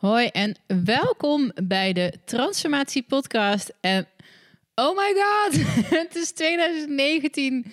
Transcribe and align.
Hoi 0.00 0.26
en 0.26 0.56
welkom 0.66 1.52
bij 1.64 1.92
de 1.92 2.12
Transformatie 2.24 3.02
Podcast. 3.02 3.72
En 3.80 4.06
oh 4.74 4.96
my 4.96 5.14
god, 5.14 5.56
het 5.98 6.16
is 6.16 6.30
2019. 6.30 7.72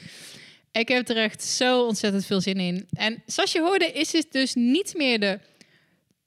Ik 0.71 0.87
heb 0.87 1.09
er 1.09 1.17
echt 1.17 1.43
zo 1.43 1.85
ontzettend 1.85 2.25
veel 2.25 2.41
zin 2.41 2.59
in. 2.59 2.87
En 2.91 3.23
zoals 3.25 3.51
je 3.51 3.61
hoorde, 3.61 3.91
is 3.91 4.11
dit 4.11 4.31
dus 4.31 4.53
niet 4.53 4.93
meer 4.95 5.19
de 5.19 5.39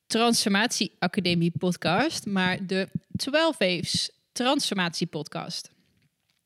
Transformatie 0.07 0.93
Academie 0.99 1.53
Podcast, 1.59 2.27
maar 2.27 2.67
de 2.67 2.89
12 3.17 3.59
Waves 3.59 4.11
Transformatie 4.33 5.07
Podcast. 5.07 5.71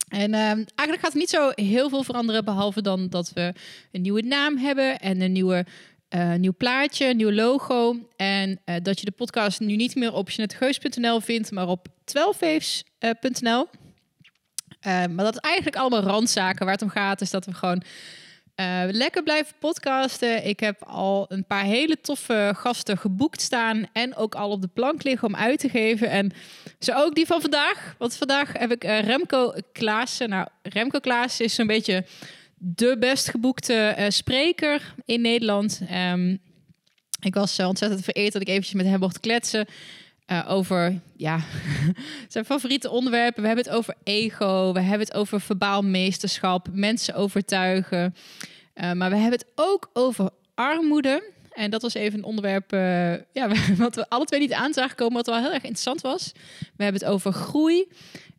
En 0.08 0.34
ehm, 0.34 0.64
eigenlijk 0.74 1.00
gaat 1.00 1.12
er 1.12 1.18
niet 1.18 1.30
zo 1.30 1.50
heel 1.54 1.88
veel 1.88 2.02
veranderen, 2.02 2.44
behalve 2.44 2.82
dan 2.82 3.08
dat 3.08 3.32
we 3.32 3.52
een 3.92 4.02
nieuwe 4.02 4.22
naam 4.22 4.56
hebben 4.56 4.98
en 4.98 5.20
een 5.20 5.32
nieuwe 5.32 5.66
uh, 6.14 6.34
nieuw 6.34 6.54
plaatje, 6.58 7.14
nieuw 7.14 7.32
logo. 7.32 7.96
En 8.16 8.60
uh, 8.66 8.76
dat 8.82 8.98
je 8.98 9.04
de 9.04 9.10
podcast 9.10 9.60
nu 9.60 9.76
niet 9.76 9.94
meer 9.94 10.12
op 10.12 10.30
jeanettegeus.nl 10.30 11.20
vindt, 11.20 11.50
maar 11.50 11.68
op 11.68 11.86
12waves.nl. 11.88 13.68
Uh, 14.86 15.04
maar 15.06 15.24
dat 15.24 15.34
is 15.34 15.40
eigenlijk 15.40 15.76
allemaal 15.76 16.02
randzaken. 16.02 16.64
Waar 16.64 16.74
het 16.74 16.82
om 16.82 16.88
gaat 16.88 17.20
is 17.20 17.30
dat 17.30 17.44
we 17.44 17.52
gewoon 17.54 17.82
lekker 18.90 19.22
blijven 19.22 19.54
podcasten. 19.58 20.46
Ik 20.46 20.60
heb 20.60 20.82
al 20.82 21.26
een 21.28 21.46
paar 21.46 21.64
hele 21.64 22.00
toffe 22.00 22.52
gasten 22.56 22.98
geboekt 22.98 23.40
staan. 23.40 23.86
En 23.92 24.16
ook 24.16 24.34
al 24.34 24.50
op 24.50 24.60
de 24.60 24.68
plank 24.68 25.02
liggen 25.02 25.28
om 25.28 25.36
uit 25.36 25.58
te 25.58 25.68
geven. 25.68 26.10
En 26.10 26.32
zo 26.78 26.92
ook 26.92 27.14
die 27.14 27.26
van 27.26 27.40
vandaag. 27.40 27.94
Want 27.98 28.16
vandaag 28.16 28.52
heb 28.52 28.72
ik 28.72 28.84
Remco 28.84 29.54
Klaassen. 29.72 30.28
Nou, 30.28 30.46
Remco 30.62 30.98
Klaassen 30.98 31.44
is 31.44 31.54
zo'n 31.54 31.66
beetje 31.66 32.04
de 32.56 32.96
best 32.98 33.28
geboekte 33.28 33.94
uh, 33.98 34.04
spreker 34.08 34.94
in 35.04 35.20
Nederland. 35.20 35.80
Um, 36.12 36.38
ik 37.20 37.34
was 37.34 37.58
uh, 37.58 37.68
ontzettend 37.68 38.04
vereerd 38.04 38.32
dat 38.32 38.42
ik 38.42 38.48
eventjes 38.48 38.74
met 38.74 38.86
hem 38.86 39.00
mocht 39.00 39.20
kletsen. 39.20 39.66
Uh, 40.26 40.44
over 40.48 41.00
ja, 41.16 41.40
zijn 42.28 42.44
favoriete 42.44 42.90
onderwerpen. 42.90 43.40
We 43.40 43.46
hebben 43.46 43.64
het 43.64 43.74
over 43.74 43.94
ego, 44.04 44.72
we 44.72 44.80
hebben 44.80 45.06
het 45.06 45.16
over 45.16 45.40
verbaal 45.40 45.82
meesterschap, 45.82 46.68
mensen 46.72 47.14
overtuigen. 47.14 48.14
maar 48.74 49.10
we 49.10 49.16
hebben 49.16 49.30
het 49.38 49.46
ook 49.54 49.90
over 49.92 50.30
armoede. 50.54 51.32
En 51.52 51.70
dat 51.70 51.82
was 51.82 51.94
even 51.94 52.18
een 52.18 52.24
onderwerp 52.24 52.70
ja, 53.32 53.48
wat 53.76 53.94
we 53.94 54.08
alle 54.08 54.24
twee 54.24 54.40
niet 54.40 54.52
aan 54.52 54.72
zagen 54.72 54.96
komen, 54.96 55.14
wat 55.14 55.26
wel 55.26 55.38
heel 55.38 55.52
erg 55.52 55.62
interessant 55.62 56.00
was. 56.00 56.32
We 56.76 56.84
hebben 56.84 57.02
het 57.02 57.10
over 57.10 57.32
groei. 57.32 57.86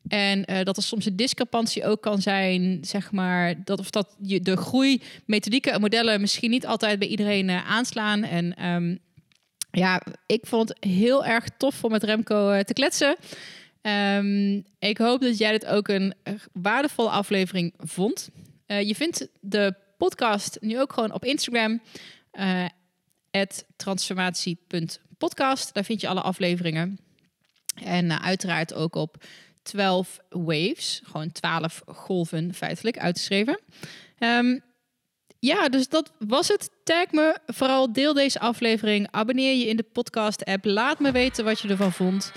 En 0.07 0.51
uh, 0.51 0.63
dat 0.63 0.77
er 0.77 0.83
soms 0.83 1.05
een 1.05 1.15
discrepantie 1.15 1.85
ook 1.85 2.01
kan 2.01 2.21
zijn, 2.21 2.77
zeg 2.81 3.11
maar, 3.11 3.63
dat 3.63 3.79
of 3.79 3.89
dat 3.89 4.15
je 4.21 4.41
de 4.41 4.57
groei, 4.57 5.01
methodieken 5.25 5.73
en 5.73 5.81
modellen 5.81 6.21
misschien 6.21 6.49
niet 6.49 6.65
altijd 6.65 6.99
bij 6.99 7.07
iedereen 7.07 7.49
uh, 7.49 7.71
aanslaan. 7.71 8.23
En 8.23 8.65
um, 8.65 8.99
ja, 9.71 10.01
ik 10.25 10.45
vond 10.45 10.69
het 10.69 10.83
heel 10.83 11.25
erg 11.25 11.45
tof 11.57 11.83
om 11.83 11.91
met 11.91 12.03
Remco 12.03 12.51
uh, 12.51 12.59
te 12.59 12.73
kletsen. 12.73 13.15
Um, 13.81 14.65
ik 14.79 14.97
hoop 14.97 15.21
dat 15.21 15.37
jij 15.37 15.51
dit 15.51 15.65
ook 15.65 15.87
een 15.87 16.13
waardevolle 16.53 17.09
aflevering 17.09 17.73
vond. 17.77 18.29
je 18.67 18.95
vindt 18.95 19.27
de 19.39 19.73
podcast 19.97 20.57
nu 20.61 20.79
ook 20.79 20.93
gewoon 20.93 21.11
op 21.13 21.25
Instagram, 21.25 21.81
transformatie.podcast. 23.75 25.73
Daar 25.73 25.83
vind 25.83 26.01
je 26.01 26.07
alle 26.07 26.21
afleveringen. 26.21 26.99
En 27.83 28.21
uiteraard 28.21 28.73
ook 28.73 28.95
op 28.95 29.23
12 29.66 30.19
waves, 30.30 31.02
gewoon 31.03 31.31
12 31.31 31.81
golven 31.85 32.53
feitelijk 32.53 32.97
uitgeschreven. 32.97 33.59
Um, 34.19 34.63
ja, 35.39 35.69
dus 35.69 35.88
dat 35.88 36.11
was 36.19 36.47
het. 36.47 36.69
Tag 36.83 37.11
me, 37.11 37.38
vooral 37.45 37.94
deel 37.94 38.13
deze 38.13 38.39
aflevering. 38.39 39.07
Abonneer 39.11 39.55
je 39.55 39.67
in 39.67 39.77
de 39.77 39.83
podcast-app. 39.83 40.66
Laat 40.66 40.99
me 40.99 41.11
weten 41.11 41.45
wat 41.45 41.59
je 41.59 41.67
ervan 41.67 41.91
vond. 41.91 42.31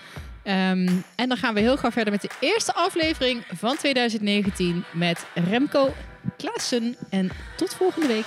Um, 0.44 1.04
en 1.16 1.28
dan 1.28 1.36
gaan 1.36 1.54
we 1.54 1.60
heel 1.60 1.76
graag 1.76 1.92
verder 1.92 2.12
met 2.12 2.22
de 2.22 2.30
eerste 2.40 2.74
aflevering 2.74 3.44
van 3.54 3.76
2019 3.76 4.84
met 4.92 5.26
Remco 5.34 5.94
Klaassen. 6.36 6.96
En 7.10 7.30
tot 7.56 7.74
volgende 7.74 8.06
week. 8.06 8.26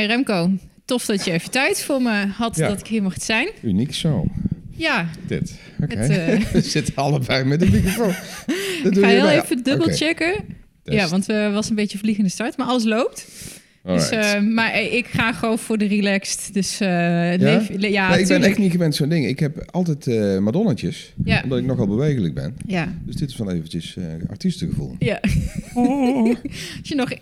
Hey 0.00 0.08
Remco, 0.08 0.50
tof 0.84 1.04
dat 1.04 1.24
je 1.24 1.30
even 1.30 1.50
tijd 1.50 1.82
voor 1.82 2.02
me 2.02 2.26
had 2.26 2.56
dat 2.56 2.80
ik 2.80 2.86
hier 2.86 3.02
mocht 3.02 3.22
zijn. 3.22 3.48
Uniek 3.62 3.94
zo. 3.94 4.26
Ja. 4.70 5.08
Dit. 5.26 5.58
Oké. 5.82 5.92
Okay. 5.92 6.34
Uh... 6.34 6.44
We 6.52 6.60
zitten 6.60 6.94
allebei 6.94 7.44
met 7.44 7.60
de 7.60 7.70
microfoon. 7.70 8.14
Dat 8.82 8.96
ik 8.96 9.02
ga 9.02 9.08
heel 9.08 9.28
even 9.28 9.62
dubbelchecken. 9.62 10.32
Okay. 10.32 10.96
Ja, 10.96 11.08
want 11.08 11.26
we 11.26 11.50
was 11.52 11.68
een 11.68 11.74
beetje 11.74 11.98
vliegende 11.98 12.30
start, 12.30 12.56
maar 12.56 12.66
alles 12.66 12.84
loopt. 12.84 13.26
Dus, 13.82 14.12
uh, 14.12 14.40
maar 14.40 14.80
ik 14.80 15.06
ga 15.06 15.32
gewoon 15.32 15.58
voor 15.58 15.78
de 15.78 15.86
relaxed. 15.86 16.54
Dus 16.54 16.80
uh, 16.80 16.88
ja? 16.88 17.36
Leef, 17.36 17.90
ja 17.90 18.10
nee, 18.10 18.20
ik 18.20 18.28
ben 18.28 18.42
echt 18.42 18.58
niet 18.58 18.70
gewend 18.70 18.94
zo'n 18.94 19.08
ding. 19.08 19.26
Ik 19.26 19.38
heb 19.38 19.70
altijd 19.70 20.06
uh, 20.06 20.38
madonnetjes, 20.38 21.12
ja. 21.24 21.42
omdat 21.42 21.58
ik 21.58 21.64
nogal 21.64 21.86
bewegelijk 21.86 22.34
ben. 22.34 22.56
Ja. 22.66 22.94
Dus 23.04 23.16
dit 23.16 23.28
is 23.28 23.36
van 23.36 23.50
eventjes 23.50 23.96
artiestengevoel. 24.30 24.96
Ja. 24.98 25.20
Oh. 25.74 26.26
Als 26.78 26.88
je 26.88 26.94
nog 26.94 27.12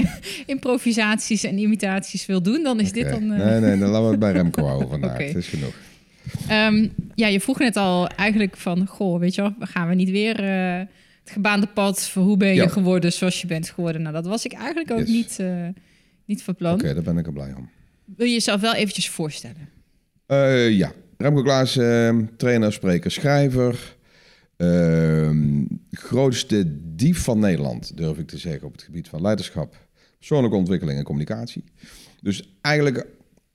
improvisaties 0.54 1.44
en 1.44 1.58
imitaties 1.58 2.26
wil 2.26 2.42
doen, 2.42 2.62
dan 2.62 2.80
is 2.80 2.88
okay. 2.88 3.02
dit 3.02 3.10
dan... 3.10 3.26
Nee, 3.26 3.60
nee, 3.60 3.78
dan 3.78 3.88
laten 3.88 4.04
we 4.04 4.10
het 4.10 4.18
bij 4.18 4.32
Remco 4.32 4.64
houden 4.70 4.88
vandaag. 4.88 5.12
okay. 5.12 5.26
Het 5.26 5.36
is 5.36 5.46
genoeg. 5.48 5.74
Um, 6.50 6.92
ja, 7.14 7.26
je 7.26 7.40
vroeg 7.40 7.58
net 7.58 7.76
al 7.76 8.08
eigenlijk 8.08 8.56
van... 8.56 8.86
Goh, 8.86 9.20
weet 9.20 9.34
je 9.34 9.40
wel, 9.40 9.54
gaan 9.60 9.88
we 9.88 9.94
niet 9.94 10.10
weer 10.10 10.42
het 11.22 11.32
gebaande 11.32 11.66
pad... 11.66 12.08
voor 12.08 12.22
hoe 12.22 12.36
ben 12.36 12.48
je 12.48 12.54
ja. 12.54 12.68
geworden 12.68 13.12
zoals 13.12 13.40
je 13.40 13.46
bent 13.46 13.70
geworden? 13.70 14.02
Nou, 14.02 14.14
dat 14.14 14.26
was 14.26 14.44
ik 14.44 14.52
eigenlijk 14.52 14.90
ook 14.90 14.98
yes. 14.98 15.08
niet 15.08 15.40
niet 16.28 16.42
van 16.42 16.54
plan. 16.54 16.74
Oké, 16.74 16.94
daar 16.94 17.02
ben 17.02 17.18
ik 17.18 17.26
er 17.26 17.32
blij 17.32 17.54
om. 17.56 17.70
Wil 18.04 18.26
je 18.26 18.32
jezelf 18.32 18.60
wel 18.60 18.74
eventjes 18.74 19.10
voorstellen? 19.10 19.68
Uh, 20.26 20.70
ja, 20.70 20.92
Remco 21.16 21.42
Klaas, 21.42 21.76
uh, 21.76 22.18
trainer, 22.36 22.72
spreker, 22.72 23.10
schrijver. 23.10 23.96
Uh, 24.56 25.30
grootste 25.90 26.64
dief 26.94 27.22
van 27.22 27.38
Nederland, 27.38 27.96
durf 27.96 28.18
ik 28.18 28.26
te 28.26 28.38
zeggen, 28.38 28.66
op 28.66 28.72
het 28.72 28.82
gebied 28.82 29.08
van 29.08 29.20
leiderschap, 29.20 29.86
persoonlijke 30.18 30.56
ontwikkeling 30.56 30.98
en 30.98 31.04
communicatie. 31.04 31.64
Dus 32.22 32.56
eigenlijk 32.60 33.06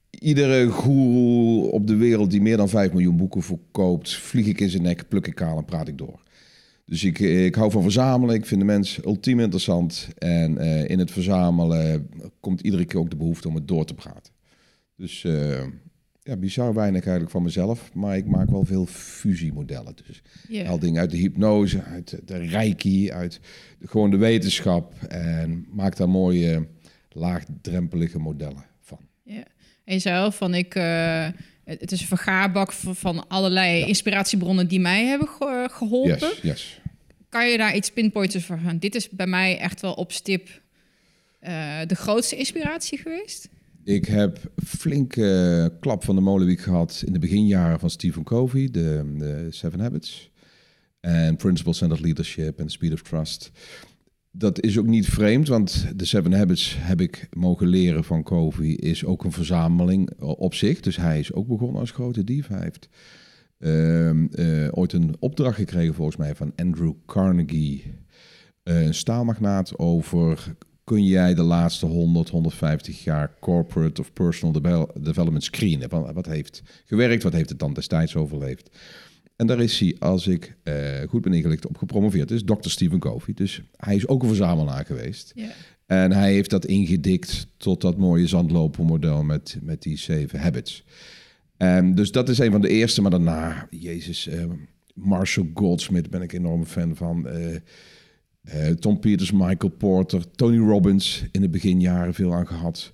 iedere 0.10 0.68
goeroe 0.68 1.72
op 1.72 1.88
de 1.88 1.96
wereld 1.96 2.32
die 2.32 2.42
meer 2.42 2.58
dan 2.58 2.70
5 2.70 2.92
miljoen 2.92 3.18
boeken 3.18 3.42
verkoopt, 3.42 4.16
vlieg 4.16 4.46
ik 4.46 4.60
in 4.60 4.70
zijn 4.70 4.84
nek, 4.84 5.08
pluk 5.08 5.28
ik 5.28 5.36
kaal 5.36 5.58
en 5.58 5.66
praat 5.66 5.88
ik 5.88 5.98
door. 5.98 6.22
Dus 6.86 7.04
ik, 7.04 7.20
ik 7.20 7.56
hou 7.56 7.72
van 7.72 7.82
verzamelen. 7.82 8.36
Ik 8.36 8.46
vind 8.46 8.60
de 8.60 8.66
mens 8.66 9.00
ultiem 9.06 9.40
interessant. 9.40 10.08
En 10.18 10.58
uh, 10.58 10.90
in 10.90 11.00
het 11.00 11.12
verzamelen 11.12 12.10
komt 12.40 12.62
iedere 12.62 12.86
keer 12.86 13.00
ook 13.00 13.10
de 13.10 13.16
behoefte 13.16 13.48
om 13.48 13.56
het 13.56 13.68
door 13.68 13.86
te 13.86 13.94
praten. 13.94 14.34
Dus 14.96 15.24
uh, 15.24 15.64
ja, 16.22 16.38
bizar 16.38 16.74
weinig 16.74 17.02
eigenlijk 17.02 17.32
van 17.32 17.44
mezelf. 17.44 17.94
Maar 17.94 18.18
ik 18.18 18.26
maak 18.26 18.50
wel 18.50 18.66
veel 18.66 18.86
fusiemodellen. 18.86 19.96
Dus 20.08 20.22
yeah. 20.48 20.70
al 20.70 20.80
dingen 20.80 21.02
uit 21.02 21.12
de 21.12 21.18
hypnose, 21.18 21.84
uit 21.84 22.20
de 22.26 22.38
reiki, 22.38 23.12
uit 23.12 23.40
de, 23.80 23.88
gewoon 23.88 24.12
de 24.12 24.18
wetenschap. 24.18 24.94
En 25.08 25.66
maak 25.70 25.98
daar 25.98 26.10
mooie 26.10 26.68
laagdrempelige 27.10 28.20
modellen 28.20 28.66
van. 28.82 29.00
Ja. 29.24 29.44
En 29.84 29.94
jezelf 29.94 30.38
van 30.38 30.54
ik... 30.54 30.76
Uh 30.76 31.28
het 31.64 31.92
is 31.92 32.02
een 32.02 32.08
vergaarbak 32.08 32.72
van 32.74 33.28
allerlei 33.28 33.80
ja. 33.80 33.86
inspiratiebronnen 33.86 34.68
die 34.68 34.80
mij 34.80 35.06
hebben 35.06 35.28
ge 35.28 35.68
geholpen. 35.72 36.28
Yes, 36.28 36.40
yes. 36.42 36.82
Kan 37.30 37.50
je 37.50 37.58
daar 37.58 37.76
iets 37.76 37.92
pinpointen 37.92 38.42
voor 38.42 38.60
gaan? 38.64 38.78
Dit 38.78 38.96
is 38.96 39.10
bij 39.10 39.28
mij 39.28 39.58
echt 39.58 39.82
wel 39.82 39.94
op 39.94 40.12
stip 40.12 40.48
uh, 40.48 41.80
de 41.88 41.96
grootste 41.96 42.36
inspiratie 42.36 42.98
geweest. 42.98 43.50
Ik 43.84 44.06
heb 44.06 44.40
flinke 44.66 45.78
klap 45.80 46.04
van 46.04 46.16
de 46.16 46.22
molenwiek 46.22 46.62
gehad 46.62 47.04
in 47.06 47.14
de 47.14 47.20
beginjaren 47.20 47.80
van 47.80 47.90
Stephen 47.90 48.24
Covey, 48.24 48.70
de, 48.72 49.14
de 49.18 49.48
Seven 49.50 49.80
Habits. 49.80 50.32
En 51.00 51.36
Principles 51.36 51.78
Centered 51.78 52.04
Leadership 52.04 52.60
en 52.60 52.70
Speed 52.70 52.94
of 52.94 53.02
Trust 53.02 53.52
dat 54.36 54.62
is 54.62 54.78
ook 54.78 54.86
niet 54.86 55.10
vreemd, 55.10 55.48
want 55.48 55.86
de 55.96 56.06
Seven 56.06 56.34
Habits 56.34 56.76
heb 56.80 57.02
ik 57.02 57.28
mogen 57.32 57.68
leren 57.68 58.04
van 58.04 58.24
Covey, 58.24 58.68
is 58.68 59.06
ook 59.06 59.24
een 59.24 59.32
verzameling 59.32 60.20
op 60.20 60.54
zich. 60.54 60.80
Dus 60.80 60.96
hij 60.96 61.20
is 61.20 61.34
ook 61.34 61.48
begonnen 61.48 61.80
als 61.80 61.92
grote 61.92 62.24
dief. 62.24 62.48
Hij 62.48 62.62
heeft 62.62 62.90
uh, 63.60 64.10
uh, 64.10 64.68
ooit 64.72 64.94
een 64.94 65.16
opdracht 65.20 65.56
gekregen, 65.56 65.94
volgens 65.94 66.18
mij, 66.18 66.36
van 66.36 66.52
Andrew 66.56 66.94
Carnegie, 67.06 67.84
een 68.64 68.94
staalmagnaat, 68.94 69.78
over 69.78 70.56
kun 70.84 71.06
jij 71.06 71.34
de 71.34 71.44
laatste 71.44 71.86
100, 71.86 72.30
150 72.30 73.04
jaar 73.04 73.36
corporate 73.40 74.02
of 74.02 74.14
personal 74.14 74.62
development 75.02 75.44
screenen? 75.44 76.14
Wat 76.14 76.26
heeft 76.26 76.64
gewerkt, 76.86 77.24
wat 77.24 77.34
heeft 77.34 77.50
het 77.50 77.60
dan 77.60 77.74
destijds 77.74 78.16
overleefd? 78.16 78.70
En 79.44 79.50
daar 79.50 79.60
is 79.60 79.80
hij, 79.80 79.96
als 80.00 80.28
ik 80.28 80.56
uh, 80.64 80.76
goed 81.10 81.22
ben 81.22 81.34
ingelicht, 81.34 81.68
op 81.68 81.78
gepromoveerd. 81.78 82.28
Dus 82.28 82.44
Dr. 82.44 82.70
Stephen 82.70 83.00
Covey. 83.00 83.34
Dus 83.34 83.62
hij 83.78 83.96
is 83.96 84.08
ook 84.08 84.22
een 84.22 84.28
verzamelaar 84.28 84.86
geweest. 84.86 85.32
Yeah. 85.36 85.50
En 85.86 86.12
hij 86.12 86.34
heeft 86.34 86.50
dat 86.50 86.66
ingedikt 86.66 87.48
tot 87.58 87.82
dat 87.82 87.98
mooie 87.98 88.28
zandlopermodel 88.28 89.24
met, 89.24 89.58
met 89.62 89.82
die 89.82 89.98
zeven 89.98 90.40
habits. 90.40 90.84
En 91.58 91.96
dus 91.96 92.12
dat 92.12 92.30
is 92.30 92.38
een 92.38 92.52
van 92.52 92.62
de 92.62 92.70
eerste. 92.70 93.02
Maar 93.02 93.12
daarna, 93.12 93.68
jezus, 93.70 94.28
eh, 94.28 94.44
Marshall 94.94 95.52
Goldsmith 95.54 96.10
ben 96.10 96.22
ik 96.22 96.34
enorm 96.34 96.66
fan 96.66 96.96
van. 96.96 97.28
Eh, 97.28 97.56
eh, 98.44 98.76
Tom 98.76 99.00
Peters, 99.00 99.32
Michael 99.32 99.74
Porter, 99.78 100.32
Tony 100.32 100.58
Robbins 100.58 101.26
in 101.32 101.42
de 101.42 101.50
beginjaren 101.50 102.14
veel 102.14 102.34
aan 102.34 102.48
gehad. 102.48 102.94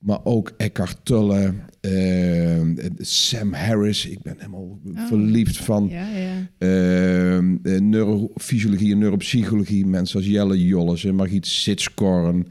Maar 0.00 0.24
ook 0.24 0.52
Eckhart 0.56 0.98
Tolle, 1.02 1.54
eh, 1.80 2.60
Sam 2.98 3.52
Harris. 3.52 4.06
Ik 4.06 4.22
ben 4.22 4.34
helemaal 4.36 4.80
verliefd 4.94 5.56
van. 5.56 5.88
Ja, 5.88 6.08
ja. 6.08 6.50
Ehm, 6.58 7.56
eh, 7.62 7.80
neurofysiologie 7.80 8.92
en 8.92 8.98
neuropsychologie. 8.98 9.86
Mensen 9.86 10.16
als 10.18 10.28
Jelle 10.28 10.64
Jolles 10.64 11.04
en 11.04 11.14
Margriet 11.14 11.46
Sitskorn. 11.46 12.46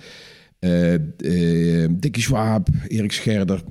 eh 0.60 0.94
eh, 0.94 1.90
Dickie 1.92 2.24
Schwab, 2.24 2.70
Erik 2.88 3.12
Scherder. 3.12 3.64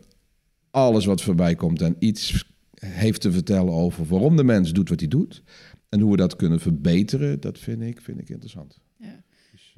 Alles 0.71 1.05
wat 1.05 1.23
voorbij 1.23 1.55
komt 1.55 1.81
en 1.83 1.97
iets 1.99 2.45
heeft 2.81 3.21
te 3.21 3.33
vertellen 3.33 3.73
over 3.73 4.07
waarom 4.07 4.37
de 4.37 4.45
mens 4.45 4.73
doet 4.73 4.89
wat 4.89 5.01
hij 5.01 5.09
doet. 5.09 5.43
En 5.89 6.01
hoe 6.01 6.11
we 6.11 6.17
dat 6.17 6.37
kunnen 6.37 6.61
verbeteren, 6.61 7.41
dat 7.41 7.59
vind 7.59 7.83
ik, 7.83 8.01
vind 8.01 8.21
ik 8.21 8.29
interessant. 8.29 8.79
Ja. 8.99 9.23
Dus, 9.53 9.77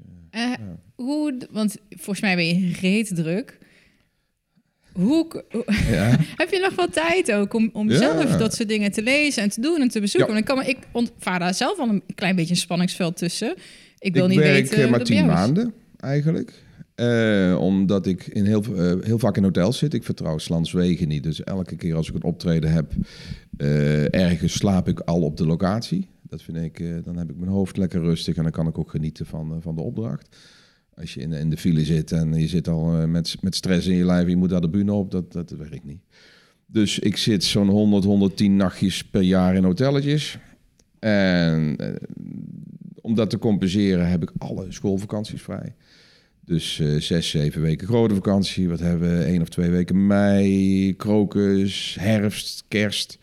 Hoe, 0.94 1.36
want 1.50 1.76
volgens 1.88 2.20
mij 2.20 2.36
ben 2.36 2.46
je 2.46 2.72
reet 2.72 3.14
druk. 3.14 3.58
Hoe, 4.98 5.44
ja. 5.90 6.16
heb 6.42 6.50
je 6.50 6.60
nog 6.60 6.74
wel 6.74 6.88
tijd 6.88 7.32
ook 7.32 7.54
om, 7.54 7.70
om 7.72 7.90
Ja. 7.90 7.96
zelf 7.96 8.36
dat 8.36 8.54
soort 8.54 8.68
dingen 8.68 8.92
te 8.92 9.02
lezen 9.02 9.42
en 9.42 9.48
te 9.48 9.60
doen 9.60 9.80
en 9.80 9.88
te 9.88 10.00
bezoeken? 10.00 10.34
Ja. 10.34 10.42
Want 10.42 10.68
ik, 10.68 10.74
kan 10.76 10.76
ik 10.76 10.88
ontvaar 10.92 11.38
daar 11.38 11.54
zelf 11.54 11.78
al 11.78 11.88
een 11.88 12.02
klein 12.14 12.36
beetje 12.36 12.50
een 12.50 12.60
spanningsveld 12.60 13.16
tussen. 13.16 13.54
Ik 13.98 14.14
wil 14.14 14.24
ik 14.24 14.30
niet 14.30 14.38
werk 14.38 14.54
weten 14.54 14.84
eh, 14.84 14.90
maar 14.90 15.04
tien 15.04 15.26
maanden 15.26 15.72
eigenlijk. 15.96 16.62
Eh, 16.94 17.56
omdat 17.60 18.06
ik 18.06 18.26
in 18.26 18.44
heel, 18.44 18.62
eh, 18.76 18.92
heel 19.00 19.18
vaak 19.18 19.36
in 19.36 19.42
hotels 19.42 19.78
zit. 19.78 19.94
Ik 19.94 20.04
vertrouw 20.04 20.38
Slanswegen 20.38 21.08
niet. 21.08 21.22
Dus 21.22 21.44
elke 21.44 21.76
keer 21.76 21.94
als 21.94 22.08
ik 22.08 22.14
een 22.14 22.22
optreden 22.22 22.72
heb, 22.72 22.92
ergens 24.10 24.52
slaap 24.52 24.88
ik 24.88 25.00
al 25.00 25.22
op 25.22 25.36
de 25.36 25.46
locatie. 25.46 26.08
Dat 26.22 26.42
vind 26.42 26.56
ik, 26.56 27.04
dan 27.04 27.16
heb 27.16 27.30
ik 27.30 27.36
mijn 27.36 27.50
hoofd 27.50 27.76
lekker 27.76 28.00
rustig 28.00 28.36
en 28.36 28.42
dan 28.42 28.52
kan 28.52 28.66
ik 28.66 28.78
ook 28.78 28.90
genieten 28.90 29.26
van, 29.26 29.58
van 29.62 29.74
de 29.74 29.82
opdracht. 29.82 30.36
Als 31.00 31.14
je 31.14 31.20
in, 31.20 31.32
in 31.32 31.50
de 31.50 31.56
file 31.56 31.84
zit 31.84 32.12
en 32.12 32.34
je 32.40 32.48
zit 32.48 32.68
al 32.68 33.00
eh, 33.00 33.04
met, 33.04 33.36
met 33.40 33.54
stress 33.54 33.86
in 33.86 33.96
je 33.96 34.04
lijf 34.04 34.28
je 34.28 34.36
moet 34.36 34.50
daar 34.50 34.60
de 34.60 34.68
bühne 34.68 34.92
op, 34.92 35.10
dat, 35.10 35.32
dat 35.32 35.50
werkt 35.50 35.84
niet. 35.84 36.00
Dus 36.66 36.98
ik 36.98 37.16
zit 37.16 37.44
zo'n 37.44 37.68
100, 37.68 38.04
110 38.04 38.56
nachtjes 38.56 39.04
per 39.04 39.22
jaar 39.22 39.54
in 39.54 39.64
hotelletjes. 39.64 40.38
En 40.98 41.76
eh, 41.76 41.94
om 43.00 43.14
dat 43.14 43.30
te 43.30 43.38
compenseren 43.38 44.08
heb 44.08 44.22
ik 44.22 44.30
alle 44.38 44.66
schoolvakanties 44.68 45.42
vrij. 45.42 45.74
Dus 46.40 46.80
eh, 46.80 47.00
zes, 47.00 47.30
zeven 47.30 47.62
weken 47.62 47.86
grote 47.86 48.14
vakantie. 48.14 48.68
Wat 48.68 48.80
hebben 48.80 49.18
we? 49.18 49.28
Eén 49.28 49.40
of 49.40 49.48
twee 49.48 49.70
weken 49.70 50.06
mei, 50.06 50.96
krokus, 50.96 51.96
herfst, 52.00 52.64
kerst. 52.68 53.18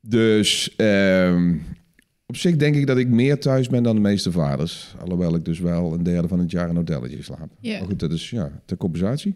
Dus 0.00 0.74
ehm, 0.76 1.56
op 2.32 2.38
zich 2.38 2.56
denk 2.56 2.74
ik 2.74 2.86
dat 2.86 2.98
ik 2.98 3.08
meer 3.08 3.38
thuis 3.40 3.68
ben 3.68 3.82
dan 3.82 3.94
de 3.94 4.00
meeste 4.00 4.32
vaders. 4.32 4.94
Alhoewel 5.00 5.34
ik 5.34 5.44
dus 5.44 5.58
wel 5.58 5.92
een 5.92 6.02
derde 6.02 6.28
van 6.28 6.38
het 6.38 6.50
jaar 6.50 6.64
in 6.64 6.70
een 6.70 6.76
hotelletje 6.76 7.22
slaap. 7.22 7.48
Ja. 7.60 7.78
Maar 7.78 7.88
goed, 7.88 7.98
dat 7.98 8.12
is 8.12 8.30
ja, 8.30 8.50
ter 8.64 8.76
compensatie. 8.76 9.34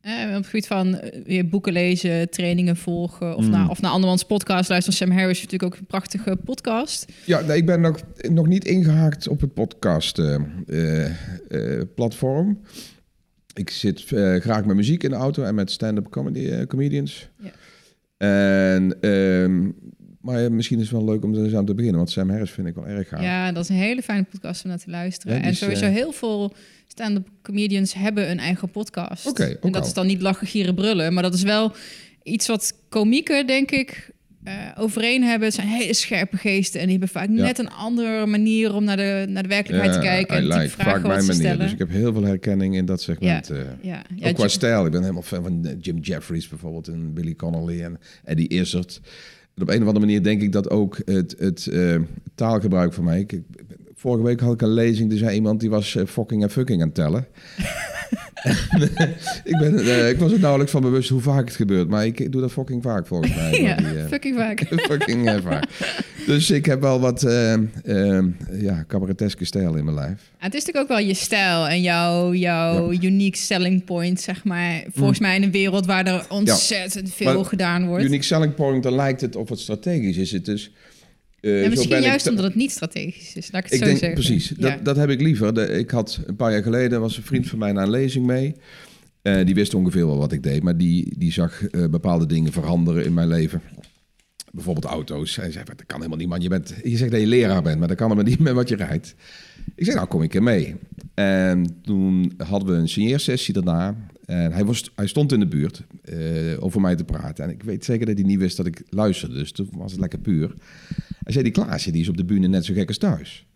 Eh, 0.00 0.12
op 0.28 0.34
het 0.34 0.46
gebied 0.46 0.66
van 0.66 0.94
eh, 0.98 1.24
weer 1.24 1.48
boeken 1.48 1.72
lezen, 1.72 2.30
trainingen 2.30 2.76
volgen 2.76 3.36
of, 3.36 3.44
Mm. 3.44 3.50
naar, 3.50 3.68
of 3.68 3.80
naar 3.80 3.90
andermans 3.90 4.24
podcast 4.24 4.68
luisteren. 4.68 4.98
Sam 4.98 5.10
Harris 5.10 5.38
heeft 5.38 5.42
natuurlijk 5.42 5.72
ook 5.72 5.80
een 5.80 5.86
prachtige 5.86 6.36
podcast. 6.44 7.12
Ja, 7.26 7.40
nee, 7.40 7.56
ik 7.56 7.66
ben 7.66 7.80
nog, 7.80 8.00
nog 8.30 8.46
niet 8.46 8.64
ingehaakt 8.64 9.28
op 9.28 9.40
het 9.40 9.54
podcast 9.54 10.18
eh, 10.18 11.04
eh, 11.48 11.82
platform. 11.94 12.60
Ik 13.54 13.70
zit 13.70 14.00
graag 14.38 14.64
met 14.64 14.76
muziek 14.76 15.02
in 15.02 15.10
de 15.10 15.16
auto 15.16 15.42
en 15.42 15.54
met 15.54 15.70
stand-up 15.70 16.08
comedy, 16.10 16.66
comedians. 16.66 17.28
Ja. 17.38 17.50
En, 18.16 19.00
ehm, 19.00 19.70
maar 20.22 20.40
ja, 20.40 20.50
misschien 20.50 20.78
is 20.78 20.84
het 20.90 20.96
wel 20.96 21.04
leuk 21.04 21.24
om 21.24 21.34
er 21.34 21.44
eens 21.44 21.54
aan 21.54 21.64
te 21.66 21.74
beginnen, 21.74 21.98
want 21.98 22.10
Sam 22.10 22.30
Harris 22.30 22.50
vind 22.50 22.66
ik 22.66 22.74
wel 22.74 22.86
erg 22.86 23.08
gaaf. 23.08 23.22
Ja, 23.22 23.52
dat 23.52 23.62
is 23.62 23.68
een 23.68 23.76
hele 23.76 24.02
fijne 24.02 24.24
podcast 24.30 24.64
om 24.64 24.70
naar 24.70 24.78
te 24.78 24.90
luisteren. 24.90 25.36
Ja, 25.36 25.42
en 25.42 25.50
is, 25.50 25.58
sowieso 25.58 25.84
eh, 25.84 25.92
heel 25.92 26.12
veel 26.12 26.52
stand-up 26.86 27.28
comedians 27.42 27.94
hebben 27.94 28.30
een 28.30 28.38
eigen 28.38 28.70
podcast. 28.70 29.26
Oké, 29.26 29.42
ook 29.56 29.64
en 29.64 29.72
dat 29.72 29.80
al. 29.82 29.86
is 29.88 29.94
dan 29.94 30.06
niet 30.06 30.22
lachen, 30.22 30.46
gieren, 30.46 30.74
brullen. 30.74 31.12
Maar 31.14 31.22
dat 31.22 31.34
is 31.34 31.42
wel 31.42 31.72
iets 32.22 32.46
wat 32.46 32.72
komieken, 32.88 33.46
denk 33.46 33.70
ik, 33.70 34.10
eh, 34.44 34.54
overeen 34.78 35.22
hebben. 35.22 35.46
Het 35.46 35.54
zijn 35.56 35.66
hele 35.68 35.94
scherpe 35.94 36.36
geesten. 36.36 36.80
En 36.80 36.86
die 36.86 36.98
hebben 36.98 37.20
vaak 37.20 37.28
Ja. 37.28 37.42
net 37.42 37.58
een 37.58 37.70
andere 37.70 38.26
manier 38.26 38.74
om 38.74 38.84
naar 38.84 38.96
de, 38.96 39.24
naar 39.28 39.42
de 39.42 39.48
werkelijkheid 39.48 39.92
te 39.94 40.00
kijken. 40.00 40.36
En 40.36 40.46
like. 40.46 40.68
vragen 40.68 40.92
Vaak 40.92 41.02
wat 41.02 41.26
mijn 41.26 41.38
manier. 41.42 41.58
Dus 41.58 41.72
ik 41.72 41.78
heb 41.78 41.90
heel 41.90 42.12
veel 42.12 42.22
herkenning 42.24 42.76
in 42.76 42.84
dat 42.84 43.02
segment. 43.02 43.50
eh. 43.50 43.58
ja, 43.80 44.02
ja, 44.14 44.28
ook 44.28 44.34
qua 44.34 44.42
Jim- 44.42 44.48
stijl. 44.48 44.84
Ik 44.86 44.92
ben 44.92 45.00
helemaal 45.00 45.22
fan 45.22 45.42
van 45.42 45.76
Jim 45.80 45.98
Jeffries 45.98 46.48
bijvoorbeeld 46.48 46.88
en 46.88 47.12
Billy 47.12 47.34
Connolly 47.34 47.82
en 47.82 47.98
Eddie 48.24 48.48
Izzard. 48.48 49.00
Op 49.60 49.68
een 49.68 49.80
of 49.82 49.86
andere 49.86 49.98
manier 50.06 50.22
denk 50.22 50.42
ik 50.42 50.52
dat 50.52 50.70
ook 50.70 50.98
het, 51.04 51.34
het 51.38 51.66
eh, 51.66 51.96
taalgebruik 52.34 52.92
van 52.92 53.04
mij... 53.04 53.20
Ik- 53.20 53.42
vorige 54.02 54.24
week 54.24 54.40
had 54.40 54.52
ik 54.52 54.62
een 54.62 54.72
lezing, 54.72 55.12
er 55.12 55.18
zei 55.18 55.34
iemand 55.34 55.60
die 55.60 55.70
was 55.70 55.96
eh, 55.96 56.06
fucking 56.06 56.42
en 56.42 56.50
fucking 56.50 56.80
aan 56.80 56.86
het 56.86 56.94
tellen. 56.94 57.24
ik, 59.44 59.56
ben, 59.58 59.78
eh, 59.78 60.08
ik 60.08 60.18
was 60.18 60.32
er 60.32 60.38
nauwelijks 60.38 60.72
van 60.72 60.82
bewust 60.82 61.08
hoe 61.08 61.20
vaak 61.20 61.44
het 61.44 61.56
gebeurt, 61.56 61.88
maar 61.88 62.06
ik 62.06 62.32
doe 62.32 62.40
dat 62.40 62.52
fucking 62.52 62.82
vaak 62.82 63.06
volgens 63.06 63.34
mij. 63.34 63.60
ja, 63.62 63.76
Die, 63.76 63.86
eh, 63.86 64.06
fucking 64.06 64.36
vaak. 64.36 64.66
fucking 64.90 65.40
vaak. 65.42 65.64
Dus 66.26 66.50
ik 66.50 66.66
heb 66.66 66.80
wel 66.80 67.00
wat 67.00 67.20
ja, 68.52 68.84
cabareteske 68.86 69.44
stijl 69.44 69.76
in 69.76 69.84
mijn 69.84 69.96
lijf. 69.96 70.30
Ja, 70.38 70.44
het 70.44 70.54
is 70.54 70.64
natuurlijk 70.64 70.90
ook 70.90 70.98
wel 70.98 71.06
je 71.06 71.14
stijl 71.14 71.68
en 71.68 71.82
jouw, 71.82 72.34
jouw 72.34 72.92
unique 72.92 73.38
selling 73.38 73.84
point, 73.84 74.20
zeg 74.20 74.44
maar. 74.44 74.84
Volgens 74.92 75.18
mij 75.18 75.36
in 75.36 75.42
een 75.42 75.50
wereld 75.50 75.86
waar 75.86 76.06
er 76.06 76.24
ontzettend 76.28 77.14
veel 77.14 77.30
Mm. 77.32 77.38
Maar 77.38 77.48
gedaan 77.48 77.86
wordt. 77.86 78.04
Unique 78.04 78.24
selling 78.24 78.54
point, 78.54 78.82
dan 78.82 78.94
lijkt 78.94 79.20
het 79.20 79.36
of 79.36 79.48
het 79.48 79.58
strategisch 79.58 80.16
is. 80.16 80.32
Het 80.32 80.44
dus, 80.44 80.72
eh, 81.50 81.56
en 81.58 81.62
zo 81.64 81.68
misschien 81.70 81.96
ik 81.96 82.02
juist 82.02 82.28
omdat 82.28 82.44
het 82.44 82.54
niet 82.54 82.70
strategisch 82.70 83.34
is. 83.36 83.52
Laat 83.52 83.64
ik 83.64 83.70
het 83.70 83.72
Ik 83.72 83.78
zo 83.78 83.84
denk 83.84 83.98
zeggen. 83.98 84.18
precies, 84.24 84.48
Ja. 84.56 84.70
dat, 84.70 84.84
dat 84.84 84.96
heb 84.96 85.10
ik 85.10 85.20
liever. 85.20 85.54
De- 85.54 85.68
ik 85.68 85.90
had 85.90 86.20
een 86.26 86.36
paar 86.36 86.52
jaar 86.52 86.62
geleden, 86.62 87.00
was 87.00 87.16
een 87.16 87.22
vriend 87.22 87.48
van 87.48 87.58
mij 87.58 87.72
naar 87.72 87.84
een 87.84 87.90
lezing 87.90 88.26
mee. 88.26 88.54
Eh, 89.22 89.44
die 89.44 89.54
wist 89.54 89.74
ongeveer 89.74 90.06
wel 90.06 90.18
wat 90.18 90.32
ik 90.32 90.42
deed, 90.42 90.62
maar 90.62 90.76
die, 90.76 91.14
die 91.18 91.32
zag 91.32 91.66
eh, 91.66 91.84
bepaalde 91.86 92.26
dingen 92.26 92.52
veranderen 92.52 93.04
in 93.04 93.14
mijn 93.14 93.28
leven. 93.28 93.60
Bijvoorbeeld 94.52 94.84
auto's. 94.84 95.36
Hij 95.36 95.50
zei, 95.52 95.64
dat 95.64 95.86
kan 95.86 95.96
helemaal 95.96 96.18
niet, 96.18 96.28
man. 96.28 96.40
Je, 96.40 96.48
bent, 96.48 96.74
je 96.84 96.96
zegt 96.96 97.10
dat 97.10 97.20
je 97.20 97.26
leraar 97.26 97.62
bent, 97.62 97.78
maar 97.78 97.88
dat 97.88 97.96
kan 97.96 98.10
helemaal 98.10 98.30
niet 98.32 98.40
met 98.42 98.52
wat 98.52 98.68
je 98.68 98.76
rijdt. 98.76 99.14
Ik 99.74 99.84
zei, 99.84 99.96
nou 99.96 100.08
kom 100.08 100.22
ik 100.22 100.34
er 100.34 100.42
mee. 100.42 100.74
En 101.14 101.78
toen 101.82 102.32
hadden 102.36 102.68
we 102.68 102.74
een 102.74 102.88
signeersessie 102.88 103.54
daarna. 103.54 103.96
En 104.24 104.52
hij, 104.52 104.64
was, 104.64 104.90
hij 104.94 105.06
stond 105.06 105.32
in 105.32 105.40
de 105.40 105.46
buurt 105.46 105.82
eh, 106.02 106.64
over 106.64 106.80
mij 106.80 106.96
te 106.96 107.04
praten. 107.04 107.44
En 107.44 107.50
ik 107.50 107.62
weet 107.62 107.84
zeker 107.84 108.06
dat 108.06 108.16
hij 108.16 108.24
niet 108.24 108.38
wist 108.38 108.56
dat 108.56 108.66
ik 108.66 108.82
luisterde. 108.88 109.34
Dus 109.34 109.52
toen 109.52 109.68
was 109.72 109.92
het 109.92 110.00
lekker 110.00 110.18
puur. 110.18 110.54
Hij 111.22 111.32
zei, 111.32 111.44
die 111.44 111.52
Klaasje, 111.52 111.90
die 111.90 112.00
is 112.00 112.08
op 112.08 112.16
de 112.16 112.24
bühne 112.24 112.48
net 112.48 112.64
zo 112.64 112.74
gek 112.74 112.88
als 112.88 112.98
thuis. 112.98 113.46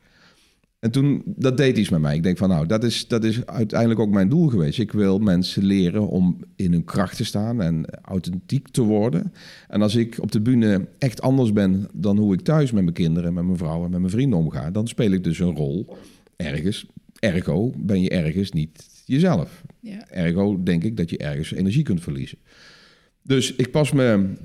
En 0.79 0.90
toen, 0.90 1.23
dat 1.25 1.57
deed 1.57 1.79
iets 1.79 1.88
met 1.88 2.00
mij. 2.00 2.14
Ik 2.14 2.23
denk 2.23 2.38
van, 2.38 2.49
nou, 2.49 2.67
dat 2.67 2.85
is, 2.85 3.09
dat 3.09 3.25
is 3.25 3.47
uiteindelijk 3.47 4.00
ook 4.00 4.11
mijn 4.11 4.29
doel 4.29 4.49
geweest. 4.49 4.79
Ik 4.79 4.93
wil 4.93 5.19
mensen 5.19 5.64
leren 5.64 6.09
om 6.09 6.38
in 6.57 6.73
hun 6.73 6.85
kracht 6.85 7.17
te 7.17 7.25
staan 7.25 7.62
en 7.62 7.85
authentiek 8.02 8.69
te 8.69 8.83
worden. 8.83 9.33
En 9.69 9.83
als 9.83 9.95
ik 9.95 10.17
op 10.21 10.33
de 10.33 10.40
bühne 10.40 10.88
echt 10.99 11.23
anders 11.23 11.52
ben 11.52 11.88
dan 11.93 12.19
hoe 12.19 12.35
ik 12.35 12.40
thuis 12.40 12.73
met 12.73 12.83
mijn 12.83 12.95
kinderen, 12.95 13.35
met 13.35 13.45
mijn 13.45 13.59
vrouw 13.59 13.85
en 13.85 13.90
met 13.90 14.00
mijn 14.00 14.12
vrienden 14.12 14.38
omga, 14.38 14.71
dan 14.71 14.88
speel 14.88 15.11
ik 15.11 15.25
dus 15.25 15.38
een 15.38 15.57
rol 15.57 15.97
ergens. 16.37 16.87
Ergo 17.19 17.73
ben 17.76 18.00
je 18.00 18.11
ergens 18.11 18.50
niet 18.50 18.96
jezelf. 19.07 19.63
Ja. 19.81 20.09
Ergo 20.11 20.63
denk 20.63 20.85
ik 20.85 20.97
dat 20.97 21.11
je 21.11 21.19
ergens 21.19 21.53
energie 21.53 21.83
kunt 21.83 22.03
verliezen. 22.03 22.39
Dus 23.23 23.55
ik 23.55 23.71
pas 23.71 23.93
me 23.93 24.05
een 24.05 24.39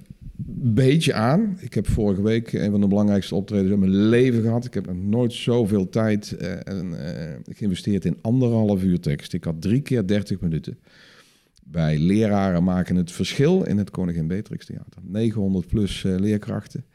beetje 0.74 1.14
aan. 1.14 1.58
Ik 1.60 1.74
heb 1.74 1.88
vorige 1.88 2.22
week 2.22 2.54
een 2.54 2.72
van 2.72 2.82
de 2.82 2.88
belangrijkste 2.88 3.36
optredens 3.36 3.72
in 3.72 3.80
mijn 3.80 3.92
leven 3.92 4.42
gehad. 4.42 4.66
Ik 4.66 4.74
heb 4.74 4.86
nog 4.86 4.96
nooit 4.96 5.34
zoveel 5.34 5.90
tijd 5.90 6.32
eh, 6.32 6.68
en, 6.68 7.06
eh, 7.06 7.56
geïnvesteerd 7.56 8.06
in 8.06 8.18
anderhalf 8.22 8.84
uur 8.84 9.00
tekst. 9.00 9.34
Ik 9.34 9.44
had 9.44 9.62
drie 9.62 9.82
keer 9.82 10.08
30 10.08 10.40
minuten. 10.40 10.78
Bij 11.64 11.98
leraren 11.98 12.64
maken 12.64 12.96
het 12.96 13.12
verschil 13.12 13.64
in 13.64 13.78
het 13.78 13.90
Koningin 13.90 14.28
Beatrix 14.28 14.66
Theater. 14.66 15.02
900 15.02 15.68
plus 15.68 16.04
eh, 16.04 16.16
leerkrachten. 16.16 16.86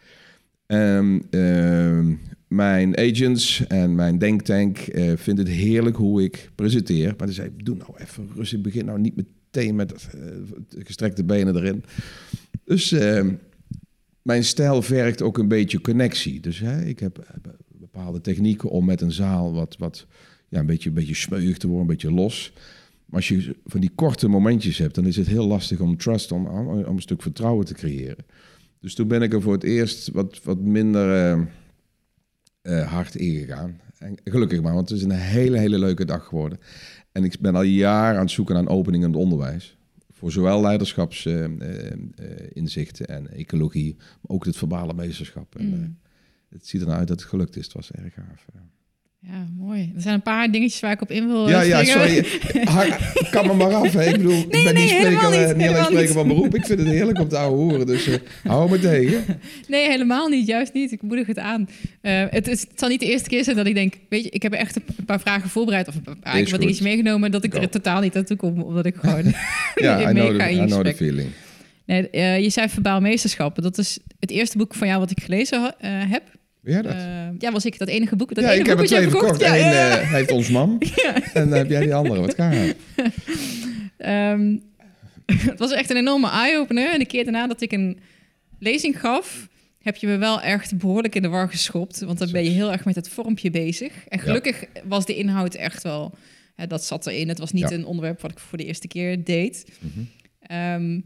En 0.66 1.22
ehm, 1.30 2.14
mijn 2.46 2.96
agents 2.98 3.66
en 3.66 3.94
mijn 3.94 4.18
denktank 4.18 4.78
eh 4.78 5.12
vinden 5.16 5.44
het 5.44 5.54
heerlijk 5.54 5.96
hoe 5.96 6.22
ik 6.22 6.50
presenteer. 6.54 7.14
Maar 7.18 7.28
ze 7.28 7.34
zei, 7.34 7.50
doe 7.56 7.76
nou 7.76 7.90
even 7.96 8.28
rustig. 8.34 8.60
Begin 8.60 8.84
nou 8.84 9.00
niet 9.00 9.16
meteen 9.16 9.74
met 9.74 9.92
eh, 9.92 10.20
gestrekte 10.78 11.24
benen 11.24 11.56
erin. 11.56 11.84
Dus 12.64 12.92
eh, 12.92 13.26
mijn 14.22 14.44
stijl 14.44 14.82
vergt 14.82 15.22
ook 15.22 15.38
een 15.38 15.48
beetje 15.48 15.80
connectie. 15.80 16.40
Dus 16.40 16.60
ik 16.84 16.98
heb 16.98 17.26
bepaalde 17.68 18.20
technieken 18.20 18.70
om 18.70 18.84
met 18.84 19.00
een 19.00 19.12
zaal 19.12 19.52
wat, 19.52 19.76
wat 19.78 20.06
ja, 20.48 20.58
een, 20.58 20.66
beetje, 20.66 20.88
een 20.88 20.94
beetje 20.94 21.14
smeuig 21.14 21.58
te 21.58 21.66
worden, 21.66 21.86
een 21.86 21.92
beetje 21.92 22.12
los. 22.12 22.52
Maar 23.06 23.16
als 23.16 23.28
je 23.28 23.56
van 23.64 23.80
die 23.80 23.90
korte 23.94 24.28
momentjes 24.28 24.78
hebt, 24.78 24.94
dan 24.94 25.06
is 25.06 25.16
het 25.16 25.26
heel 25.26 25.46
lastig 25.46 25.80
om 25.80 25.96
trust, 25.96 26.32
om, 26.32 26.46
om 26.46 26.86
een 26.86 27.02
stuk 27.02 27.22
vertrouwen 27.22 27.66
te 27.66 27.74
creëren. 27.74 28.24
Dus 28.80 28.94
toen 28.94 29.08
ben 29.08 29.22
ik 29.22 29.32
er 29.32 29.42
voor 29.42 29.52
het 29.52 29.62
eerst 29.62 30.10
wat, 30.10 30.40
wat 30.42 30.60
minder 30.60 31.38
eh, 32.66 32.80
eh, 32.80 32.88
hard 32.92 33.14
ingegaan. 33.14 33.80
En 33.98 34.16
gelukkig 34.24 34.62
maar, 34.62 34.74
want 34.74 34.88
het 34.88 34.98
is 34.98 35.04
een 35.04 35.10
hele, 35.10 35.58
hele 35.58 35.78
leuke 35.78 36.04
dag 36.04 36.24
geworden. 36.26 36.58
En 37.12 37.24
ik 37.24 37.40
ben 37.40 37.54
al 37.54 37.62
jaren 37.62 38.14
aan 38.16 38.22
het 38.24 38.30
zoeken 38.30 38.54
naar 38.54 38.62
een 38.62 38.68
opening 38.68 39.02
in 39.04 39.10
het 39.10 39.18
onderwijs. 39.18 39.76
voor 40.10 40.32
zowel 40.32 40.60
leiderschapsinzichten 40.60 43.06
en 43.06 43.30
ecologie, 43.32 43.94
maar 43.96 44.36
ook 44.36 44.44
het 44.44 44.56
verbale 44.56 44.94
meesterschap. 44.94 45.56
En, 45.58 45.66
Mm. 45.66 45.72
eh, 45.74 45.80
het 46.48 46.66
ziet 46.66 46.80
ernaar 46.80 46.98
uit 46.98 47.08
dat 47.08 47.20
het 47.20 47.28
gelukt 47.28 47.56
is. 47.56 47.64
Het 47.64 47.72
was 47.72 47.90
erg 47.90 48.14
gaaf. 48.14 48.46
ja. 48.54 48.60
Ja, 49.30 49.46
mooi. 49.58 49.92
Er 49.96 50.02
zijn 50.02 50.14
een 50.14 50.22
paar 50.22 50.50
dingetjes 50.50 50.80
waar 50.80 50.92
ik 50.92 51.00
op 51.00 51.10
in 51.10 51.26
wil 51.26 51.48
Ja, 51.48 51.62
eh, 51.62 51.68
ja, 51.68 51.84
springen. 51.84 52.24
sorry. 52.24 52.96
Kan 53.30 53.46
me 53.46 53.54
maar 53.54 53.74
af. 53.74 53.92
Hè. 53.92 54.04
Ik 54.04 54.16
bedoel, 54.16 54.38
ik 54.38 54.48
ben 54.50 54.62
nee, 54.64 54.72
niet, 54.72 54.88
spreker, 54.88 55.08
helemaal 55.08 55.32
eh, 55.32 55.46
niet, 55.46 55.56
niet 55.56 55.68
alleen 55.68 55.84
spreker 55.84 56.02
niet. 56.02 56.12
van 56.12 56.28
beroep. 56.28 56.54
Ik 56.54 56.64
vind 56.66 56.78
het 56.78 56.88
heerlijk 56.88 57.18
om 57.18 57.28
te 57.28 57.36
ouwe 57.36 57.56
horen. 57.56 57.86
Dus 57.86 58.06
eh, 58.06 58.14
hou 58.44 58.70
me 58.70 58.78
tegen. 58.78 59.24
Nee, 59.68 59.88
helemaal 59.88 60.28
niet. 60.28 60.46
Juist 60.46 60.72
niet. 60.72 60.92
Ik 60.92 61.02
moedig 61.02 61.26
het 61.26 61.38
aan. 61.38 61.68
Eh, 62.00 62.24
het, 62.30 62.48
is, 62.48 62.60
het 62.60 62.78
zal 62.78 62.88
niet 62.88 63.00
de 63.00 63.06
eerste 63.06 63.28
keer 63.28 63.44
zijn 63.44 63.56
dat 63.56 63.66
ik 63.66 63.74
denk... 63.74 63.94
Weet 64.08 64.24
je, 64.24 64.30
ik 64.30 64.42
heb 64.42 64.52
echt 64.52 64.76
een 64.76 65.04
paar 65.04 65.20
vragen 65.20 65.48
voorbereid... 65.48 65.88
of 65.88 65.94
een 65.94 66.02
paar, 66.02 66.16
eigenlijk 66.22 66.50
wat 66.50 66.60
dingetjes 66.60 66.86
meegenomen... 66.86 67.30
dat 67.30 67.44
ik 67.44 67.54
Go. 67.54 67.60
er 67.60 67.68
totaal 67.68 68.00
niet 68.00 68.14
naartoe 68.14 68.36
kom. 68.36 68.62
Omdat 68.62 68.86
ik 68.86 68.96
gewoon 68.96 69.24
Ja, 69.74 70.10
I 70.10 70.12
know, 70.12 70.40
the, 70.40 70.50
I 70.50 70.66
know 70.66 70.84
the 70.84 70.94
feeling. 70.94 71.28
Nee, 71.86 72.10
eh, 72.10 72.40
je 72.40 72.50
zei 72.50 72.68
verbaal 72.68 73.00
meesterschappen. 73.00 73.62
Dat 73.62 73.78
is 73.78 73.98
het 74.20 74.30
eerste 74.30 74.58
boek 74.58 74.74
van 74.74 74.86
jou 74.86 75.00
wat 75.00 75.10
ik 75.10 75.20
gelezen 75.22 75.74
heb. 75.86 76.22
Jij 76.66 76.82
dat? 76.82 76.92
Eh, 76.92 77.28
ja, 77.38 77.52
was 77.52 77.64
ik 77.64 77.78
dat 77.78 77.88
enige 77.88 78.16
boek? 78.16 78.34
Dat 78.34 78.44
ja, 78.44 78.50
ene 78.50 78.60
ik 78.60 78.66
heb 78.66 78.78
er 78.78 78.86
jij 78.86 78.98
twee 78.98 79.10
verkocht. 79.10 79.40
Ja, 79.40 79.54
Eén 79.54 79.60
ja, 79.60 79.70
ja. 79.72 79.98
eh, 79.98 80.10
heeft 80.12 80.30
ons 80.30 80.48
mam. 80.48 80.78
En 81.34 81.48
dan 81.48 81.58
heb 81.58 81.70
jij 81.70 81.80
die 81.80 81.94
andere. 81.94 82.20
Wat 82.20 82.34
gaaf. 82.34 82.72
Ehm, 83.96 84.56
het 85.50 85.58
was 85.58 85.72
echt 85.72 85.90
een 85.90 85.96
enorme 85.96 86.30
eye-opener. 86.30 86.92
En 86.92 86.98
de 86.98 87.06
keer 87.06 87.24
daarna 87.24 87.46
dat 87.46 87.60
ik 87.60 87.72
een 87.72 87.98
lezing 88.58 89.00
gaf, 89.00 89.48
heb 89.82 89.96
je 89.96 90.06
me 90.06 90.16
wel 90.16 90.40
echt 90.40 90.78
behoorlijk 90.78 91.14
in 91.14 91.22
de 91.22 91.28
war 91.28 91.48
geschopt. 91.48 92.00
Want 92.00 92.18
dan 92.18 92.30
ben 92.30 92.44
je 92.44 92.50
heel 92.50 92.72
erg 92.72 92.84
met 92.84 92.94
het 92.94 93.08
vormpje 93.08 93.50
bezig. 93.50 93.92
En 94.08 94.18
gelukkig 94.18 94.64
was 94.84 95.06
de 95.06 95.16
inhoud 95.16 95.54
echt 95.54 95.82
wel... 95.82 96.14
Hè, 96.54 96.66
dat 96.66 96.84
zat 96.84 97.06
erin. 97.06 97.28
Het 97.28 97.38
was 97.38 97.52
niet 97.52 97.68
Ja. 97.68 97.76
een 97.76 97.84
onderwerp 97.86 98.20
wat 98.20 98.30
ik 98.30 98.38
voor 98.38 98.58
de 98.58 98.64
eerste 98.64 98.88
keer 98.88 99.24
deed. 99.24 99.64
Mhm. 99.78 100.00
Ehm, 100.40 101.00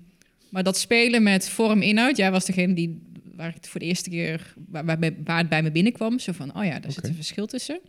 maar 0.51 0.63
dat 0.63 0.79
spelen 0.79 1.23
met 1.23 1.49
vorm-inhoud... 1.49 2.17
Jij 2.17 2.31
was 2.31 2.45
degene 2.45 2.75
die, 2.75 3.03
waar 3.41 3.49
ik 3.49 3.55
het 3.55 3.69
voor 3.69 3.81
de 3.81 3.87
eerste 3.87 4.11
keer... 4.11 4.55
Waar, 4.69 4.85
waar, 4.85 4.99
waar 5.25 5.39
het 5.39 5.49
bij 5.49 5.63
me 5.63 5.71
binnenkwam. 5.71 6.19
Zo 6.19 6.33
van, 6.33 6.57
oh 6.57 6.65
ja, 6.65 6.79
daar 6.81 6.93
zit 6.93 7.09
een 7.09 7.15
verschil 7.15 7.47
tussen. 7.47 7.81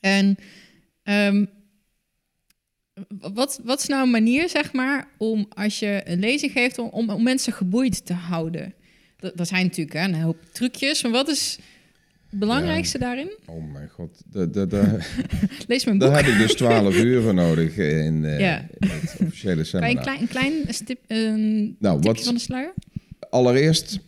En... 0.00 0.36
ehm, 1.02 1.44
wat, 3.08 3.60
wat 3.64 3.80
is 3.80 3.86
nou 3.86 4.02
een 4.02 4.10
manier, 4.10 4.48
zeg 4.48 4.72
maar, 4.72 5.08
om 5.18 5.46
als 5.48 5.78
je 5.78 6.00
een 6.04 6.18
lezing 6.18 6.52
geeft, 6.52 6.78
om, 6.78 6.88
om, 6.88 7.10
om 7.10 7.22
mensen 7.22 7.52
geboeid 7.52 8.06
te 8.06 8.12
houden? 8.12 8.74
Er 9.18 9.32
er 9.36 9.46
zijn 9.46 9.64
natuurlijk 9.66 9.96
hè, 9.96 10.04
een 10.04 10.20
hoop 10.20 10.36
trucjes, 10.52 11.02
maar 11.02 11.12
wat 11.12 11.28
is 11.28 11.58
het 12.30 12.38
belangrijkste 12.38 12.98
daarin? 12.98 13.30
Oh 13.46 13.72
mijn 13.72 13.88
god. 13.88 14.22
Da- 14.26 14.46
da- 14.46 14.64
da- 14.66 14.98
Lees 15.68 15.84
mijn 15.84 15.98
boek. 15.98 16.08
Daar 16.08 16.24
heb 16.24 16.32
ik 16.34 16.38
dus 16.38 16.54
12 16.54 16.96
uur 17.04 17.22
voor 17.22 17.34
nodig 17.34 17.76
in, 17.76 18.24
eh, 18.24 18.40
Ja. 18.40 18.58
in 18.78 18.88
het 18.88 19.16
officiële 19.20 19.54
Kan 19.54 19.58
je 19.58 19.64
seminar. 19.64 19.90
een 19.96 20.02
klein, 20.02 20.20
een 20.20 20.28
klein 20.28 20.74
stip, 20.74 21.00
een 21.06 21.76
Nou, 21.78 21.98
wat- 22.00 22.24
van 22.24 22.34
de 22.34 22.40
sluier? 22.40 22.74
Allereerst 23.30 23.98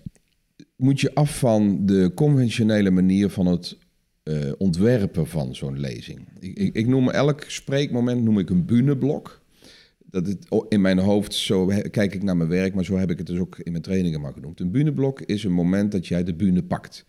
moet 0.83 1.01
je 1.01 1.15
af 1.15 1.39
van 1.39 1.87
de 1.87 2.12
conventionele 2.15 2.91
manier 2.91 3.31
van 3.31 3.47
het 3.47 3.79
eh, 4.23 4.37
ontwerpen 4.59 5.27
van 5.27 5.55
zo'n 5.55 5.79
lezing. 5.81 6.29
Ik, 6.39 6.59
ik, 6.59 6.75
ik 6.75 6.87
noem 6.87 7.11
elk 7.11 7.45
spreekmoment 7.47 8.23
noem 8.23 8.39
ik 8.39 8.51
een 8.51 8.65
bühneblok. 8.65 9.41
Dat 10.05 10.37
in 10.69 10.81
mijn 10.81 10.99
hoofd, 10.99 11.35
zo 11.35 11.67
kijk 11.91 12.15
ik 12.15 12.23
naar 12.23 12.37
mijn 12.37 12.49
werk, 12.49 12.75
maar 12.75 12.85
zo 12.85 12.97
heb 12.97 13.11
ik 13.11 13.19
het 13.19 13.27
dus 13.27 13.39
ook 13.39 13.59
in 13.59 13.71
mijn 13.71 13.85
trainingen 13.85 14.21
maar 14.21 14.33
genoemd. 14.33 14.61
Een 14.61 14.71
bühneblok 14.71 15.21
is 15.21 15.45
een 15.45 15.53
moment 15.53 15.93
dat 15.93 16.07
jij 16.07 16.25
de 16.25 16.35
bühne 16.35 16.62
pakt. 16.62 17.05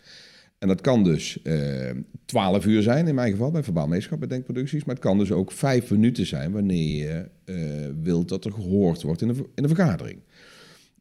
En 0.60 0.68
dat 0.68 0.82
kan 0.82 1.04
dus 1.04 1.42
eh 1.42 1.90
12 2.26 2.66
uur 2.66 2.82
zijn, 2.82 3.08
in 3.08 3.16
mijn 3.16 3.32
geval, 3.32 3.52
bij 3.52 3.64
Verbaal 3.64 3.88
Meeschap, 3.88 4.20
bij 4.20 4.28
Denkproducties. 4.28 4.84
Maar 4.84 4.96
het 4.96 5.04
kan 5.04 5.18
dus 5.18 5.32
ook 5.32 5.52
vijf 5.52 5.92
minuten 5.92 6.26
zijn 6.26 6.52
wanneer 6.52 6.98
je 6.98 7.30
eh, 7.46 7.56
wilt 8.04 8.30
dat 8.30 8.46
er 8.46 8.52
gehoord 8.52 9.02
wordt 9.02 9.22
in 9.22 9.36
ver- 9.36 9.46
in 9.56 9.64
een 9.64 9.76
vergadering. 9.76 10.20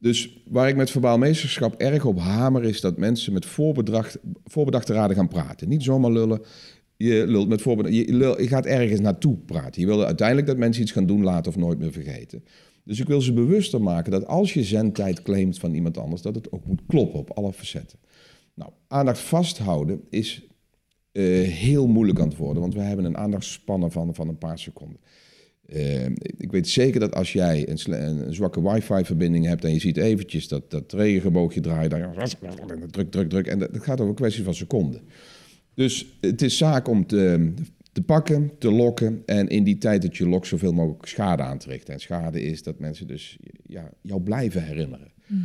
Dus 0.02 0.42
waar 0.46 0.68
ik 0.68 0.76
met 0.76 0.90
verbaal 0.90 1.18
meesterschap 1.18 1.74
erg 1.74 2.04
op 2.04 2.18
hamer 2.18 2.64
is 2.64 2.80
dat 2.80 2.98
mensen 2.98 3.32
met 3.32 3.46
voorbedacht, 3.46 4.18
voorbedachte 4.44 4.92
raden 4.92 5.16
gaan 5.16 5.28
praten. 5.28 5.68
Niet 5.68 5.82
zomaar 5.82 6.10
lullen. 6.10 6.40
Je, 6.96 7.26
lult 7.26 7.48
met 7.48 7.62
voorbedacht, 7.62 7.94
je, 7.94 8.16
je 8.38 8.48
gaat 8.48 8.66
ergens 8.66 9.00
naartoe 9.00 9.36
praten. 9.36 9.80
Je 9.80 9.86
wil 9.86 10.04
uiteindelijk 10.04 10.46
dat 10.46 10.56
mensen 10.56 10.82
iets 10.82 10.92
gaan 10.92 11.06
doen 11.06 11.22
laten 11.22 11.52
of 11.52 11.58
nooit 11.58 11.78
meer 11.78 11.92
vergeten. 11.92 12.44
Dus 12.84 13.00
ik 13.00 13.06
wil 13.06 13.20
ze 13.20 13.32
bewuster 13.32 13.82
maken 13.82 14.12
dat 14.12 14.26
als 14.26 14.54
je 14.54 14.64
zendtijd 14.64 15.22
claimt 15.22 15.58
van 15.58 15.74
iemand 15.74 15.98
anders, 15.98 16.22
dat 16.22 16.34
het 16.34 16.52
ook 16.52 16.66
moet 16.66 16.82
kloppen 16.86 17.18
op 17.18 17.30
alle 17.30 17.52
facetten. 17.52 17.98
Nou, 18.54 18.70
aandacht 18.88 19.20
vasthouden 19.20 20.00
is 20.10 20.42
eh, 21.12 21.24
heel 21.48 21.86
moeilijk 21.86 22.20
aan 22.20 22.28
het 22.28 22.36
worden, 22.36 22.62
want 22.62 22.74
we 22.74 22.80
hebben 22.80 23.04
een 23.04 23.16
aandachtsspanne 23.16 23.90
van, 23.90 24.14
van 24.14 24.28
een 24.28 24.38
paar 24.38 24.58
seconden. 24.58 24.98
Eh, 25.72 26.04
ik 26.36 26.50
weet 26.50 26.68
zeker 26.68 27.00
dat 27.00 27.14
als 27.14 27.32
jij 27.32 27.68
een, 27.68 27.92
een 27.92 28.34
zwakke 28.34 28.72
wifi-verbinding 28.72 29.46
hebt 29.46 29.64
en 29.64 29.72
je 29.72 29.78
ziet 29.78 29.96
eventjes 29.96 30.48
dat, 30.48 30.70
dat 30.70 30.92
regenboogje 30.92 31.60
draaien, 31.60 31.90
dan 31.90 32.00
druk, 32.90 33.10
druk, 33.10 33.28
druk. 33.28 33.46
En 33.46 33.58
dat, 33.58 33.70
gaat 33.72 33.98
over 33.98 34.08
een 34.08 34.14
kwestie 34.14 34.44
van 34.44 34.54
seconden. 34.54 35.00
Dus 35.74 36.06
het 36.20 36.42
is 36.42 36.56
zaak 36.56 36.88
om 36.88 37.06
te, 37.06 37.52
te 37.92 38.02
pakken, 38.02 38.50
te 38.58 38.70
lokken 38.70 39.22
en 39.26 39.48
in 39.48 39.64
die 39.64 39.78
tijd 39.78 40.02
dat 40.02 40.16
je 40.16 40.28
lokt 40.28 40.46
zoveel 40.46 40.72
mogelijk 40.72 41.06
schade 41.06 41.42
aan 41.42 41.58
te 41.58 41.68
richten. 41.68 41.94
En 41.94 42.00
schade 42.00 42.42
is 42.42 42.62
dat 42.62 42.78
mensen 42.78 43.06
dus 43.06 43.38
ja, 43.66 43.90
jou 44.00 44.20
blijven 44.20 44.64
herinneren. 44.64 45.12
Nou, 45.26 45.42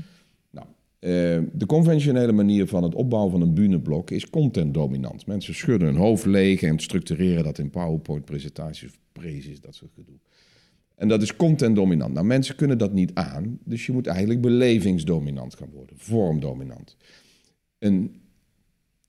eh, 0.99 1.11
de 1.53 1.65
conventionele 1.65 2.31
manier 2.31 2.67
van 2.67 2.83
het 2.83 2.95
opbouwen 2.95 3.31
van 3.31 3.41
een 3.41 3.53
bühneblok 3.53 4.11
is 4.11 4.29
content-dominant. 4.29 5.25
Mensen 5.25 5.55
schudden 5.55 5.87
hun 5.87 5.97
hoofd 5.97 6.25
leeg 6.25 6.61
en 6.61 6.79
structureren 6.79 7.43
dat 7.43 7.57
in 7.57 7.69
PowerPoint-presentaties 7.69 8.89
of 8.89 8.97
dat 9.61 9.75
soort 9.75 9.91
gedoe. 9.95 10.15
En 10.95 11.07
dat 11.07 11.21
is 11.21 11.35
content-dominant. 11.35 12.13
Nou, 12.13 12.25
mensen 12.25 12.55
kunnen 12.55 12.77
dat 12.77 12.93
niet 12.93 13.13
aan, 13.13 13.59
dus 13.63 13.85
je 13.85 13.91
moet 13.91 14.07
eigenlijk 14.07 14.41
belevingsdominant 14.41 15.55
gaan 15.55 15.69
worden, 15.69 15.95
vormdominant. 15.97 16.97
Een 17.79 18.21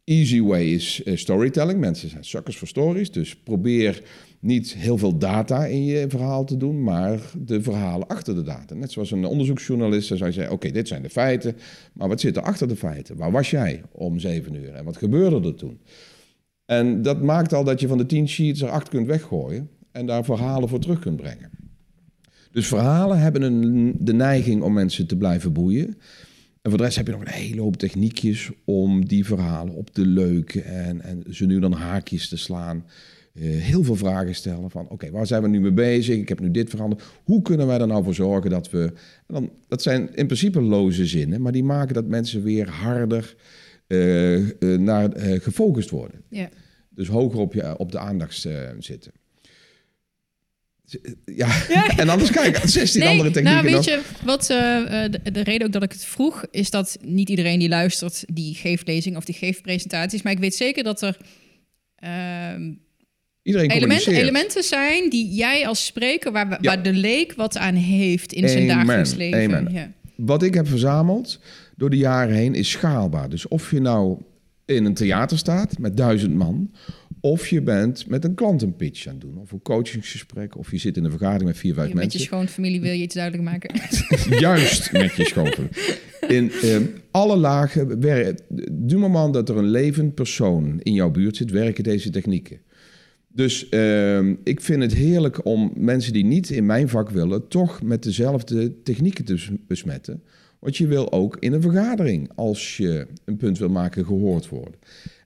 easy 0.04 0.40
way 0.40 0.64
is 0.64 1.02
eh, 1.02 1.16
storytelling. 1.16 1.80
Mensen 1.80 2.08
zijn 2.08 2.24
suckers 2.24 2.56
voor 2.56 2.68
stories, 2.68 3.10
dus 3.10 3.36
probeer 3.36 4.02
niet 4.40 4.74
heel 4.74 4.98
veel 4.98 5.18
data 5.18 5.64
in 5.66 5.84
je 5.84 6.04
verhaal 6.08 6.44
te 6.44 6.56
doen, 6.56 6.82
maar 6.82 7.20
de 7.38 7.62
verhalen 7.62 8.06
achter 8.06 8.34
de 8.34 8.42
data. 8.42 8.74
Net 8.74 8.92
zoals 8.92 9.10
een 9.10 9.24
onderzoeksjournalist, 9.24 10.06
zou 10.06 10.32
zeggen, 10.32 10.52
oké, 10.52 10.70
dit 10.70 10.88
zijn 10.88 11.02
de 11.02 11.10
feiten, 11.10 11.56
maar 11.92 12.08
wat 12.08 12.20
zit 12.20 12.36
er 12.36 12.42
achter 12.42 12.68
de 12.68 12.76
feiten? 12.76 13.16
Waar 13.16 13.30
was 13.30 13.50
jij 13.50 13.82
om 13.92 14.18
zeven 14.18 14.54
uur 14.54 14.74
en 14.74 14.84
wat 14.84 14.96
gebeurde 14.96 15.48
er 15.48 15.54
toen? 15.54 15.78
En 16.64 17.02
dat 17.02 17.22
maakt 17.22 17.52
al 17.52 17.64
dat 17.64 17.80
je 17.80 17.88
van 17.88 17.98
de 17.98 18.06
tien 18.06 18.28
sheets 18.28 18.62
er 18.62 18.70
acht 18.70 18.88
kunt 18.88 19.06
weggooien 19.06 19.70
en 19.92 20.06
daar 20.06 20.24
verhalen 20.24 20.68
voor 20.68 20.80
terug 20.80 20.98
kunt 20.98 21.16
brengen. 21.16 21.50
Dus 22.50 22.66
verhalen 22.66 23.18
hebben 23.18 23.42
een, 23.42 23.94
de 23.98 24.12
neiging 24.12 24.62
om 24.62 24.72
mensen 24.72 25.06
te 25.06 25.16
blijven 25.16 25.52
boeien. 25.52 25.86
En 26.62 26.70
voor 26.70 26.76
de 26.78 26.84
rest 26.84 26.96
heb 26.96 27.06
je 27.06 27.12
nog 27.12 27.20
een 27.20 27.28
hele 27.28 27.60
hoop 27.60 27.76
techniekjes 27.76 28.50
om 28.64 29.06
die 29.06 29.24
verhalen 29.24 29.74
op 29.74 29.90
te 29.90 30.06
leuken 30.06 30.64
en, 30.64 31.00
en 31.00 31.24
ze 31.30 31.46
nu 31.46 31.60
dan 31.60 31.72
haakjes 31.72 32.28
te 32.28 32.36
slaan. 32.36 32.84
Eh, 33.40 33.62
heel 33.62 33.84
veel 33.84 33.96
vragen 33.96 34.34
stellen 34.34 34.70
van, 34.70 34.88
oké, 34.88 35.10
waar 35.10 35.26
zijn 35.26 35.42
we 35.42 35.48
nu 35.48 35.60
mee 35.60 35.72
bezig? 35.72 36.16
Ik 36.16 36.28
heb 36.28 36.40
nu 36.40 36.50
dit 36.50 36.70
veranderd. 36.70 37.02
Hoe 37.24 37.42
kunnen 37.42 37.66
wij 37.66 37.80
er 37.80 37.86
nou 37.86 38.04
voor 38.04 38.14
zorgen 38.14 38.50
dat 38.50 38.70
we... 38.70 38.92
En 39.26 39.34
dan, 39.34 39.50
dat 39.68 39.82
zijn 39.82 40.14
in 40.14 40.26
principe 40.26 40.60
loze 40.60 41.06
zinnen, 41.06 41.40
maar 41.40 41.52
die 41.52 41.64
maken 41.64 41.94
dat 41.94 42.06
mensen 42.06 42.42
weer 42.42 42.68
harder 42.68 43.36
eh, 43.86 44.36
eh, 44.36 44.80
naar, 44.80 45.10
gefocust 45.18 45.90
worden. 45.90 46.22
Ja. 46.28 46.48
Dus 46.90 47.08
hoger 47.08 47.38
op, 47.38 47.54
je, 47.54 47.78
op 47.78 47.92
de 47.92 47.98
aandacht 47.98 48.46
zitten. 48.78 49.12
Ja, 51.24 51.68
en 51.96 52.08
anders 52.08 52.30
kijk, 52.30 52.60
16 52.64 53.02
andere 53.02 53.30
technieken 53.30 53.64
nou, 53.64 53.74
weet 53.74 53.84
je, 53.84 54.00
wat, 54.24 54.46
de, 54.46 55.20
de 55.32 55.42
reden 55.42 55.66
ook 55.66 55.72
dat 55.72 55.82
ik 55.82 55.92
het 55.92 56.04
vroeg, 56.04 56.44
is 56.50 56.70
dat 56.70 56.98
niet 57.02 57.28
iedereen 57.28 57.58
die 57.58 57.68
luistert, 57.68 58.24
die 58.32 58.54
geeft 58.54 58.86
lezing 58.86 59.16
of 59.16 59.24
die 59.24 59.34
geeft 59.34 59.62
presentaties. 59.62 60.22
Maar 60.22 60.32
ik 60.32 60.38
weet 60.38 60.54
zeker 60.54 60.84
dat 60.84 61.02
er 61.02 61.16
ehm, 61.96 62.70
Iedereen 63.48 63.70
elementen, 63.70 64.12
elementen 64.12 64.62
zijn 64.62 65.10
die 65.10 65.34
jij 65.34 65.66
als 65.66 65.86
spreker, 65.86 66.32
waar, 66.32 66.48
Ja. 66.50 66.58
waar 66.60 66.82
de 66.82 66.92
leek 66.92 67.32
wat 67.32 67.56
aan 67.56 67.74
heeft 67.74 68.32
in 68.32 68.48
zijn 68.48 68.70
Amen, 68.70 68.86
dagelijks 68.86 69.14
leven. 69.14 69.56
amen. 69.56 69.72
Ja. 69.72 69.92
Wat 70.16 70.42
ik 70.42 70.54
heb 70.54 70.68
verzameld 70.68 71.40
door 71.76 71.90
de 71.90 71.96
jaren 71.96 72.34
heen 72.34 72.54
is 72.54 72.70
schaalbaar. 72.70 73.28
Dus 73.28 73.48
of 73.48 73.70
je 73.70 73.80
nou 73.80 74.18
in 74.64 74.84
een 74.84 74.94
theater 74.94 75.38
staat 75.38 75.78
met 75.78 75.96
duizend 75.96 76.34
man... 76.34 76.70
of 77.20 77.48
je 77.48 77.62
bent 77.62 78.06
met 78.08 78.24
een 78.24 78.34
klant 78.34 78.62
een 78.62 78.76
pitch 78.76 79.06
aan 79.06 79.12
het 79.12 79.20
doen... 79.20 79.38
of 79.38 79.52
een 79.52 79.62
coachingsgesprek... 79.62 80.56
of 80.56 80.70
je 80.70 80.78
zit 80.78 80.96
in 80.96 81.04
een 81.04 81.10
vergadering 81.10 81.44
met 81.44 81.58
vier, 81.58 81.74
vijf 81.74 81.86
Met 81.86 81.94
je 81.96 82.00
mensen... 82.00 82.20
schoonfamilie 82.20 82.80
wil 82.80 82.92
je 82.92 83.02
iets 83.02 83.14
duidelijk 83.14 83.44
maken. 83.44 83.80
Juist 84.40 84.92
met 84.92 85.14
je 85.14 85.24
schoven. 85.24 85.68
In 86.28 86.52
ehm, 86.62 86.82
alle 87.10 87.36
lagen, 87.36 88.00
du 88.72 88.96
moment 88.96 89.34
dat 89.34 89.48
er 89.48 89.56
een 89.56 89.70
levend 89.70 90.14
persoon 90.14 90.80
in 90.82 90.92
jouw 90.92 91.10
buurt 91.10 91.36
zit, 91.36 91.50
werken 91.50 91.84
deze 91.84 92.10
technieken. 92.10 92.60
Dus 93.38 93.68
ehm, 93.68 94.34
ik 94.44 94.60
vind 94.60 94.82
het 94.82 94.94
heerlijk 94.94 95.44
om 95.44 95.72
mensen 95.74 96.12
die 96.12 96.24
niet 96.24 96.50
in 96.50 96.66
mijn 96.66 96.88
vak 96.88 97.10
willen, 97.10 97.48
toch 97.48 97.82
met 97.82 98.02
dezelfde 98.02 98.82
technieken 98.82 99.24
te 99.24 99.32
bes- 99.32 99.50
besmetten. 99.66 100.22
Want 100.58 100.76
je 100.76 100.86
wil 100.86 101.12
ook 101.12 101.36
in 101.40 101.52
een 101.52 101.62
vergadering, 101.62 102.30
als 102.34 102.76
je 102.76 103.06
een 103.24 103.36
punt 103.36 103.58
wil 103.58 103.68
maken, 103.68 104.04
gehoord 104.04 104.48
worden. 104.48 104.74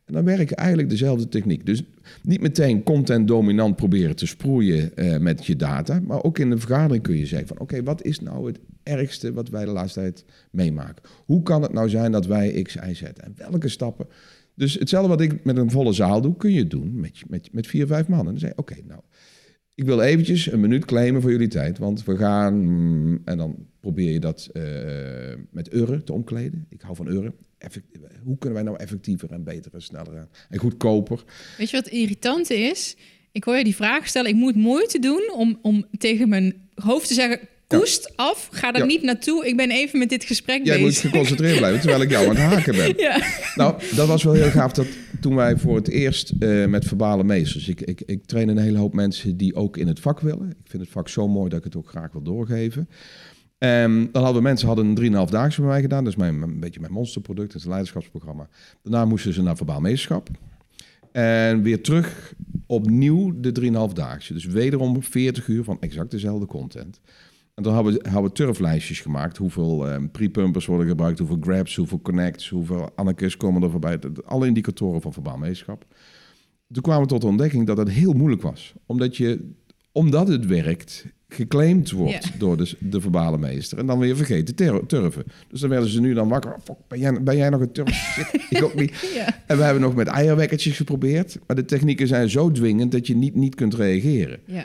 En 0.05 0.13
En 0.13 0.15
dan 0.15 0.25
werken 0.37 0.57
eigenlijk 0.57 0.91
dezelfde 0.91 1.29
techniek. 1.29 1.67
Dus 1.67 1.83
niet 2.23 2.41
meteen 2.41 2.83
content 2.83 3.29
dominant 3.29 3.77
proberen 3.77 4.17
te 4.17 4.27
sproeien 4.27 4.97
eh, 4.97 5.19
met 5.19 5.47
je 5.47 5.57
data. 5.57 6.01
Maar 6.01 6.23
ook 6.23 6.39
in 6.39 6.51
een 6.51 6.61
vergadering 6.61 7.03
kun 7.03 7.17
je 7.17 7.27
zeggen 7.27 7.49
van... 7.49 7.59
oké, 7.59 7.83
wat 7.83 8.05
is 8.05 8.21
nou 8.21 8.47
het 8.47 8.59
ergste 8.83 9.33
wat 9.33 9.49
wij 9.49 9.65
de 9.65 9.71
laatste 9.71 10.01
tijd 10.01 10.25
meemaken? 10.51 11.03
Hoe 11.25 11.43
kan 11.43 11.63
het 11.63 11.73
nou 11.73 11.89
zijn 11.89 12.13
dat 12.13 12.27
wij 12.27 12.63
X, 12.63 12.75
Y, 12.75 12.95
Z? 12.95 13.03
En 13.03 13.35
welke 13.37 13.69
stappen? 13.69 14.07
Dus 14.55 14.75
hetzelfde 14.75 15.09
wat 15.09 15.21
ik 15.21 15.45
met 15.45 15.57
een 15.57 15.71
volle 15.71 15.93
zaal 15.93 16.21
doe, 16.21 16.37
kun 16.37 16.53
je 16.53 16.67
doen 16.67 17.01
met, 17.01 17.23
met, 17.27 17.49
met 17.53 17.67
vier, 17.67 17.87
vijf 17.87 18.09
man. 18.09 18.29
En 18.29 18.35
dan 18.35 18.49
je, 18.49 18.53
oké, 18.57 18.77
nou, 18.87 19.01
ik 19.75 19.85
wil 19.85 20.01
eventjes 20.01 20.53
een 20.53 20.61
minuut 20.61 20.85
claimen 20.85 21.21
voor 21.23 21.31
jullie 21.31 21.49
tijd. 21.49 21.79
Want 21.79 22.05
we 22.05 22.17
gaan, 22.17 22.65
mm, 22.65 23.23
en 23.25 23.39
dan 23.39 23.67
probeer 23.81 24.13
je 24.13 24.21
dat 24.21 24.51
uh, 24.53 24.63
met 25.51 25.75
uren 25.75 26.05
te 26.05 26.13
omkleden. 26.13 26.67
Ik 26.69 26.81
hou 26.81 26.97
van 26.97 27.09
uren. 27.09 27.35
hoe 28.23 28.39
kunnen 28.39 28.59
wij 28.59 28.63
nou 28.63 28.79
effectiever 28.79 29.31
en 29.31 29.45
beter 29.45 29.75
en 29.75 29.83
sneller 29.83 30.29
en 30.49 30.59
goedkoper? 30.59 31.25
Weet 31.59 31.71
je 31.71 31.77
wat 31.77 31.89
irritant 31.89 32.51
is? 32.51 32.97
Ik 33.33 33.45
hoor 33.45 33.57
je 33.57 33.65
die 33.65 33.75
vraag 33.75 34.07
stellen. 34.09 34.31
Ik 34.31 34.37
moet 34.37 34.57
moeite 34.57 34.99
doen 34.99 35.33
om, 35.35 35.59
om 35.63 35.85
tegen 35.99 36.29
mijn 36.29 36.69
hoofd 36.75 37.09
te 37.09 37.15
zeggen 37.15 37.41
koest 37.79 38.13
af. 38.17 38.49
Ga 38.51 38.73
er 38.73 38.87
niet 38.87 39.03
naartoe. 39.03 39.47
Ik 39.47 39.57
ben 39.57 39.71
even 39.71 39.99
met 39.99 40.09
dit 40.09 40.25
gesprek 40.25 40.65
Jij 40.65 40.83
bezig. 40.83 41.03
moet 41.03 41.13
geconcentreerd 41.13 41.57
blijven, 41.57 41.81
terwijl 41.81 42.03
ik 42.03 42.11
jou 42.11 42.25
aan 42.29 42.37
het 42.37 42.39
haken 42.39 42.77
ben. 42.77 42.95
Nou, 43.55 43.83
dat 43.95 44.09
was 44.09 44.23
wel 44.23 44.33
heel 44.33 44.51
gaaf 44.51 44.73
dat 44.73 44.87
toen 45.21 45.35
wij 45.35 45.57
voor 45.57 45.77
het 45.77 45.89
eerst 45.89 46.33
uh, 46.39 46.67
met 46.67 46.85
verbale 46.85 47.25
meesters... 47.25 47.69
Ik, 47.69 47.81
ik, 47.81 48.03
ik 48.07 48.27
train 48.27 48.49
een 48.49 48.59
hele 48.59 48.79
hoop 48.79 48.95
mensen 48.95 49.37
die 49.37 49.55
ook 49.55 49.77
in 49.77 49.87
het 49.87 50.01
vak 50.01 50.21
willen. 50.21 50.49
Ik 50.49 50.71
vind 50.71 50.83
het 50.83 50.93
vak 50.93 51.09
zo 51.09 51.29
mooi 51.29 51.49
dat 51.49 51.59
ik 51.59 51.65
het 51.65 51.77
ook 51.77 51.89
graag 51.89 52.13
wil 52.13 52.23
doorgeven. 52.23 52.89
Um, 53.59 54.09
dan 54.13 54.25
hadden 54.25 54.43
mensen 54.43 54.67
hadden 54.67 54.97
een 54.97 55.27
3,5 55.27 55.31
daagse 55.31 55.61
bij 55.61 55.71
mij 55.71 55.81
gedaan. 55.81 56.05
Dat 56.05 56.13
is 56.13 56.19
mijn, 56.19 56.43
een 56.43 56.61
beetje 56.61 56.81
mijn 56.81 56.93
monsterproduct, 56.93 57.53
het 57.53 57.65
leiderschapsprogramma. 57.65 58.49
Daarna 58.83 59.05
moesten 59.05 59.33
ze 59.33 59.43
naar 59.43 59.57
verbaal 59.57 59.81
meesterschap. 59.81 60.29
En 61.13 61.63
weer 61.63 61.83
terug 61.83 62.35
opnieuw 62.67 63.41
de 63.41 63.61
3,5 63.89 63.93
daagse. 63.93 64.33
Dus 64.33 64.45
wederom 64.45 65.03
40 65.03 65.49
uur 65.49 65.65
van 65.65 65.77
exact 65.81 66.11
dezelfde 66.11 66.47
content. 66.47 67.01
En 67.63 67.69
dan 67.69 67.85
hebben 67.85 68.03
we, 68.03 68.09
hebben 68.09 68.31
we 68.31 68.37
turflijstjes 68.37 69.01
gemaakt. 69.01 69.37
Hoeveel 69.37 69.93
um, 69.93 70.11
pre-pumpers 70.11 70.67
worden 70.67 70.87
gebruikt, 70.87 71.19
hoeveel 71.19 71.39
grabs, 71.41 71.77
hoeveel 71.77 72.01
connects, 72.01 72.49
hoeveel 72.49 72.91
annekes 72.95 73.37
komen 73.37 73.63
er 73.63 73.71
voorbij. 73.71 73.99
Alle 74.25 74.47
indicatoren 74.47 75.01
van 75.01 75.13
verbaal 75.13 75.37
meesterschap. 75.37 75.85
Toen 76.73 76.83
kwamen 76.83 77.03
we 77.03 77.09
tot 77.09 77.21
de 77.21 77.27
ontdekking 77.27 77.67
dat 77.67 77.77
het 77.77 77.91
heel 77.91 78.13
moeilijk 78.13 78.43
was. 78.43 78.75
Omdat, 78.87 79.17
je, 79.17 79.51
omdat 79.93 80.29
het 80.29 80.47
werkt, 80.47 81.07
geclaimd 81.29 81.91
wordt 81.91 82.25
yeah. 82.25 82.39
door 82.39 82.57
de, 82.57 82.71
de 82.79 83.01
verbale 83.01 83.39
meester. 83.39 83.79
En 83.79 83.87
dan 83.87 83.99
weer 83.99 84.17
vergeten 84.17 84.55
turven. 84.87 85.25
Dus 85.49 85.61
dan 85.61 85.71
werden 85.71 85.89
ze 85.89 86.01
nu 86.01 86.15
dan 86.15 86.29
wakker. 86.29 86.57
Fuck, 86.65 86.77
ben, 86.89 86.99
jij, 86.99 87.23
ben 87.23 87.37
jij 87.37 87.49
nog 87.49 87.61
een 87.61 87.73
turf? 87.73 88.17
ik 88.51 88.63
ook 88.63 88.75
niet. 88.75 89.11
Yeah. 89.15 89.29
En 89.47 89.57
we 89.57 89.63
hebben 89.63 89.83
nog 89.83 89.95
met 89.95 90.07
eierwekkertjes 90.07 90.77
geprobeerd. 90.77 91.39
Maar 91.47 91.57
de 91.57 91.65
technieken 91.65 92.07
zijn 92.07 92.31
zo 92.31 92.51
dwingend 92.51 92.93
dat 92.93 93.07
je 93.07 93.17
niet, 93.17 93.35
niet 93.35 93.55
kunt 93.55 93.75
reageren. 93.75 94.41
Yeah. 94.47 94.65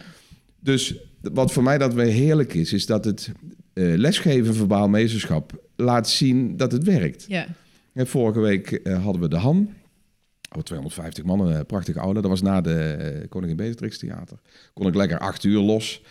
Dus 0.59 0.95
wat 1.21 1.51
voor 1.51 1.63
mij 1.63 1.77
dat 1.77 1.93
weer 1.93 2.11
heerlijk 2.11 2.53
is, 2.53 2.73
is 2.73 2.85
dat 2.85 3.05
het 3.05 3.31
uh, 3.73 3.97
lesgeven 3.97 4.55
verbaal 4.55 4.89
meesterschap 4.89 5.63
laat 5.75 6.09
zien 6.09 6.57
dat 6.57 6.71
het 6.71 6.83
werkt. 6.83 7.25
Ja. 7.27 7.47
En 7.93 8.07
vorige 8.07 8.39
week 8.39 8.79
uh, 8.83 9.03
hadden 9.03 9.21
we 9.21 9.27
de 9.27 9.37
HAN. 9.37 9.69
Oh, 10.55 10.63
250 10.63 11.23
mannen, 11.23 11.53
uh, 11.53 11.59
prachtige 11.67 11.99
oude. 11.99 12.21
Dat 12.21 12.29
was 12.29 12.41
na 12.41 12.61
de 12.61 13.25
Koningin 13.29 13.55
Beatrix 13.55 13.97
Theater. 13.97 14.37
Kon 14.73 14.87
ik 14.87 14.95
lekker 14.95 15.19
acht 15.19 15.43
uur 15.43 15.59
los. 15.59 16.01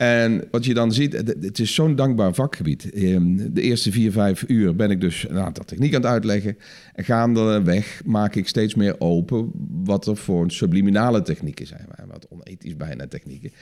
En 0.00 0.44
wat 0.50 0.64
je 0.64 0.74
dan 0.74 0.92
ziet, 0.92 1.12
het 1.12 1.58
is 1.58 1.74
zo'n 1.74 1.96
dankbaar 1.96 2.34
vakgebied. 2.34 2.90
Ehm, 2.90 3.52
de 3.52 3.60
eerste 3.60 3.92
vier, 3.92 4.12
vijf 4.12 4.44
uur 4.48 4.76
ben 4.76 4.90
ik 4.90 5.00
dus 5.00 5.28
een 5.28 5.38
aantal 5.38 5.64
techniek 5.64 5.94
aan 5.94 6.00
het 6.00 6.10
uitleggen. 6.10 6.58
En 6.94 7.04
gaandeweg 7.04 8.02
maak 8.04 8.34
ik 8.34 8.48
steeds 8.48 8.74
meer 8.74 9.00
open 9.00 9.50
wat 9.84 10.06
er 10.06 10.16
voor 10.16 10.50
subliminale 10.50 11.22
technieken 11.22 11.66
zijn. 11.66 11.86
Wat 12.06 12.26
onethisch 12.28 12.76
bijna 12.76 13.06
technieken. 13.06 13.52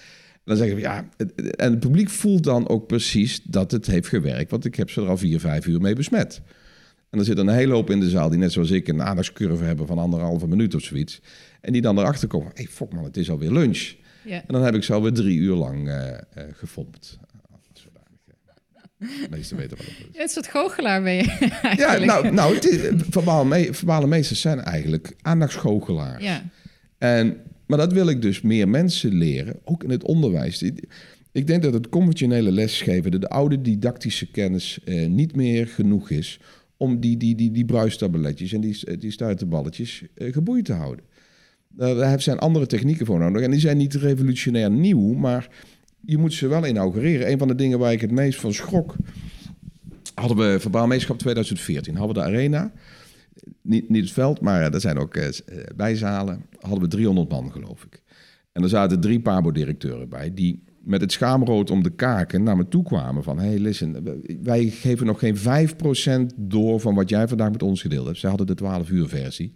Dan 0.49 0.57
zeggen 0.57 0.77
we 0.77 0.83
ja, 0.83 1.09
en 1.57 1.71
het 1.71 1.81
publiek 1.81 2.11
voelt 2.11 2.45
dan 2.45 2.69
ook 2.69 2.87
precies 2.87 3.43
dat 3.43 3.71
het 3.71 3.87
heeft 3.87 4.09
gewerkt, 4.09 4.51
want 4.51 4.65
ik 4.65 4.75
heb 4.75 4.91
ze 4.91 5.01
er 5.01 5.09
al 5.09 5.17
vier, 5.17 5.41
vijf 5.41 5.67
uur 5.67 5.81
mee 5.81 5.95
besmet. 5.95 6.41
En 7.11 7.19
er 7.19 7.25
zit 7.25 7.39
een 7.39 7.49
hele 7.49 7.73
hoop 7.73 7.91
in 7.91 8.01
de 8.01 8.09
zaal 8.09 8.29
die 8.29 8.39
net 8.39 8.53
zoals 8.53 8.71
ik 8.71 8.89
een 8.89 9.03
aandachtscurve 9.03 9.65
hebben 9.65 9.87
van 9.87 9.99
anderhalve 9.99 10.47
minuut 10.47 10.75
of 10.75 10.83
zoiets. 10.83 11.21
En 11.61 11.73
die 11.73 11.83
dan 11.83 11.99
erachter 11.99 12.29
komen, 12.29 12.49
hé, 12.49 12.53
hey, 12.55 12.67
fok 12.67 12.93
man, 12.93 13.05
het 13.05 13.17
is 13.17 13.31
alweer 13.31 13.53
lunch. 13.53 13.95
Ja. 14.25 14.35
En 14.35 14.47
dan 14.47 14.63
heb 14.63 14.75
ik 14.75 14.83
ze 14.83 14.93
alweer 14.93 15.13
drie 15.13 15.39
uur 15.39 15.55
lang 15.55 15.89
uh, 15.89 15.95
uh, 15.95 16.45
gefompt. 16.53 17.19
De 18.99 19.27
meeste 19.31 19.57
weten 19.57 19.77
wat 19.77 19.87
het 19.87 19.97
is. 19.99 20.07
Ja, 20.13 20.21
het 20.21 20.31
soort 20.31 20.47
goochelaar 20.47 21.03
ben 21.03 21.15
je 21.15 21.49
Ja, 21.77 21.99
nou, 21.99 22.31
nou 22.31 22.55
het 22.55 22.65
is, 22.65 22.81
verbale, 23.11 23.45
me, 23.45 23.75
verbale 23.75 24.07
meesters 24.07 24.41
zijn 24.41 24.61
eigenlijk 24.61 25.15
aandachtsgoochelaars. 25.23 26.25
Ja. 26.25 26.43
En 26.99 27.41
maar 27.69 27.79
dat 27.79 27.93
wil 27.93 28.09
ik 28.09 28.23
dus 28.23 28.41
meer 28.41 28.69
mensen 28.69 29.15
leren, 29.15 29.57
ook 29.65 29.85
in 29.85 29.91
het 29.91 30.05
onderwijs. 30.05 30.63
Ik 31.33 31.47
denk 31.47 31.63
dat 31.63 31.73
het 31.73 31.89
conventionele 31.89 32.53
lesgeven, 32.53 33.11
de, 33.11 33.19
de 33.19 33.29
oude 33.29 33.61
didactische 33.61 34.31
kennis, 34.31 34.79
eh, 34.85 35.09
niet 35.09 35.37
meer 35.37 35.67
genoeg 35.67 36.11
is 36.11 36.41
om 36.77 37.01
die, 37.01 37.17
die, 37.17 37.35
die, 37.35 37.51
die 37.51 37.65
bruistabelletjes 37.65 38.53
en 38.53 38.61
die, 38.61 38.99
die 38.99 39.11
stuiterballetjes 39.11 40.03
eh, 40.15 40.33
geboeid 40.33 40.65
te 40.65 40.73
houden. 40.73 41.05
Daar 41.69 42.21
zijn 42.21 42.39
andere 42.39 42.67
technieken 42.67 43.07
voor 43.07 43.19
nodig. 43.19 43.43
En 43.43 43.51
die 43.51 43.61
zijn 43.61 43.77
niet 43.77 43.95
revolutionair 43.95 44.71
nieuw, 44.71 45.13
maar 45.13 45.49
je 46.01 46.19
moet 46.19 46.35
ze 46.35 46.49
wel 46.49 46.67
inaugureren. 46.67 47.31
Een 47.31 47.39
van 47.39 47.49
de 47.49 47.55
dingen 47.55 47.79
waar 47.79 47.93
ik 47.93 48.01
het 48.01 48.11
meest 48.11 48.41
van 48.41 48.53
schrok, 48.53 48.95
hadden 50.15 50.37
we 50.37 50.61
verbaal 50.61 50.87
meeschap 50.87 51.19
2014, 51.19 51.97
hadden 51.97 52.17
we 52.17 52.23
de 52.23 52.29
arena 52.29 52.73
niet, 53.63 53.89
niet 53.89 54.03
het 54.03 54.13
veld, 54.13 54.41
maar 54.41 54.73
er 54.73 54.81
zijn 54.81 54.99
ook 54.99 55.17
uh, 55.17 55.29
bijzalen. 55.77 56.45
Hadden 56.61 56.81
we 56.81 56.89
300 56.89 57.29
man, 57.29 57.53
geloof 57.53 57.85
ik. 57.85 58.03
En 58.53 58.63
er 58.63 58.69
zaten 58.69 59.01
drie 59.01 59.21
Pabo-directeuren 59.21 60.09
bij 60.09 60.35
die 60.35 60.63
met 60.79 61.01
het 61.01 61.13
schaamrood 61.13 61.71
om 61.71 61.83
de 61.83 61.91
kaken 61.91 62.43
naar 62.43 62.57
me 62.57 62.69
toe 62.69 62.83
kwamen 62.83 63.23
van... 63.23 63.39
hey, 63.39 63.59
listen, 63.59 64.21
wij 64.43 64.69
geven 64.69 65.07
nog 65.07 65.19
geen 65.19 65.37
5% 66.33 66.35
door 66.37 66.81
van 66.81 66.95
wat 66.95 67.09
jij 67.09 67.29
vandaag 67.29 67.51
met 67.51 67.63
ons 67.63 67.81
gedeeld 67.81 68.07
hebt. 68.07 68.19
Ze 68.19 68.27
hadden 68.27 68.47
de 68.47 68.55
12 68.55 68.91
uur 68.91 69.09
versie. 69.09 69.55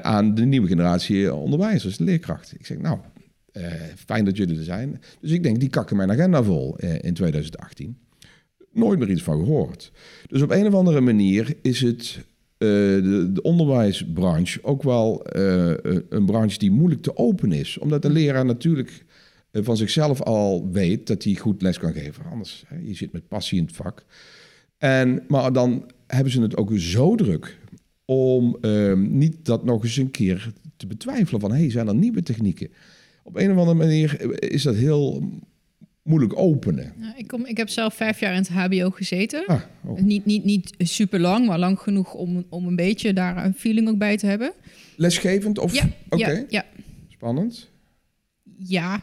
Aan 0.00 0.34
de 0.34 0.44
nieuwe 0.44 0.68
generatie 0.68 1.34
onderwijzers, 1.34 1.98
leerkrachten. 1.98 2.58
Ik 2.58 2.66
zeg, 2.66 2.78
nou, 2.78 2.98
fijn 4.06 4.24
dat 4.24 4.36
jullie 4.36 4.58
er 4.58 4.64
zijn. 4.64 5.00
Dus 5.20 5.30
ik 5.30 5.42
denk, 5.42 5.60
die 5.60 5.68
kakken 5.68 5.96
mijn 5.96 6.10
agenda 6.10 6.42
vol 6.42 6.76
uh, 6.84 6.94
in 7.00 7.14
2018. 7.14 7.98
Nooit 8.72 8.98
meer 8.98 9.10
iets 9.10 9.22
van 9.22 9.38
gehoord. 9.38 9.92
Dus 10.26 10.42
op 10.42 10.50
een 10.50 10.66
of 10.66 10.74
andere 10.74 11.00
manier 11.00 11.56
is 11.62 11.80
het 11.80 12.18
de, 12.66 13.30
de, 13.32 13.42
onderwijsbranche 13.42 14.64
ook 14.64 14.82
wel 14.82 15.26
uh, 15.36 15.72
een 16.08 16.24
branche 16.26 16.58
die 16.58 16.70
moeilijk 16.70 17.02
te 17.02 17.16
openen 17.16 17.58
is. 17.58 17.78
Omdat 17.78 18.02
de 18.02 18.10
leraar 18.10 18.44
natuurlijk 18.44 19.04
van 19.52 19.76
zichzelf 19.76 20.22
al 20.22 20.68
weet 20.72 21.06
dat 21.06 21.24
hij 21.24 21.34
goed 21.34 21.62
les 21.62 21.78
kan 21.78 21.92
geven. 21.92 22.24
Anders, 22.30 22.64
hè, 22.66 22.76
je 22.82 22.94
zit 22.94 23.12
met 23.12 23.28
passie 23.28 23.58
in 23.58 23.64
het 23.64 23.76
vak. 23.76 24.04
En, 24.78 25.22
maar 25.28 25.52
dan 25.52 25.90
hebben 26.06 26.32
ze 26.32 26.42
het 26.42 26.56
ook 26.56 26.70
zo 26.74 27.14
druk 27.14 27.58
om 28.04 28.56
ehm, 28.60 29.18
niet 29.18 29.36
dat 29.42 29.64
nog 29.64 29.82
eens 29.82 29.96
een 29.96 30.10
keer 30.10 30.52
te 30.76 30.86
betwijfelen 30.86 31.40
van... 31.40 31.52
hey, 31.52 31.70
zijn 31.70 31.88
er 31.88 31.94
nieuwe 31.94 32.22
technieken? 32.22 32.68
Op 33.22 33.36
een 33.36 33.50
of 33.50 33.56
andere 33.56 33.76
manier 33.76 34.40
is 34.52 34.62
dat 34.62 34.74
heel 34.74 35.28
moeilijk 36.10 36.38
openen. 36.38 36.92
Ja, 37.00 37.14
ik, 37.16 37.26
kom, 37.26 37.46
ik 37.46 37.56
heb 37.56 37.68
zelf 37.68 37.94
vijf 37.94 38.20
jaar 38.20 38.32
in 38.34 38.38
het 38.38 38.48
HBO 38.48 38.90
gezeten. 38.90 39.46
Ah, 39.46 39.60
oh. 39.84 40.00
Niet, 40.00 40.24
niet, 40.24 40.44
niet 40.44 40.74
super 40.78 41.20
lang, 41.20 41.46
maar 41.46 41.58
lang 41.58 41.78
genoeg 41.78 42.14
om, 42.14 42.44
om 42.48 42.66
een 42.66 42.76
beetje 42.76 43.12
daar 43.12 43.44
een 43.44 43.54
feeling 43.54 43.88
ook 43.88 43.98
bij 43.98 44.16
te 44.16 44.26
hebben. 44.26 44.52
Lesgevend 44.96 45.58
of? 45.58 45.74
Ja, 45.74 45.88
Oké. 46.08 46.30
ja, 46.30 46.44
ja. 46.48 46.64
Spannend. 47.08 47.68
Ja, 48.58 49.00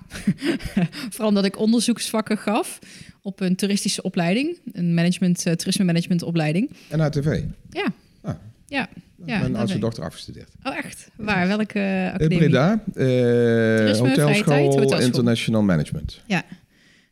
vooral 1.11 1.27
omdat 1.27 1.45
ik 1.45 1.59
onderzoeksvakken 1.59 2.37
gaf 2.37 2.79
op 3.21 3.39
een 3.39 3.55
toeristische 3.55 4.01
opleiding, 4.01 4.59
een 4.71 4.93
management, 4.93 5.45
uh, 5.47 5.53
toerisme 5.53 5.85
management 5.85 6.23
opleiding. 6.23 6.69
En 6.89 6.99
ATV? 6.99 7.43
Ja. 7.69 7.87
Ah. 8.21 8.35
Ja. 8.67 8.89
Ja, 9.25 9.39
Mijn 9.39 9.55
oudste 9.55 9.79
dochter 9.79 10.03
afgestudeerd. 10.03 10.49
Oh, 10.63 10.77
echt? 10.77 11.09
Waar? 11.15 11.47
Welke 11.47 11.79
uh, 11.79 12.07
academie? 12.07 12.37
Breda, 12.37 12.83
uh, 12.87 12.93
tijd, 12.93 13.97
hotelschool, 13.97 14.99
International 14.99 15.61
Management. 15.61 16.21
Ja, 16.25 16.43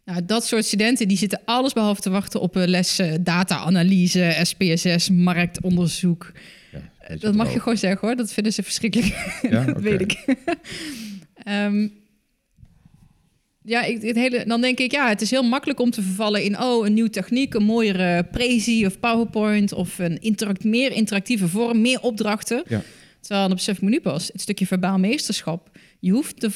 nou, 0.05 0.25
dat 0.25 0.45
soort 0.45 0.65
studenten 0.65 1.07
die 1.07 1.17
zitten 1.17 1.41
alles 1.45 1.73
behalve 1.73 2.01
te 2.01 2.09
wachten 2.09 2.41
op 2.41 2.55
een 2.55 2.69
les 2.69 3.01
data-analyse, 3.21 4.39
SPSS, 4.41 5.09
marktonderzoek. 5.09 6.31
Ja, 6.71 7.15
dat 7.15 7.35
mag 7.35 7.53
je 7.53 7.59
gewoon 7.59 7.77
zeggen 7.77 8.07
hoor, 8.07 8.15
dat 8.15 8.33
vinden 8.33 8.53
ze 8.53 8.63
verschrikkelijk. 8.63 9.39
Ja? 9.41 9.49
dat 9.65 9.77
okay. 9.77 9.81
weet 9.81 10.01
ik. 10.01 10.25
um, 11.47 11.93
ja, 13.73 13.83
ik, 13.83 14.01
het 14.01 14.15
hele, 14.15 14.45
dan 14.45 14.61
denk 14.61 14.79
ik, 14.79 14.91
ja, 14.91 15.09
het 15.09 15.21
is 15.21 15.31
heel 15.31 15.43
makkelijk 15.43 15.79
om 15.79 15.89
te 15.89 16.01
vervallen 16.01 16.43
in, 16.43 16.59
oh, 16.59 16.85
een 16.85 16.93
nieuwe 16.93 17.09
techniek, 17.09 17.53
een 17.53 17.63
mooiere 17.63 18.23
Prezi 18.23 18.85
of 18.85 18.99
PowerPoint 18.99 19.73
of 19.73 19.99
een 19.99 20.21
interact, 20.21 20.63
meer 20.63 20.91
interactieve 20.91 21.47
vorm, 21.47 21.81
meer 21.81 22.01
opdrachten. 22.01 22.63
Ja. 22.67 22.81
Terwijl, 23.19 23.47
dat 23.47 23.57
besef 23.57 23.75
ik 23.75 23.81
me 23.81 23.89
nu 23.89 23.99
pas, 23.99 24.29
het 24.31 24.41
stukje 24.41 24.67
verbaal 24.67 24.97
meesterschap, 24.97 25.69
je 25.99 26.11
hoeft 26.11 26.41
de, 26.41 26.49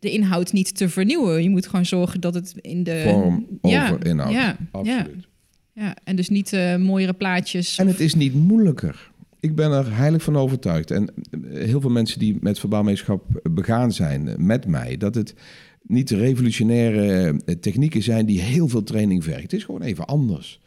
de 0.00 0.10
inhoud 0.10 0.52
niet 0.52 0.76
te 0.76 0.88
vernieuwen. 0.88 1.42
Je 1.42 1.50
moet 1.50 1.66
gewoon 1.66 1.86
zorgen 1.86 2.20
dat 2.20 2.34
het 2.34 2.54
in 2.60 2.82
de... 2.82 3.02
Vorm 3.06 3.46
ja, 3.62 3.84
over 3.84 4.06
inhoud, 4.06 4.32
ja, 4.32 4.56
absoluut. 4.70 5.28
Ja, 5.72 5.96
en 6.04 6.16
dus 6.16 6.28
niet 6.28 6.52
uh, 6.52 6.76
mooiere 6.76 7.12
plaatjes. 7.12 7.78
En 7.78 7.86
of- 7.86 7.92
het 7.92 8.00
is 8.00 8.14
niet 8.14 8.34
moeilijker. 8.34 9.10
Ik 9.40 9.54
ben 9.54 9.72
er 9.72 9.96
heilig 9.96 10.22
van 10.22 10.36
overtuigd. 10.36 10.90
En 10.90 11.08
eh, 11.30 11.64
heel 11.64 11.80
veel 11.80 11.90
mensen 11.90 12.18
die 12.18 12.36
met 12.40 12.58
verbaalmeeschap 12.58 13.40
begaan 13.50 13.92
zijn 13.92 14.28
eh, 14.28 14.36
met 14.36 14.66
mij, 14.66 14.96
dat 14.96 15.14
het 15.14 15.34
niet 15.82 16.10
revolutionaire 16.10 17.36
eh, 17.44 17.54
technieken 17.54 18.02
zijn 18.02 18.26
die 18.26 18.40
heel 18.40 18.68
veel 18.68 18.82
training 18.82 19.24
vergt. 19.24 19.42
Het 19.42 19.52
is 19.52 19.64
gewoon 19.64 19.82
even 19.82 20.04
anders. 20.06 20.60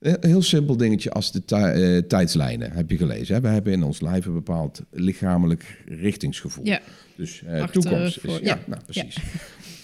Een 0.00 0.16
heel 0.20 0.42
simpel 0.42 0.76
dingetje 0.76 1.10
als 1.10 1.32
de 1.32 1.42
eh, 1.46 1.98
tijdslijnen, 2.08 2.72
heb 2.72 2.90
je 2.90 2.96
gelezen. 2.96 3.34
Hè? 3.34 3.40
We 3.40 3.48
hebben 3.48 3.72
in 3.72 3.82
ons 3.82 4.00
lijf 4.00 4.26
een 4.26 4.32
bepaald 4.32 4.82
lichamelijk 4.90 5.82
richtingsgevoel. 5.86 6.66
Ja. 6.66 6.80
Dus 7.16 7.42
eh, 7.42 7.62
Achter, 7.62 7.80
toekomst. 7.80 8.24
Is, 8.24 8.32
ja, 8.32 8.38
ja. 8.42 8.58
nou 8.66 8.82
precies. 8.84 9.18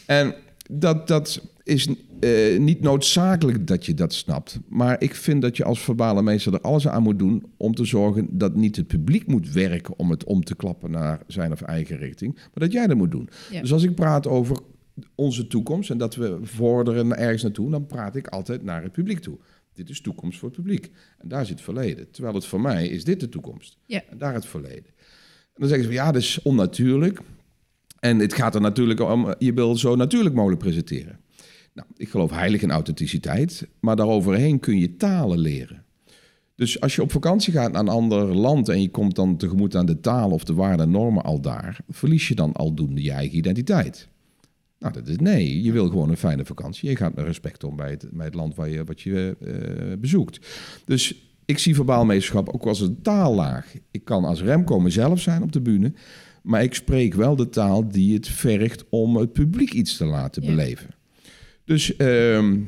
En 0.07 0.35
dat, 0.70 1.09
dat 1.09 1.42
is 1.62 1.88
eh, 2.20 2.59
niet 2.59 2.81
noodzakelijk 2.81 3.66
dat 3.66 3.87
je 3.87 3.94
dat 3.94 4.14
snapt. 4.14 4.59
Maar 4.68 5.03
ik 5.03 5.14
vind 5.14 5.42
dat 5.42 5.57
je 5.57 5.64
als 5.64 5.81
verbale 5.81 6.22
meester 6.22 6.55
er 6.55 6.61
alles 6.61 6.88
aan 6.88 7.03
moet 7.03 7.18
doen 7.18 7.44
om 7.57 7.74
te 7.74 7.85
zorgen 7.85 8.29
dat 8.31 8.55
niet 8.55 8.77
het 8.77 8.87
publiek 8.87 9.27
moet 9.27 9.53
werken 9.53 9.98
om 9.98 10.11
het 10.11 10.24
om 10.24 10.44
te 10.44 10.55
klappen 10.55 10.90
naar 10.90 11.20
zijn 11.27 11.53
of 11.53 11.62
eigen 11.62 11.96
richting, 11.96 12.35
maar 12.35 12.50
dat 12.55 12.72
jij 12.72 12.87
dat 12.87 12.96
moet 12.96 13.11
doen. 13.11 13.29
Ja. 13.50 13.61
Dus 13.61 13.72
als 13.72 13.83
ik 13.83 13.94
praat 13.94 14.27
over 14.27 14.57
onze 15.14 15.46
toekomst 15.46 15.90
en 15.90 15.98
dat 15.98 16.14
we 16.14 16.38
vorderen 16.42 17.16
ergens 17.16 17.42
naartoe, 17.42 17.70
dan 17.70 17.87
praat 17.87 18.16
ik 18.16 18.29
altijd 18.29 18.62
naar 18.62 18.83
het 18.83 18.92
publiek 18.92 19.18
toe. 19.18 19.38
Dit 19.74 19.88
is 19.88 20.00
toekomst 20.00 20.38
voor 20.38 20.48
het 20.48 20.56
publiek. 20.56 20.90
En 21.18 21.28
daar 21.28 21.46
zit 21.46 21.60
verleden. 21.60 22.10
Terwijl 22.10 22.34
het 22.34 22.46
voor 22.46 22.60
mij 22.60 22.88
is 22.88 23.04
dit 23.04 23.20
de 23.20 23.28
toekomst. 23.28 23.78
Ja. 23.87 24.02
En 24.10 24.18
daar 24.18 24.34
het 24.34 24.46
verleden. 24.46 24.92
En 25.54 25.60
dan 25.60 25.68
zeggen 25.68 25.87
ze, 25.87 25.94
van, 25.94 26.04
ja, 26.04 26.12
dat 26.12 26.22
is 26.22 26.42
onnatuurlijk. 26.42 27.20
En 28.00 28.18
het 28.18 28.34
gaat 28.34 28.54
er 28.54 28.60
natuurlijk 28.60 29.00
om, 29.00 29.34
je 29.38 29.52
wil 29.52 29.76
zo 29.76 29.96
natuurlijk 29.96 30.34
mogelijk 30.34 30.60
presenteren. 30.60 31.20
Nou, 31.72 31.88
ik 31.96 32.08
geloof 32.08 32.30
heilig 32.30 32.62
in 32.62 32.70
authenticiteit, 32.70 33.68
maar 33.80 33.96
daaroverheen 33.96 34.60
kun 34.60 34.78
je 34.78 34.96
talen 34.96 35.38
leren. 35.38 35.84
Dus 36.56 36.80
als 36.80 36.94
je 36.94 37.02
op 37.02 37.12
vakantie 37.12 37.52
gaat 37.52 37.72
naar 37.72 37.80
een 37.80 37.88
ander 37.88 38.34
land 38.34 38.68
en 38.68 38.82
je 38.82 38.90
komt 38.90 39.14
dan 39.14 39.37
tegemoet 39.37 39.76
aan 39.76 39.87
de 39.87 40.00
taal 40.00 40.30
of 40.30 40.44
de 40.44 40.54
waarden 40.54 40.87
en 40.87 40.92
normen 40.92 41.22
al 41.22 41.40
daar, 41.40 41.80
verlies 41.88 42.28
je 42.28 42.34
dan 42.34 42.52
aldoende 42.52 43.02
je 43.02 43.10
eigen 43.10 43.37
identiteit. 43.37 44.08
Nou, 44.85 44.97
dat 44.97 45.09
is 45.09 45.16
nee. 45.18 45.62
Je 45.62 45.73
wil 45.73 45.88
gewoon 45.88 46.11
een 46.11 46.16
fijne 46.16 46.44
vakantie. 46.44 46.88
Je 46.90 46.97
gaat 46.97 47.14
met 47.14 47.25
respect 47.25 47.64
om 47.64 47.77
bij 47.77 47.90
het, 47.90 48.07
bij 48.12 48.25
het 48.27 48.35
land 48.35 48.55
waar 48.55 48.68
je, 48.68 48.85
wat 48.85 49.01
je 49.01 49.37
eh, 49.40 49.99
bezoekt. 49.99 50.47
Dus 50.85 51.14
ik 51.44 51.59
zie 51.59 51.75
verbaal 51.75 52.05
meesterschap 52.05 52.49
ook 52.49 52.66
als 52.66 52.81
een 52.81 53.03
taallaag. 53.03 53.75
Ik 53.90 54.05
kan 54.05 54.25
als 54.25 54.42
Remco 54.42 54.81
mezelf 54.81 55.20
zijn 55.20 55.42
op 55.42 55.53
de 55.53 55.61
bühne, 55.61 55.92
maar 56.42 56.62
ik 56.62 56.75
spreek 56.75 57.14
wel 57.14 57.37
de 57.37 57.49
taal 57.49 57.88
die 57.88 58.14
het 58.14 58.29
vergt 58.29 58.85
om 58.88 59.16
het 59.16 59.33
publiek 59.33 59.73
iets 59.73 59.97
te 59.97 60.05
laten 60.05 60.42
Ja. 60.42 60.49
beleven. 60.49 60.90
Dus 61.64 61.97
ehm, 61.97 62.61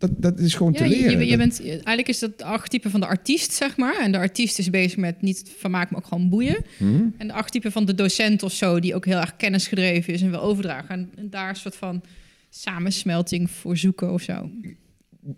dat, 0.00 0.10
dat 0.16 0.38
is 0.38 0.54
gewoon 0.54 0.72
Ja, 0.72 0.78
te 0.78 0.88
leren. 0.88 1.18
je, 1.18 1.26
je 1.26 1.36
bent, 1.36 1.60
eigenlijk 1.66 2.08
is 2.08 2.18
dat 2.18 2.30
het 2.30 2.42
archetype 2.42 2.90
van 2.90 3.00
de 3.00 3.06
artiest, 3.06 3.52
zeg 3.52 3.76
maar. 3.76 3.98
En 4.00 4.12
de 4.12 4.18
artiest 4.18 4.58
is 4.58 4.70
bezig 4.70 4.96
met 4.96 5.22
niet 5.22 5.52
vermaak, 5.58 5.90
maar 5.90 6.00
ook 6.00 6.06
gewoon 6.06 6.28
boeien. 6.28 6.64
Hm? 6.76 7.02
En 7.18 7.26
de 7.26 7.32
archetype 7.32 7.70
van 7.70 7.84
de 7.84 7.94
docent 7.94 8.42
of 8.42 8.52
zo, 8.52 8.80
die 8.80 8.94
ook 8.94 9.04
heel 9.04 9.18
erg 9.18 9.36
kennisgedreven 9.36 10.12
is 10.14 10.22
en 10.22 10.30
wil 10.30 10.40
overdragen. 10.40 10.88
En, 10.90 11.10
en 11.16 11.30
daar 11.30 11.48
een 11.48 11.56
soort 11.56 11.76
van 11.76 12.02
samensmelting 12.50 13.50
voor 13.50 13.76
zoeken 13.76 14.12
of 14.12 14.22
zo. 14.22 14.50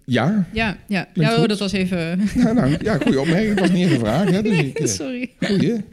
Ja, 0.05 0.49
Ja, 0.53 0.79
ja. 0.89 1.09
Ja 1.15 1.37
oh, 1.43 1.47
dat 1.49 1.59
was 1.59 1.73
even... 1.73 2.19
nou, 2.35 2.55
nou, 2.55 2.77
ja, 2.83 2.99
goede 2.99 3.21
opmerking. 3.21 3.59
Was 3.61 3.71
niet 3.71 3.85
even 3.87 3.99
gevraagd. 3.99 4.31
Hè, 4.31 4.43
dus 4.43 4.59
ik, 4.59 4.79
eh, 4.79 4.87
Sorry. 4.87 5.31
goeie. 5.41 5.85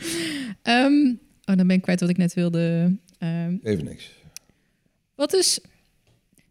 Ehm, 0.61 1.07
oh, 1.45 1.55
dan 1.55 1.67
ben 1.67 1.75
ik 1.75 1.81
kwijt 1.81 1.99
wat 1.99 2.09
ik 2.09 2.17
net 2.17 2.33
wilde. 2.33 2.95
Ehm, 3.17 3.55
Even 3.63 3.85
niks. 3.85 4.11
wat 5.15 5.33
is... 5.33 5.59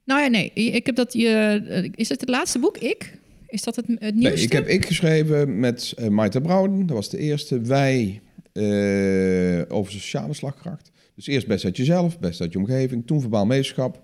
Nou 0.08 0.20
ja, 0.20 0.26
nee. 0.28 0.50
Ik 0.52 0.86
heb 0.86 0.94
dat... 0.94 1.12
Je, 1.12 1.62
eh, 1.68 1.90
is 1.94 2.08
het 2.08 2.20
het 2.20 2.28
laatste 2.30 2.58
boek, 2.58 2.76
Ik? 2.78 3.18
Is 3.46 3.62
dat 3.62 3.76
het, 3.76 3.86
het 3.86 3.98
Nee, 3.98 4.12
nieuwste? 4.12 4.46
ik 4.46 4.52
heb 4.52 4.66
ik 4.66 4.86
geschreven 4.86 5.60
met 5.60 5.94
uh, 5.98 6.08
Maite 6.08 6.40
Brouwen. 6.40 6.86
Dat 6.86 6.96
was 6.96 7.08
de 7.08 7.18
eerste. 7.18 7.60
Wij 7.60 8.20
eh, 8.52 9.76
over 9.76 9.92
sociale 9.92 10.34
slagkracht. 10.34 10.90
Dus 11.14 11.26
eerst 11.26 11.46
best 11.46 11.64
uit 11.64 11.76
jezelf, 11.76 12.18
best 12.18 12.40
uit 12.40 12.52
je 12.52 12.58
omgeving. 12.58 13.06
Toen 13.06 13.20
verbaal 13.20 13.46
meesterschap. 13.46 14.02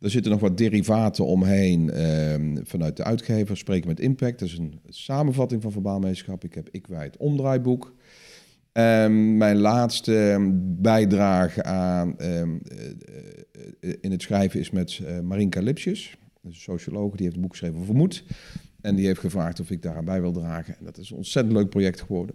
Er 0.00 0.10
zitten 0.10 0.30
nog 0.32 0.40
wat 0.40 0.58
derivaten 0.58 1.24
omheen 1.24 1.90
ehm, 1.90 2.56
vanuit 2.64 2.96
de 2.96 3.04
uitgever. 3.04 3.56
Spreken 3.56 3.88
met 3.88 4.00
impact. 4.00 4.38
Dat 4.38 4.48
is 4.48 4.58
een 4.58 4.80
samenvatting 4.88 5.62
van 5.62 5.72
verbaal 5.72 5.98
meesterschap. 5.98 6.44
Ik 6.44 6.54
heb 6.54 6.68
Ik 6.70 6.86
Wij 6.86 7.04
het 7.04 7.16
omdraaiboek. 7.16 7.94
Ehm, 8.78 9.36
mijn 9.36 9.56
laatste 9.56 10.36
bijdrage 10.62 11.62
aan, 11.62 12.18
ehm, 12.18 12.48
eh, 12.64 12.86
eh, 13.80 13.94
in 14.00 14.10
het 14.10 14.22
schrijven 14.22 14.60
is 14.60 14.70
met 14.70 15.00
eh, 15.06 15.20
Marinka 15.20 15.60
Lipsjes. 15.60 16.16
Een 16.44 16.54
socioloog, 16.54 17.14
die 17.14 17.22
heeft 17.24 17.34
een 17.34 17.42
boek 17.42 17.50
geschreven 17.50 17.80
over 17.80 17.94
moed. 17.94 18.24
En 18.80 18.94
die 18.94 19.06
heeft 19.06 19.20
gevraagd 19.20 19.60
of 19.60 19.70
ik 19.70 19.82
daaraan 19.82 20.04
bij 20.04 20.20
wil 20.20 20.32
dragen. 20.32 20.76
En 20.78 20.84
dat 20.84 20.98
is 20.98 21.10
een 21.10 21.16
ontzettend 21.16 21.56
leuk 21.56 21.68
project 21.68 22.00
geworden. 22.00 22.34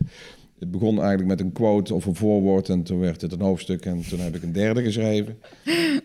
Het 0.60 0.71
begon 0.71 0.97
eigenlijk 0.97 1.27
met 1.27 1.39
een 1.39 1.51
quote 1.51 1.93
of 1.93 2.06
een 2.06 2.15
voorwoord 2.15 2.69
en 2.69 2.84
toen 2.84 2.99
werd 2.99 3.21
het 3.21 3.32
een 3.32 3.41
hoofdstuk 3.41 3.86
en 3.86 4.01
toen 4.10 4.19
heb 4.19 4.36
ik 4.36 4.43
een 4.43 4.53
derde 4.53 4.84
geschreven. 4.84 5.38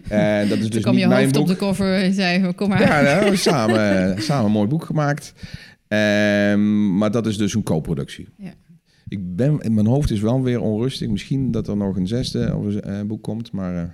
En 0.08 0.48
dat 0.48 0.58
is 0.58 0.62
Toen 0.62 0.70
dus 0.70 0.82
kwam 0.82 0.94
niet 0.94 1.04
je 1.04 1.14
hoofd 1.14 1.36
op 1.36 1.46
de 1.46 1.56
cover 1.56 1.94
en 1.94 2.14
zei, 2.14 2.52
kom 2.52 2.68
maar. 2.68 2.80
Ja, 2.80 3.04
hebben 3.04 3.30
we 3.30 3.36
samen, 3.36 4.22
samen 4.22 4.44
een 4.44 4.52
mooi 4.52 4.68
boek 4.68 4.84
gemaakt. 4.84 5.32
Ehm, 5.88 6.96
maar 6.96 7.10
dat 7.10 7.26
is 7.26 7.36
dus 7.36 7.54
een 7.54 7.62
co-productie. 7.62 8.28
Ja. 8.36 8.54
Ik 9.08 9.36
ben, 9.36 9.60
in 9.60 9.74
mijn 9.74 9.86
hoofd 9.86 10.10
is 10.10 10.20
wel 10.20 10.42
weer 10.42 10.60
onrustig. 10.60 11.08
Misschien 11.08 11.50
dat 11.50 11.68
er 11.68 11.76
nog 11.76 11.96
een 11.96 12.06
zesde 12.06 12.56
of 12.56 12.64
een 12.64 12.80
eh, 12.80 13.02
boek 13.02 13.22
komt, 13.22 13.52
maar 13.52 13.76
eh, 13.76 13.90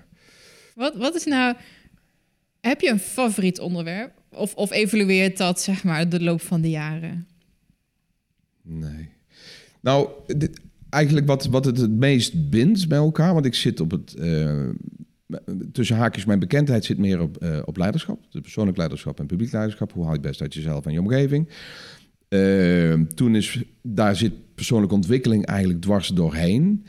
Wat, 0.74 0.96
wat 0.96 1.14
is 1.14 1.24
nou... 1.24 1.54
Heb 2.60 2.80
je 2.80 2.90
een 2.90 2.98
favoriet 2.98 3.60
onderwerp? 3.60 4.12
Of, 4.30 4.54
of 4.54 4.72
evalueert 4.72 5.36
dat, 5.36 5.60
zeg 5.60 5.84
maar, 5.84 6.08
de 6.08 6.22
loop 6.22 6.40
van 6.40 6.60
de 6.60 6.70
jaren? 6.70 7.26
nee. 8.62 9.08
Nou, 9.80 10.08
dit, 10.26 10.60
eigenlijk 10.88 11.26
wat, 11.26 11.46
wat 11.46 11.64
het 11.64 11.78
het 11.78 11.90
meest 11.90 12.50
bindt 12.50 12.88
bij 12.88 12.98
elkaar, 12.98 13.34
want 13.34 13.46
ik 13.46 13.54
zit 13.54 13.80
op 13.80 13.90
het... 13.90 14.14
eh, 14.14 14.68
tussen 15.72 15.96
haakjes, 15.96 16.24
mijn 16.24 16.38
bekendheid 16.38 16.84
zit 16.84 16.98
meer 16.98 17.20
op, 17.20 17.46
op 17.64 17.76
leiderschap. 17.76 18.20
Dus 18.30 18.40
persoonlijk 18.40 18.76
leiderschap 18.76 19.18
en 19.18 19.26
publiek 19.26 19.52
leiderschap. 19.52 19.92
Hoe 19.92 20.02
haal 20.02 20.12
je 20.12 20.18
het 20.18 20.28
best 20.28 20.40
uit 20.40 20.54
jezelf 20.54 20.86
en 20.86 20.92
je 20.92 21.00
omgeving? 21.00 21.48
Toen 23.14 23.34
is, 23.34 23.62
daar 23.82 24.16
zit 24.16 24.32
persoonlijke 24.54 24.94
ontwikkeling 24.94 25.46
eigenlijk 25.46 25.80
dwars 25.80 26.08
doorheen. 26.08 26.84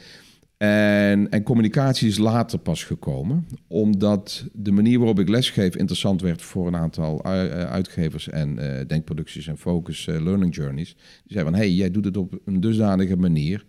En, 0.58 1.30
en 1.30 1.43
communicatie 1.43 2.08
is 2.08 2.17
later 2.17 2.60
pas 2.60 2.84
gekomen, 2.84 3.47
omdat 3.67 4.45
de 4.54 4.71
manier 4.71 4.97
waarop 4.97 5.19
ik 5.19 5.30
lesgeef 5.30 5.75
interessant 5.75 6.21
werd 6.21 6.41
voor 6.41 6.67
een 6.67 6.75
aantal 6.75 7.23
eh, 7.23 7.32
uitgevers 7.63 8.30
en 8.30 8.60
eh, 8.60 8.88
denkproducties 8.88 9.47
en 9.47 9.58
focus 9.58 10.08
eh, 10.08 10.21
learning 10.23 10.56
journeys. 10.56 10.93
Die 10.93 11.34
zeiden 11.34 11.54
van, 11.54 11.62
hey, 11.62 11.71
jij 11.71 11.91
doet 11.91 12.06
het 12.06 12.17
op 12.17 12.39
een 12.45 12.60
dusdanige 12.60 13.15
manier 13.15 13.65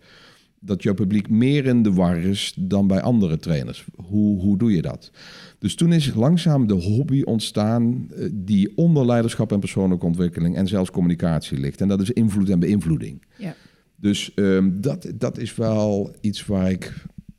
dat 0.59 0.83
jouw 0.83 0.93
publiek 0.93 1.29
meer 1.29 1.65
in 1.65 1.83
de 1.83 1.93
war 1.93 2.17
is 2.17 2.53
dan 2.59 2.87
bij 2.87 3.01
andere 3.01 3.37
trainers. 3.37 3.85
Hoe, 3.95 4.41
hoe 4.41 4.57
doe 4.57 4.71
je 4.71 4.81
dat? 4.81 5.11
Dus 5.59 5.75
toen 5.75 5.93
is 5.93 6.13
langzaam 6.13 6.67
de 6.67 6.73
hobby 6.73 7.21
ontstaan 7.21 8.07
die 8.31 8.77
onder 8.77 9.05
leiderschap 9.05 9.51
en 9.51 9.59
persoonlijke 9.59 10.05
ontwikkeling 10.05 10.55
en 10.55 10.67
zelfs 10.67 10.91
communicatie 10.91 11.57
ligt. 11.57 11.81
En 11.81 11.87
dat 11.87 12.01
is 12.01 12.11
invloed 12.11 12.49
en 12.49 12.59
beïnvloeding. 12.59 13.25
Ja. 13.37 13.55
Dus 13.99 14.33
ehm, 14.33 14.69
dat, 14.81 15.11
dat 15.15 15.37
is 15.37 15.55
wel 15.55 16.15
iets 16.21 16.45
waar 16.45 16.71
ik 16.71 16.93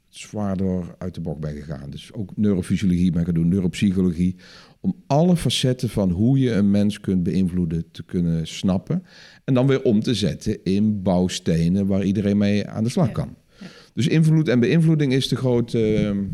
zwaar 0.09 0.57
door 0.57 0.94
uit 0.99 1.14
de 1.14 1.21
bocht 1.21 1.40
ben 1.40 1.55
gegaan. 1.57 1.90
Dus 1.90 2.12
ook 2.12 2.37
neurofysiologie 2.37 3.11
ben 3.11 3.25
gaan 3.25 3.35
doen, 3.35 3.49
neuropsychologie. 3.49 4.37
Om 4.81 4.97
alle 5.07 5.37
facetten 5.37 5.88
van 5.88 6.11
hoe 6.11 6.38
je 6.38 6.51
een 6.51 6.71
mens 6.71 7.01
kunt 7.01 7.23
beïnvloeden 7.23 7.90
te 7.90 8.03
kunnen 8.05 8.47
snappen. 8.47 9.03
En 9.44 9.55
dan 9.55 9.66
weer 9.66 9.83
om 9.83 10.01
te 10.01 10.14
zetten 10.14 10.64
in 10.64 11.03
bouwstenen 11.03 11.87
waar 11.87 12.05
iedereen 12.05 12.38
mee 12.38 12.66
aan 12.66 12.85
de 12.85 12.90
slag 12.90 13.12
kan. 13.12 13.37
Ja. 13.61 13.66
Dus 13.94 14.07
invloed 14.07 14.49
en 14.49 14.61
beïnvloeding 14.61 15.12
is 15.12 15.29
de 15.29 15.37
grote 15.37 15.94
ehm, 15.94 16.25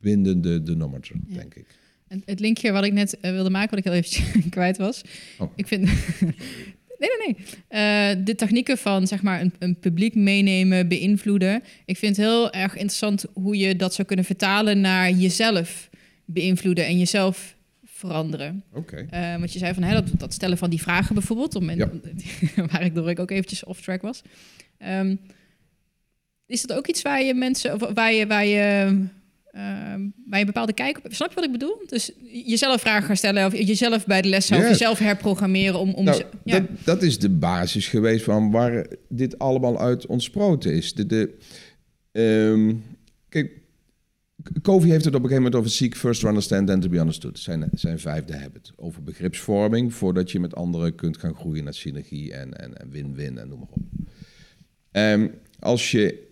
bindende 0.00 0.62
denominator, 0.62 1.16
Ja. 1.26 1.34
denk 1.38 1.54
ik. 1.54 1.66
Het 2.24 2.40
linkje 2.40 2.72
wat 2.72 2.84
ik 2.84 2.92
net 2.92 3.20
eh, 3.20 3.30
wilde 3.30 3.50
maken, 3.50 3.70
wat 3.70 3.78
ik 3.78 3.84
heel 3.84 3.92
eventjes 3.92 4.44
kwijt 4.50 4.76
was. 4.76 5.02
Oh. 5.38 5.52
Ik 5.56 5.66
vind... 5.66 5.88
nee, 6.98 7.10
nee, 7.18 7.36
nee. 7.36 7.46
Eh, 7.68 8.24
de 8.24 8.34
technieken 8.34 8.78
van 8.78 9.06
zeg 9.06 9.22
maar 9.22 9.40
een, 9.40 9.52
een 9.58 9.78
publiek 9.78 10.14
meenemen, 10.14 10.88
beïnvloeden. 10.88 11.62
Ik 11.84 11.96
vind 11.96 12.16
het 12.16 12.26
heel 12.26 12.52
erg 12.52 12.72
interessant 12.72 13.24
hoe 13.32 13.56
je 13.56 13.76
dat 13.76 13.94
zou 13.94 14.06
kunnen 14.06 14.24
vertalen 14.24 14.80
naar 14.80 15.10
jezelf 15.10 15.90
beïnvloeden 16.24 16.86
en 16.86 16.98
jezelf 16.98 17.56
veranderen. 17.84 18.64
Oké. 18.72 19.06
Eh, 19.10 19.36
want 19.36 19.52
je 19.52 19.58
zei 19.58 19.74
van 19.74 19.82
hè, 19.82 19.92
dat, 19.92 20.10
dat 20.18 20.32
stellen 20.32 20.58
van 20.58 20.70
die 20.70 20.82
vragen 20.82 21.14
bijvoorbeeld, 21.14 21.54
om 21.54 21.64
men, 21.64 22.00
waar 22.70 22.84
ik 22.84 22.94
door 22.94 23.10
ik 23.10 23.18
ook 23.18 23.30
eventjes 23.30 23.64
off 23.64 23.80
track 23.80 24.02
was. 24.02 24.22
Ehm, 24.78 25.16
is 26.46 26.62
dat 26.62 26.76
ook 26.76 26.86
iets 26.86 27.02
waar 27.02 27.22
je 27.22 27.34
mensen, 27.34 27.74
of 27.74 27.92
waar 27.94 28.12
je, 28.12 28.26
waar 28.26 28.46
je, 28.46 28.98
ehm, 29.56 30.00
waar 30.26 30.38
je 30.38 30.40
een 30.40 30.46
bepaalde 30.46 30.72
kijk 30.72 31.00
op? 31.04 31.12
Snap 31.14 31.28
je 31.28 31.34
wat 31.34 31.44
ik 31.44 31.52
bedoel? 31.52 31.82
Dus 31.86 32.10
jezelf 32.44 32.80
vragen 32.80 33.02
gaan 33.06 33.16
stellen, 33.16 33.46
of 33.46 33.52
jezelf 33.52 34.06
bij 34.06 34.22
de 34.22 34.28
les 34.28 34.48
Ja. 34.48 34.56
jezelf 34.68 34.98
herprogrammeren 34.98 35.78
om, 35.78 35.92
om 35.94 36.04
Nou, 36.04 36.16
ze- 36.16 36.26
ja. 36.44 36.58
dat, 36.60 36.68
dat 36.84 37.02
is 37.02 37.18
de 37.18 37.30
basis 37.30 37.88
geweest 37.88 38.24
van 38.24 38.50
waar 38.50 38.86
dit 39.08 39.38
allemaal 39.38 39.80
uit 39.80 40.06
ontsproten 40.06 40.72
is. 40.74 40.94
De, 40.94 41.06
de, 41.06 41.34
ehm, 42.12 42.74
kijk, 43.28 43.64
Covey 44.62 44.90
heeft 44.90 45.04
het 45.04 45.14
op 45.14 45.22
een 45.22 45.28
gegeven 45.28 45.42
moment 45.42 45.54
over 45.54 45.70
seek 45.70 45.96
first 45.96 46.20
to 46.20 46.28
understand 46.28 46.66
then 46.66 46.80
to 46.80 46.88
be 46.88 46.98
understood. 46.98 47.38
Zijn, 47.38 47.68
zijn 47.72 47.98
vijfde 47.98 48.36
habit. 48.36 48.72
Over 48.76 49.02
begripsvorming 49.02 49.94
voordat 49.94 50.30
je 50.30 50.40
met 50.40 50.54
anderen 50.54 50.94
kunt 50.94 51.16
gaan 51.16 51.34
groeien 51.34 51.64
naar 51.64 51.74
synergie 51.74 52.32
en, 52.32 52.54
en, 52.60 52.76
en 52.76 52.90
win-win 52.90 53.38
en 53.38 53.48
noem 53.48 53.58
maar 53.58 53.68
op. 53.70 53.82
Ehm, 54.90 55.28
als 55.58 55.90
je 55.90 56.24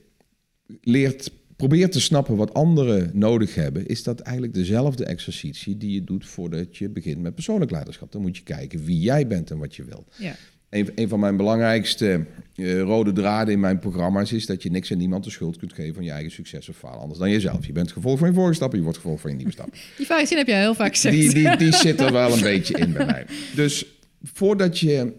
leert, 0.80 1.30
probeert 1.56 1.92
te 1.92 2.00
snappen 2.00 2.36
wat 2.36 2.54
anderen 2.54 3.10
nodig 3.12 3.54
hebben, 3.54 3.86
is 3.86 4.02
dat 4.02 4.20
eigenlijk 4.20 4.54
dezelfde 4.56 5.04
exercitie 5.04 5.76
die 5.76 5.92
je 5.92 6.04
doet 6.04 6.26
voordat 6.26 6.76
je 6.76 6.88
begint 6.88 7.20
met 7.20 7.34
persoonlijk 7.34 7.70
leiderschap. 7.70 8.12
Dan 8.12 8.22
moet 8.22 8.36
je 8.36 8.42
kijken 8.42 8.84
wie 8.84 9.00
jij 9.00 9.26
bent 9.26 9.50
en 9.50 9.58
wat 9.58 9.76
je 9.76 9.84
wil. 9.84 10.04
Ja. 10.16 10.34
Een, 10.70 10.90
een 10.94 11.08
van 11.08 11.20
mijn 11.20 11.36
belangrijkste 11.36 12.26
eh, 12.54 12.80
rode 12.80 13.12
draden 13.12 13.54
in 13.54 13.60
mijn 13.60 13.78
programma's 13.78 14.32
is 14.32 14.46
dat 14.46 14.62
je 14.62 14.70
niks 14.70 14.90
en 14.90 14.98
niemand 14.98 15.24
de 15.24 15.30
schuld 15.30 15.56
kunt 15.56 15.72
geven 15.72 15.94
van 15.94 16.04
je 16.04 16.10
eigen 16.10 16.32
succes 16.32 16.68
of 16.68 16.76
falen. 16.76 17.00
Anders 17.00 17.18
dan 17.18 17.30
jezelf. 17.30 17.66
Je 17.66 17.72
bent 17.72 17.92
gevolg 17.92 18.18
van 18.18 18.28
je 18.28 18.34
vorige 18.34 18.54
stap 18.54 18.72
je 18.72 18.82
wordt 18.82 18.98
gevolg 18.98 19.20
van 19.20 19.30
je 19.30 19.36
nieuwe 19.36 19.52
stap. 19.52 19.72
Die 19.96 20.06
vraag 20.06 20.28
heb 20.28 20.46
jij 20.46 20.60
heel 20.60 20.74
vaak 20.74 20.92
gezegd. 20.92 21.16
Die, 21.16 21.34
die, 21.34 21.56
die 21.56 21.74
zit 21.86 22.00
er 22.00 22.12
wel 22.12 22.32
een 22.32 22.42
beetje 22.42 22.78
in 22.78 22.92
bij 22.92 23.06
mij. 23.06 23.26
Dus 23.54 23.86
voordat 24.22 24.78
je 24.78 25.12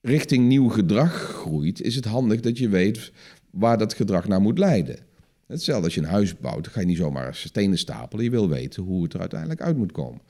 richting 0.00 0.46
nieuw 0.46 0.68
gedrag 0.68 1.12
groeit, 1.12 1.80
is 1.80 1.94
het 1.94 2.04
handig 2.04 2.40
dat 2.40 2.58
je 2.58 2.68
weet 2.68 3.12
waar 3.50 3.78
dat 3.78 3.94
gedrag 3.94 4.28
naar 4.28 4.40
moet 4.40 4.58
leiden. 4.58 4.98
Hetzelfde 5.46 5.84
als 5.84 5.94
je 5.94 6.00
een 6.00 6.06
huis 6.06 6.38
bouwt, 6.38 6.64
dan 6.64 6.72
ga 6.72 6.80
je 6.80 6.86
niet 6.86 6.96
zomaar 6.96 7.34
stenen 7.34 7.78
stapelen. 7.78 8.24
Je 8.24 8.30
wil 8.30 8.48
weten 8.48 8.82
hoe 8.82 9.02
het 9.02 9.14
er 9.14 9.20
uiteindelijk 9.20 9.60
uit 9.60 9.76
moet 9.76 9.92
komen 9.92 10.20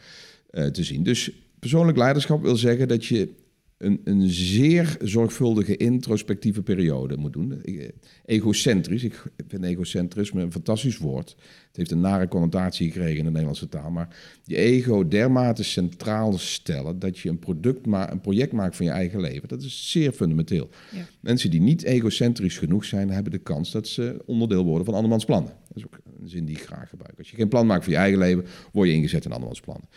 eh, 0.50 0.66
te 0.66 0.84
zien. 0.84 1.02
Dus 1.02 1.30
persoonlijk 1.58 1.98
leiderschap 1.98 2.42
wil 2.42 2.56
zeggen 2.56 2.88
dat 2.88 3.04
je 3.04 3.34
een, 3.78 4.00
een 4.04 4.28
zeer 4.28 4.96
zorgvuldige 5.02 5.76
introspectieve 5.76 6.62
periode 6.62 7.16
moet 7.16 7.32
doen. 7.32 7.62
Eh, 7.62 7.88
egocentrisch, 8.24 9.04
ik 9.04 9.24
vind 9.48 9.64
egocentrisme 9.64 10.42
een 10.42 10.52
fantastisch 10.52 10.98
woord. 10.98 11.28
Het 11.66 11.76
heeft 11.76 11.90
een 11.90 12.00
nare 12.00 12.28
connotatie 12.28 12.90
gekregen 12.90 13.18
in 13.18 13.24
de 13.24 13.30
Nederlandse 13.30 13.68
taal. 13.68 13.90
Maar 13.90 14.16
je 14.44 14.56
ego 14.56 15.08
dermate 15.08 15.62
centraal 15.62 16.38
stellen 16.38 16.98
dat 16.98 17.18
je 17.18 17.28
een, 17.28 17.38
product 17.38 17.86
ma 17.86 18.12
een 18.12 18.20
project 18.20 18.52
maakt 18.52 18.76
van 18.76 18.86
je 18.86 18.92
eigen 18.92 19.20
leven. 19.20 19.48
Dat 19.48 19.62
is 19.62 19.90
zeer 19.90 20.12
fundamenteel. 20.12 20.68
Ja. 20.92 21.06
Mensen 21.20 21.50
die 21.50 21.60
niet 21.60 21.82
egocentrisch 21.82 22.58
genoeg 22.58 22.84
zijn, 22.84 23.10
hebben 23.10 23.32
de 23.32 23.38
kans 23.38 23.70
dat 23.70 23.88
ze 23.88 24.22
onderdeel 24.26 24.64
worden 24.64 24.84
van 24.84 24.94
andermans 24.94 25.24
plannen. 25.24 25.52
Dat 25.68 25.76
is 25.76 25.84
ook 25.84 25.98
een 26.20 26.28
zin 26.28 26.44
die 26.44 26.56
ik 26.56 26.62
graag 26.62 26.88
gebruik. 26.88 27.18
Als 27.18 27.30
je 27.30 27.36
geen 27.36 27.48
plan 27.48 27.66
maakt 27.66 27.84
voor 27.84 27.92
je 27.92 27.98
eigen 27.98 28.18
leven, 28.18 28.44
word 28.72 28.88
je 28.88 28.94
ingezet 28.94 29.24
in 29.24 29.30
andermans 29.30 29.60
plannen. 29.60 29.88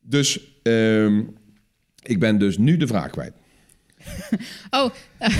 Dus... 0.00 0.58
ehm 0.62 1.22
ik 2.04 2.18
ben 2.18 2.38
dus 2.38 2.58
nu 2.58 2.76
de 2.76 2.86
vraag 2.86 3.10
kwijt. 3.10 3.32
Oh, 4.70 4.90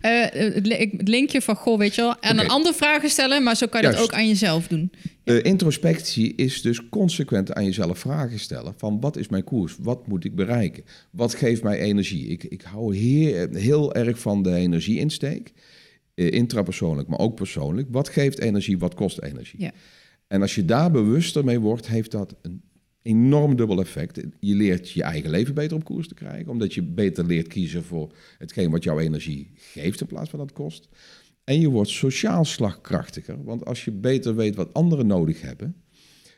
Eh, 0.00 0.24
het 0.30 0.66
li- 0.66 0.90
het 0.96 1.08
linkje 1.08 1.42
van, 1.42 1.54
goh, 1.56 1.78
weet 1.78 1.94
je 1.94 2.00
wel, 2.00 2.10
Oké. 2.10 2.28
een 2.28 2.48
ander 2.48 2.74
vragen 2.74 3.10
stellen, 3.10 3.42
maar 3.42 3.56
zo 3.56 3.66
kan 3.66 3.80
je 3.82 3.90
dat 3.90 4.00
ook 4.02 4.12
aan 4.12 4.28
jezelf 4.28 4.66
doen. 4.68 4.92
Eh, 5.24 5.44
introspectie 5.44 6.34
is 6.34 6.62
dus 6.62 6.88
consequent 6.88 7.52
aan 7.52 7.64
jezelf 7.64 7.98
vragen 7.98 8.38
stellen 8.38 8.74
van 8.76 9.00
wat 9.00 9.16
is 9.16 9.28
mijn 9.28 9.44
koers? 9.44 9.76
Wat 9.80 10.06
moet 10.06 10.24
ik 10.24 10.34
bereiken? 10.34 10.84
Wat 11.10 11.34
geeft 11.34 11.62
mij 11.62 11.78
energie? 11.78 12.26
Ik, 12.26 12.44
ik 12.44 12.62
hou 12.62 12.96
heel, 12.96 13.48
heel 13.52 13.94
erg 13.94 14.18
van 14.18 14.42
de 14.42 14.54
energieinsteek, 14.54 15.52
eh, 16.14 16.30
intrapersoonlijk, 16.30 17.08
maar 17.08 17.18
ook 17.18 17.34
persoonlijk. 17.34 17.88
Wat 17.90 18.08
geeft 18.08 18.38
energie? 18.40 18.78
Wat 18.78 18.94
kost 18.94 19.20
energie? 19.22 19.60
Ja. 19.60 19.70
En 20.28 20.40
als 20.42 20.54
je 20.54 20.64
daar 20.64 20.90
bewuster 20.90 21.44
mee 21.44 21.58
wordt, 21.60 21.86
heeft 21.88 22.10
dat 22.10 22.34
een 22.42 22.62
enorm 23.02 23.56
dubbel 23.56 23.80
effect. 23.80 24.20
Je 24.40 24.54
leert 24.54 24.90
je 24.90 25.02
eigen 25.02 25.30
leven 25.30 25.54
beter 25.54 25.76
op 25.76 25.84
koers 25.84 26.08
te 26.08 26.14
krijgen, 26.14 26.50
omdat 26.50 26.74
je 26.74 26.82
beter 26.82 27.26
leert 27.26 27.48
kiezen 27.48 27.84
voor 27.84 28.12
hetgeen 28.38 28.70
wat 28.70 28.84
jouw 28.84 28.98
energie 28.98 29.50
geeft 29.54 30.00
in 30.00 30.06
plaats 30.06 30.30
van 30.30 30.38
dat 30.38 30.52
kost. 30.52 30.88
En 31.44 31.60
je 31.60 31.68
wordt 31.68 31.90
sociaal 31.90 32.44
slagkrachtiger, 32.44 33.44
want 33.44 33.64
als 33.64 33.84
je 33.84 33.90
beter 33.90 34.34
weet 34.34 34.54
wat 34.54 34.74
anderen 34.74 35.06
nodig 35.06 35.40
hebben, 35.40 35.76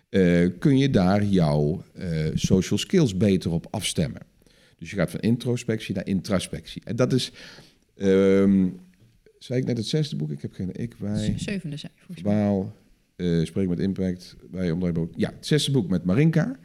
eh, 0.09 0.49
kun 0.59 0.79
je 0.79 0.91
daar 0.91 1.25
jouw 1.25 1.85
eh, 1.93 2.09
social 2.35 2.79
skills 2.79 3.17
beter 3.17 3.51
op 3.51 3.67
afstemmen. 3.71 4.23
Dus 4.79 4.91
je 4.91 4.97
gaat 4.97 5.11
van 5.11 5.21
introspectie 5.21 5.95
naar 5.95 6.07
intraspectie. 6.07 6.83
En 6.85 6.97
dat 6.97 7.13
is, 7.13 7.33
ehm, 7.97 8.69
zei 9.39 9.61
ik 9.61 9.67
net 9.67 9.77
het 9.77 9.87
zesde 9.87 10.17
boek? 10.17 10.31
Ik 10.31 10.43
heb 10.43 10.53
geen 10.53 10.71
ik, 10.73 10.95
wij, 10.99 11.35
Zevende 11.37 11.77
zijn 11.77 11.93
volgens 11.97 12.23
mij. 12.23 12.65
Eh 13.23 13.45
Spreek 13.47 13.69
met 13.69 13.79
Impact, 13.79 14.37
wij 14.51 14.71
omdraaien 14.71 14.97
ook. 14.99 15.13
Ja, 15.17 15.33
het 15.37 15.47
zesde 15.47 15.71
boek 15.73 15.89
met 15.89 16.05
Marinka. 16.05 16.59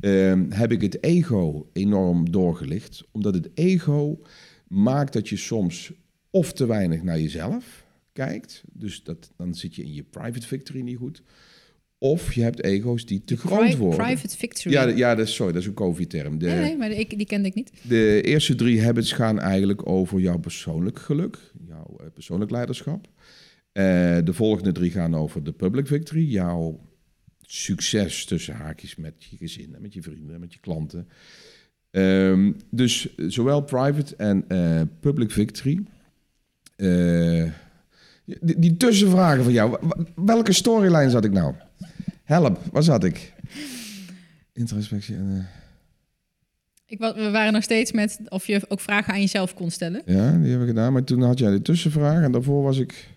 ehm, 0.00 0.50
heb 0.50 0.72
ik 0.72 0.80
het 0.80 1.02
ego 1.02 1.68
enorm 1.72 2.30
doorgelicht. 2.30 3.02
Omdat 3.12 3.34
het 3.34 3.48
ego 3.54 4.18
maakt 4.68 5.12
dat 5.12 5.28
je 5.28 5.36
soms 5.36 5.92
of 6.30 6.52
te 6.52 6.66
weinig 6.66 7.02
naar 7.02 7.20
jezelf 7.20 7.84
kijkt. 8.12 8.62
Dus 8.72 9.02
dat, 9.02 9.30
dan 9.36 9.54
zit 9.54 9.74
je 9.74 9.82
in 9.82 9.94
je 9.94 10.02
private 10.02 10.46
victory 10.46 10.80
niet 10.80 10.96
goed. 10.96 11.22
Of 11.98 12.32
je 12.34 12.42
hebt 12.42 12.64
ego's 12.64 13.06
die 13.06 13.24
te 13.24 13.36
groot 13.36 13.58
Pri- 13.68 13.76
worden. 13.76 14.04
Private 14.04 14.36
victory. 14.36 14.74
Ja, 14.74 14.86
de- 14.86 14.96
ja 14.96 15.14
dat 15.14 15.26
is, 15.26 15.34
sorry, 15.34 15.52
dat 15.52 15.62
is 15.62 15.68
een 15.68 15.74
COVID-term. 15.74 16.36
Nee, 16.36 16.54
nee, 16.60 16.76
maar 16.76 16.90
ik, 16.90 17.16
die 17.16 17.26
kende 17.26 17.48
ik 17.48 17.54
niet. 17.54 17.70
de 17.82 18.20
eerste 18.22 18.54
drie 18.54 18.82
habits 18.82 19.12
gaan 19.12 19.38
eigenlijk 19.40 19.88
over 19.88 20.20
jouw 20.20 20.38
persoonlijk 20.38 20.98
geluk, 20.98 21.38
jouw 21.68 21.96
eh, 22.00 22.06
persoonlijk 22.14 22.50
leiderschap. 22.50 23.08
Eh, 23.76 23.82
de 24.24 24.32
volgende 24.32 24.72
drie 24.72 24.90
gaan 24.90 25.14
over 25.14 25.44
de 25.44 25.52
public 25.52 25.86
victory, 25.86 26.24
jouw 26.30 26.80
succes 27.40 28.24
tussen 28.24 28.54
haakjes 28.54 28.96
met 28.96 29.24
je 29.24 29.36
gezin 29.36 29.74
en 29.74 29.82
met 29.82 29.92
je 29.94 30.02
vrienden 30.02 30.34
en 30.34 30.40
met 30.40 30.52
je 30.52 30.60
klanten. 30.60 31.08
Ehm, 31.90 32.52
dus 32.70 33.16
zowel 33.16 33.60
private 33.62 34.16
en 34.16 34.44
eh, 34.48 34.80
public 35.00 35.30
victory. 35.30 35.84
Eh, 36.76 37.50
die, 38.24 38.58
die 38.58 38.76
tussenvragen 38.76 39.44
van 39.44 39.52
jou, 39.52 39.78
welke 40.14 40.52
storyline 40.52 41.10
zat 41.10 41.24
ik 41.24 41.32
nou? 41.32 41.54
Help, 42.24 42.60
waar 42.72 42.82
zat 42.82 43.04
ik? 43.04 43.32
Introspectie 44.52 45.14
en... 45.14 45.46
Ik, 46.86 46.98
wa- 46.98 47.14
we 47.14 47.30
waren 47.30 47.52
nog 47.52 47.62
steeds 47.62 47.92
met 47.92 48.20
of 48.28 48.46
je 48.46 48.64
ook 48.68 48.80
vragen 48.80 49.12
aan 49.12 49.20
jezelf 49.20 49.54
kon 49.54 49.70
stellen. 49.70 50.02
Ja, 50.04 50.38
die 50.38 50.50
heb 50.52 50.60
ik 50.60 50.66
gedaan. 50.66 50.92
Maar 50.92 51.04
toen 51.04 51.22
had 51.22 51.38
jij 51.38 51.50
de 51.50 51.62
tussenvraag 51.62 52.22
en 52.22 52.32
daarvoor 52.32 52.62
was 52.62 52.78
ik... 52.78 53.14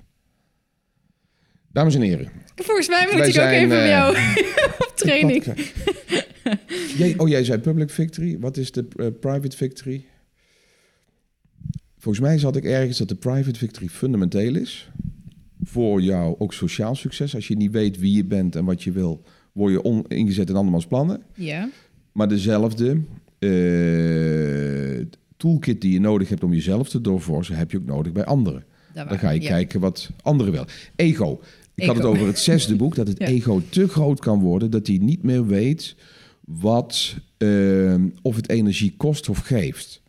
Dames 1.71 1.95
en 1.95 2.01
heren. 2.01 2.29
Volgens 2.55 2.88
mij 2.88 3.08
moet 3.12 3.27
ik 3.27 3.38
ook 3.41 3.45
even 3.47 3.69
bij 3.69 3.82
eh, 3.84 3.88
jou 3.89 4.15
op 4.88 4.91
training. 5.03 5.43
jij, 6.97 7.13
oh, 7.17 7.27
jij 7.27 7.43
zei 7.43 7.60
public 7.60 7.89
victory. 7.89 8.39
Wat 8.39 8.58
is 8.58 8.71
de 8.71 8.88
eh, 8.95 9.08
private 9.19 9.58
victory? 9.58 10.05
Volgens 11.97 12.23
mij 12.25 12.38
zat 12.38 12.55
ik 12.55 12.63
ergens 12.63 12.97
dat 12.97 13.08
de 13.08 13.15
private 13.15 13.60
victory 13.60 13.88
fundamenteel 13.88 14.55
is. 14.55 14.89
Voor 15.63 16.01
jou 16.01 16.36
ook 16.38 16.53
sociaal 16.53 16.95
succes. 16.95 17.36
Als 17.36 17.47
je 17.47 17.55
niet 17.55 17.71
weet 17.71 17.99
wie 17.99 18.15
je 18.15 18.25
bent 18.25 18.55
en 18.55 18.65
wat 18.65 18.84
je 18.84 18.91
wil, 18.91 19.23
word 19.51 19.71
je 19.71 19.82
on- 19.82 20.05
ingezet 20.08 20.49
in 20.49 20.55
andermans 20.55 20.86
plannen. 20.88 21.21
Ja, 21.36 21.69
Maar 22.12 22.27
dezelfde 22.27 23.01
eh, 23.39 25.05
toolkit 25.38 25.82
die 25.82 25.93
je 25.93 25.99
nodig 25.99 26.29
hebt 26.29 26.43
om 26.43 26.53
jezelf 26.53 26.89
te 26.89 27.01
doorvorsen, 27.01 27.55
heb 27.55 27.71
je 27.71 27.77
ook 27.77 27.86
nodig 27.86 28.12
bij 28.12 28.25
anderen. 28.25 28.63
Dan 28.93 29.19
ga 29.19 29.29
je 29.29 29.41
ja. 29.41 29.47
kijken 29.49 29.79
wat 29.79 30.10
anderen 30.21 30.51
willen. 30.51 30.67
Ego. 30.95 31.41
Ik 31.82 31.88
had 31.88 31.96
het 31.96 32.06
over 32.06 32.28
het 32.28 32.39
zesde 32.39 32.76
boek, 32.76 32.96
dat 32.96 33.08
het 33.08 33.20
Ja. 33.20 33.26
ego 33.26 33.62
te 33.70 33.88
groot 33.88 34.20
kan 34.20 34.39
worden, 34.39 34.72
dat 34.72 34.88
hij 34.88 34.98
niet 34.98 35.24
meer 35.24 35.46
weet 35.48 35.96
wat, 36.46 37.15
ehm, 37.38 38.10
of 38.22 38.36
het 38.36 38.50
energie 38.50 38.94
kost 38.98 39.30
of 39.30 39.38
geeft. 39.38 40.02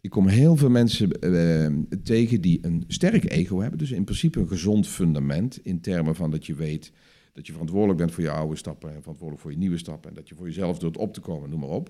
Ik 0.00 0.10
kom 0.10 0.28
heel 0.28 0.56
veel 0.56 0.70
mensen 0.70 1.10
ehm, 1.10 1.74
tegen 2.02 2.40
die 2.40 2.58
een 2.62 2.84
sterk 2.88 3.30
ego 3.30 3.60
hebben, 3.60 3.78
dus 3.78 3.90
in 3.90 4.04
principe 4.04 4.40
een 4.40 4.48
gezond 4.48 4.88
fundament 4.88 5.58
in 5.62 5.80
termen 5.80 6.14
van 6.14 6.30
dat 6.30 6.46
je 6.46 6.54
weet 6.54 6.92
dat 7.32 7.46
je 7.46 7.52
verantwoordelijk 7.52 7.98
bent 7.98 8.12
voor 8.12 8.22
je 8.22 8.30
oude 8.30 8.56
stappen 8.56 8.88
en 8.94 9.00
verantwoordelijk 9.00 9.40
voor 9.42 9.52
je 9.52 9.58
nieuwe 9.58 9.78
stappen 9.78 10.10
en 10.10 10.16
dat 10.16 10.28
je 10.28 10.34
voor 10.34 10.46
jezelf 10.46 10.78
doet 10.78 10.96
op 10.96 11.14
te 11.14 11.20
komen, 11.20 11.50
noem 11.50 11.60
maar 11.60 11.68
op. 11.68 11.88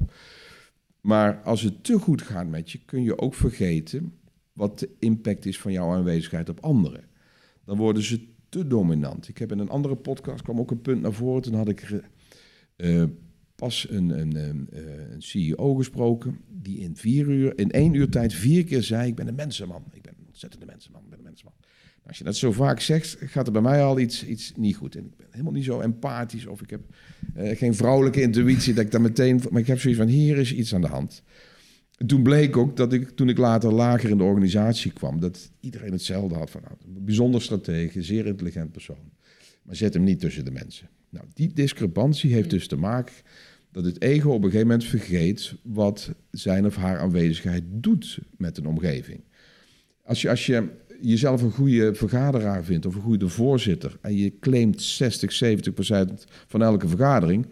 Maar 1.00 1.40
als 1.42 1.62
het 1.62 1.84
te 1.84 1.98
goed 1.98 2.22
gaat 2.22 2.48
met 2.48 2.70
je, 2.70 2.78
kun 2.84 3.02
je 3.02 3.18
ook 3.18 3.34
vergeten 3.34 4.12
wat 4.52 4.78
de 4.78 4.88
impact 4.98 5.46
is 5.46 5.58
van 5.58 5.72
jouw 5.72 5.90
aanwezigheid 5.90 6.48
op 6.48 6.60
anderen. 6.60 7.04
Dan 7.64 7.76
worden 7.76 8.02
ze 8.02 8.20
te 8.52 8.66
dominant. 8.66 9.28
Ik 9.28 9.38
heb 9.38 9.52
in 9.52 9.58
een 9.58 9.68
andere 9.68 9.96
podcast 9.96 10.42
kwam 10.42 10.58
ook 10.58 10.70
een 10.70 10.80
punt 10.80 11.02
naar 11.02 11.12
voren. 11.12 11.42
Toen 11.42 11.54
had 11.54 11.68
ik 11.68 12.02
eh, 12.76 13.04
pas 13.54 13.86
een, 13.90 14.20
een, 14.20 14.36
een, 14.36 14.68
eh, 14.70 14.82
CEO 15.18 15.74
gesproken 15.74 16.38
die 16.48 16.78
in 16.78 16.96
vier 16.96 17.26
uur, 17.26 17.58
in 17.58 17.70
één 17.70 17.94
uur 17.94 18.08
tijd 18.08 18.32
vier 18.32 18.64
keer 18.64 18.82
zei: 18.82 19.08
Ik 19.08 19.14
ben 19.14 19.28
een 19.28 19.34
mensenman. 19.34 19.84
Ik 19.92 20.02
ben 20.02 20.14
een 20.18 20.26
ontzettende 20.26 20.66
mensenman. 20.66 21.02
Ik 21.02 21.08
ben 21.08 21.18
een 21.18 21.24
mensenman. 21.24 21.54
Nou, 21.60 22.08
als 22.08 22.18
je 22.18 22.24
dat 22.24 22.36
zo 22.36 22.52
vaak 22.52 22.80
zegt, 22.80 23.16
gaat 23.20 23.46
er 23.46 23.52
bij 23.52 23.62
mij 23.62 23.82
al 23.82 23.98
iets, 23.98 24.26
iets 24.26 24.52
niet 24.56 24.76
goed. 24.76 24.96
En 24.96 25.04
ik 25.04 25.16
ben 25.16 25.26
helemaal 25.30 25.52
niet 25.52 25.64
zo 25.64 25.80
empathisch 25.80 26.46
of 26.46 26.62
ik 26.62 26.70
heb 26.70 26.80
eh, 27.34 27.56
geen 27.56 27.74
vrouwelijke 27.74 28.22
intuïtie 28.22 28.74
dat 28.74 28.84
ik 28.84 28.90
daar 28.90 29.00
meteen. 29.00 29.42
Maar 29.50 29.60
ik 29.60 29.66
heb 29.66 29.80
zoiets 29.80 30.00
van: 30.00 30.08
hier 30.08 30.38
is 30.38 30.54
iets 30.54 30.74
aan 30.74 30.80
de 30.80 30.86
hand. 30.86 31.22
En 31.96 32.06
Toen 32.06 32.22
bleek 32.22 32.56
ook 32.56 32.76
dat 32.76 32.92
ik, 32.92 33.10
toen 33.10 33.28
ik 33.28 33.38
later 33.38 33.72
lager 33.72 34.10
in 34.10 34.16
de 34.18 34.24
organisatie 34.24 34.92
kwam, 34.92 35.20
dat 35.20 35.50
iedereen 35.60 35.92
hetzelfde 35.92 36.34
had 36.34 36.50
van 36.50 36.60
nou, 36.64 36.74
bijzonder 37.04 37.42
stratege, 37.42 38.02
zeer 38.02 38.26
intelligent 38.26 38.72
persoon. 38.72 39.10
Maar 39.62 39.76
zet 39.76 39.94
hem 39.94 40.02
niet 40.04 40.20
tussen 40.20 40.44
de 40.44 40.50
mensen. 40.50 40.88
Nou, 41.08 41.26
die 41.34 41.52
discrepantie 41.52 42.32
heeft 42.32 42.50
dus 42.50 42.68
te 42.68 42.76
maken 42.76 43.14
dat 43.70 43.84
het 43.84 44.02
ego 44.02 44.30
op 44.30 44.44
een 44.44 44.50
gegeven 44.50 44.66
moment 44.66 44.84
vergeet 44.84 45.54
wat 45.62 46.10
zijn 46.30 46.66
of 46.66 46.76
haar 46.76 46.98
aanwezigheid 46.98 47.62
doet 47.66 48.18
met 48.36 48.58
een 48.58 48.66
omgeving. 48.66 49.20
Als 50.04 50.22
je, 50.22 50.30
als 50.30 50.46
je 50.46 50.68
jezelf 51.00 51.42
een 51.42 51.50
goede 51.50 51.94
vergaderaar 51.94 52.64
vindt 52.64 52.86
of 52.86 52.94
een 52.94 53.02
goede 53.02 53.28
voorzitter 53.28 53.98
en 54.00 54.16
je 54.16 54.38
claimt 54.40 54.82
60, 54.82 55.32
70 55.32 55.74
procent 55.74 56.24
van 56.46 56.62
elke 56.62 56.88
vergadering, 56.88 57.46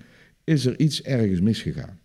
is 0.44 0.66
er 0.66 0.78
iets 0.78 1.02
ergens 1.02 1.40
misgegaan. 1.40 1.98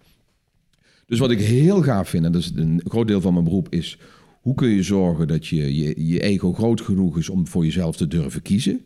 Dus 1.05 1.19
wat 1.19 1.31
ik 1.31 1.39
heel 1.39 1.81
gaaf 1.81 2.09
vind, 2.09 2.25
en 2.25 2.31
dat 2.31 2.41
is 2.41 2.51
een 2.55 2.81
groot 2.87 3.07
deel 3.07 3.21
van 3.21 3.33
mijn 3.33 3.45
beroep, 3.45 3.67
is 3.69 3.99
hoe 4.41 4.53
kun 4.53 4.69
je 4.69 4.83
zorgen 4.83 5.27
dat 5.27 5.47
je, 5.47 5.75
je, 5.75 6.07
je 6.07 6.19
ego 6.19 6.53
groot 6.53 6.81
genoeg 6.81 7.17
is 7.17 7.29
om 7.29 7.47
voor 7.47 7.63
jezelf 7.65 7.95
te 7.97 8.07
durven 8.07 8.41
kiezen. 8.41 8.85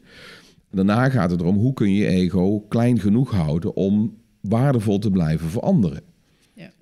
Daarna 0.72 1.10
gaat 1.10 1.32
het 1.32 1.40
erom 1.42 1.56
hoe 1.56 1.74
kun 1.74 1.94
je 1.94 2.00
je 2.00 2.08
ego 2.08 2.60
klein 2.60 3.00
genoeg 3.00 3.32
houden 3.32 3.76
om 3.76 4.18
waardevol 4.42 5.00
te 5.00 5.12
blijven 5.12 5.50
voor 5.50 5.62
anderen. 5.62 6.02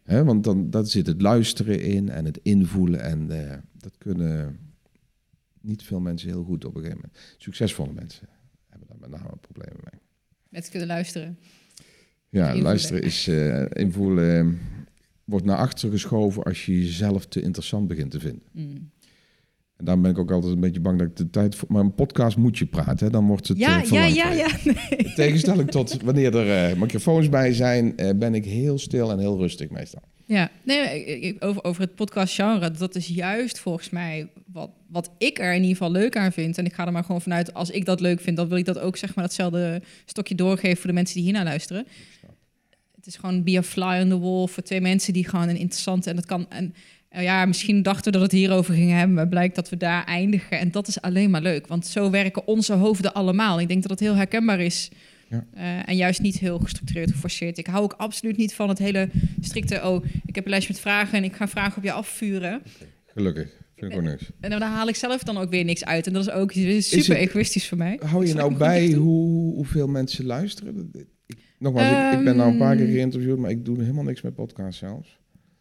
Ja. 0.05 0.23
Want 0.23 0.43
dan 0.43 0.69
dat 0.69 0.89
zit 0.89 1.07
het 1.07 1.21
luisteren 1.21 1.81
in 1.81 2.09
en 2.09 2.25
het 2.25 2.39
invoelen. 2.43 3.01
En 3.01 3.31
eh, 3.31 3.57
dat 3.77 3.97
kunnen 3.97 4.59
niet 5.61 5.83
veel 5.83 5.99
mensen 5.99 6.29
heel 6.29 6.43
goed 6.43 6.65
op 6.65 6.75
een 6.75 6.81
gegeven 6.81 7.01
moment. 7.03 7.35
Succesvolle 7.37 7.93
mensen 7.93 8.27
hebben 8.69 8.87
daar 8.87 9.09
met 9.09 9.19
name 9.19 9.37
problemen 9.41 9.79
mee. 9.91 10.01
Met 10.49 10.69
kunnen 10.69 10.87
luisteren. 10.87 11.37
Ja, 12.29 12.41
Invoelen. 12.41 12.63
luisteren 12.63 13.01
is 13.01 13.27
eh, 13.27 13.65
invoelen. 13.69 14.59
Wordt 15.27 15.45
naar 15.45 15.57
achter 15.57 15.89
geschoven 15.89 16.43
als 16.43 16.65
je 16.65 16.79
jezelf 16.79 17.25
te 17.25 17.41
interessant 17.41 17.87
begint 17.87 18.11
te 18.11 18.19
vinden. 18.19 18.43
Mm. 18.51 18.91
En 19.77 19.85
daarom 19.85 20.03
ben 20.03 20.11
ik 20.11 20.17
ook 20.17 20.31
altijd 20.31 20.53
een 20.53 20.59
beetje 20.59 20.79
bang 20.79 20.99
dat 20.99 21.07
ik 21.07 21.15
de 21.15 21.29
tijd 21.29 21.55
voor. 21.55 21.67
Maar 21.71 21.81
een 21.81 21.95
podcast 21.95 22.37
moet 22.37 22.57
je 22.57 22.65
praten, 22.65 23.05
hè? 23.05 23.11
dan 23.11 23.27
wordt 23.27 23.47
het. 23.47 23.57
Ja, 23.57 23.83
eh, 23.83 23.89
ja, 23.89 24.05
ja, 24.05 24.31
ja. 24.31 24.49
Nee. 24.63 24.97
In 24.97 25.13
tegenstelling 25.15 25.71
tot 25.71 26.01
wanneer 26.01 26.35
er 26.35 26.71
eh, 26.71 26.79
microfoons 26.79 27.29
bij 27.29 27.53
zijn, 27.53 27.97
eh, 27.97 28.09
ben 28.15 28.35
ik 28.35 28.45
heel 28.45 28.79
stil 28.79 29.11
en 29.11 29.19
heel 29.19 29.37
rustig 29.37 29.69
meestal. 29.69 30.01
Ja, 30.25 30.51
nee, 30.63 31.35
over, 31.39 31.63
over 31.63 31.81
het 31.81 31.95
podcastgenre, 31.95 32.71
dat 32.71 32.95
is 32.95 33.07
juist 33.07 33.59
volgens 33.59 33.89
mij 33.89 34.29
wat, 34.51 34.69
wat 34.89 35.11
ik 35.17 35.39
er 35.39 35.53
in 35.53 35.61
ieder 35.61 35.77
geval 35.77 35.91
leuk 35.91 36.17
aan 36.17 36.31
vind. 36.31 36.57
En 36.57 36.65
ik 36.65 36.73
ga 36.73 36.85
er 36.85 36.91
maar 36.91 37.03
gewoon 37.03 37.21
vanuit, 37.21 37.53
als 37.53 37.69
ik 37.69 37.85
dat 37.85 37.99
leuk 37.99 38.21
vind, 38.21 38.37
dan 38.37 38.47
wil 38.47 38.57
ik 38.57 38.65
dat 38.65 38.79
ook 38.79 38.97
zeg 38.97 39.15
maar 39.15 39.23
datzelfde 39.23 39.81
stokje 40.05 40.35
doorgeven 40.35 40.77
voor 40.77 40.87
de 40.87 40.93
mensen 40.93 41.15
die 41.15 41.23
hiernaar 41.23 41.43
luisteren. 41.43 41.87
Is 43.07 43.15
gewoon 43.15 43.43
be 43.43 43.57
a 43.57 43.63
fly 43.63 44.01
on 44.01 44.09
the 44.09 44.19
wall 44.19 44.47
voor 44.47 44.63
twee 44.63 44.81
mensen 44.81 45.13
die 45.13 45.27
gewoon 45.29 45.49
een 45.49 45.57
interessante 45.57 46.09
en 46.09 46.15
dat 46.15 46.25
kan. 46.25 46.45
En 46.49 46.73
eh, 47.09 47.23
ja, 47.23 47.45
misschien 47.45 47.81
dachten 47.81 48.05
we 48.05 48.11
dat 48.11 48.21
het 48.21 48.31
hierover 48.31 48.73
ging 48.73 48.91
hebben, 48.91 49.15
maar 49.15 49.27
blijkt 49.27 49.55
dat 49.55 49.69
we 49.69 49.77
daar 49.77 50.03
eindigen. 50.03 50.59
En 50.59 50.71
dat 50.71 50.87
is 50.87 51.01
alleen 51.01 51.29
maar 51.29 51.41
leuk, 51.41 51.67
want 51.67 51.85
zo 51.85 52.09
werken 52.09 52.47
onze 52.47 52.73
hoofden 52.73 53.13
allemaal. 53.13 53.59
Ik 53.59 53.67
denk 53.67 53.81
dat 53.81 53.91
het 53.91 53.99
heel 53.99 54.15
herkenbaar 54.15 54.59
is. 54.59 54.89
Ja. 55.29 55.45
Eh, 55.53 55.89
en 55.89 55.95
juist 55.95 56.21
niet 56.21 56.39
heel 56.39 56.59
gestructureerd, 56.59 57.11
geforceerd. 57.11 57.57
Ik 57.57 57.67
hou 57.67 57.83
ook 57.83 57.93
absoluut 57.93 58.37
niet 58.37 58.53
van 58.53 58.69
het 58.69 58.77
hele 58.77 59.09
strikte... 59.41 59.81
oh, 59.83 60.05
ik 60.25 60.35
heb 60.35 60.43
een 60.43 60.49
lijst 60.51 60.67
met 60.67 60.79
vragen 60.79 61.17
en 61.17 61.23
ik 61.23 61.35
ga 61.35 61.47
vragen 61.47 61.77
op 61.77 61.83
je 61.83 61.91
afvuren. 61.91 62.61
Gelukkig. 63.05 63.49
Vind 63.75 63.91
ik 63.91 63.97
ook 63.97 64.03
niks. 64.03 64.23
En 64.39 64.49
dan 64.49 64.61
haal 64.61 64.87
ik 64.87 64.95
zelf 64.95 65.23
dan 65.23 65.37
ook 65.37 65.49
weer 65.49 65.63
niks 65.63 65.85
uit. 65.85 66.07
En 66.07 66.13
dat 66.13 66.27
is 66.27 66.31
ook 66.33 66.51
super 66.51 66.97
het- 66.97 67.29
egoïstisch 67.29 67.67
voor 67.67 67.77
mij. 67.77 67.99
Hou 68.05 68.27
je 68.27 68.33
nou 68.33 68.55
bij 68.55 68.91
hoe, 68.91 69.53
hoeveel 69.55 69.87
mensen 69.87 70.25
luisteren? 70.25 70.91
Nogmaals, 71.57 72.13
ik, 72.13 72.19
ik 72.19 72.25
ben 72.25 72.35
nou 72.35 72.51
een 72.51 72.57
paar 72.57 72.75
keer 72.75 72.85
Ehm. 72.85 72.93
geïnterviewd, 72.93 73.37
maar 73.37 73.51
ik 73.51 73.65
doe 73.65 73.81
helemaal 73.81 74.03
niks 74.03 74.21
met 74.21 74.33
podcasts 74.33 74.79
zelfs. 74.79 75.17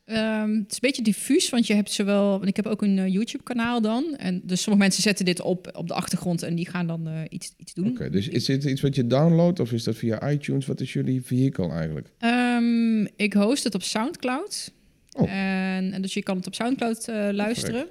Ehm, 0.07 0.51
het 0.51 0.71
is 0.71 0.75
een 0.75 0.79
beetje 0.81 1.03
diffuus, 1.03 1.51
want 1.51 1.67
je 1.67 1.75
hebt 1.75 1.91
zowel... 1.91 2.31
Want 2.31 2.47
ik 2.47 2.57
heb 2.57 2.67
ook 2.67 2.83
een 2.83 2.99
eh, 2.99 3.13
YouTube-kanaal 3.13 3.81
dan. 3.81 4.17
En 4.17 4.41
dus 4.45 4.63
sommige 4.63 4.85
mensen 4.85 5.03
zetten 5.03 5.25
dit 5.25 5.41
op 5.41 5.71
op 5.77 5.89
de 5.89 5.95
achtergrond... 5.95 6.43
en 6.43 6.55
die 6.55 6.69
gaan 6.69 6.87
dan 6.87 7.09
eh, 7.09 7.21
iets, 7.29 7.53
iets 7.57 7.75
doen. 7.75 7.89
Oké, 7.89 8.11
dus 8.11 8.29
is 8.29 8.45
dit 8.45 8.65
iets 8.65 8.81
wat 8.81 8.95
je 8.95 9.07
downloadt 9.07 9.61
of 9.61 9.73
is 9.73 9.85
dat 9.85 9.97
via 9.97 10.31
iTunes? 10.31 10.67
Wat 10.67 10.81
is 10.81 10.93
jullie 10.93 11.23
vehicle 11.23 11.71
eigenlijk? 11.71 12.09
Ehm, 12.19 13.05
ik 13.17 13.33
host 13.33 13.65
het 13.65 13.75
op 13.75 13.83
Soundcloud. 13.83 14.73
Oh. 15.13 15.31
En, 15.31 15.93
en 15.93 16.03
dus 16.03 16.15
je 16.15 16.23
kan 16.23 16.37
het 16.37 16.47
op 16.47 16.55
Soundcloud 16.55 17.09
eh, 17.09 17.29
luisteren. 17.33 17.87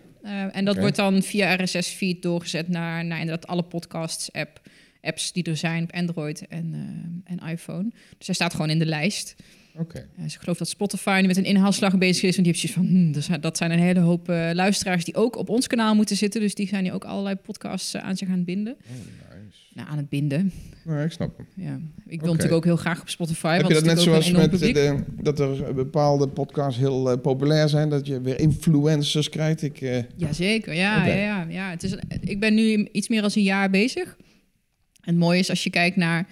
En 0.51 0.65
dat 0.65 0.77
wordt 0.77 0.95
dan 0.95 1.21
via 1.21 1.55
RSS-feed 1.55 2.21
doorgezet 2.21 2.67
naar, 2.67 3.05
naar 3.05 3.19
inderdaad 3.19 3.47
alle 3.47 3.63
podcasts-app. 3.63 4.61
Apps 5.05 5.31
die 5.31 5.43
er 5.43 5.57
zijn 5.57 5.83
op 5.83 5.91
Android 5.91 6.47
en, 6.47 6.73
eh, 6.73 7.33
en 7.33 7.51
iPhone. 7.51 7.89
Dus 8.17 8.25
hij 8.25 8.35
staat 8.35 8.51
gewoon 8.51 8.69
in 8.69 8.79
de 8.79 8.85
lijst. 8.85 9.35
Oké. 9.77 9.97
Eh, 9.97 10.23
dus 10.23 10.33
ik 10.33 10.39
geloof 10.39 10.57
dat 10.57 10.67
Spotify 10.67 11.19
nu 11.21 11.27
met 11.27 11.37
een 11.37 11.45
inhaalslag 11.45 11.97
bezig 11.97 12.23
is. 12.23 12.35
Want 12.35 12.47
die 12.47 12.55
heeft 12.55 12.59
zoiets 12.59 12.77
van, 12.77 12.87
hmm, 12.87 13.11
dus 13.11 13.27
dat 13.41 13.57
zijn 13.57 13.71
een 13.71 13.79
hele 13.79 13.99
hoop 13.99 14.29
eh, 14.29 14.49
luisteraars 14.53 15.05
die 15.05 15.15
ook 15.15 15.35
op 15.37 15.49
ons 15.49 15.67
kanaal 15.67 15.95
moeten 15.95 16.15
zitten. 16.15 16.41
Dus 16.41 16.55
die 16.55 16.67
zijn 16.67 16.83
nu 16.83 16.91
ook 16.91 17.03
allerlei 17.03 17.35
podcasts 17.35 17.95
aan 17.95 18.17
zich 18.17 18.27
aan 18.27 18.35
het 18.35 18.45
binden. 18.45 18.73
Oh, 18.73 18.89
nice. 18.89 19.57
Nou, 19.73 19.89
aan 19.89 19.97
het 19.97 20.09
binden. 20.09 20.51
Nou, 20.83 21.03
ik 21.03 21.11
snap 21.11 21.37
hem. 21.37 21.65
Ja. 21.65 21.79
Ik 22.07 22.21
wil 22.21 22.31
natuurlijk 22.31 22.57
ook 22.57 22.63
heel 22.63 22.75
graag 22.75 23.01
op 23.01 23.09
Spotify. 23.09 23.57
Heb 23.57 23.67
je 23.67 23.73
dat 23.73 23.83
net 23.83 23.99
zoals 23.99 24.31
met 24.31 24.59
de, 24.59 25.03
dat 25.21 25.39
er 25.39 25.73
bepaalde 25.73 26.27
podcasts 26.27 26.79
heel 26.79 27.17
populair 27.17 27.69
zijn, 27.69 27.89
dat 27.89 28.07
je 28.07 28.21
weer 28.21 28.39
influencers 28.39 29.29
krijgt? 29.29 29.61
Ik, 29.61 30.03
Jazeker, 30.15 30.73
ja, 30.73 30.97
Oké. 30.97 31.07
ja, 31.07 31.15
ja, 31.15 31.45
ja. 31.49 31.69
Het 31.69 31.83
is, 31.83 31.95
ik 32.19 32.39
ben 32.39 32.53
nu 32.53 32.87
iets 32.91 33.07
meer 33.07 33.21
dan 33.21 33.31
een 33.33 33.43
jaar 33.43 33.69
bezig. 33.69 34.17
En 35.05 35.11
het 35.13 35.17
mooie 35.17 35.39
is 35.39 35.49
als 35.49 35.63
je 35.63 35.69
kijkt 35.69 35.95
naar 35.95 36.27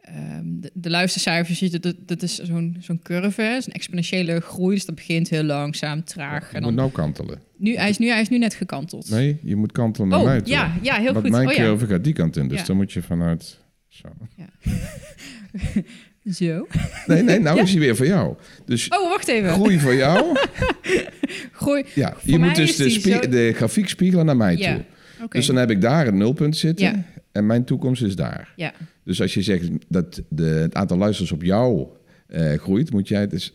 ehm, 0.00 0.42
de, 0.44 0.70
de 0.74 0.90
luistercijfers, 0.90 1.58
je- 1.58 1.78
dat, 1.78 1.94
dat 2.06 2.22
is 2.22 2.38
zo'n 2.38 2.76
zo'n 2.80 3.00
curve, 3.02 3.42
hè, 3.42 3.60
zo'n 3.60 3.72
exponentiële 3.72 4.40
groei. 4.40 4.74
Dus 4.74 4.84
dat 4.84 4.94
begint 4.94 5.28
heel 5.28 5.42
langzaam, 5.42 6.04
traag. 6.04 6.48
je 6.50 6.56
En 6.56 6.62
moet 6.62 6.62
dan, 6.62 6.74
nou 6.74 6.90
kantelen. 6.90 7.40
nu, 7.56 7.76
hij, 7.76 7.88
is 7.88 7.98
nu, 7.98 8.08
hij 8.08 8.20
is 8.20 8.28
nu 8.28 8.38
net 8.38 8.54
gekanteld. 8.54 9.10
Nee, 9.10 9.38
je 9.42 9.56
moet 9.56 9.72
kantelen 9.72 10.08
naar 10.08 10.18
oh, 10.18 10.24
mij 10.24 10.40
toe. 10.40 10.52
ja, 10.52 10.74
ja, 10.82 10.94
heel 10.96 11.12
Want 11.12 11.18
goed. 11.24 11.30
mijn 11.30 11.48
Oh, 11.48 11.52
ja. 11.54 11.62
curve 11.64 11.86
gaat 11.86 12.04
die 12.04 12.12
kant 12.12 12.36
in, 12.36 12.48
dus 12.48 12.58
Ja. 12.60 12.64
dan 12.66 12.76
moet 12.76 12.92
je 12.92 13.02
vanuit... 13.02 13.58
Zo. 13.88 14.08
Zo. 16.32 16.66
Nee, 17.06 17.22
nee, 17.22 17.38
nou 17.38 17.56
Ja? 17.56 17.62
is 17.62 17.70
hij 17.70 17.80
weer 17.80 17.96
voor 17.96 18.06
jou. 18.06 18.34
Dus 18.64 18.88
Oh, 18.88 19.10
wacht 19.10 19.28
even. 19.28 19.50
groei 19.50 19.78
voor 19.80 19.94
jou. 19.94 20.36
Groei. 21.52 21.84
Ja, 21.94 22.16
je 22.22 22.38
moet 22.38 22.54
dus 22.54 22.76
de, 22.76 22.90
zo- 22.90 23.28
de 23.28 23.52
grafiek 23.54 23.88
spiegelen 23.88 24.26
naar 24.26 24.36
mij 24.36 24.56
Ja, 24.56 24.74
toe. 24.74 24.84
Dus 25.28 25.46
dan 25.46 25.56
heb 25.56 25.70
ik 25.70 25.80
daar 25.80 26.06
een 26.06 26.16
nulpunt 26.16 26.56
zitten 26.56 26.86
Ja. 26.86 27.04
En 27.36 27.46
mijn 27.46 27.64
toekomst 27.64 28.02
is 28.02 28.16
daar. 28.16 28.52
Ja, 28.56 28.72
Dus 29.04 29.20
als 29.20 29.34
je 29.34 29.42
zegt 29.42 29.68
dat 29.88 30.22
de, 30.28 30.44
het 30.44 30.74
aantal 30.74 30.96
luisteraars 30.96 31.32
op 31.32 31.42
jou 31.42 31.86
eh, 32.26 32.52
groeit, 32.54 32.92
moet 32.92 33.08
jij 33.08 33.20
het 33.20 33.30
dus... 33.30 33.52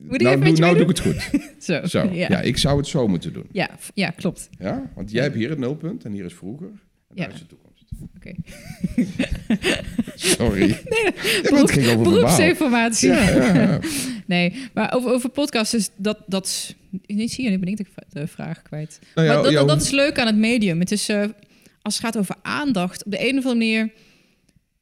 Moet 0.00 0.14
ik 0.14 0.20
nou 0.22 0.44
doe, 0.44 0.52
nou 0.58 0.72
doe 0.74 0.82
ik 0.82 0.88
het 0.88 1.00
goed. 1.00 1.30
Zo. 1.64 1.86
Zo. 1.86 2.02
Ja. 2.12 2.26
Ja. 2.28 2.40
ik 2.40 2.56
zou 2.56 2.76
het 2.78 2.86
zo 2.86 3.08
moeten 3.08 3.32
doen. 3.32 3.46
Ja, 3.52 3.70
ja, 3.94 4.10
klopt. 4.10 4.48
Ja? 4.58 4.90
Want 4.94 5.10
jij 5.10 5.22
hebt 5.22 5.34
hier 5.34 5.50
het 5.50 5.58
nulpunt 5.58 6.04
en 6.04 6.12
hier 6.12 6.24
is 6.24 6.34
vroeger. 6.34 6.66
En 6.66 7.16
daar 7.16 7.28
Ja. 7.28 7.34
is 7.34 7.40
de 7.40 7.46
toekomst. 7.46 7.84
Oké. 8.16 8.32
Sorry. 10.14 10.60
Nee, 10.60 11.12
Beroep- 11.42 11.68
ging 11.70 11.86
over 11.86 11.96
verbaal. 11.96 12.02
Beroepsinformatie. 12.12 13.08
Ja, 13.08 13.28
ja, 13.30 13.54
ja. 13.54 13.78
Nee, 14.26 14.54
maar 14.74 14.92
over, 14.94 15.12
over 15.12 15.28
podcasts 15.30 15.74
is 15.74 15.90
dat... 15.96 16.18
dat 16.26 16.74
niet 17.06 17.32
zie 17.32 17.44
je, 17.44 17.50
nu 17.50 17.58
ben 17.58 17.68
ik 17.68 17.86
de, 18.12 18.26
vraag 18.26 18.62
kwijt. 18.62 18.98
Nou 19.14 19.26
maar 19.28 19.36
dat, 19.42 19.52
dat 19.52 19.68
hoe- 19.70 19.76
is 19.76 19.90
leuk 19.90 20.18
aan 20.18 20.26
het 20.26 20.36
medium. 20.36 20.80
Het 20.80 20.92
is, 20.92 21.08
eh, 21.08 21.24
als 21.88 21.96
het 21.96 22.06
gaat 22.06 22.18
over 22.18 22.36
aandacht, 22.42 23.04
op 23.04 23.10
de 23.10 23.20
een 23.20 23.38
of 23.38 23.44
andere 23.44 23.54
manier... 23.54 23.92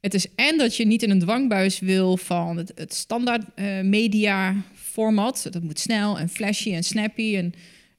Het 0.01 0.15
is 0.15 0.27
en 0.35 0.59
dat 0.59 0.77
je 0.77 0.87
niet 0.87 1.03
in 1.03 1.11
een 1.11 1.19
dwangbuis 1.19 1.79
wil 1.79 2.17
van 2.17 2.57
het, 2.57 2.73
het 2.75 2.95
standaard 2.95 3.45
eh, 3.55 3.81
media 3.81 4.55
format. 4.75 5.49
Dat 5.51 5.63
moet 5.63 5.79
snel 5.79 6.19
en 6.19 6.29
flashy 6.29 6.75
en 6.75 6.83
snappy. 6.83 7.37
En 7.37 7.53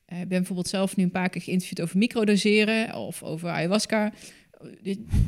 eh, 0.06 0.22
ik 0.22 0.28
ben 0.28 0.38
bijvoorbeeld 0.38 0.68
zelf 0.68 0.96
nu 0.96 1.04
een 1.04 1.12
paar 1.12 1.30
keer 1.30 1.42
geïnterviewd 1.42 1.82
over 1.82 1.98
microdoseren 1.98 2.96
of 2.96 3.24
over 3.24 3.50
ayahuasca. 3.50 4.14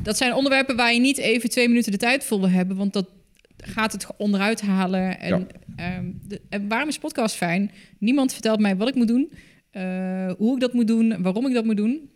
Dat 0.02 0.16
zijn 0.16 0.34
onderwerpen 0.34 0.76
waar 0.76 0.92
je 0.92 1.00
niet 1.00 1.18
even 1.18 1.50
twee 1.50 1.68
minuten 1.68 1.92
de 1.92 1.98
tijd 1.98 2.24
voor 2.24 2.40
wil 2.40 2.50
hebben, 2.50 2.76
want 2.76 2.92
dat 2.92 3.08
gaat 3.56 3.92
het 3.92 4.06
onderuit 4.16 4.60
halen. 4.60 5.20
En, 5.20 5.46
ehm, 5.76 6.10
de, 6.28 6.40
en 6.48 6.68
waarom 6.68 6.88
is 6.88 6.98
podcast 6.98 7.34
fijn? 7.34 7.70
Niemand 7.98 8.32
vertelt 8.32 8.60
mij 8.60 8.76
wat 8.76 8.88
ik 8.88 8.94
moet 8.94 9.08
doen, 9.08 9.32
eh, 9.70 10.32
hoe 10.38 10.54
ik 10.54 10.60
dat 10.60 10.72
moet 10.72 10.86
doen, 10.86 11.22
waarom 11.22 11.46
ik 11.46 11.54
dat 11.54 11.64
moet 11.64 11.76
doen. 11.76 12.10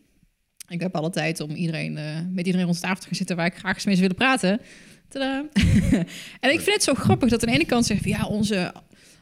Ik 0.68 0.80
heb 0.80 0.96
alle 0.96 1.10
tijd 1.10 1.40
om 1.40 1.50
iedereen, 1.50 1.96
eh, 1.96 2.04
met 2.30 2.46
iedereen 2.46 2.66
rond 2.66 2.80
de 2.80 2.86
tafel 2.86 3.00
te 3.00 3.06
gaan 3.06 3.16
zitten 3.16 3.36
waar 3.36 3.46
ik 3.46 3.54
graag 3.54 3.74
eens 3.74 3.84
mee 3.84 3.96
zou 3.96 4.08
willen 4.08 4.24
praten. 4.24 4.60
Tadaa. 5.08 5.44
en 6.44 6.50
ik 6.52 6.60
vind 6.60 6.72
het 6.72 6.82
zo 6.82 6.94
grappig 6.94 7.28
dat 7.28 7.42
aan 7.42 7.48
de 7.48 7.54
ene 7.54 7.66
kant 7.66 7.86
zeggen 7.86 8.10
van 8.10 8.20
ja, 8.20 8.26
onze 8.26 8.72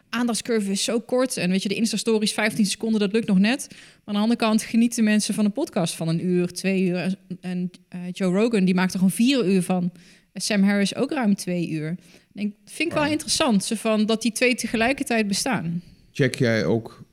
aandachtscurve 0.08 0.70
is 0.70 0.84
zo 0.84 1.00
kort. 1.00 1.36
En 1.36 1.50
weet 1.50 1.62
je, 1.62 1.68
de 1.68 1.74
Insta-stories 1.74 2.32
15 2.32 2.66
seconden, 2.66 3.00
dat 3.00 3.12
lukt 3.12 3.26
nog 3.26 3.38
net. 3.38 3.66
Maar 3.70 3.78
aan 4.04 4.14
de 4.14 4.20
andere 4.20 4.38
kant 4.38 4.62
genieten 4.62 5.04
mensen 5.04 5.34
van 5.34 5.44
een 5.44 5.52
podcast 5.52 5.94
van 5.94 6.08
een 6.08 6.26
uur, 6.26 6.52
twee 6.52 6.82
uur. 6.82 7.14
En, 7.40 7.70
eh, 7.88 8.00
Joe 8.12 8.34
Rogan, 8.34 8.64
die 8.64 8.74
maakt 8.74 8.92
er 8.92 8.98
gewoon 8.98 9.14
vier 9.14 9.46
uur 9.46 9.62
van. 9.62 9.92
En 10.32 10.40
Sam 10.40 10.62
Harris 10.62 10.94
ook 10.94 11.10
ruim 11.10 11.34
twee 11.34 11.68
uur. 11.68 11.90
Ik 11.90 11.98
denk, 12.32 12.54
vind 12.64 12.88
ik 12.88 12.94
wel 12.94 13.06
interessant, 13.06 13.64
zo 13.64 13.74
van 13.74 14.06
dat 14.06 14.22
die 14.22 14.32
twee 14.32 14.54
tegelijkertijd 14.54 15.28
bestaan. 15.28 15.82
Check 16.12 16.34
jij 16.34 16.64
ook 16.64 17.04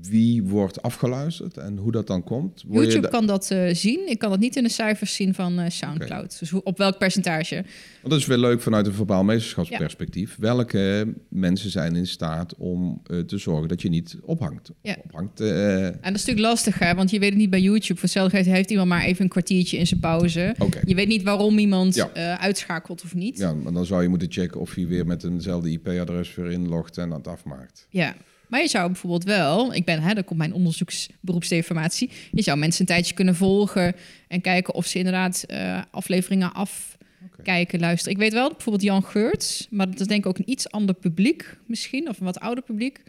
wie 0.00 0.42
wordt 0.42 0.82
afgeluisterd 0.82 1.56
en 1.56 1.76
hoe 1.76 1.92
dat 1.92 2.06
dan 2.06 2.24
komt? 2.24 2.64
Word 2.66 2.84
YouTube 2.84 3.08
kan 3.08 3.26
dat 3.26 3.50
eh, 3.50 3.74
zien. 3.74 4.10
Ik 4.10 4.18
kan 4.18 4.30
dat 4.30 4.38
niet 4.38 4.56
in 4.56 4.62
de 4.62 4.68
cijfers 4.68 5.14
zien 5.14 5.34
van 5.34 5.58
eh, 5.58 5.70
Soundcloud. 5.70 6.38
Dus 6.38 6.50
hoe, 6.50 6.62
op 6.62 6.78
welk 6.78 6.98
percentage? 6.98 7.54
Want 7.54 8.12
dat 8.12 8.18
is 8.18 8.26
weer 8.26 8.38
leuk 8.38 8.60
vanuit 8.60 8.86
een 8.86 8.92
verbaal 8.92 9.24
meesterschapsperspectief. 9.24 10.36
Welke 10.38 11.14
mensen 11.28 11.70
zijn 11.70 11.96
in 11.96 12.06
staat 12.06 12.54
om 12.56 13.00
eh, 13.04 13.18
te 13.18 13.38
zorgen 13.38 13.68
dat 13.68 13.82
je 13.82 13.88
niet 13.88 14.16
ophangt? 14.22 14.70
Ja. 14.82 14.96
Ophangt. 15.04 15.40
En 15.40 15.92
dat 15.92 16.14
is 16.14 16.26
natuurlijk 16.26 16.46
lastig, 16.46 16.78
hè? 16.78 16.94
want 16.94 17.10
je 17.10 17.18
weet 17.18 17.30
het 17.30 17.38
niet 17.38 17.50
bij 17.50 17.60
YouTube. 17.60 17.94
Voor 17.94 18.02
hetzelfde 18.02 18.50
heeft 18.50 18.70
iemand 18.70 18.88
maar 18.88 19.04
even 19.04 19.22
een 19.24 19.30
kwartiertje 19.30 19.76
in 19.76 19.86
zijn 19.86 20.00
pauze. 20.00 20.54
Je 20.84 20.94
weet 20.94 21.08
niet 21.08 21.22
waarom 21.22 21.58
iemand 21.58 21.94
Ja. 21.94 22.38
uitschakelt 22.38 23.02
of 23.02 23.14
niet. 23.14 23.38
Ja, 23.38 23.54
maar 23.54 23.72
dan 23.72 23.86
zou 23.86 24.02
je 24.02 24.08
moeten 24.08 24.30
checken 24.30 24.60
of 24.60 24.74
hij 24.74 24.86
weer 24.86 25.06
met 25.06 25.24
eenzelfde 25.24 25.70
IP-adres 25.70 26.34
weer 26.34 26.50
inlogt 26.50 26.98
en 26.98 27.10
het 27.10 27.28
afmaakt. 27.28 27.86
Ja, 27.90 28.14
maar 28.50 28.60
je 28.60 28.68
zou 28.68 28.86
bijvoorbeeld 28.86 29.24
wel, 29.24 29.74
ik 29.74 29.84
ben, 29.84 30.02
hè, 30.02 30.14
daar 30.14 30.24
komt 30.24 30.38
mijn 30.38 30.52
onderzoeksberoepsdeformatie. 30.54 32.10
Je 32.32 32.42
zou 32.42 32.58
mensen 32.58 32.80
een 32.80 32.86
tijdje 32.86 33.14
kunnen 33.14 33.34
volgen 33.34 33.94
en 34.28 34.40
kijken 34.40 34.74
of 34.74 34.86
ze 34.86 34.98
inderdaad 34.98 35.42
eh, 35.42 35.82
afleveringen 35.90 36.52
afkijken, 36.54 37.80
luisteren. 37.80 38.12
Ik 38.14 38.20
weet 38.22 38.32
wel, 38.32 38.48
bijvoorbeeld 38.50 38.84
Jan 38.84 39.04
Geurts, 39.04 39.66
maar 39.70 39.90
dat 39.90 40.00
is 40.00 40.06
denk 40.06 40.20
ik 40.24 40.26
ook 40.30 40.38
een 40.38 40.50
iets 40.50 40.70
ander 40.70 40.94
publiek 40.94 41.56
misschien, 41.66 42.08
of 42.08 42.18
een 42.18 42.24
wat 42.24 42.40
ouder 42.40 42.64
publiek. 42.64 43.02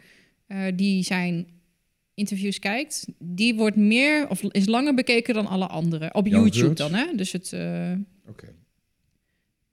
eh, 0.47 0.59
die 0.75 1.03
zijn 1.03 1.47
interviews 2.13 2.59
kijkt, 2.59 3.05
die 3.19 3.55
wordt 3.55 3.75
meer 3.75 4.29
of 4.29 4.41
is 4.41 4.65
langer 4.65 4.93
bekeken 4.93 5.33
dan 5.33 5.47
alle 5.47 5.67
andere. 5.67 6.13
Op 6.13 6.27
Jan 6.27 6.41
YouTube 6.41 6.59
Geurts? 6.65 6.81
dan, 6.81 6.93
hè? 6.93 7.15
Dus 7.15 7.31
het. 7.31 7.53
eh 7.53 7.91
Oké, 8.27 8.47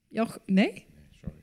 Jan- 0.09 0.39
nee? 0.47 0.85
sorry. 1.21 1.37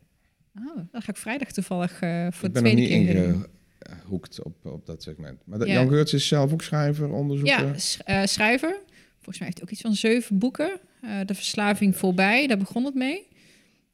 Oh, 0.57 0.75
dan 0.91 1.01
ga 1.01 1.09
ik 1.11 1.17
vrijdag 1.17 1.51
toevallig 1.51 1.91
voor 1.97 2.47
ik 2.47 2.53
de 2.53 2.61
ben 2.61 2.63
nog 2.63 2.71
tweede 2.73 2.81
niet 2.81 3.05
keer. 3.07 3.49
Ingehoekt 3.91 4.43
op, 4.43 4.65
op 4.65 4.85
dat 4.85 5.03
segment. 5.03 5.41
Maar 5.45 5.59
dat- 5.59 5.67
Ja. 5.67 5.73
Jan 5.73 5.87
Geurts 5.89 6.13
is 6.13 6.27
zelf 6.27 6.51
ook 6.53 6.61
schrijver, 6.61 7.11
onderzoeker. 7.13 7.65
Ja, 7.65 7.77
sch- 7.77 7.99
eh, 7.99 8.23
schrijver. 8.23 8.77
Volgens 9.13 9.37
mij 9.37 9.45
heeft 9.47 9.57
hij 9.57 9.63
ook 9.63 9.69
iets 9.71 9.81
van 9.81 9.93
zeven 9.95 10.37
boeken. 10.37 10.79
Eh, 11.01 11.19
de 11.25 11.33
verslaving 11.33 11.95
voorbij, 11.95 12.47
daar 12.47 12.57
begon 12.57 12.85
het 12.85 12.95
mee. 12.95 13.27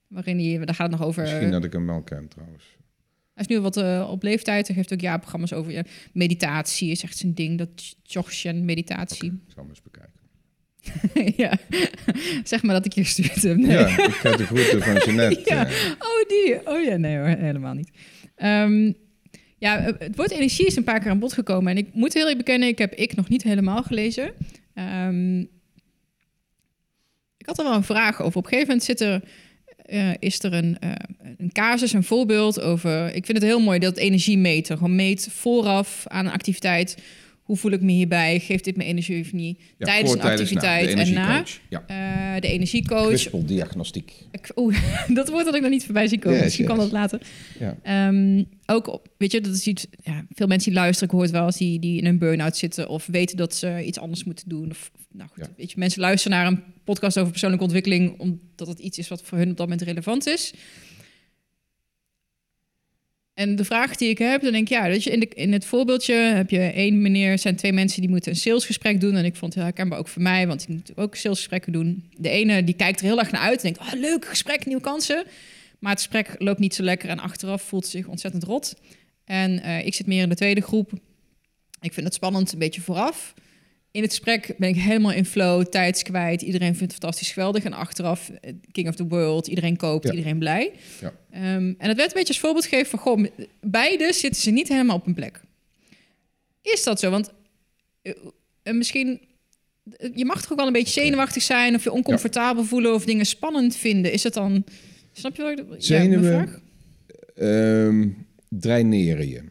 Waarin 0.08 0.39
hij, 0.39 0.66
daar 0.66 0.76
gaat 0.76 0.92
het 0.92 1.00
nog 1.00 1.08
over. 1.08 1.22
Misschien 1.24 1.52
dat 1.52 1.64
ik 1.64 1.74
hem 1.74 1.86
wel 1.88 2.02
ken 2.02 2.28
trouwens. 2.28 2.64
Hij 3.34 3.44
is 3.44 3.48
nu 3.48 3.60
wat 3.60 3.78
eh, 3.78 4.08
op 4.12 4.24
leeftijd. 4.24 4.68
Hij 4.68 4.76
geeft 4.76 4.94
ook 4.94 5.02
jaarprogramma's 5.02 5.54
over 5.54 5.72
ja, 5.72 5.84
meditatie. 6.14 6.92
Is 6.92 7.04
echt 7.04 7.18
zijn 7.18 7.34
ding, 7.34 7.58
dat 7.58 7.70
Dzogchen 8.04 8.66
meditatie. 8.66 9.26
Ik 9.32 9.54
zal 9.54 9.64
hem 9.64 9.70
eens 9.70 9.82
bekijken. 9.82 10.20
ja, 11.44 11.58
zeg 12.44 12.64
maar 12.64 12.76
dat 12.76 12.86
ik 12.86 12.94
je 12.94 13.04
gestuurd 13.04 13.42
heb. 13.42 13.58
Nee. 13.58 13.78
Ja, 13.78 13.88
ik 13.88 14.14
ga 14.14 14.36
de 14.36 14.46
groeten 14.46 14.82
van 14.82 14.94
Jeanette. 14.96 15.42
Ja. 15.54 15.66
eh, 15.68 15.92
Oh, 16.00 16.28
die. 16.28 16.68
Oh 16.68 16.84
ja, 16.84 16.96
nee 16.96 17.18
hoor, 17.18 17.28
helemaal 17.28 17.74
niet. 17.74 17.92
Ehm, 18.36 18.92
ja, 19.62 19.78
eh, 19.86 19.93
het 19.99 20.16
woord 20.16 20.32
energie 20.32 20.66
is 20.66 20.76
een 20.76 20.84
paar 20.84 20.99
keer 20.99 21.12
aan 21.12 21.20
bod 21.20 21.34
gekomen. 21.34 21.72
En 21.72 21.78
ik 21.78 21.88
moet 21.93 22.14
heel 22.14 22.22
eerlijk 22.22 22.45
bekennen, 22.45 22.68
ik 22.68 22.78
heb 22.78 22.93
ik 22.93 23.16
nog 23.16 23.30
niet 23.30 23.43
helemaal 23.43 23.84
gelezen. 23.84 24.32
Ehm, 24.74 25.39
ik 27.38 27.45
had 27.45 27.57
er 27.57 27.64
wel 27.64 27.74
een 27.74 27.84
vraag 27.84 28.22
over. 28.22 28.38
Op 28.38 28.43
een 28.43 28.49
gegeven 28.49 28.68
moment 28.68 28.86
zit 28.86 29.01
er, 29.01 29.22
eh, 29.86 30.09
is 30.20 30.43
er 30.43 30.53
een, 30.53 30.78
eh, 30.80 30.91
een 31.38 31.51
casus, 31.51 31.93
een 31.93 32.03
voorbeeld 32.03 32.62
over... 32.62 33.05
Ik 33.16 33.26
vind 33.26 33.38
het 33.38 33.47
heel 33.47 33.59
mooi 33.62 33.80
dat 33.80 33.97
energie 33.97 34.38
meten. 34.38 34.78
Gewoon 34.78 34.95
meet 34.95 35.28
vooraf 35.32 36.03
aan 36.07 36.26
een 36.26 36.32
activiteit. 36.32 36.97
Hoe 37.41 37.57
voel 37.57 37.72
ik 37.72 37.82
me 37.82 37.91
hierbij? 37.91 38.39
Geeft 38.39 38.64
dit 38.64 38.76
me 38.78 38.84
energie 38.84 39.22
of 39.22 39.34
niet? 39.34 39.59
ja, 39.78 39.86
tijdens 39.86 40.12
voor, 40.12 40.22
een 40.22 40.30
activiteit 40.30 40.91
de 40.91 41.01
en 41.01 41.14
na. 41.14 41.43
Ja, 41.70 41.84
Eh, 41.88 42.41
de 42.41 42.47
energiecoach. 42.47 43.07
kwispeldiagnostiek. 43.07 44.14
Ik- 44.32 44.51
Oeh, 44.55 44.78
dat 45.20 45.30
woord 45.30 45.45
had 45.45 45.55
ik 45.55 45.62
nog 45.62 45.70
niet 45.70 45.84
voorbij 45.86 46.07
zien 46.07 46.20
komen. 46.20 46.36
Yes, 46.38 46.43
Misschien 46.45 46.66
kan 46.66 46.78
dat 46.78 46.91
later. 46.91 47.22
Ja. 47.59 47.78
Ehm, 47.84 48.43
ook, 48.72 48.88
op, 48.88 49.07
weet 49.17 49.32
je, 49.32 49.41
dat 49.41 49.53
is 49.55 49.67
iets... 49.67 49.86
Ja, 50.03 50.26
veel 50.30 50.47
mensen 50.47 50.72
die 50.72 50.80
luisteren, 50.80 51.07
ik 51.09 51.13
hoor 51.13 51.24
het 51.24 51.32
wel 51.32 51.45
als 51.45 51.57
die, 51.57 51.80
die 51.80 51.97
in 51.97 52.05
een 52.05 52.17
burn-out 52.17 52.57
zitten... 52.57 52.88
of 52.89 53.05
weten 53.05 53.38
dat 53.38 53.55
ze 53.55 53.84
iets 53.86 53.99
anders 53.99 54.24
moeten 54.24 54.49
doen. 54.49 54.69
Of, 54.69 54.91
nou 55.11 55.30
goed, 55.30 55.45
Ja. 55.45 55.51
weet 55.57 55.72
je, 55.72 55.80
mensen 55.80 56.01
luisteren 56.01 56.38
naar 56.38 56.47
een 56.47 56.63
podcast 56.84 57.17
over 57.17 57.32
persoonlijke 57.32 57.65
ontwikkeling... 57.65 58.19
omdat 58.19 58.67
het 58.67 58.80
iets 58.80 58.97
is 58.97 59.07
wat 59.07 59.22
voor 59.22 59.38
hun 59.38 59.49
op 59.51 59.57
dat 59.57 59.67
moment 59.67 59.88
relevant 59.88 60.28
is. 60.28 60.53
En 63.34 63.55
de 63.55 63.65
vraag 63.65 63.95
die 63.95 64.09
ik 64.09 64.17
heb, 64.17 64.41
dan 64.41 64.51
denk 64.51 64.69
ik, 64.69 64.74
ja, 64.74 64.88
weet 64.88 65.03
je, 65.03 65.11
in, 65.11 65.19
de, 65.19 65.28
in 65.28 65.53
het 65.53 65.65
voorbeeldje 65.65 66.13
heb 66.13 66.49
je 66.49 66.59
één 66.59 67.01
meneer, 67.01 67.39
zijn 67.39 67.55
twee 67.55 67.74
mensen 67.74 68.01
die 68.01 68.09
moeten 68.09 68.32
een 68.32 68.38
salesgesprek 68.38 69.01
doen. 69.01 69.15
En 69.15 69.26
ik 69.26 69.36
vond 69.36 69.53
het 69.53 69.63
herkenbaar 69.63 69.99
ook 69.99 70.07
voor 70.07 70.22
mij, 70.22 70.47
want 70.47 70.61
ik 70.61 70.67
moet 70.67 70.91
ook 70.95 71.15
salesgesprekken 71.15 71.72
doen. 71.72 72.09
De 72.17 72.30
ene 72.30 72.63
die 72.63 72.76
kijkt 72.76 72.99
er 72.99 73.05
heel 73.05 73.19
erg 73.19 73.32
naar 73.32 73.41
uit 73.41 73.63
en 73.63 73.74
denkt, 73.74 73.93
oh, 73.93 73.99
leuk 73.99 74.26
gesprek, 74.26 74.65
nieuwe 74.65 74.82
kansen. 74.82 75.24
Maar 75.82 75.92
het 75.92 76.02
gesprek 76.02 76.36
loopt 76.38 76.60
niet 76.60 76.76
zo 76.76 76.84
lekker 76.84 77.10
en 77.10 77.20
achteraf 77.20 77.62
voelt 77.62 77.86
ze 77.86 77.92
zich 77.92 78.08
ontzettend 78.08 78.44
rot. 78.44 78.76
En 79.26 79.62
eh, 79.64 79.86
ik 79.86 79.94
zit 79.94 80.08
meer 80.08 80.22
in 80.24 80.30
de 80.30 80.36
tweede 80.36 80.62
groep. 80.62 80.92
Ik 81.82 81.94
vind 81.94 82.06
het 82.06 82.16
spannend, 82.16 82.52
een 82.54 82.60
beetje 82.60 82.82
vooraf. 82.82 83.34
In 83.92 84.02
het 84.02 84.10
gesprek 84.10 84.54
ben 84.58 84.70
ik 84.70 84.76
helemaal 84.76 85.12
in 85.12 85.26
flow, 85.26 85.66
tijds 85.66 86.04
kwijt. 86.04 86.42
Iedereen 86.42 86.76
vindt 86.76 86.94
het 86.94 87.02
fantastisch 87.02 87.32
geweldig. 87.32 87.64
En 87.64 87.74
achteraf, 87.74 88.30
eh, 88.30 88.54
King 88.72 88.88
of 88.88 88.96
the 88.96 89.08
World, 89.08 89.48
iedereen 89.48 89.78
koopt, 89.78 90.04
Ja. 90.06 90.12
iedereen 90.12 90.38
blij. 90.38 90.72
Ja. 91.02 91.14
Ehm, 91.32 91.74
en 91.78 91.88
het 91.88 91.98
werd 91.98 92.00
een 92.00 92.18
beetje 92.18 92.28
als 92.28 92.40
voorbeeld 92.40 92.66
gegeven 92.66 92.90
van... 92.90 93.00
Goh, 93.00 93.26
beide 93.62 94.14
zitten 94.14 94.42
ze 94.42 94.52
niet 94.52 94.68
helemaal 94.68 94.96
op 94.96 95.08
een 95.08 95.14
plek. 95.14 95.42
Is 96.62 96.84
dat 96.84 97.00
zo? 97.00 97.10
Want 97.10 97.32
eh, 98.02 98.14
misschien... 98.74 99.22
Je 100.16 100.26
mag 100.26 100.42
toch 100.42 100.52
ook 100.52 100.58
wel 100.58 100.68
een 100.68 100.74
beetje 100.74 101.02
zenuwachtig 101.02 101.44
zijn... 101.44 101.76
of 101.76 101.84
je 101.84 101.92
oncomfortabel 101.92 102.64
voelen 102.64 102.94
of 102.94 103.06
dingen 103.06 103.26
spannend 103.26 103.76
vinden. 103.76 104.12
Is 104.12 104.24
het 104.24 104.34
dan... 104.34 104.64
Snap 105.12 105.36
je 105.36 105.41
wat 105.41 105.51
ik... 105.51 105.82
Ja, 105.82 106.20
vraag? 106.24 106.59
Ehm, 107.36 108.09
draineren 108.49 109.28
je. 109.28 109.41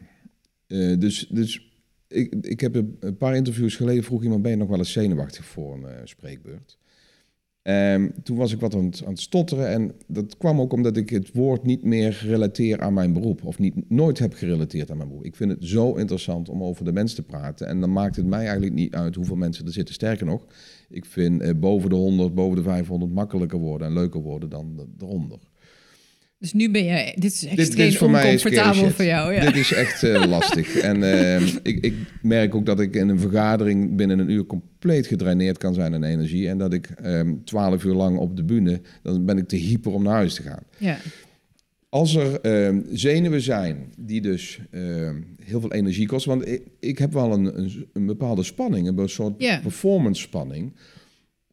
Eh, 0.67 0.99
dus 0.99 1.27
dus 1.29 1.71
ik, 2.07 2.35
ik 2.41 2.59
heb 2.59 2.75
een 2.75 3.17
paar 3.17 3.35
interviews 3.35 3.75
geleden 3.75 4.03
vroeg 4.03 4.23
iemand, 4.23 4.41
ben 4.41 4.51
je 4.51 4.57
nog 4.57 4.69
wel 4.69 4.77
eens 4.77 4.91
zenuwachtig 4.91 5.45
voor 5.45 5.73
een 5.73 5.85
eh, 5.85 5.95
spreekbeurt? 6.03 6.77
Ehm, 7.61 8.09
toen 8.23 8.37
was 8.37 8.53
ik 8.53 8.59
wat 8.59 8.75
aan 8.75 8.85
het, 8.85 9.01
aan 9.03 9.11
het 9.11 9.19
stotteren 9.19 9.67
en 9.67 9.91
dat 10.07 10.37
kwam 10.37 10.59
ook 10.61 10.73
omdat 10.73 10.97
ik 10.97 11.09
het 11.09 11.31
woord 11.33 11.63
niet 11.63 11.83
meer 11.83 12.21
relateer 12.25 12.79
aan 12.79 12.93
mijn 12.93 13.13
beroep. 13.13 13.43
Of 13.45 13.59
niet, 13.59 13.89
nooit 13.89 14.19
heb 14.19 14.33
gerelateerd 14.33 14.91
aan 14.91 14.97
mijn 14.97 15.09
beroep. 15.09 15.25
Ik 15.25 15.35
vind 15.35 15.51
het 15.51 15.65
zo 15.65 15.93
interessant 15.95 16.49
om 16.49 16.63
over 16.63 16.85
de 16.85 16.91
mens 16.91 17.13
te 17.13 17.23
praten. 17.23 17.67
En 17.67 17.79
dan 17.79 17.91
maakt 17.93 18.15
het 18.15 18.25
mij 18.25 18.43
eigenlijk 18.43 18.73
niet 18.73 18.93
uit 18.93 19.15
hoeveel 19.15 19.35
mensen 19.35 19.65
er 19.65 19.71
zitten. 19.71 19.93
Sterker 19.93 20.25
nog, 20.25 20.45
ik 20.89 21.05
vind 21.05 21.41
eh, 21.41 21.49
boven 21.55 21.89
de 21.89 21.95
100, 21.95 22.33
boven 22.35 22.55
de 22.57 22.63
500 22.63 23.11
makkelijker 23.11 23.59
worden 23.59 23.87
en 23.87 23.93
leuker 23.93 24.21
worden 24.21 24.49
dan 24.49 24.75
de- 24.75 25.05
eronder. 25.05 25.39
Dus 26.41 26.53
nu 26.53 26.71
ben 26.71 26.83
je... 26.83 27.13
Dit 27.15 27.31
is 27.31 27.39
dit 27.39 27.59
extreem 27.59 27.87
is 27.87 27.97
voor 27.97 28.07
oncomfortabel 28.07 28.89
voor 28.89 29.05
jou. 29.05 29.33
Ja. 29.33 29.45
Dit 29.45 29.55
is 29.55 29.73
echt 29.73 30.03
eh, 30.03 30.25
lastig. 30.35 30.75
En 30.75 31.03
eh, 31.03 31.41
ik, 31.63 31.85
ik 31.85 31.93
merk 32.21 32.55
ook 32.55 32.65
dat 32.65 32.79
ik 32.79 32.95
in 32.95 33.09
een 33.09 33.19
vergadering 33.19 33.95
binnen 33.95 34.19
een 34.19 34.29
uur 34.29 34.45
compleet 34.45 35.07
gedraineerd 35.07 35.57
kan 35.57 35.73
zijn 35.73 35.93
aan 35.93 36.03
energie. 36.03 36.49
En 36.49 36.57
dat 36.57 36.73
ik 36.73 36.89
ehm, 36.89 37.33
twaalf 37.43 37.83
uur 37.83 37.93
lang 37.93 38.17
op 38.17 38.35
de 38.35 38.43
bühne, 38.43 38.81
dan 39.03 39.25
ben 39.25 39.37
ik 39.37 39.47
te 39.47 39.55
hyper 39.55 39.93
om 39.93 40.03
naar 40.03 40.13
huis 40.13 40.33
te 40.33 40.41
gaan. 40.41 40.63
ja. 40.77 40.97
Als 41.89 42.15
er 42.15 42.39
ehm, 42.39 42.79
zenuwen 42.91 43.41
zijn 43.41 43.93
die 43.97 44.21
dus 44.21 44.59
ehm, 44.71 45.15
heel 45.43 45.59
veel 45.59 45.71
energie 45.73 46.07
kosten. 46.07 46.31
Want 46.31 46.47
ik, 46.47 46.61
ik 46.79 46.97
heb 46.97 47.13
wel 47.13 47.33
een, 47.33 47.59
een, 47.59 47.87
een 47.93 48.05
bepaalde 48.05 48.43
spanning, 48.43 48.97
een 48.97 49.09
soort 49.09 49.37
performance 49.37 50.21
spanning. 50.21 50.71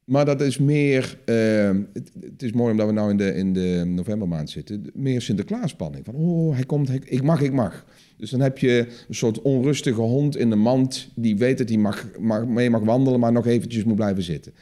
Maar 0.09 0.25
dat 0.25 0.41
is 0.41 0.59
meer, 0.59 1.19
ehm, 1.25 1.83
het, 1.93 2.43
is 2.43 2.53
mooi 2.53 2.71
omdat 2.71 2.87
we 2.87 2.93
nou 2.93 3.11
in 3.11 3.17
de, 3.17 3.35
in 3.35 3.53
de 3.53 3.83
novembermaand 3.87 4.51
zitten, 4.51 4.91
meer 4.95 5.23
Sinterklaas 5.23 5.71
spanning. 5.71 6.05
Van, 6.05 6.15
oh, 6.15 6.55
hij 6.55 6.65
komt, 6.65 6.91
ik 7.05 7.23
mag, 7.23 7.41
ik 7.41 7.53
mag. 7.53 7.85
Dus 8.17 8.31
dan 8.31 8.41
heb 8.41 8.59
je 8.59 8.87
een 9.09 9.15
soort 9.15 9.43
onrustige 9.43 10.01
hond 10.01 10.37
in 10.37 10.51
de 10.51 10.57
mand 10.57 11.09
die 11.15 11.37
weet 11.37 11.59
dat 11.59 11.69
hij 11.69 11.79
mag, 11.79 12.09
mag, 12.19 12.47
mee 12.47 12.71
mag 12.71 12.81
wandelen, 12.81 13.21
maar 13.21 13.33
nog 13.33 13.47
eventjes 13.47 13.85
moet 13.85 13.97
blijven 13.97 14.23
zitten. 14.23 14.53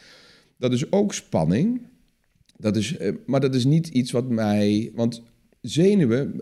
Dat 0.59 0.73
is 0.73 0.93
ook 0.93 1.15
spanning. 1.15 1.81
Dat 2.57 2.77
is, 2.77 2.97
eh, 2.97 3.13
maar 3.27 3.41
dat 3.41 3.55
is 3.55 3.65
niet 3.65 3.89
iets 3.89 4.11
wat 4.11 4.29
mij. 4.29 4.91
Want 4.95 5.23
zenuwen, 5.61 6.41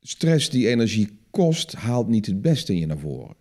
stress 0.00 0.50
die 0.50 0.68
energie 0.68 1.08
kost, 1.30 1.72
haalt 1.72 2.08
niet 2.08 2.26
het 2.26 2.42
beste 2.42 2.72
in 2.72 2.78
je 2.78 2.86
naar 2.86 2.98
voren. 2.98 3.36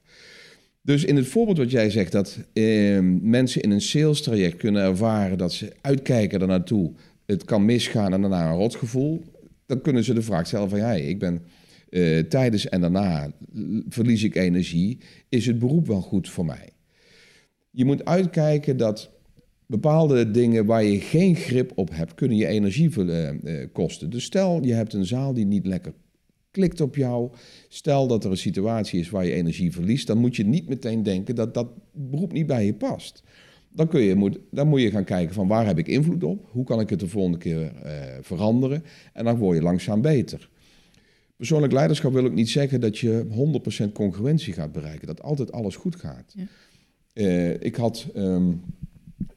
Dus 0.90 1.06
in 1.06 1.16
het 1.16 1.28
voorbeeld 1.28 1.58
wat 1.58 1.72
jij 1.72 1.90
zegt, 1.90 2.12
dat 2.12 2.38
eh, 2.54 3.00
mensen 3.22 3.62
in 3.62 3.72
een 3.72 3.82
sales 3.82 4.22
traject 4.22 4.58
kunnen 4.58 4.84
ervaren 4.84 5.38
dat 5.38 5.54
ze 5.54 5.74
uitkijken 5.82 6.42
ernaartoe, 6.42 6.92
het 7.26 7.44
kan 7.44 7.66
misgaan 7.66 8.14
en 8.14 8.22
daarna 8.22 8.50
een 8.50 8.58
rotgevoel, 8.58 9.24
dan 9.66 9.82
kunnen 9.82 10.04
ze 10.04 10.14
de 10.14 10.22
vraag 10.22 10.48
stellen 10.48 10.70
van, 10.70 10.80
hey, 10.80 11.02
ik 11.02 11.20
ben 11.20 11.42
eh, 11.90 12.20
tijdens 12.20 12.70
en 12.70 12.82
daarna 12.82 13.32
verlies 13.90 14.24
ik 14.24 14.36
energie, 14.36 14.98
is 15.30 15.46
het 15.46 15.60
beroep 15.60 15.88
wel 15.88 16.02
goed 16.02 16.30
voor 16.30 16.46
mij? 16.46 16.70
Je 17.70 17.86
moet 17.86 18.06
uitkijken 18.06 18.78
dat 18.78 19.10
bepaalde 19.66 20.32
dingen 20.32 20.66
waar 20.66 20.84
je 20.84 21.00
geen 21.00 21.36
grip 21.36 21.72
op 21.76 21.90
hebt, 21.92 22.16
kunnen 22.16 22.38
je 22.38 22.48
energie 22.48 22.96
eh, 22.96 23.30
eh, 23.30 23.70
kosten. 23.72 24.10
Dus 24.10 24.24
stel 24.24 24.64
je 24.64 24.74
hebt 24.74 24.94
een 24.94 25.06
zaal 25.06 25.34
die 25.34 25.46
niet 25.46 25.66
lekker 25.66 25.94
klikt 26.60 26.82
op 26.82 26.95
jou. 26.95 27.30
Stel 27.68 28.07
dat 28.07 28.24
er 28.24 28.32
een 28.32 28.38
situatie 28.38 28.99
is 28.99 29.10
waar 29.10 29.26
je 29.26 29.34
energie 29.34 29.72
verliest, 29.72 30.07
dan 30.07 30.18
moet 30.18 30.36
je 30.36 30.45
niet 30.45 30.70
meteen 30.70 31.03
denken 31.03 31.36
dat 31.36 31.53
dat 31.53 31.68
beroep 31.91 32.32
niet 32.32 32.47
bij 32.47 32.66
je 32.66 32.74
past. 32.74 33.24
Dan, 33.72 33.88
kun 33.88 34.01
je, 34.01 34.16
moet, 34.16 34.39
dan 34.51 34.68
moet 34.68 34.82
je 34.82 34.91
gaan 34.91 35.03
kijken 35.03 35.34
van 35.34 35.47
waar 35.47 35.66
heb 35.66 35.78
ik 35.78 35.88
invloed 35.88 36.24
op? 36.24 36.45
Hoe 36.51 36.66
kan 36.66 36.80
ik 36.80 36.89
het 36.89 36.99
de 36.99 37.07
volgende 37.07 37.38
keer 37.38 37.76
eh, 37.84 37.93
veranderen? 38.22 38.84
En 39.14 39.26
dan 39.26 39.38
word 39.38 39.57
je 39.57 39.64
langzaam 39.64 40.01
beter. 40.01 40.49
Persoonlijk 41.36 41.74
leiderschap 41.74 42.14
wil 42.14 42.26
ook 42.26 42.34
niet 42.34 42.49
zeggen 42.49 42.82
dat 42.82 42.97
je 42.97 43.26
100% 43.88 43.91
congruentie 43.91 44.53
gaat 44.53 44.72
bereiken. 44.72 45.07
Dat 45.07 45.22
altijd 45.22 45.51
alles 45.51 45.76
goed 45.76 45.95
gaat. 45.95 46.34
Ja. 46.36 46.45
Eh, 47.14 47.62
ik 47.62 47.76
had 47.76 48.07
ehm, 48.16 48.51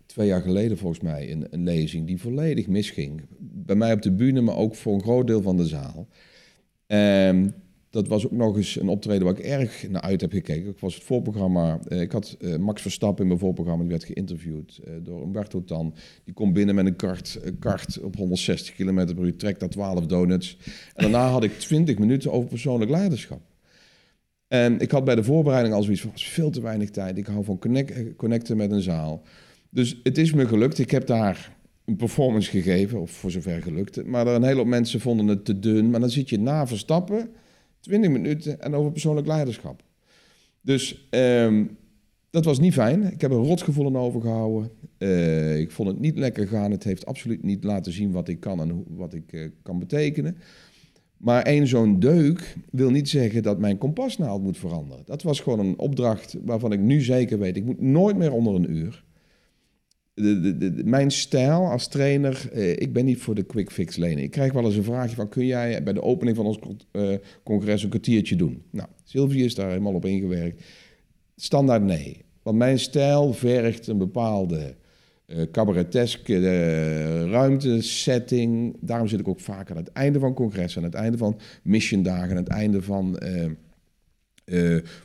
twee 0.07 0.27
jaar 0.27 0.43
geleden 0.43 0.79
volgens 0.79 1.01
mij 1.01 1.33
een, 1.33 1.47
een 1.51 1.65
lezing 1.65 2.07
die 2.07 2.21
volledig 2.21 2.67
misging. 2.67 3.23
Bij 3.39 3.77
mij 3.77 3.93
op 3.93 4.03
de 4.03 4.13
bühne, 4.13 4.41
maar 4.41 4.57
ook 4.57 4.75
voor 4.75 4.95
een 4.95 5.03
groot 5.03 5.27
deel 5.27 5.43
van 5.43 5.57
de 5.57 5.67
zaal. 5.67 6.09
Ehm, 6.87 7.49
dat 7.91 8.09
was 8.09 8.25
ook 8.25 8.33
nog 8.33 8.57
eens 8.57 8.81
een 8.81 8.89
optreden 8.89 9.25
waar 9.25 9.39
ik 9.39 9.45
erg 9.45 9.89
naar 9.89 10.03
uit 10.03 10.21
heb 10.21 10.33
gekeken. 10.33 10.71
Ik 10.71 10.79
was 10.79 10.95
het 10.95 11.05
voorprogramma. 11.05 11.79
eh, 11.89 12.01
ik 12.01 12.13
had 12.13 12.37
eh, 12.41 12.57
Max 12.57 12.83
Verstappen 12.83 13.23
in 13.23 13.29
mijn 13.29 13.41
voorprogramma. 13.41 13.83
Die 13.83 13.91
werd 13.93 14.05
geïnterviewd 14.05 14.81
eh, 14.85 14.93
door 15.03 15.23
Umberto 15.23 15.65
Tan. 15.65 15.95
Die 16.25 16.35
komt 16.35 16.53
binnen 16.53 16.75
met 16.75 16.87
een 16.87 16.97
kart, 16.97 17.41
kart 17.59 18.01
op 18.01 18.17
160 18.17 18.75
km 18.75 18.95
per 19.15 19.25
uur. 19.25 19.37
Trekt 19.37 19.61
daar 19.61 19.69
12 19.69 20.07
donuts. 20.07 20.59
En 20.95 21.03
daarna 21.03 21.29
had 21.29 21.45
ik 21.45 21.59
20 21.59 21.99
minuten 21.99 22.33
over 22.33 22.49
persoonlijk 22.49 22.91
leiderschap. 22.91 23.41
En 24.49 24.79
ik 24.81 24.91
had 24.91 25.05
bij 25.05 25.15
de 25.15 25.25
voorbereiding 25.25 25.75
al 25.75 25.83
zoiets 25.83 26.01
van, 26.01 26.11
"Het 26.11 26.19
is 26.19 26.27
veel 26.27 26.51
te 26.51 26.61
weinig 26.61 26.91
tijd. 26.91 27.19
Ik 27.19 27.27
hou 27.27 27.45
van 27.45 27.59
connect, 27.59 28.17
connecten 28.17 28.57
met 28.57 28.71
een 28.71 28.83
zaal. 28.83 29.23
Dus 29.71 30.01
het 30.03 30.19
is 30.19 30.33
me 30.33 30.47
gelukt. 30.47 30.79
Ik 30.79 30.91
heb 30.91 31.07
daar 31.07 31.57
een 31.85 31.97
performance 31.97 32.51
gegeven, 32.51 33.01
of 33.01 33.11
voor 33.11 33.31
zover 33.31 33.63
gelukt. 33.63 34.07
Maar 34.07 34.27
er 34.27 34.35
een 34.35 34.43
hele 34.43 34.65
mensen 34.65 35.01
vonden 35.01 35.27
het 35.27 35.45
te 35.45 35.59
dun. 35.59 35.91
Maar 35.91 36.01
dan 36.01 36.11
zit 36.11 36.29
je 36.29 36.39
na 36.39 36.67
Verstappen, 36.67 37.31
20 37.81 38.11
minuten 38.11 38.61
en 38.61 38.75
over 38.75 38.93
persoonlijk 38.93 39.27
leiderschap. 39.27 39.83
Dus 40.61 41.07
ehm, 41.11 41.65
dat 42.31 42.45
was 42.45 42.59
niet 42.59 42.73
fijn. 42.73 43.13
Ik 43.13 43.21
heb 43.21 43.31
een 43.31 43.45
rotgevoel 43.45 43.87
aan 43.87 43.97
overgehouden. 43.97 44.71
Uh, 44.99 45.59
ik 45.59 45.71
vond 45.71 45.89
het 45.89 46.01
niet 46.01 46.19
lekker 46.19 46.47
gaan. 46.47 46.71
Het 46.71 46.85
heeft 46.85 47.07
absoluut 47.07 47.43
niet 47.43 47.65
laten 47.65 47.93
zien 47.93 48.13
wat 48.13 48.29
ik 48.29 48.41
kan 48.41 48.61
en 48.61 48.85
wat 48.89 49.15
ik 49.15 49.33
uh, 49.33 49.51
kan 49.63 49.79
betekenen. 49.79 50.37
Maar 51.17 51.43
één 51.43 51.67
zo'n 51.67 52.01
deuk 52.01 52.57
wil 52.71 52.91
niet 52.91 53.09
zeggen 53.09 53.43
dat 53.43 53.59
mijn 53.59 53.79
kompasnaald 53.79 54.43
moet 54.43 54.59
veranderen. 54.59 55.05
Dat 55.07 55.23
was 55.23 55.41
gewoon 55.41 55.59
een 55.59 55.79
opdracht 55.79 56.37
waarvan 56.45 56.73
ik 56.73 56.81
nu 56.81 57.01
zeker 57.01 57.39
weet, 57.39 57.57
ik 57.57 57.65
moet 57.65 57.81
nooit 57.81 58.17
meer 58.17 58.33
onder 58.33 58.55
een 58.55 58.71
uur. 58.71 59.05
Mijn 60.85 61.11
stijl 61.11 61.71
als 61.71 61.89
trainer, 61.89 62.51
eh, 62.53 62.71
ik 62.71 62.93
ben 62.93 63.05
niet 63.05 63.19
voor 63.19 63.35
de 63.35 63.43
quick 63.43 63.71
fix 63.71 63.97
lenen. 63.97 64.23
Ik 64.23 64.31
krijg 64.31 64.53
wel 64.53 64.65
eens 64.65 64.77
een 64.77 64.85
vraagje 64.85 65.17
van, 65.17 65.29
kun 65.29 65.47
jij 65.47 65.83
bij 65.83 65.93
de 65.93 66.03
opening 66.03 66.37
van 66.37 66.47
ons 66.47 66.59
uh, 66.93 67.15
congres 67.43 67.83
een 67.83 67.89
kwartiertje 67.89 68.37
doen? 68.37 68.63
Nou, 68.71 68.89
Sylvie 69.05 69.45
is 69.45 69.55
daar 69.55 69.69
helemaal 69.69 69.95
op 69.95 70.05
ingewerkt. 70.05 70.63
Standaard 71.37 71.83
nee. 71.83 72.25
Want 72.43 72.57
mijn 72.57 72.79
stijl 72.79 73.33
vergt 73.33 73.87
een 73.87 73.99
bepaalde 73.99 74.75
uh, 75.27 75.43
cabareteske 75.53 76.35
uh, 76.35 77.31
ruimtesetting. 77.31 78.77
Daarom 78.81 79.09
zit 79.09 79.21
ik 79.21 79.29
ook 79.29 79.41
vaak 79.41 79.71
aan 79.71 79.77
het 79.77 79.93
einde 79.93 80.19
van 80.19 80.35
congressen, 80.35 80.83
aan 80.83 80.91
het 80.91 80.99
einde 80.99 81.19
van 81.19 81.41
missiondagen, 81.63 82.31
aan 82.31 82.37
het 82.37 82.49
einde 82.49 82.83
van, 82.83 83.19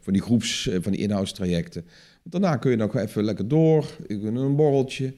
van 0.01 0.13
die 0.13 0.21
groeps, 0.21 0.69
van 0.81 0.91
die 0.91 1.01
inhoudstrajecten. 1.01 1.85
Daarna 2.29 2.55
kun 2.55 2.71
je 2.71 2.77
nog 2.77 2.95
even 2.95 3.23
lekker 3.23 3.47
door, 3.47 3.97
ik 4.07 4.23
een 4.23 4.55
borreltje. 4.55 5.13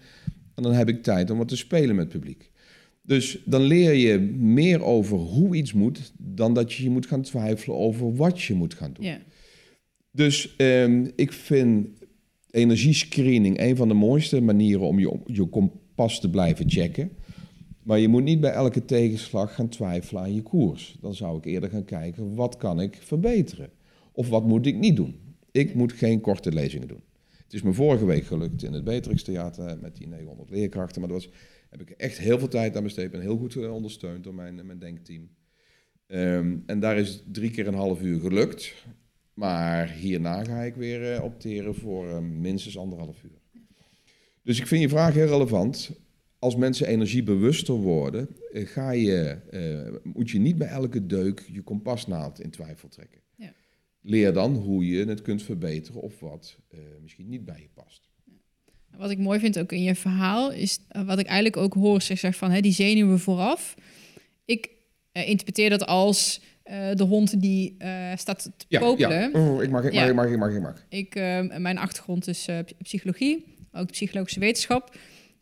En 0.56 0.64
dan 0.64 0.74
heb 0.74 0.90
ik 0.90 1.04
tijd 1.04 1.30
om 1.30 1.38
wat 1.38 1.48
te 1.48 1.58
spelen 1.58 1.96
met 1.96 2.04
het 2.04 2.14
publiek. 2.14 2.52
Dus 3.02 3.42
dan 3.46 3.62
leer 3.62 3.94
je 3.94 4.20
meer 4.38 4.84
over 4.84 5.18
hoe 5.18 5.56
iets 5.56 5.74
moet, 5.74 6.14
dan 6.18 6.54
dat 6.54 6.74
je 6.74 6.84
je 6.84 6.90
moet 6.90 7.08
gaan 7.08 7.22
twijfelen 7.22 7.78
over 7.78 8.16
wat 8.16 8.42
je 8.42 8.54
moet 8.54 8.74
gaan 8.74 8.94
doen. 8.94 9.06
Yeah. 9.06 9.20
Dus 10.12 10.56
um, 10.58 11.12
ik 11.16 11.32
vind 11.32 11.88
energiescreening 12.52 13.60
een 13.60 13.76
van 13.76 13.88
de 13.88 13.94
mooiste 13.94 14.42
manieren 14.42 14.88
om 14.88 15.00
je, 15.00 15.20
je 15.26 15.46
kompas 15.46 16.20
te 16.20 16.30
blijven 16.30 16.70
checken. 16.70 17.12
Maar 17.84 18.00
je 18.00 18.08
moet 18.08 18.24
niet 18.24 18.40
bij 18.40 18.52
elke 18.52 18.86
tegenslag 18.86 19.56
gaan 19.56 19.70
twijfelen 19.70 20.22
aan 20.22 20.36
je 20.36 20.42
koers. 20.42 20.98
Dan 21.02 21.16
zou 21.16 21.38
ik 21.38 21.46
eerder 21.46 21.70
gaan 21.70 21.86
kijken, 21.86 22.36
wat 22.36 22.58
kan 22.58 22.82
ik 22.82 22.98
verbeteren? 23.02 23.70
Of 24.12 24.30
wat 24.30 24.46
moet 24.46 24.66
ik 24.66 24.76
niet 24.76 24.96
doen? 24.96 25.29
Ik 25.52 25.74
moet 25.74 25.94
geen 25.94 26.22
korte 26.22 26.52
lezingen 26.52 26.88
doen. 26.88 27.04
Het 27.44 27.54
is 27.54 27.62
me 27.62 27.74
vorige 27.74 28.06
week 28.06 28.26
gelukt 28.26 28.64
in 28.64 28.74
het 28.74 28.84
Beatrix 28.84 29.24
Theater 29.24 29.78
met 29.82 29.96
die 29.96 30.08
900 30.08 30.50
leerkrachten. 30.50 31.02
Maar 31.02 31.10
daar 31.10 31.26
heb 31.70 31.82
ik 31.82 31.90
echt 31.90 32.18
heel 32.18 32.40
veel 32.40 32.48
tijd 32.48 32.78
aan 32.78 32.84
besteed. 32.84 33.14
en 33.14 33.22
heel 33.22 33.38
goed 33.38 33.56
eh, 33.56 33.74
ondersteund 33.74 34.24
door 34.24 34.34
mijn, 34.34 34.66
mijn 34.66 34.80
denkteam. 34.80 35.30
Um, 36.08 36.64
en 36.66 36.80
daar 36.80 36.98
is 36.98 37.24
drie 37.32 37.52
keer 37.52 37.68
een 37.68 37.74
half 37.74 38.02
uur 38.02 38.20
gelukt. 38.20 38.74
Maar 39.34 39.90
hierna 39.90 40.44
ga 40.44 40.62
ik 40.62 40.76
weer 40.76 41.16
uh, 41.16 41.24
opteren 41.24 41.76
voor 41.76 42.08
uh, 42.08 42.20
minstens 42.20 42.78
anderhalf 42.78 43.24
uur. 43.24 43.62
Dus 44.44 44.60
ik 44.60 44.68
vind 44.68 44.82
je 44.82 44.90
vraag 44.90 45.14
heel 45.14 45.28
relevant. 45.28 45.92
Als 46.40 46.56
mensen 46.56 46.88
energiebewuster 46.88 47.76
worden, 47.76 48.30
uh, 48.52 48.68
ga 48.68 48.92
je, 48.92 49.38
moet 50.04 50.30
je 50.30 50.40
niet 50.40 50.58
bij 50.58 50.68
elke 50.68 51.06
deuk 51.06 51.50
je 51.52 51.62
kompasnaald 51.62 52.40
in 52.40 52.50
twijfel 52.50 52.90
trekken. 52.90 53.22
Leer 54.02 54.34
dan 54.34 54.56
hoe 54.56 54.88
je 54.88 55.06
het 55.06 55.22
kunt 55.22 55.44
verbeteren 55.44 56.02
of 56.02 56.20
wat 56.20 56.58
misschien 57.02 57.30
niet 57.30 57.46
bij 57.46 57.60
je 57.60 57.70
past. 57.74 58.10
Wat 58.98 59.10
ik 59.10 59.18
mooi 59.18 59.40
vind 59.40 59.60
ook 59.60 59.72
in 59.72 59.84
je 59.84 59.96
verhaal, 59.96 60.52
is 60.52 60.80
wat 61.06 61.20
ik 61.20 61.26
eigenlijk 61.26 61.58
ook 61.58 61.74
hoor, 61.74 62.02
zeg 62.02 62.36
van 62.36 62.52
hè, 62.52 62.62
die 62.62 62.72
zenuwen 62.72 63.20
vooraf. 63.20 63.76
Ik 64.46 64.70
interpreteer 65.12 65.70
dat 65.70 65.86
als 65.86 66.42
de 66.94 67.04
hond 67.04 67.42
die 67.42 67.76
staat 68.16 68.44
te 68.58 68.66
ja, 68.68 68.80
popelen. 68.80 69.32
Ja. 69.32 69.52
Oh, 69.52 69.64
ik 69.64 69.70
mag, 69.70 69.84
ik 69.84 69.94
mag, 69.94 70.08
ik 70.08 70.16
mag, 70.16 70.30
ik 70.30 70.38
mag, 70.38 70.54
ik 70.54 70.62
mag. 70.62 70.86
Ik, 70.90 71.16
mijn 71.60 71.78
achtergrond 71.78 72.28
is 72.28 72.48
psychologie, 72.82 73.46
ook 73.72 73.88
de 73.88 73.94
psychologische 73.94 74.40
wetenschap. 74.40 74.96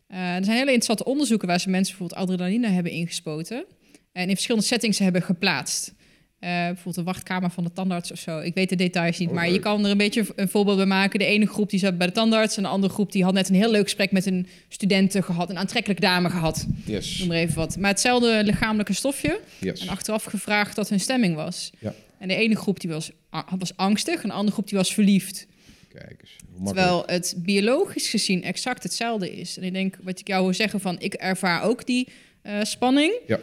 er 0.06 0.44
zijn 0.44 0.56
hele 0.56 0.60
interessante 0.60 1.04
onderzoeken 1.04 1.48
waar 1.48 1.60
ze 1.60 1.70
mensen 1.70 1.96
bijvoorbeeld 1.96 2.30
adrenaline 2.30 2.68
hebben 2.68 2.92
ingespoten. 2.92 3.64
En 4.12 4.28
in 4.28 4.34
verschillende 4.34 4.66
settings 4.66 4.98
hebben 4.98 5.22
geplaatst. 5.22 5.94
Uh, 6.40 6.50
bijvoorbeeld 6.50 6.94
de 6.94 7.02
wachtkamer 7.02 7.50
van 7.50 7.64
de 7.64 7.72
tandarts 7.72 8.12
of 8.12 8.18
zo. 8.18 8.38
Ik 8.38 8.54
weet 8.54 8.68
de 8.68 8.76
details 8.76 9.18
niet, 9.18 9.28
oh, 9.28 9.34
maar 9.34 9.50
je 9.50 9.58
kan 9.58 9.84
er 9.84 9.90
een 9.90 9.96
beetje 9.96 10.26
een 10.36 10.48
voorbeeld 10.48 10.76
bij 10.76 10.86
maken. 10.86 11.18
De 11.18 11.24
ene 11.24 11.46
groep 11.46 11.70
die 11.70 11.78
zat 11.78 11.98
bij 11.98 12.06
de 12.06 12.12
tandarts 12.12 12.56
en 12.56 12.62
de 12.62 12.68
andere 12.68 12.92
groep 12.92 13.12
die 13.12 13.24
had 13.24 13.32
net 13.32 13.48
een 13.48 13.54
heel 13.54 13.70
leuk 13.70 13.82
gesprek 13.82 14.12
met 14.12 14.26
een 14.26 14.46
studenten 14.68 15.24
gehad, 15.24 15.50
een 15.50 15.58
aantrekkelijke 15.58 16.02
dame 16.02 16.30
gehad. 16.30 16.66
Yes. 16.84 17.18
Noem 17.18 17.28
maar 17.28 17.36
even 17.36 17.54
wat. 17.54 17.76
Maar 17.76 17.90
hetzelfde 17.90 18.44
lichamelijke 18.44 18.92
stofje. 18.92 19.40
Yes. 19.60 19.80
En 19.80 19.88
achteraf 19.88 20.24
gevraagd 20.24 20.76
wat 20.76 20.88
hun 20.88 21.00
stemming 21.00 21.34
was. 21.34 21.70
Ja. 21.78 21.94
En 22.18 22.28
de 22.28 22.34
ene 22.34 22.56
groep 22.56 22.80
die 22.80 22.90
was, 22.90 23.10
was 23.58 23.76
angstig 23.76 24.22
en 24.22 24.28
de 24.28 24.34
andere 24.34 24.52
groep 24.52 24.68
die 24.68 24.78
was 24.78 24.94
verliefd. 24.94 25.46
Kijk 25.92 26.16
eens. 26.20 26.64
Terwijl 26.64 27.02
het 27.06 27.34
biologisch 27.36 28.08
gezien 28.08 28.42
exact 28.42 28.82
hetzelfde 28.82 29.36
is. 29.36 29.56
En 29.56 29.62
ik 29.64 29.72
denk, 29.72 29.98
wat 30.02 30.20
ik 30.20 30.28
jou 30.28 30.42
hoor 30.42 30.54
zeggen 30.54 30.80
van, 30.80 31.00
ik 31.00 31.14
ervaar 31.14 31.62
ook 31.62 31.86
die 31.86 32.08
uh, 32.42 32.62
spanning. 32.62 33.12
Ja 33.26 33.38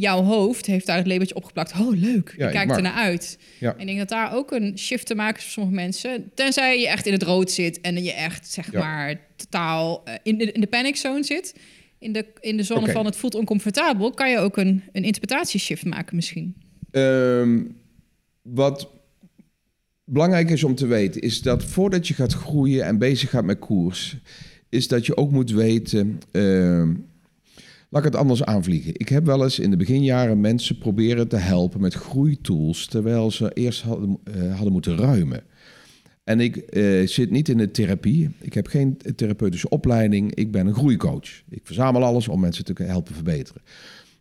jouw 0.00 0.22
hoofd 0.22 0.66
heeft 0.66 0.86
daar 0.86 0.96
het 0.96 1.06
labeltje 1.06 1.34
opgeplakt. 1.34 1.72
Oh, 1.80 1.96
leuk. 1.96 2.34
Ja, 2.36 2.46
je 2.46 2.52
kijkt 2.52 2.76
er 2.76 2.82
naar 2.82 2.92
uit. 2.92 3.38
Ja. 3.58 3.72
En 3.74 3.80
ik 3.80 3.86
denk 3.86 3.98
dat 3.98 4.08
daar 4.08 4.34
ook 4.34 4.50
een 4.52 4.78
shift 4.78 5.06
te 5.06 5.14
maken 5.14 5.36
is 5.38 5.42
voor 5.42 5.52
sommige 5.52 5.74
mensen. 5.74 6.30
Tenzij 6.34 6.80
je 6.80 6.88
echt 6.88 7.06
in 7.06 7.12
het 7.12 7.22
rood 7.22 7.50
zit 7.50 7.80
en 7.80 8.02
je 8.02 8.12
echt, 8.12 8.48
zeg 8.50 8.72
Ja. 8.72 8.78
maar, 8.80 9.20
totaal 9.36 10.02
uh, 10.08 10.14
in, 10.22 10.38
de, 10.38 10.52
in 10.52 10.60
de 10.60 10.66
panic 10.66 10.96
zone 10.96 11.22
zit. 11.24 11.54
In 11.98 12.12
de, 12.12 12.26
in 12.40 12.56
de 12.56 12.62
zone 12.62 12.92
van 12.92 13.04
het 13.04 13.16
voelt 13.16 13.34
oncomfortabel, 13.34 14.10
kan 14.10 14.30
je 14.30 14.38
ook 14.38 14.56
een, 14.56 14.82
een 14.92 15.04
interpretatieshift 15.04 15.84
maken 15.84 16.16
misschien. 16.16 16.54
Ehm, 16.90 17.62
wat 18.42 18.88
belangrijk 20.04 20.50
is 20.50 20.64
om 20.64 20.74
te 20.74 20.86
weten, 20.86 21.20
is 21.20 21.42
dat 21.42 21.64
voordat 21.64 22.08
je 22.08 22.14
gaat 22.14 22.32
groeien 22.32 22.84
en 22.84 22.98
bezig 22.98 23.30
gaat 23.30 23.44
met 23.44 23.58
koers, 23.58 24.16
is 24.68 24.88
dat 24.88 25.06
je 25.06 25.16
ook 25.16 25.30
moet 25.30 25.50
weten. 25.50 26.20
ehm, 26.32 26.94
laat 27.90 28.04
ik 28.04 28.12
het 28.12 28.20
anders 28.20 28.44
aanvliegen. 28.44 28.92
Ik 28.96 29.08
heb 29.08 29.26
wel 29.26 29.42
eens 29.42 29.58
in 29.58 29.70
de 29.70 29.76
beginjaren 29.76 30.40
mensen 30.40 30.78
proberen 30.78 31.28
te 31.28 31.36
helpen 31.36 31.80
met 31.80 31.94
groeitools, 31.94 32.86
terwijl 32.86 33.30
ze 33.30 33.52
eerst 33.52 33.82
hadden, 33.82 34.18
eh, 34.24 34.54
hadden 34.54 34.72
moeten 34.72 34.96
ruimen. 34.96 35.42
En 36.24 36.40
ik 36.40 36.56
eh, 36.56 37.06
zit 37.06 37.30
niet 37.30 37.48
in 37.48 37.56
de 37.56 37.70
therapie. 37.70 38.30
Ik 38.40 38.54
heb 38.54 38.66
geen 38.66 38.96
therapeutische 39.16 39.68
opleiding. 39.68 40.34
Ik 40.34 40.50
ben 40.50 40.66
een 40.66 40.74
groeicoach. 40.74 41.42
Ik 41.48 41.60
verzamel 41.62 42.04
alles 42.04 42.28
om 42.28 42.40
mensen 42.40 42.64
te 42.64 42.82
helpen 42.82 43.14
verbeteren. 43.14 43.62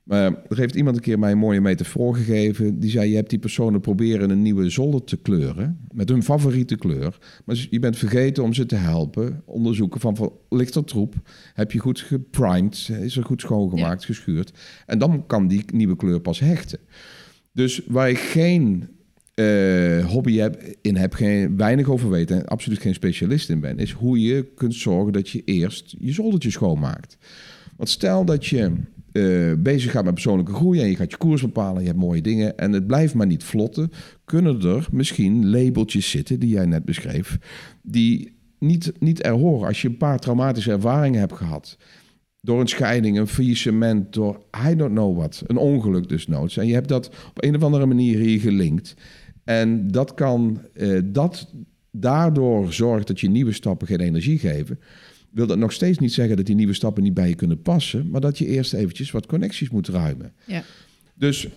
Maar 0.09 0.33
er 0.47 0.57
heeft 0.57 0.75
iemand 0.75 0.95
een 0.95 1.01
keer 1.01 1.19
mij 1.19 1.31
een 1.31 1.37
mooie 1.37 1.61
metafoor 1.61 2.15
gegeven. 2.15 2.79
Die 2.79 2.89
zei, 2.89 3.09
je 3.09 3.15
hebt 3.15 3.29
die 3.29 3.39
personen 3.39 3.81
proberen 3.81 4.29
een 4.29 4.41
nieuwe 4.41 4.69
zolder 4.69 5.03
te 5.03 5.17
kleuren. 5.17 5.79
Met 5.91 6.09
hun 6.09 6.23
favoriete 6.23 6.75
kleur. 6.75 7.17
Maar 7.45 7.67
je 7.69 7.79
bent 7.79 7.97
vergeten 7.97 8.43
om 8.43 8.53
ze 8.53 8.65
te 8.65 8.75
helpen. 8.75 9.41
Onderzoeken 9.45 9.99
van, 9.99 10.15
van 10.15 10.33
ligt 10.49 10.75
er 10.75 10.83
troep? 10.83 11.15
Heb 11.53 11.71
je 11.71 11.79
goed 11.79 11.99
geprimed? 11.99 12.89
Is 13.01 13.17
er 13.17 13.23
goed 13.23 13.41
schoongemaakt, 13.41 14.05
geschuurd? 14.05 14.51
En 14.85 14.99
dan 14.99 15.25
kan 15.27 15.47
die 15.47 15.63
nieuwe 15.73 15.95
kleur 15.95 16.19
pas 16.19 16.39
hechten. 16.39 16.79
Dus 17.53 17.81
waar 17.87 18.09
ik 18.09 18.17
geen 18.17 18.87
eh, 19.33 20.05
hobby 20.05 20.37
heb, 20.37 20.63
in 20.81 20.95
heb, 20.95 21.13
geen, 21.13 21.57
weinig 21.57 21.89
over 21.89 22.09
weet 22.09 22.31
en 22.31 22.45
absoluut 22.45 22.79
geen 22.79 22.93
specialist 22.93 23.49
in 23.49 23.59
ben, 23.59 23.77
is 23.77 23.91
hoe 23.91 24.19
je 24.19 24.51
kunt 24.55 24.75
zorgen 24.75 25.13
dat 25.13 25.29
je 25.29 25.43
eerst 25.43 25.95
je 25.99 26.13
zoldertje 26.13 26.51
schoonmaakt. 26.51 27.17
Want 27.77 27.89
stel 27.89 28.25
dat 28.25 28.45
je 28.45 28.71
eh, 29.11 29.53
bezig 29.57 29.91
gaat 29.91 30.03
met 30.03 30.13
persoonlijke 30.13 30.53
groei 30.53 30.81
en 30.81 30.89
je 30.89 30.95
gaat 30.95 31.11
je 31.11 31.17
koers 31.17 31.41
bepalen, 31.41 31.81
je 31.81 31.87
hebt 31.87 31.99
mooie 31.99 32.21
dingen 32.21 32.57
en 32.57 32.71
het 32.71 32.87
blijft 32.87 33.13
maar 33.13 33.27
niet 33.27 33.43
vlotten, 33.43 33.91
kunnen 34.25 34.61
er 34.61 34.87
misschien 34.91 35.49
labeltjes 35.49 36.09
zitten, 36.09 36.39
die 36.39 36.49
jij 36.49 36.65
net 36.65 36.85
beschreef, 36.85 37.37
die 37.81 38.37
niet, 38.59 38.91
niet 38.99 39.25
er 39.25 39.31
horen. 39.31 39.67
Als 39.67 39.81
je 39.81 39.87
een 39.87 39.97
paar 39.97 40.19
traumatische 40.19 40.71
ervaringen 40.71 41.19
hebt 41.19 41.33
gehad, 41.33 41.77
door 42.41 42.59
een 42.59 42.67
scheiding, 42.67 43.17
een 43.17 43.27
faillissement, 43.27 44.13
door 44.13 44.41
I 44.69 44.75
don't 44.75 44.93
know 44.93 45.17
what, 45.17 45.43
een 45.47 45.57
ongeluk 45.57 46.09
dus 46.09 46.27
noods. 46.27 46.57
En 46.57 46.67
je 46.67 46.73
hebt 46.73 46.87
dat 46.87 47.07
op 47.29 47.43
een 47.43 47.55
of 47.55 47.63
andere 47.63 47.85
manier 47.85 48.19
hier 48.19 48.39
gelinkt. 48.39 48.93
En 49.43 49.87
dat 49.87 50.13
kan, 50.13 50.61
eh, 50.73 50.99
dat 51.05 51.53
daardoor 51.91 52.73
zorgt 52.73 53.07
dat 53.07 53.19
je 53.19 53.29
nieuwe 53.29 53.51
stappen 53.51 53.87
geen 53.87 53.99
energie 53.99 54.39
geven. 54.39 54.79
Wil 55.31 55.47
dat 55.47 55.57
nog 55.57 55.71
steeds 55.71 55.97
niet 55.97 56.13
zeggen 56.13 56.37
dat 56.37 56.45
die 56.45 56.55
nieuwe 56.55 56.73
stappen 56.73 57.03
niet 57.03 57.13
bij 57.13 57.27
je 57.27 57.35
kunnen 57.35 57.61
passen, 57.61 58.09
maar 58.09 58.21
dat 58.21 58.37
je 58.37 58.45
eerst 58.45 58.73
eventjes 58.73 59.11
wat 59.11 59.25
connecties 59.25 59.69
moet 59.69 59.87
ruimen. 59.87 60.33
Ja. 60.45 60.63
Dus 61.13 61.47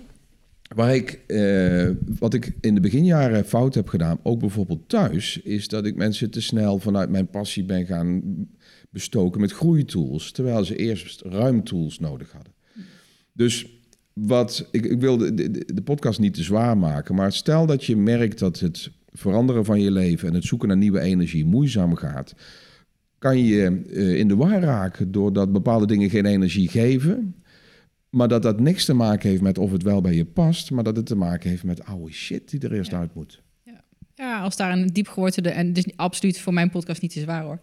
waar 0.75 0.95
ik, 0.95 1.21
eh, 1.27 1.89
wat 2.19 2.35
ik 2.35 2.53
in 2.61 2.75
de 2.75 2.81
beginjaren 2.81 3.45
fout 3.45 3.75
heb 3.75 3.89
gedaan, 3.89 4.19
ook 4.23 4.41
bijvoorbeeld 4.41 4.89
thuis, 4.89 5.41
is 5.43 5.69
dat 5.69 5.87
ik 5.87 5.97
mensen 5.97 6.31
te 6.31 6.41
snel 6.41 6.79
vanuit 6.79 7.11
mijn 7.11 7.27
passie 7.27 7.65
ben 7.65 7.87
gaan 7.87 8.23
bestoken 8.91 9.41
met 9.41 9.53
groeitools, 9.53 10.33
terwijl 10.33 10.65
ze 10.65 10.77
eerst 10.77 11.21
ruimtools 11.21 11.99
nodig 11.99 12.33
hadden. 12.33 12.53
Dus 13.33 13.67
wat 14.13 14.69
ik, 14.71 14.87
ik 14.87 15.01
wil 15.01 15.17
de, 15.17 15.35
de, 15.35 15.65
de 15.75 15.83
podcast 15.83 16.21
niet 16.21 16.35
te 16.35 16.43
zwaar 16.43 16.79
maken, 16.79 17.15
maar 17.15 17.33
stel 17.33 17.67
dat 17.67 17.85
je 17.85 17.97
merkt 17.97 18.39
dat 18.39 18.61
het 18.61 18.91
veranderen 19.13 19.65
van 19.65 19.81
je 19.81 19.91
leven 19.91 20.29
en 20.29 20.35
het 20.35 20.45
zoeken 20.45 20.69
naar 20.69 20.77
nieuwe 20.77 21.01
energie 21.01 21.45
moeizaam 21.45 21.95
gaat, 21.95 22.35
kan 23.23 23.39
je 23.39 23.83
eh, 23.93 24.19
in 24.19 24.29
de 24.29 24.37
war 24.37 24.61
raken 24.61 25.13
doordat 25.13 25.53
bepaalde 25.53 25.87
dingen 25.87 26.11
geen 26.11 26.27
energie 26.27 26.69
geven. 26.69 27.35
Maar 28.11 28.29
dat 28.29 28.43
dat 28.43 28.61
niks 28.61 28.85
te 28.85 28.95
maken 28.95 29.29
heeft 29.29 29.43
met 29.43 29.59
of 29.59 29.73
het 29.73 29.83
wel 29.83 30.01
bij 30.01 30.15
je 30.15 30.25
past, 30.25 30.71
maar 30.71 30.85
dat 30.85 30.97
het 30.97 31.07
te 31.07 31.15
maken 31.15 31.51
heeft 31.51 31.65
met 31.65 31.85
oude 31.85 32.13
shit 32.13 32.51
die 32.51 32.61
er 32.61 32.73
eerst 32.73 32.91
Ja. 32.91 32.99
uit 32.99 33.15
moet. 33.15 33.43
Ja, 33.65 33.85
Ja, 34.15 34.41
als 34.41 34.57
daar 34.57 34.73
een 34.73 34.87
diep 34.87 35.09
gewortelde... 35.09 35.51
En 35.51 35.73
is 35.73 35.87
absoluut 35.97 36.39
voor 36.39 36.53
mijn 36.53 36.71
podcast 36.71 37.03
niet 37.03 37.13
te 37.13 37.21
zwaar, 37.21 37.43
hoor. 37.43 37.61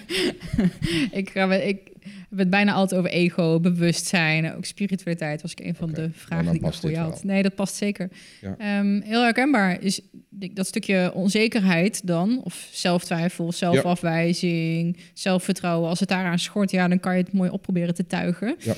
ik, 1.20 1.30
ga, 1.30 1.54
ik 1.54 1.90
heb 2.30 2.38
het 2.38 2.50
bijna 2.50 2.72
altijd 2.72 3.00
over 3.00 3.12
ego, 3.12 3.60
bewustzijn... 3.60 4.54
ook 4.54 4.64
spiritualiteit 4.64 5.42
was 5.42 5.50
ik 5.52 5.60
een 5.60 5.74
van 5.74 5.92
de 5.92 6.08
vragen 6.12 6.52
die 6.52 6.66
ik 6.66 6.72
voor 6.74 6.90
wel. 6.90 7.00
had. 7.00 7.24
Nee, 7.24 7.42
dat 7.42 7.54
past 7.54 7.74
zeker. 7.74 8.08
Ja. 8.40 8.54
Ehm, 8.58 9.00
heel 9.00 9.22
herkenbaar 9.22 9.82
is 9.82 10.00
dat 10.30 10.66
stukje 10.66 11.10
onzekerheid 11.14 12.06
dan... 12.06 12.40
of 12.44 12.68
zelftwijfel, 12.72 13.52
zelfafwijzing, 13.52 14.96
zelfvertrouwen... 15.14 15.88
als 15.88 16.00
het 16.00 16.08
daaraan 16.08 16.38
schort, 16.38 16.70
ja, 16.70 16.88
dan 16.88 17.00
kan 17.00 17.16
je 17.16 17.22
het 17.22 17.32
mooi 17.32 17.50
opproberen 17.50 17.94
te 17.94 18.06
tuigen. 18.06 18.56
Ja. 18.58 18.74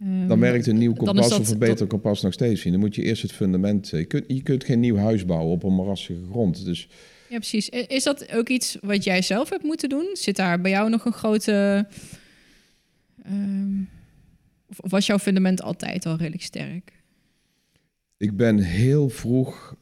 Ehm, 0.00 0.26
Dan 0.28 0.40
werkt 0.40 0.66
een 0.66 0.78
nieuw 0.78 0.92
kompas 0.92 1.28
dat- 1.28 1.40
of 1.40 1.50
een 1.50 1.58
beter 1.58 1.86
kompas 1.86 2.22
nog 2.22 2.32
steeds 2.32 2.64
niet. 2.64 2.72
Dan 2.72 2.82
moet 2.82 2.94
je 2.94 3.02
eerst 3.02 3.22
het 3.22 3.32
fundament... 3.32 3.92
eh, 3.92 3.98
Je 4.00 4.04
kunt, 4.06 4.24
je 4.26 4.42
kunt 4.42 4.64
geen 4.64 4.80
nieuw 4.80 4.96
huis 4.96 5.24
bouwen 5.24 5.52
op 5.52 5.62
een 5.62 5.72
moerassige 5.72 6.20
grond. 6.30 6.64
Dus 6.64 6.88
Ja, 7.28 7.36
precies. 7.36 7.68
Is 7.68 8.02
dat 8.04 8.32
ook 8.34 8.48
iets 8.48 8.76
wat 8.80 9.04
jij 9.04 9.22
zelf 9.22 9.50
hebt 9.50 9.62
moeten 9.62 9.88
doen? 9.88 10.10
Zit 10.12 10.36
daar 10.36 10.60
bij 10.60 10.70
jou 10.70 10.90
nog 10.90 11.04
een 11.04 11.12
grote... 11.12 11.86
of 14.68 14.80
of 14.80 14.90
was 14.90 15.06
jouw 15.06 15.18
fundament 15.18 15.62
altijd 15.62 16.06
al 16.06 16.16
redelijk 16.16 16.42
sterk? 16.42 17.00
ik 18.20 18.36
ben 18.36 18.58
heel 18.58 19.08
vroeg 19.08 19.76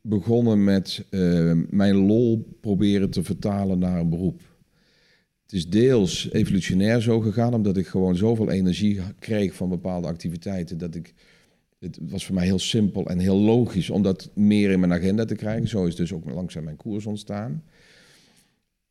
begonnen 0.00 0.64
met 0.64 1.04
eh, 1.10 1.52
mijn 1.70 1.94
lol 1.94 2.56
proberen 2.60 3.10
te 3.10 3.22
vertalen 3.22 3.78
naar 3.78 4.00
een 4.00 4.08
beroep. 4.08 4.42
Het 5.42 5.52
is 5.52 5.68
deels 5.68 6.32
evolutionair 6.32 7.00
zo 7.00 7.20
gegaan, 7.20 7.54
omdat 7.54 7.76
ik 7.76 7.86
gewoon 7.86 8.16
zoveel 8.16 8.50
energie 8.50 9.00
kreeg 9.18 9.54
van 9.54 9.68
bepaalde 9.68 10.06
activiteiten, 10.06 10.78
dat 10.78 10.94
ik, 10.94 11.14
het 11.78 11.98
was 12.00 12.26
voor 12.26 12.34
mij 12.34 12.44
heel 12.44 12.58
simpel 12.58 13.06
en 13.06 13.18
heel 13.18 13.38
logisch 13.38 13.90
om 13.90 14.02
dat 14.02 14.30
meer 14.34 14.70
in 14.70 14.80
mijn 14.80 14.92
agenda 14.92 15.24
te 15.24 15.34
krijgen. 15.34 15.68
Zo 15.68 15.86
is 15.86 15.96
dus 15.96 16.12
ook 16.12 16.30
langzaam 16.30 16.64
mijn 16.64 16.76
koers 16.76 17.06
ontstaan. 17.06 17.62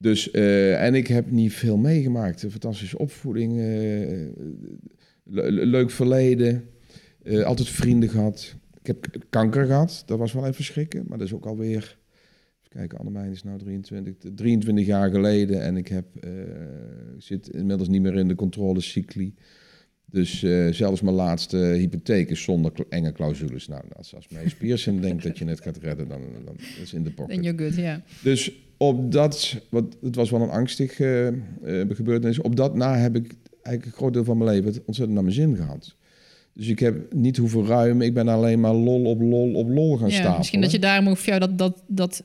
Dus, 0.04 0.32
eh, 0.32 0.86
en 0.86 0.96
ik 0.96 1.08
heb 1.08 1.32
niet 1.32 1.54
veel 1.54 1.78
meegemaakt. 1.78 2.44
Een 2.44 2.52
fantastische 2.52 2.98
opvoeding, 2.98 3.52
eh, 3.52 3.66
le- 5.24 5.50
le- 5.52 5.66
leuk 5.66 5.92
verleden, 5.92 6.64
eh, 7.24 7.44
altijd 7.44 7.70
vrienden 7.70 8.10
gehad. 8.10 8.56
Ik 8.80 8.88
heb 8.88 9.06
kanker 9.30 9.66
gehad, 9.66 10.04
dat 10.06 10.18
was 10.20 10.34
wel 10.34 10.48
even 10.48 10.64
schrikken, 10.64 11.04
maar 11.08 11.18
dat 11.18 11.28
is 11.28 11.34
ook 11.34 11.46
alweer... 11.46 11.78
Even 12.60 12.70
kijken, 12.70 12.98
Annemijn 12.98 13.32
is 13.32 13.44
nou 13.44 13.58
23, 13.58 14.14
23 14.36 14.86
jaar 14.86 15.10
geleden 15.10 15.62
en 15.62 15.78
ik 15.78 15.88
heb, 15.88 16.06
zit 17.18 17.48
inmiddels 17.50 17.90
niet 17.90 18.02
meer 18.02 18.16
in 18.16 18.28
de 18.28 18.36
controlecycli. 18.36 19.34
Dus 20.14 20.44
eh, 20.44 20.68
zelfs 20.72 21.02
mijn 21.02 21.16
laatste 21.16 21.58
hypotheek 21.58 22.30
is 22.30 22.44
zonder 22.44 22.72
enge 22.90 23.12
clausules. 23.12 23.68
Nou, 23.68 23.84
als, 23.98 24.16
als 24.16 24.28
mijn 24.30 24.52
Pearson 24.58 25.02
denkt 25.02 25.24
dat 25.24 25.38
je 25.38 25.46
het 25.46 25.62
gaat 25.62 25.78
redden, 25.78 26.08
dan, 26.08 26.22
dan 26.46 26.56
is 26.82 26.94
in 26.94 27.04
de 27.04 27.12
pocket. 27.12 27.34
Then 27.34 27.44
you're 27.44 27.64
good, 27.64 27.76
ja. 27.76 28.02
Dus 28.22 28.52
op 28.78 29.12
dat, 29.12 29.56
wat, 29.70 29.98
het 30.02 30.16
was 30.16 30.30
wel 30.30 30.42
een 30.42 30.50
angstig 30.50 31.00
eh, 31.00 31.28
eh, 31.28 31.34
gebeurtenis. 31.90 32.42
Op 32.42 32.56
dat 32.56 32.76
na 32.76 32.98
heb 32.98 33.16
ik 33.16 33.34
eigenlijk 33.52 33.86
een 33.86 33.92
groot 33.92 34.14
deel 34.14 34.24
van 34.24 34.38
mijn 34.38 34.50
leven 34.50 34.74
het 34.74 34.82
ontzettend 34.86 35.14
naar 35.14 35.24
mijn 35.24 35.36
zin 35.36 35.56
gehad. 35.56 35.96
Dus 36.54 36.68
ik 36.68 36.80
heb 36.80 37.14
niet 37.14 37.38
hoeven 37.38 37.66
ruimen. 37.66 38.06
Ik 38.06 38.14
ben 38.14 38.28
alleen 38.28 38.60
maar 38.60 38.74
lol 38.74 39.06
op 39.06 39.22
lol 39.22 39.54
op 39.54 39.70
lol 39.70 39.98
gaan 39.98 40.08
ja 40.08 40.14
stapelen. 40.14 40.38
misschien 40.38 40.62
dat 40.62 40.72
je 40.72 40.80
daarom 40.80 41.16
voor 41.18 41.26
jou 41.26 41.40
dat, 41.40 41.58
dat, 41.58 41.84
dat, 41.88 42.24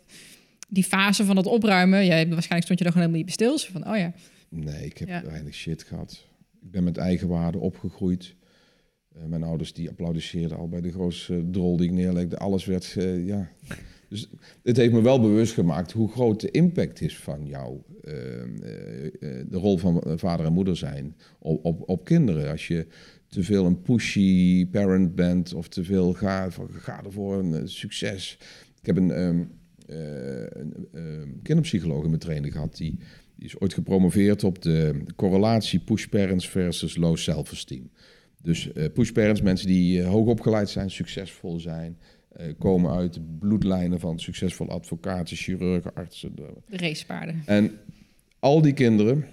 die 0.68 0.84
fase 0.84 1.24
van 1.24 1.36
het 1.36 1.47
opruimen... 1.47 2.07
Jij, 2.07 2.28
waarschijnlijk 2.28 2.62
stond 2.62 2.78
je 2.78 2.84
daar 2.84 2.93
gewoon 2.93 3.09
helemaal 3.09 3.26
niet 3.26 3.39
bij 3.39 3.47
stil. 3.47 3.59
Zo 3.59 3.68
Van, 3.72 3.93
oh 3.93 3.99
ja, 3.99 4.12
Nee, 4.49 4.84
ik 4.84 4.99
heb 4.99 5.09
Ja. 5.09 5.22
weinig 5.24 5.55
shit 5.55 5.82
gehad. 5.82 6.28
Ik 6.62 6.70
ben 6.70 6.84
met 6.84 6.96
eigenwaarde 6.96 7.59
opgegroeid. 7.59 8.36
Eh, 9.14 9.24
mijn 9.24 9.42
ouders 9.42 9.72
die 9.72 9.88
applaudisseerden 9.88 10.56
al 10.59 10.68
bij 10.68 10.80
de 10.80 10.92
grootste 10.92 11.48
drol 11.50 11.76
die 11.76 11.86
ik 11.86 11.92
neerlegde. 11.92 12.38
Alles 12.38 12.64
werd, 12.64 12.94
eh, 12.96 13.26
ja... 13.26 13.48
Dus 14.09 14.28
het 14.62 14.76
heeft 14.76 14.92
me 14.92 15.02
wel 15.02 15.20
bewust 15.20 15.52
gemaakt 15.52 15.92
hoe 15.92 16.09
groot 16.09 16.40
de 16.40 16.50
impact 16.50 17.00
is 17.00 17.18
van 17.18 17.46
jou. 17.46 17.78
eh, 18.02 18.42
eh, 18.42 19.06
eh, 19.06 19.46
de 19.48 19.56
rol 19.56 19.78
van 19.78 20.02
vader 20.18 20.46
en 20.46 20.52
moeder 20.52 20.76
zijn 20.76 21.16
op, 21.38 21.64
op, 21.64 21.88
op 21.88 22.04
kinderen. 22.04 22.50
Als 22.50 22.66
je 22.68 22.86
te 23.26 23.42
veel 23.42 23.66
een 23.66 23.82
pushy 23.82 24.66
parent 24.66 25.14
bent 25.14 25.54
of 25.54 25.68
te 25.68 25.84
veel 25.84 26.12
gaat 26.12 26.59
ga 26.70 27.04
ervoor 27.04 27.38
een 27.38 27.68
succes. 27.68 28.38
Ik 28.80 28.86
heb 28.86 28.96
een, 28.96 29.11
ehm, 29.11 29.44
eh, 29.86 30.46
een 30.61 30.88
ehm, 30.92 31.28
kinderpsycholoog 31.42 32.02
in 32.02 32.09
mijn 32.09 32.20
training 32.20 32.52
gehad 32.52 32.76
die 32.76 32.98
die 33.39 33.47
is 33.49 33.61
ooit 33.61 33.74
gepromoveerd 33.74 34.45
op 34.45 34.62
de 34.62 35.03
correlatie 35.16 35.78
push 35.80 36.07
parents 36.07 36.49
versus 36.49 36.97
low 36.97 37.16
self-esteem. 37.16 37.91
Dus 38.43 38.72
eh 38.72 38.84
push 38.95 39.11
parents, 39.11 39.43
mensen 39.43 39.66
die 39.66 40.03
eh, 40.03 40.09
hoog 40.09 40.26
opgeleid 40.26 40.68
zijn, 40.68 40.91
succesvol 40.91 41.61
zijn, 41.61 41.99
eh, 42.32 42.47
komen 42.59 42.91
uit 42.93 43.39
bloedlijnen 43.39 44.01
van 44.01 44.18
succesvolle 44.18 44.70
advocaten, 44.70 45.36
chirurgen, 45.36 45.95
artsen. 45.95 46.34
de- 46.34 46.53
de 46.70 46.76
racepaarden. 46.76 47.43
En 47.47 47.70
al 48.39 48.62
die 48.62 48.72
kinderen, 48.72 49.24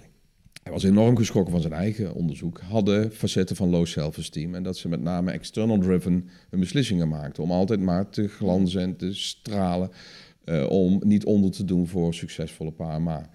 hij 0.62 0.72
was 0.72 0.82
enorm 0.84 1.16
geschrokken 1.16 1.52
van 1.52 1.60
zijn 1.60 1.72
eigen 1.72 2.14
onderzoek, 2.14 2.60
hadden 2.60 3.12
facetten 3.12 3.56
van 3.56 3.68
low 3.68 3.86
self-esteem. 3.86 4.54
En 4.54 4.62
dat 4.62 4.76
ze 4.76 4.88
met 4.88 5.02
name 5.02 5.30
external 5.30 5.78
driven 5.78 6.28
hun 6.50 6.60
beslissingen 6.60 7.08
maakten. 7.08 7.42
Om 7.42 7.50
altijd 7.50 7.80
maar 7.80 8.08
te 8.10 8.28
glanzen 8.28 8.80
en 8.80 8.96
te 8.96 9.14
stralen. 9.14 9.90
om 10.68 11.00
niet 11.04 11.24
onder 11.24 11.50
te 11.50 11.64
doen 11.64 11.86
voor 11.86 12.14
succesvolle 12.14 12.70
pa 12.72 12.94
en 12.94 13.02
ma. 13.02 13.30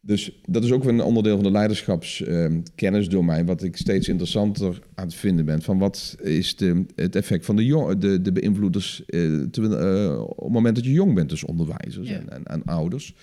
Dus 0.00 0.40
dat 0.46 0.64
is 0.64 0.72
ook 0.72 0.82
weer 0.84 0.92
een 0.92 1.00
onderdeel 1.00 1.34
van 1.34 1.44
de 1.44 1.50
leiderschapskennisdomein, 1.50 3.46
wat 3.46 3.62
ik 3.62 3.76
steeds 3.76 4.08
interessanter 4.08 4.78
aan 4.94 5.04
het 5.04 5.14
vinden 5.14 5.44
ben. 5.44 5.62
Van 5.62 5.78
wat 5.78 6.16
is 6.22 6.56
de, 6.56 6.84
het 6.94 7.16
effect 7.16 7.44
van 7.44 7.56
de, 7.56 7.64
jong, 7.64 7.98
de, 7.98 8.20
de 8.22 8.32
beïnvloeders 8.32 9.04
eh, 9.06 9.20
te- 9.50 9.76
eh, 9.76 10.20
op 10.20 10.44
het 10.44 10.52
moment 10.52 10.74
dat 10.76 10.84
je 10.84 10.92
jong 10.92 11.14
bent, 11.14 11.28
dus 11.28 11.44
onderwijzers 11.44 12.08
Ja. 12.08 12.16
en, 12.18 12.28
en, 12.28 12.44
en 12.44 12.62
ouders. 12.64 13.14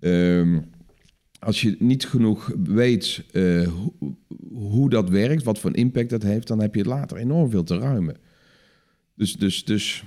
Ehm, 0.00 0.58
als 1.38 1.60
je 1.60 1.76
niet 1.78 2.06
genoeg 2.06 2.52
weet 2.64 3.22
hoe, 3.68 4.14
hoe 4.52 4.90
dat 4.90 5.08
werkt, 5.08 5.42
wat 5.42 5.58
voor 5.58 5.70
een 5.70 5.76
impact 5.76 6.10
dat 6.10 6.22
heeft, 6.22 6.46
dan 6.46 6.60
heb 6.60 6.74
je 6.74 6.84
later 6.84 7.16
enorm 7.16 7.50
veel 7.50 7.64
te 7.64 7.78
ruimen. 7.78 8.16
Dus, 9.16 9.32
dus, 9.36 9.64
dus 9.64 10.04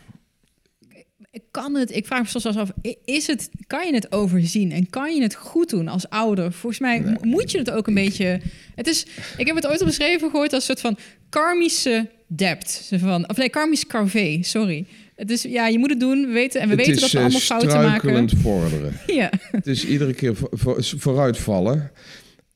Kan 1.52 1.76
het, 1.76 1.96
ik 1.96 2.06
vraag 2.06 2.22
me 2.34 2.40
soms 2.40 2.58
af, 2.58 2.72
is 3.06 3.28
het, 3.28 3.50
kan 3.68 3.88
je 3.88 3.94
het 3.94 4.12
overzien 4.12 4.72
en 4.72 4.90
kan 4.90 5.16
je 5.16 5.22
het 5.22 5.36
goed 5.36 5.70
doen 5.70 5.88
als 5.88 6.10
ouder? 6.10 6.52
Volgens 6.52 6.82
mij 6.82 7.00
Nee, 7.00 7.16
moet 7.22 7.52
je 7.52 7.58
het 7.58 7.72
ook 7.72 7.88
een 7.88 7.94
beetje... 7.94 8.42
Het 8.76 8.88
is, 8.88 9.06
ik 9.38 9.48
heb 9.48 9.56
het 9.56 9.68
ooit 9.68 9.80
al 9.80 9.86
beschreven 9.88 10.30
gehoord 10.30 10.54
als 10.54 10.70
een 10.70 10.78
soort 10.78 10.96
van 10.96 10.98
karmische 11.30 12.10
debt. 12.28 12.92
Van, 12.96 13.30
of 13.30 13.38
nee, 13.38 13.50
karmisch 13.50 13.88
carvé, 13.88 14.38
sorry. 14.42 14.86
Het 15.16 15.32
is, 15.32 15.42
ja, 15.42 15.68
je 15.68 15.80
moet 15.80 15.90
het 15.90 16.00
doen, 16.00 16.22
we 16.28 16.32
weten, 16.34 16.62
en 16.62 16.70
we 16.70 16.76
het 16.76 16.86
weten 16.86 16.94
is 16.94 17.00
dat 17.02 17.12
we 17.12 17.18
eh, 17.18 17.24
allemaal 17.24 17.42
fouten 17.42 17.70
maken. 17.82 17.88
struikelend 18.00 18.34
vorderen. 18.42 18.94
Ja, 19.16 19.30
Het 19.52 19.68
is 19.68 19.86
iedere 19.86 20.14
keer 20.14 20.36
voor, 20.36 20.50
voor- 20.52 20.84
vooruitvallen. 20.84 21.92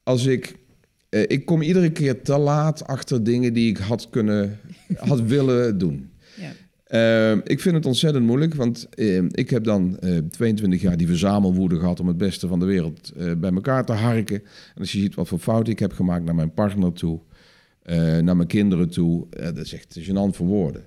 Als 0.04 0.26
ik, 0.26 0.56
eh, 1.10 1.22
ik 1.28 1.46
kom 1.46 1.62
iedere 1.62 1.92
keer 1.92 2.22
te 2.22 2.38
laat 2.38 2.88
achter 2.88 3.24
dingen 3.24 3.54
die 3.54 3.70
ik 3.70 3.78
had 3.78 4.10
kunnen, 4.10 4.60
had 4.98 5.22
willen 5.22 5.78
doen. 5.78 6.10
Eh, 6.92 7.32
ik 7.32 7.60
vind 7.60 7.76
het 7.76 7.86
ontzettend 7.86 8.26
moeilijk, 8.26 8.54
want 8.54 8.88
eh, 8.90 9.24
ik 9.32 9.50
heb 9.50 9.64
dan 9.64 10.00
eh 10.00 10.18
22 10.18 10.82
jaar 10.82 10.98
die 10.98 11.08
verzamelwoede 11.08 11.80
gehad 11.80 12.00
om 12.00 12.08
het 12.08 12.18
beste 12.18 12.48
van 12.48 12.60
de 12.60 12.66
wereld 12.66 13.12
eh, 13.18 13.32
bij 13.38 13.52
elkaar 13.52 13.86
te 13.86 13.94
harken. 13.94 14.36
En 14.76 14.80
als 14.80 14.92
je 14.92 15.00
ziet 15.00 15.16
wat 15.16 15.28
voor 15.28 15.40
fouten 15.40 15.74
ik 15.74 15.80
heb 15.80 15.94
gemaakt 15.94 16.26
naar 16.26 16.36
mijn 16.36 16.54
partner 16.54 16.94
toe, 16.94 17.20
eh, 17.84 18.18
naar 18.18 18.36
mijn 18.36 18.48
kinderen 18.48 18.90
toe, 18.90 19.28
eh, 19.30 19.46
dat 19.46 19.58
is 19.58 19.74
echt 19.74 20.00
gênant 20.00 20.36
voor 20.36 20.48
woorden. 20.48 20.84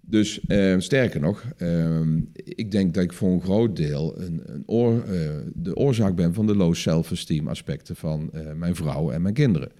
Dus 0.00 0.40
eh, 0.46 0.74
sterker 0.78 1.20
nog, 1.20 1.44
eh, 1.56 2.00
ik 2.44 2.70
denk 2.70 2.94
dat 2.94 3.02
ik 3.02 3.12
voor 3.12 3.30
een 3.30 3.42
groot 3.42 3.76
deel 3.76 4.20
een, 4.20 4.42
een 4.44 4.62
eh, 4.66 5.30
de 5.54 5.76
oorzaak 5.76 6.14
ben 6.14 6.34
van 6.34 6.46
de 6.46 6.56
low 6.56 6.74
self-esteem 6.74 7.48
aspecten 7.48 7.96
van 7.96 8.30
eh, 8.32 8.52
mijn 8.52 8.74
vrouw 8.74 9.10
en 9.10 9.22
mijn 9.22 9.34
kinderen. 9.34 9.72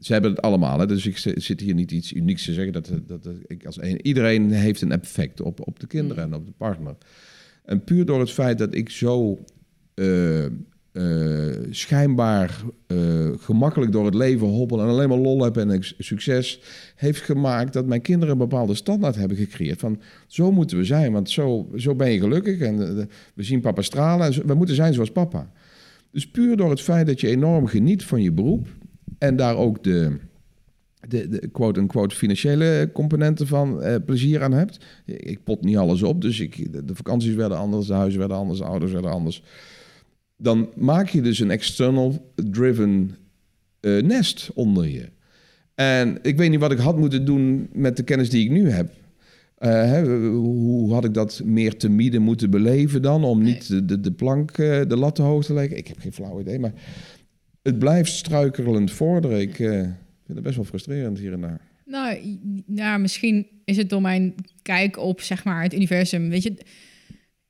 Ze 0.00 0.12
hebben 0.12 0.30
het 0.30 0.40
allemaal, 0.40 0.78
hè? 0.78 0.86
dus 0.86 1.06
ik 1.06 1.18
zi- 1.18 1.40
zit 1.40 1.60
hier 1.60 1.74
niet 1.74 1.90
iets 1.90 2.12
unieks 2.12 2.44
te 2.44 2.52
zeggen. 2.52 2.72
Dat, 2.72 2.90
dat, 3.06 3.22
dat 3.22 3.34
ik 3.46 3.66
als 3.66 3.82
een, 3.82 4.06
iedereen 4.06 4.50
heeft 4.50 4.82
een 4.82 4.92
effect 4.92 5.40
op, 5.40 5.66
op 5.66 5.80
de 5.80 5.86
kinderen 5.86 6.24
en 6.24 6.34
op 6.34 6.46
de 6.46 6.52
partner. 6.56 6.96
En 7.64 7.84
puur 7.84 8.04
door 8.04 8.20
het 8.20 8.30
feit 8.30 8.58
dat 8.58 8.74
ik 8.74 8.90
zo 8.90 9.38
eh, 9.94 10.44
eh, 10.44 10.50
schijnbaar 11.70 12.62
eh, 12.86 13.28
gemakkelijk 13.38 13.92
door 13.92 14.04
het 14.04 14.14
leven 14.14 14.46
hobbel 14.46 14.80
en 14.80 14.88
alleen 14.88 15.08
maar 15.08 15.18
lol 15.18 15.44
heb 15.44 15.56
en 15.56 15.78
succes, 15.98 16.60
heeft 16.96 17.20
gemaakt 17.20 17.72
dat 17.72 17.86
mijn 17.86 18.00
kinderen 18.00 18.32
een 18.32 18.38
bepaalde 18.38 18.74
standaard 18.74 19.14
hebben 19.14 19.36
gecreëerd. 19.36 19.80
Van 19.80 20.00
zo 20.26 20.52
moeten 20.52 20.76
we 20.76 20.84
zijn, 20.84 21.12
want 21.12 21.30
zo, 21.30 21.68
zo 21.76 21.94
ben 21.94 22.10
je 22.10 22.20
gelukkig 22.20 22.60
en 22.60 23.08
we 23.34 23.42
zien 23.42 23.60
papa 23.60 23.82
stralen 23.82 24.32
en 24.32 24.46
we 24.46 24.54
moeten 24.54 24.74
zijn 24.74 24.94
zoals 24.94 25.10
papa. 25.10 25.50
Dus 26.10 26.30
puur 26.30 26.56
door 26.56 26.70
het 26.70 26.80
feit 26.80 27.06
dat 27.06 27.20
je 27.20 27.28
enorm 27.28 27.66
geniet 27.66 28.04
van 28.04 28.22
je 28.22 28.32
beroep 28.32 28.68
en 29.18 29.36
daar 29.36 29.56
ook 29.56 29.84
de, 29.84 30.16
de, 31.08 31.28
de 31.28 31.48
quote-unquote 31.52 32.16
financiële 32.16 32.90
componenten 32.92 33.46
van 33.46 33.82
eh, 33.82 33.94
plezier 34.06 34.42
aan 34.42 34.52
hebt. 34.52 34.78
Ik 35.04 35.44
pot 35.44 35.64
niet 35.64 35.76
alles 35.76 36.02
op, 36.02 36.20
dus 36.22 36.40
ik, 36.40 36.72
de, 36.72 36.84
de 36.84 36.94
vakanties 36.94 37.34
werden 37.34 37.58
anders, 37.58 37.86
de 37.86 37.92
huizen 37.92 38.18
werden 38.18 38.36
anders, 38.36 38.58
de 38.58 38.64
ouders 38.64 38.92
werden 38.92 39.10
anders. 39.10 39.42
Dan 40.36 40.68
maak 40.76 41.08
je 41.08 41.22
dus 41.22 41.38
een 41.38 41.50
external 41.50 42.32
driven 42.34 43.16
eh, 43.80 44.02
nest 44.02 44.50
onder 44.54 44.88
je. 44.88 45.08
En 45.74 46.18
ik 46.22 46.36
weet 46.36 46.50
niet 46.50 46.60
wat 46.60 46.72
ik 46.72 46.78
had 46.78 46.98
moeten 46.98 47.24
doen 47.24 47.68
met 47.72 47.96
de 47.96 48.02
kennis 48.02 48.30
die 48.30 48.44
ik 48.44 48.50
nu 48.50 48.70
heb. 48.70 48.90
Eh, 49.54 49.70
hè, 49.70 50.28
hoe 50.30 50.92
had 50.92 51.04
ik 51.04 51.14
dat 51.14 51.40
meer 51.44 51.76
te 51.76 51.88
midden 51.88 52.22
moeten 52.22 52.50
beleven 52.50 53.02
dan? 53.02 53.24
Om 53.24 53.42
niet 53.42 53.68
de, 53.68 53.84
de, 53.84 54.00
de 54.00 54.12
plank, 54.12 54.56
de 54.56 54.96
lat 54.96 55.14
te 55.14 55.22
hoog 55.22 55.44
te 55.44 55.54
leggen? 55.54 55.76
Ik 55.76 55.86
heb 55.86 55.98
geen 55.98 56.12
flauw 56.12 56.40
idee, 56.40 56.58
maar 56.58 56.72
het 57.62 57.78
blijft 57.78 58.12
struikelend 58.12 58.90
vorderen. 58.90 59.40
Ik 59.40 59.58
eh, 59.58 59.70
vind 59.70 59.94
het 60.26 60.42
best 60.42 60.56
wel 60.56 60.64
frustrerend 60.64 61.18
hier 61.18 61.32
en 61.32 61.40
daar. 61.40 61.60
Nou, 61.84 62.38
nou, 62.66 63.00
misschien 63.00 63.46
is 63.64 63.76
het 63.76 63.90
door 63.90 64.00
mijn 64.00 64.34
kijk 64.62 64.98
op 64.98 65.20
zeg 65.20 65.44
maar, 65.44 65.62
het 65.62 65.74
universum. 65.74 66.28
Weet 66.28 66.42
je, 66.42 66.54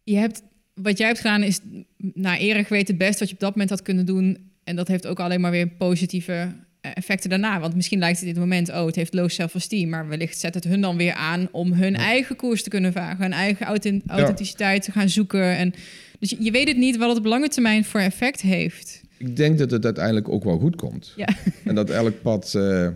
je 0.02 0.16
hebt, 0.16 0.42
wat 0.74 0.98
jij 0.98 1.06
hebt 1.06 1.20
gedaan 1.20 1.42
is 1.42 1.60
naar 1.98 2.40
eer 2.40 2.64
geweten 2.64 2.94
het 2.94 3.06
best 3.06 3.18
wat 3.18 3.28
je 3.28 3.34
op 3.34 3.40
dat 3.40 3.50
moment 3.50 3.70
had 3.70 3.82
kunnen 3.82 4.06
doen. 4.06 4.38
En 4.64 4.76
dat 4.76 4.88
heeft 4.88 5.06
ook 5.06 5.20
alleen 5.20 5.40
maar 5.40 5.50
weer 5.50 5.68
positieve 5.68 6.32
eh, 6.80 6.90
effecten 6.94 7.30
daarna. 7.30 7.60
Want 7.60 7.74
misschien 7.74 7.98
lijkt 7.98 8.18
het 8.18 8.28
in 8.28 8.34
het 8.34 8.42
moment, 8.42 8.68
oh, 8.68 8.86
het 8.86 8.96
heeft 8.96 9.14
low 9.14 9.28
self-esteem. 9.28 9.88
Maar 9.88 10.08
wellicht 10.08 10.38
zet 10.38 10.54
het 10.54 10.64
hun 10.64 10.80
dan 10.80 10.96
weer 10.96 11.14
aan 11.14 11.48
om 11.52 11.72
hun 11.72 11.96
eigen 11.96 12.36
koers 12.36 12.62
te 12.62 12.68
kunnen 12.68 12.92
varen. 12.92 13.16
Hun 13.16 13.32
eigen 13.32 13.66
authent- 13.66 14.02
authenticiteit 14.06 14.82
te 14.82 14.92
gaan 14.92 15.08
zoeken. 15.08 15.56
En, 15.56 15.72
dus 16.18 16.30
je, 16.30 16.36
je 16.40 16.50
weet 16.50 16.68
het 16.68 16.76
niet 16.76 16.96
wat 16.96 17.08
het 17.08 17.18
op 17.18 17.24
lange 17.24 17.48
termijn 17.48 17.84
voor 17.84 18.00
effect 18.00 18.40
heeft. 18.40 19.00
Ik 19.18 19.36
denk 19.36 19.58
dat 19.58 19.70
het 19.70 19.84
uiteindelijk 19.84 20.28
ook 20.28 20.44
wel 20.44 20.58
goed 20.58 20.76
komt. 20.76 21.12
Ja. 21.16 21.28
En 21.64 21.74
dat 21.74 21.90
elk 21.90 22.22
pad 22.22 22.54
eh, 22.54 22.86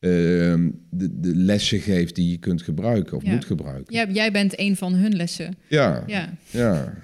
ehm, 0.00 0.70
de, 0.90 1.20
de 1.20 1.34
lessen 1.36 1.80
geeft 1.80 2.14
die 2.14 2.30
je 2.30 2.38
kunt 2.38 2.62
gebruiken 2.62 3.16
of 3.16 3.22
Ja. 3.24 3.32
moet 3.32 3.44
gebruiken. 3.44 3.94
Jij, 3.94 4.06
jij 4.12 4.32
bent 4.32 4.58
een 4.58 4.76
van 4.76 4.92
hun 4.94 5.16
lessen. 5.16 5.56
Ja, 5.68 6.04
Ja. 6.06 6.28
ja. 6.50 6.94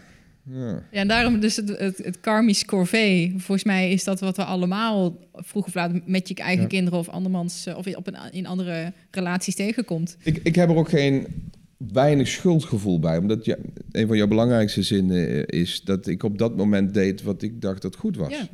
ja. 0.51 0.83
Ja, 0.91 1.01
en 1.01 1.09
daarom 1.09 1.41
dus 1.41 1.57
het, 1.57 1.69
het, 1.79 1.99
het 1.99 2.21
karmisch 2.21 2.65
corvée. 2.65 3.31
Volgens 3.31 3.65
mij 3.65 3.91
is 3.93 4.05
dat 4.05 4.21
wat 4.21 4.37
we 4.37 4.45
allemaal 4.45 5.17
vroeg 5.33 5.67
of 5.67 5.75
laat 5.75 6.07
met 6.07 6.29
je 6.29 6.35
eigen 6.35 6.63
Ja. 6.63 6.69
kinderen 6.69 6.99
of 6.99 7.09
andermans 7.09 7.67
eh, 7.67 7.77
of 7.77 7.87
op 7.97 8.07
een, 8.07 8.17
in 8.31 8.47
andere 8.47 8.93
relaties 9.11 9.55
tegenkomt. 9.55 10.17
Ik, 10.23 10.41
ik 10.43 10.55
heb 10.55 10.69
er 10.69 10.77
ook 10.77 10.89
geen 10.89 11.27
weinig 11.79 12.29
schuldgevoel 12.29 12.99
bij. 12.99 13.18
Omdat 13.18 13.45
ja, 13.45 13.57
een 13.91 14.07
van 14.07 14.16
jouw 14.16 14.26
belangrijkste 14.26 14.83
zinnen 14.83 15.47
eh, 15.47 15.61
is 15.61 15.83
dat 15.85 16.07
ik 16.07 16.22
op 16.22 16.39
dat 16.39 16.57
moment 16.57 16.95
deed 16.95 17.22
wat 17.22 17.43
ik 17.43 17.61
dacht 17.61 17.83
dat 17.83 17.97
goed 17.97 18.16
was. 18.16 18.31
Ja. 18.33 18.49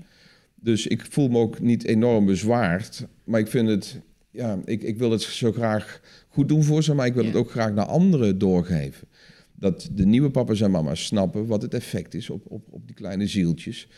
Dus 0.55 0.87
ik 0.87 1.07
voel 1.11 1.29
me 1.29 1.39
ook 1.39 1.61
niet 1.61 1.85
enorm 1.85 2.27
bezwaard. 2.27 3.07
Maar 3.25 3.41
ik 3.41 3.49
vind 3.49 3.69
het, 3.69 4.01
ja, 4.31 4.59
ik, 4.65 4.83
ik 4.83 4.99
wil 4.99 5.11
het 5.11 5.23
zo 5.23 5.53
graag 5.53 6.01
goed 6.29 6.49
doen 6.49 6.63
voor 6.63 6.83
ze, 6.83 6.95
maar 6.95 7.07
ik 7.07 7.15
wil 7.15 7.23
Ja. 7.23 7.29
het 7.29 7.39
ook 7.39 7.51
graag 7.51 7.73
naar 7.73 7.87
anderen 7.87 8.39
doorgeven. 8.39 9.09
Dat 9.57 9.89
de 9.93 10.07
nieuwe 10.07 10.31
papa's 10.31 10.61
en 10.61 10.71
mama's 10.71 11.05
snappen 11.05 11.47
wat 11.47 11.63
het 11.63 11.75
effect 11.75 12.15
is 12.15 12.31
op, 12.31 12.45
op, 12.49 12.67
op 12.71 12.87
die 12.87 12.95
kleine 12.95 13.27
zieltjes 13.27 13.89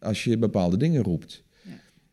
als 0.00 0.24
je 0.24 0.38
bepaalde 0.38 0.76
dingen 0.76 1.02
roept. 1.02 1.42
Ja. 1.62 1.70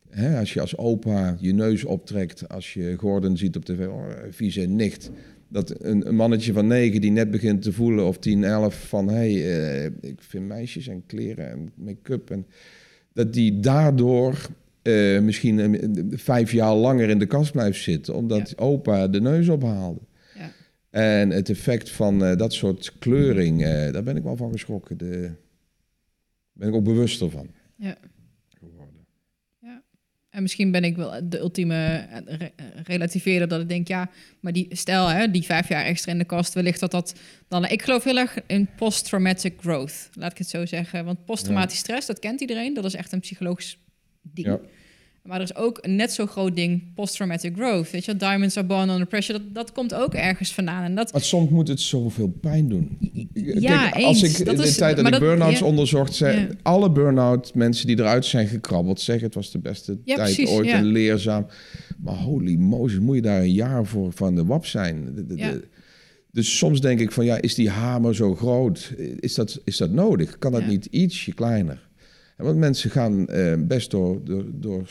Hè, 0.10 0.40
als 0.40 0.54
je 0.54 0.62
als 0.62 0.78
opa 0.78 1.38
je 1.40 1.54
neus 1.54 1.84
optrekt, 1.86 2.50
als 2.50 2.74
je 2.74 2.96
Gordon 2.98 3.38
ziet 3.38 3.56
op 3.56 3.66
tv, 3.66 3.88
oh, 3.88 4.06
vieze 4.30 4.62
nicht. 4.62 5.12
Dat 5.52 5.84
een, 5.84 6.08
een 6.08 6.16
mannetje 6.16 6.54
van 6.54 6.68
negen 6.68 7.02
die 7.02 7.12
net 7.12 7.32
begint 7.32 7.62
te 7.62 7.74
voelen, 7.74 8.08
of 8.08 8.18
10, 8.18 8.44
11, 8.44 8.88
van 8.88 9.08
hé, 9.08 9.16
hey, 9.16 9.84
eh, 9.84 10.10
ik 10.10 10.22
vind 10.22 10.48
meisjes 10.48 10.88
en 10.88 11.06
kleren 11.06 11.50
en 11.50 11.72
make-up. 11.76 12.30
En 12.30 12.46
dat 13.14 13.34
die 13.34 13.60
daardoor 13.60 14.50
eh, 14.82 15.20
misschien 15.20 15.60
eh, 15.60 15.82
vijf 16.12 16.52
jaar 16.52 16.76
langer 16.76 17.10
in 17.10 17.20
de 17.20 17.26
kast 17.26 17.52
blijft 17.52 17.82
zitten, 17.82 18.16
omdat 18.16 18.58
opa 18.58 19.08
de 19.08 19.22
neus 19.22 19.50
ophaalde. 19.50 20.02
Ja. 20.36 20.52
En 20.90 21.30
het 21.30 21.50
effect 21.50 21.90
van 21.90 22.20
dat 22.20 22.54
soort 22.54 22.94
kleuring, 23.00 23.62
daar 23.64 24.04
ben 24.04 24.18
ik 24.18 24.24
wel 24.24 24.36
van 24.36 24.52
geschrokken. 24.52 24.98
De, 24.98 25.20
daar 25.20 25.34
ben 26.54 26.68
ik 26.68 26.76
ook 26.76 26.84
bewuster 26.84 27.30
van 27.30 27.48
Ja. 27.76 27.98
En 30.32 30.42
misschien 30.42 30.72
ben 30.72 30.84
ik 30.84 30.96
wel 30.96 31.20
de 31.30 31.40
ultieme 31.40 31.76
eh, 31.96 32.38
re- 32.38 32.52
relativeerder 32.84 33.48
dat 33.48 33.62
ik 33.62 33.70
denk, 33.70 33.88
ja, 33.88 34.10
maar 34.40 34.54
die 34.54 34.68
stel 34.70 35.08
hè, 35.08 35.32
die 35.32 35.44
vijf 35.44 35.70
jaar 35.70 35.86
extra 35.86 36.12
in 36.12 36.18
de 36.18 36.26
kast, 36.26 36.54
wellicht 36.54 36.80
dat 36.80 36.92
dat 36.92 37.16
dan. 37.48 37.66
Ik 37.66 37.82
geloof 37.82 38.04
heel 38.04 38.18
erg 38.18 38.38
in 38.48 38.70
post-traumatic 38.76 39.54
growth, 39.60 40.10
laat 40.14 40.32
ik 40.32 40.38
het 40.38 40.50
zo 40.50 40.66
zeggen. 40.66 41.06
Want 41.06 41.26
posttraumatisch 41.26 41.78
stress, 41.78 42.08
dat 42.08 42.20
kent 42.20 42.42
iedereen, 42.42 42.74
dat 42.74 42.86
is 42.86 42.94
echt 42.94 43.12
een 43.12 43.20
psychologisch 43.20 43.78
ding. 44.22 44.48
Ja. 44.48 44.60
Maar 45.24 45.38
er 45.38 45.44
is 45.44 45.56
ook 45.56 45.78
een 45.82 45.96
net 45.96 46.12
zo 46.12 46.26
groot 46.26 46.56
ding, 46.56 46.94
post-traumatic 46.96 47.56
growth. 47.56 47.92
Weet 47.92 48.06
je, 48.06 48.16
diamonds 48.16 48.58
are 48.58 48.68
born 48.68 48.90
under 48.90 49.08
pressure, 49.08 49.38
dat, 49.40 49.54
dat 49.54 49.72
komt 49.72 49.94
ook 49.94 50.14
ergens 50.14 50.54
vandaan. 50.54 50.84
En 50.84 50.96
dat, 50.96 51.12
Maar 51.12 51.22
soms 51.22 51.50
moet 51.50 51.68
het 51.68 51.80
zoveel 51.80 52.28
pijn 52.42 52.70
doen. 52.70 52.98
ja, 53.34 53.90
Kijk, 53.90 54.04
als 54.06 54.22
eens. 54.22 54.40
ik 54.40 54.46
Dat 54.46 54.56
in 54.56 54.62
de 54.62 54.68
is- 54.68 54.78
tijd 54.78 54.98
dat 54.98 55.08
ik 55.14 55.20
burn-outs 55.20 55.60
ja. 55.60 55.66
onderzocht, 55.66 56.14
zei 56.16 56.40
Ja. 56.40 56.48
alle 56.62 56.92
burn-out 56.92 57.54
mensen 57.56 57.88
die 57.88 58.00
eruit 58.00 58.26
zijn 58.26 58.48
gekrabbeld, 58.48 59.02
zeggen 59.02 59.26
het 59.26 59.36
was 59.36 59.52
de 59.52 59.60
beste 59.60 59.98
Ja, 60.06 60.16
tijd 60.16 60.36
precies, 60.36 60.54
ooit 60.56 60.68
ja. 60.68 60.78
en 60.78 60.86
leerzaam. 60.86 61.46
Maar 61.98 62.16
holy 62.16 62.56
Moses, 62.56 63.00
moet 63.00 63.16
je 63.16 63.22
daar 63.22 63.42
een 63.42 63.54
jaar 63.54 63.86
voor 63.86 64.12
van 64.12 64.36
de 64.36 64.46
wap 64.46 64.66
zijn? 64.66 65.12
De- 65.16 65.26
de- 65.26 65.38
Ja. 65.38 65.52
de- 65.52 65.68
dus 66.32 66.58
soms 66.58 66.82
denk 66.82 67.00
ik 67.00 67.12
van 67.12 67.26
ja, 67.26 67.42
is 67.42 67.56
die 67.56 67.70
hamer 67.70 68.16
zo 68.16 68.36
groot? 68.36 68.94
Is 69.20 69.34
dat, 69.36 69.60
is 69.64 69.78
dat 69.78 69.92
nodig? 69.92 70.38
Kan 70.38 70.52
dat 70.52 70.66
niet 70.68 70.86
ietsje 70.86 71.34
kleiner? 71.34 71.90
Want 72.42 72.58
mensen 72.58 72.90
gaan 72.90 73.28
eh, 73.28 73.54
best 73.60 73.92
door, 73.92 74.24
door, 74.24 74.46
door 74.54 74.90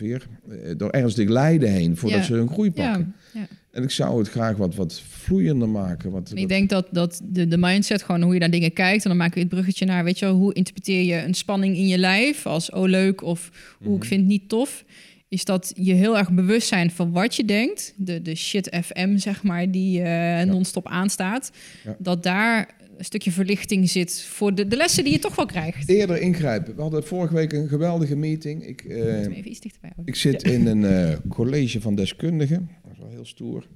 eh, 0.00 0.56
door 0.76 0.90
ernstig 0.90 1.28
lijden 1.28 1.70
heen 1.70 1.96
voordat 1.96 2.18
Ja. 2.18 2.24
ze 2.24 2.32
hun 2.32 2.48
groei 2.48 2.72
pakken. 2.72 3.14
ja, 3.32 3.40
ja. 3.40 3.46
En 3.70 3.82
ik 3.82 3.90
zou 3.90 4.18
het 4.18 4.28
graag 4.28 4.56
wat, 4.56 4.74
wat 4.74 5.00
vloeiender 5.00 5.68
maken. 5.68 6.10
Wat, 6.10 6.32
ik 6.34 6.48
denk 6.48 6.68
dat, 6.68 6.86
dat 6.90 7.20
de, 7.24 7.48
de 7.48 7.58
mindset, 7.58 8.02
gewoon 8.02 8.22
hoe 8.22 8.34
je 8.34 8.40
naar 8.40 8.50
dingen 8.50 8.72
kijkt... 8.72 9.02
en 9.02 9.08
dan 9.08 9.18
maken 9.18 9.34
we 9.34 9.40
het 9.40 9.48
bruggetje 9.48 9.84
naar, 9.84 10.04
weet 10.04 10.18
je 10.18 10.24
wel... 10.24 10.34
hoe 10.34 10.54
interpreteer 10.54 11.02
je 11.02 11.22
een 11.22 11.34
spanning 11.34 11.76
in 11.76 11.86
je 11.86 11.98
lijf 11.98 12.46
als 12.46 12.70
oh 12.70 12.88
leuk 12.88 13.22
of 13.22 13.50
hoe 13.82 13.96
ik 13.96 14.04
vind 14.04 14.20
het 14.20 14.28
niet 14.28 14.48
tof... 14.48 14.84
is 15.28 15.44
dat 15.44 15.72
je 15.76 15.92
heel 15.92 16.18
erg 16.18 16.32
bewust 16.32 16.68
zijn 16.68 16.90
van 16.90 17.12
wat 17.12 17.34
je 17.34 17.44
denkt. 17.44 17.94
De, 17.96 18.22
de 18.22 18.34
shit 18.34 18.78
FM, 18.84 19.16
zeg 19.16 19.42
maar, 19.42 19.70
die 19.70 20.02
eh 20.02 20.46
non-stop 20.46 20.86
aanstaat. 20.86 21.50
Ja. 21.84 21.96
Dat 21.98 22.22
daar 22.22 22.76
een 22.98 23.04
stukje 23.04 23.30
verlichting 23.32 23.90
zit 23.90 24.22
voor 24.22 24.54
de, 24.54 24.66
de 24.66 24.76
lessen 24.76 25.04
die 25.04 25.12
je 25.12 25.18
toch 25.18 25.34
wel 25.36 25.46
krijgt. 25.46 25.88
eerder 25.88 26.20
ingrijpen. 26.20 26.74
We 26.76 26.80
hadden 26.82 27.04
vorige 27.04 27.34
week 27.34 27.52
een 27.52 27.68
geweldige 27.68 28.16
meeting. 28.16 28.66
Ik, 28.66 28.80
eh, 28.84 29.20
Even 29.20 29.50
iets 29.50 29.60
dichterbij 29.60 29.90
houden. 29.94 30.14
ik 30.14 30.20
zit 30.20 30.42
in 30.42 30.66
een 30.66 30.84
eh, 30.84 31.16
college 31.28 31.80
van 31.80 31.94
deskundigen. 31.94 32.70
Dat 32.82 32.92
is 32.92 32.98
wel 32.98 33.08
heel 33.08 33.24
stoer. 33.24 33.66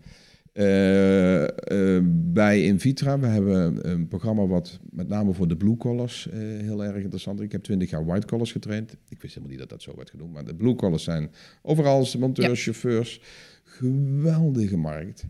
Eh, 0.52 1.98
bij 2.12 2.62
Invitra. 2.62 3.18
We 3.18 3.26
hebben 3.26 3.90
een 3.90 4.08
programma 4.08 4.46
wat 4.46 4.80
met 4.90 5.08
name 5.08 5.32
voor 5.32 5.48
de 5.48 5.56
blue 5.56 5.76
collars 5.76 6.28
heel 6.32 6.84
erg 6.84 7.02
interessant 7.02 7.38
is. 7.38 7.44
Ik 7.44 7.52
heb 7.52 7.62
twintig 7.62 7.90
jaar 7.90 8.04
white 8.06 8.26
collars 8.26 8.52
getraind. 8.52 8.96
Ik 9.08 9.22
wist 9.22 9.34
helemaal 9.34 9.50
niet 9.56 9.58
dat 9.58 9.68
dat 9.68 9.82
zo 9.82 9.92
werd 9.96 10.10
genoemd. 10.10 10.32
Maar 10.32 10.44
de 10.44 10.54
blue 10.54 10.74
collars 10.74 11.04
zijn 11.04 11.30
overal 11.62 12.10
de 12.10 12.18
monteurs, 12.18 12.58
Ja. 12.64 12.72
chauffeurs. 12.72 13.20
Geweldige 13.64 14.76
markt. 14.76 15.24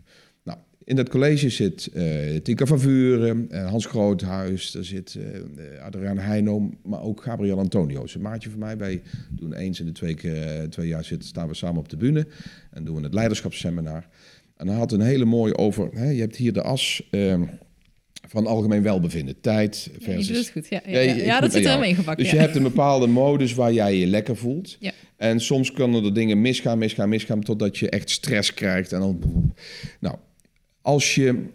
In 0.85 0.95
dat 0.95 1.09
college 1.09 1.49
zit 1.49 1.89
eh 1.93 2.35
Tika 2.43 2.65
van 2.65 2.79
Vuren, 2.79 3.47
eh, 3.49 3.69
Hans 3.69 3.85
Groothuis, 3.85 4.71
daar 4.71 4.83
zit 4.83 5.15
eh, 5.15 5.83
Adriaan 5.83 6.17
Heino, 6.17 6.69
maar 6.83 7.01
ook 7.01 7.23
Gabriel 7.23 7.59
Antonio's, 7.59 8.15
een 8.15 8.21
maatje 8.21 8.49
van 8.49 8.59
mij. 8.59 8.77
Wij 8.77 9.01
doen 9.29 9.53
eens 9.53 9.79
in 9.79 9.85
de 9.85 9.91
twee, 9.91 10.13
keer, 10.13 10.69
twee 10.69 10.87
jaar 10.87 11.03
zitten, 11.03 11.29
staan 11.29 11.47
we 11.47 11.53
samen 11.53 11.79
op 11.79 11.89
de 11.89 11.97
bühne 11.97 12.27
en 12.71 12.83
doen 12.83 12.95
we 12.95 13.03
het 13.03 13.13
leiderschapsseminar. 13.13 14.07
En 14.57 14.67
hij 14.67 14.77
had 14.77 14.91
een 14.91 15.01
hele 15.01 15.25
mooie 15.25 15.57
over, 15.57 15.89
hè, 15.93 16.09
je 16.09 16.21
hebt 16.21 16.35
hier 16.35 16.53
de 16.53 16.61
as 16.61 17.07
eh, 17.11 17.41
van 18.27 18.47
algemeen 18.47 18.83
welbevinden, 18.83 19.41
tijd 19.41 19.89
Ja, 19.91 19.97
je 19.97 20.03
versus... 20.03 20.27
doet 20.27 20.37
het 20.37 20.49
goed. 20.49 20.67
Ja, 20.69 20.81
ja, 20.85 20.99
Ja, 20.99 21.13
ja. 21.13 21.23
Ja, 21.23 21.39
dat 21.39 21.51
zit 21.51 21.63
er 21.63 21.69
helemaal 21.69 21.89
ingepakt. 21.89 22.17
Dus 22.17 22.29
ja. 22.29 22.33
je 22.35 22.39
hebt 22.39 22.55
een 22.55 22.63
bepaalde 22.63 23.07
modus 23.07 23.53
waar 23.53 23.73
jij 23.73 23.95
je 23.97 24.07
lekker 24.07 24.35
voelt. 24.35 24.77
Ja. 24.79 24.91
En 25.17 25.39
soms 25.39 25.71
kunnen 25.71 26.03
er 26.03 26.13
dingen 26.13 26.41
misgaan, 26.41 26.77
misgaan, 26.77 27.09
misgaan, 27.09 27.41
totdat 27.41 27.77
je 27.77 27.89
echt 27.89 28.09
stress 28.09 28.53
krijgt. 28.53 28.91
En 28.91 28.99
dan, 28.99 29.21
nou, 29.99 30.15
als 30.83 31.15
je 31.15 31.45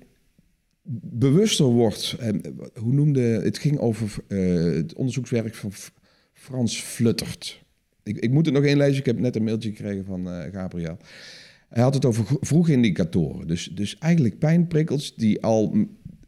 bewuster 1.01 1.67
wordt, 1.67 2.17
en 2.19 2.41
hoe 2.75 2.93
noemde 2.93 3.21
het 3.21 3.59
ging 3.59 3.79
over 3.79 4.15
eh, 4.29 4.39
het 4.63 4.95
onderzoekswerk 4.95 5.55
van 5.55 5.73
Frans 6.33 6.81
Fluttert. 6.81 7.63
Ik, 8.03 8.17
ik 8.17 8.31
moet 8.31 8.47
het 8.47 8.55
nog 8.55 8.65
inlezen, 8.65 8.99
ik 8.99 9.07
heb 9.07 9.19
net 9.19 9.37
een 9.37 9.45
mailtje 9.45 9.69
gekregen 9.71 10.05
van 10.05 10.31
eh, 10.31 10.53
Gabriel. 10.53 10.99
Hij 11.69 11.83
had 11.83 11.95
het 11.95 12.05
over 12.05 12.25
vroege 12.41 12.73
indicatoren. 12.73 13.47
Dus, 13.47 13.71
dus 13.75 13.99
eigenlijk 13.99 14.39
pijnprikkels 14.39 15.15
die 15.17 15.43
al 15.43 15.87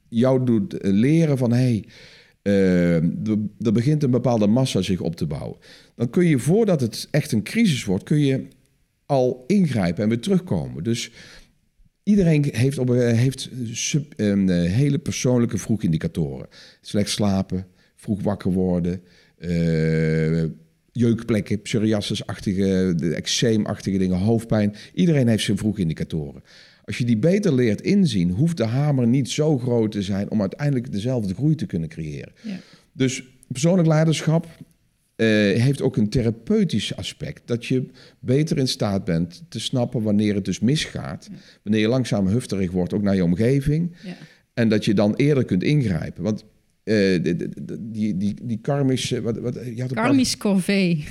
jou 0.08 0.44
doet 0.44 0.78
eh, 0.78 0.92
leren 0.92 1.38
van... 1.38 1.52
Hey, 1.52 1.84
eh, 2.42 2.96
er, 2.96 3.38
er 3.60 3.72
begint 3.72 4.02
een 4.02 4.10
bepaalde 4.10 4.46
massa 4.46 4.82
zich 4.82 5.00
op 5.00 5.16
te 5.16 5.26
bouwen. 5.26 5.58
Dan 5.94 6.10
kun 6.10 6.26
je 6.26 6.38
voordat 6.38 6.80
het 6.80 7.08
echt 7.10 7.32
een 7.32 7.42
crisis 7.42 7.84
wordt, 7.84 8.04
kun 8.04 8.18
je 8.18 8.46
al 9.06 9.44
ingrijpen 9.46 10.02
en 10.02 10.08
weer 10.08 10.20
terugkomen. 10.20 10.84
Dus 10.84 11.10
iedereen 12.10 12.44
heeft, 12.52 12.78
op, 12.78 12.88
een- 12.88 13.16
heeft 13.16 13.50
sub, 13.72 14.12
een, 14.16 14.48
eh, 14.48 14.70
hele 14.72 14.98
persoonlijke 14.98 15.58
vroegindicatoren. 15.58 16.46
Slecht 16.80 17.10
slapen, 17.10 17.66
vroeg 17.96 18.22
wakker 18.22 18.52
worden, 18.52 19.00
eh, 19.38 20.44
jeukplekken, 20.92 21.62
psoriasis-achtige, 21.62 22.92
de 22.96 23.14
eczeemachtige 23.14 23.98
dingen, 23.98 24.18
hoofdpijn. 24.18 24.74
Iedereen 24.94 25.28
heeft 25.28 25.44
zijn 25.44 25.56
vroegindicatoren. 25.58 26.42
Als 26.84 26.98
je 26.98 27.04
die 27.04 27.16
beter 27.18 27.54
leert 27.54 27.80
inzien, 27.80 28.30
hoeft 28.30 28.56
de 28.56 28.64
hamer 28.64 29.06
niet 29.06 29.30
zo 29.30 29.58
groot 29.58 29.92
te 29.92 30.02
zijn 30.02 30.30
om 30.30 30.40
uiteindelijk 30.40 30.92
dezelfde 30.92 31.34
groei 31.34 31.54
te 31.54 31.66
kunnen 31.66 31.88
creëren. 31.88 32.32
Ja. 32.42 32.58
Dus 32.92 33.22
persoonlijk 33.48 33.88
leiderschap, 33.88 34.44
eh, 34.44 34.50
heeft 35.26 35.82
ook 35.82 35.96
een 35.96 36.08
therapeutisch 36.08 36.96
aspect. 36.96 37.42
Dat 37.44 37.66
je 37.66 37.86
beter 38.18 38.58
in 38.58 38.68
staat 38.68 39.04
bent 39.04 39.42
te 39.48 39.60
snappen 39.60 40.02
wanneer 40.02 40.34
het 40.34 40.44
dus 40.44 40.60
misgaat. 40.60 41.28
Wanneer 41.62 41.80
je 41.80 41.88
langzaam 41.88 42.26
hufterig 42.26 42.70
wordt, 42.70 42.92
ook 42.94 43.02
naar 43.02 43.14
je 43.14 43.24
omgeving. 43.24 43.96
Ja. 44.04 44.16
En 44.54 44.68
dat 44.68 44.84
je 44.84 44.94
dan 44.94 45.14
eerder 45.14 45.44
kunt 45.44 45.62
ingrijpen. 45.62 46.22
Want 46.22 46.44
eh, 46.84 46.94
de- 47.22 47.48
die, 47.80 48.16
die, 48.16 48.34
die 48.42 48.58
karmische... 48.62 49.20
Wat, 49.20 49.38
wat, 49.38 49.54
je 49.74 49.80
had 49.80 49.92
Karmisch 49.92 50.36
corvée. 50.36 51.04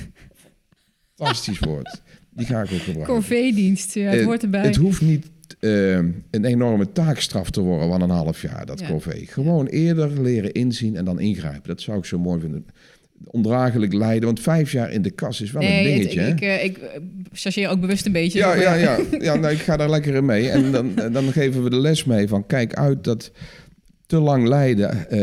fantastisch 1.15 1.59
woord. 1.59 2.01
Die 2.29 2.45
ga 2.45 2.61
ik 2.61 2.71
ook 2.71 2.79
gebruiken. 2.79 3.13
Corvée-dienst, 3.13 3.93
ja, 3.93 4.09
het 4.09 4.19
Eh, 4.19 4.25
hoort 4.25 4.43
erbij. 4.43 4.61
Het 4.65 4.75
hoeft 4.75 5.01
niet 5.01 5.25
eh, 5.59 5.93
een 5.95 6.45
enorme 6.45 6.91
taakstraf 6.91 7.49
te 7.49 7.61
worden 7.61 7.87
van 7.89 8.01
een 8.01 8.09
half 8.09 8.41
jaar, 8.41 8.65
dat 8.65 8.79
Ja. 8.79 8.87
corvée. 8.87 9.25
Gewoon 9.27 9.65
eerder 9.67 10.21
leren 10.21 10.51
inzien 10.51 10.95
en 10.95 11.05
dan 11.05 11.19
ingrijpen. 11.19 11.67
Dat 11.67 11.81
zou 11.81 11.97
ik 11.97 12.05
zo 12.05 12.19
mooi 12.19 12.39
vinden. 12.39 12.65
Ondraaglijk 13.23 13.93
lijden, 13.93 14.25
want 14.25 14.39
vijf 14.39 14.71
jaar 14.71 14.91
in 14.91 15.01
de 15.01 15.11
kas 15.11 15.41
is 15.41 15.51
wel 15.51 15.61
een 15.61 15.67
nee, 15.69 15.85
het- 15.85 15.93
dingetje. 16.11 16.19
hè? 16.19 16.27
ik, 16.27 16.41
eh, 16.41 16.63
ik 16.63 16.77
eh, 16.77 16.99
chargeer 17.31 17.69
ook 17.69 17.79
bewust 17.81 18.05
een 18.05 18.11
beetje. 18.11 18.39
ja, 18.39 18.53
ja, 18.55 18.73
ja. 18.73 18.97
ja 19.19 19.35
nou, 19.35 19.53
ik 19.53 19.59
ga 19.59 19.77
daar 19.77 19.89
lekker 19.89 20.15
in 20.15 20.25
mee. 20.25 20.49
En 20.49 20.71
dan, 20.71 20.95
dan 21.11 21.31
geven 21.31 21.63
we 21.63 21.69
de 21.69 21.79
les 21.79 22.03
mee 22.03 22.27
van 22.27 22.45
kijk 22.45 22.73
uit 22.73 23.03
dat 23.03 23.31
te 24.05 24.19
lang 24.19 24.47
lijden. 24.47 25.09
eh, 25.09 25.19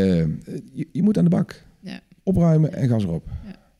je, 0.73 0.87
je 0.91 1.03
moet 1.03 1.17
aan 1.17 1.23
de 1.23 1.29
bak. 1.29 1.61
Ja. 1.79 1.99
Opruimen 2.23 2.73
en 2.73 2.87
gas 2.89 3.03
erop. 3.03 3.23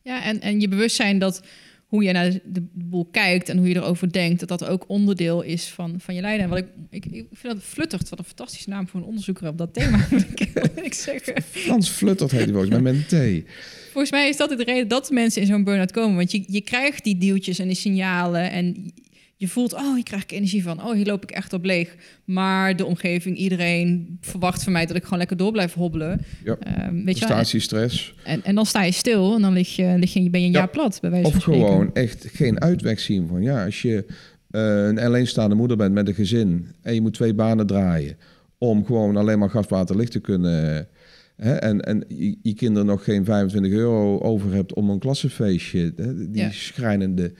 Ja, 0.03 0.23
en, 0.23 0.41
en 0.41 0.59
je 0.59 0.67
bewustzijn 0.67 1.19
dat 1.19 1.41
hoe 1.87 2.03
je 2.03 2.11
naar 2.11 2.39
de, 2.43 2.65
boel 2.73 3.05
kijkt 3.11 3.49
en 3.49 3.57
hoe 3.57 3.67
je 3.67 3.75
erover 3.75 4.11
denkt, 4.11 4.39
dat 4.39 4.49
dat 4.49 4.65
ook 4.65 4.83
onderdeel 4.87 5.41
is 5.41 5.67
van, 5.67 5.95
van 5.99 6.15
je 6.15 6.21
lijden. 6.21 6.43
En 6.43 6.49
wat 6.49 6.57
ik, 6.57 6.67
ik, 6.89 7.05
ik 7.05 7.27
vind 7.31 7.53
dat 7.53 7.63
fluttert, 7.63 8.09
wat 8.09 8.19
een 8.19 8.25
fantastische 8.25 8.69
naam 8.69 8.87
voor 8.87 8.99
een 8.99 9.05
onderzoeker 9.05 9.47
op 9.47 9.57
dat 9.57 9.73
thema, 9.73 9.97
moet 10.11 10.25
ik 10.39 10.49
eerlijk 10.53 10.93
zeggen. 10.93 11.41
Frans 11.41 11.89
Fluttert 11.89 12.31
heet 12.31 12.43
die 12.43 12.53
volgens 12.53 12.73
mij 12.73 12.81
met 12.81 13.11
een 13.11 13.43
T. 13.43 13.49
Volgens 13.91 14.11
mij 14.11 14.29
is 14.29 14.37
dat 14.37 14.49
de 14.49 14.63
reden 14.63 14.87
dat 14.87 15.09
mensen 15.09 15.41
in 15.41 15.47
zo'n 15.47 15.63
burn-out 15.63 15.91
komen. 15.91 16.15
Want 16.15 16.31
je, 16.31 16.43
je 16.47 16.61
krijgt 16.61 17.03
die 17.03 17.17
duwtjes 17.17 17.59
en 17.59 17.67
die 17.67 17.75
signalen 17.75 18.51
en 18.51 18.93
je 19.39 19.47
voelt, 19.47 19.73
oh, 19.73 19.93
hier 19.93 20.03
krijg 20.03 20.23
ik 20.23 20.31
energie 20.31 20.63
van. 20.63 20.83
Oh, 20.83 20.93
hier 20.93 21.05
loop 21.05 21.23
ik 21.23 21.31
echt 21.31 21.53
op 21.53 21.63
leeg. 21.65 21.95
Maar 22.25 22.75
de 22.75 22.85
omgeving, 22.85 23.37
iedereen 23.37 24.17
verwacht 24.21 24.63
van 24.63 24.71
mij 24.73 24.85
dat 24.85 24.95
ik 24.95 25.03
gewoon 25.03 25.17
lekker 25.19 25.37
door 25.37 25.51
blijf 25.51 25.73
hobbelen. 25.73 26.21
Ja. 26.43 26.57
Ehm, 26.59 26.75
weet 27.03 27.19
je 27.19 27.25
wel? 27.27 27.35
Prestatiestress. 27.35 28.13
En, 28.23 28.43
en 28.43 28.55
dan 28.55 28.65
sta 28.65 28.83
je 28.83 28.91
stil 28.91 29.35
en 29.35 29.41
dan 29.41 29.53
lig 29.53 29.75
je, 29.75 29.95
lig 29.97 30.13
je, 30.13 30.29
ben 30.29 30.39
je 30.41 30.45
een 30.47 30.51
Ja. 30.53 30.57
jaar 30.59 30.69
plat, 30.69 30.97
bij 31.01 31.09
wijze 31.09 31.25
Of 31.27 31.31
van 31.31 31.41
spreken. 31.41 31.67
gewoon 31.67 31.93
echt 31.93 32.27
geen 32.33 32.61
uitweg 32.61 32.99
zien 32.99 33.27
van 33.27 33.41
ja, 33.41 33.65
als 33.65 33.81
je 33.81 34.05
eh, 34.51 34.85
een 34.87 34.99
alleenstaande 34.99 35.55
moeder 35.55 35.77
bent 35.77 35.93
met 35.93 36.07
een 36.07 36.13
gezin 36.13 36.67
en 36.81 36.93
je 36.93 37.01
moet 37.01 37.13
twee 37.13 37.33
banen 37.33 37.67
draaien 37.67 38.17
om 38.57 38.85
gewoon 38.85 39.17
alleen 39.17 39.39
maar 39.39 39.49
gas, 39.49 39.67
water, 39.67 39.95
licht 39.97 40.11
te 40.11 40.19
kunnen. 40.19 40.87
Hè, 41.35 41.53
en 41.53 41.81
en 41.81 42.03
je, 42.07 42.37
je 42.41 42.53
kinderen 42.53 42.87
nog 42.87 43.03
geen 43.03 43.25
25 43.25 43.71
euro 43.71 44.19
over 44.19 44.53
hebt 44.53 44.73
om 44.73 44.89
een 44.89 44.99
klassenfeestje, 44.99 45.93
hè, 45.95 46.31
die 46.31 46.41
Ja. 46.41 46.51
schrijnende. 46.51 47.33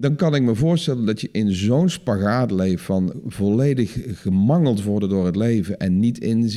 Dan 0.00 0.16
kan 0.16 0.34
ik 0.34 0.42
me 0.42 0.54
voorstellen 0.54 1.06
dat 1.06 1.20
je 1.20 1.28
in 1.32 1.52
zo'n 1.52 1.88
spagaat 1.88 2.50
leeft 2.50 2.82
van 2.82 3.20
volledig 3.26 3.98
gemangeld 4.20 4.82
worden 4.82 5.08
door 5.08 5.26
het 5.26 5.36
leven 5.36 5.78
en 5.78 5.98
niet 5.98 6.18
in 6.18 6.50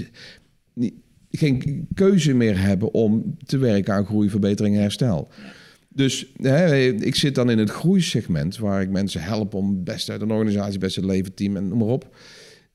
niet, 0.74 0.94
geen 1.30 1.88
keuze 1.94 2.34
meer 2.34 2.60
hebben 2.60 2.94
om 2.94 3.38
te 3.46 3.58
werken 3.58 3.94
aan 3.94 4.06
groei, 4.06 4.30
verbetering 4.30 4.76
en 4.76 4.82
herstel. 4.82 5.28
Dus 5.89 6.32
hè, 6.36 6.88
ik 6.88 7.16
zit 7.16 7.36
dan 7.36 7.50
in 7.50 7.58
het 7.58 7.70
groeisegment 7.70 8.58
waar 8.58 8.82
ik 8.82 8.89
mensen 8.89 9.22
help 9.22 9.54
om 9.54 9.70
het 9.70 9.84
beste 9.84 10.12
uit 10.12 10.22
een 10.22 10.32
organisatie, 10.32 10.80
best 10.80 10.96
het 10.96 11.06
leven, 11.06 11.34
team 11.34 11.56
en 11.56 11.68
noem 11.68 11.78
maar 11.78 11.88
op. 11.88 12.16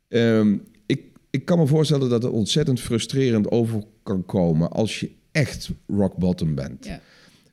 Ehm, 0.08 0.56
ik, 0.86 1.02
ik 1.30 1.44
kan 1.44 1.58
me 1.58 1.66
voorstellen 1.66 2.08
dat 2.08 2.22
het 2.22 2.32
ontzettend 2.32 2.80
frustrerend 2.80 3.50
over 3.50 3.82
kan 4.02 4.24
komen 4.24 4.70
als 4.70 5.00
je 5.00 5.10
echt 5.32 5.70
rock 5.86 6.16
bottom 6.16 6.54
bent. 6.54 6.84
Ja. 6.84 7.00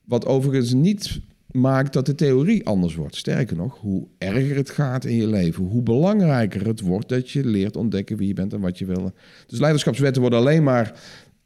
Wat 0.03 0.25
overigens 0.25 0.73
niet 0.73 1.19
maakt 1.53 1.93
dat 1.93 2.05
de 2.05 2.15
theorie 2.15 2.65
anders 2.65 2.95
wordt. 2.95 3.15
Sterker 3.15 3.55
nog, 3.55 3.79
hoe 3.79 4.07
erger 4.17 4.55
het 4.55 4.69
gaat 4.69 5.05
in 5.05 5.15
je 5.15 5.27
leven, 5.27 5.63
hoe 5.63 5.81
belangrijker 5.81 6.67
het 6.67 6.79
wordt 6.79 7.09
dat 7.09 7.29
je 7.29 7.45
leert 7.45 7.75
ontdekken 7.75 8.17
wie 8.17 8.27
je 8.27 8.33
bent 8.33 8.53
en 8.53 8.59
wat 8.59 8.77
je 8.77 8.85
wil. 8.85 9.13
Dus 9.47 9.59
leiderschapswetten 9.59 10.21
worden 10.21 10.39
alleen 10.39 10.63
maar 10.63 11.01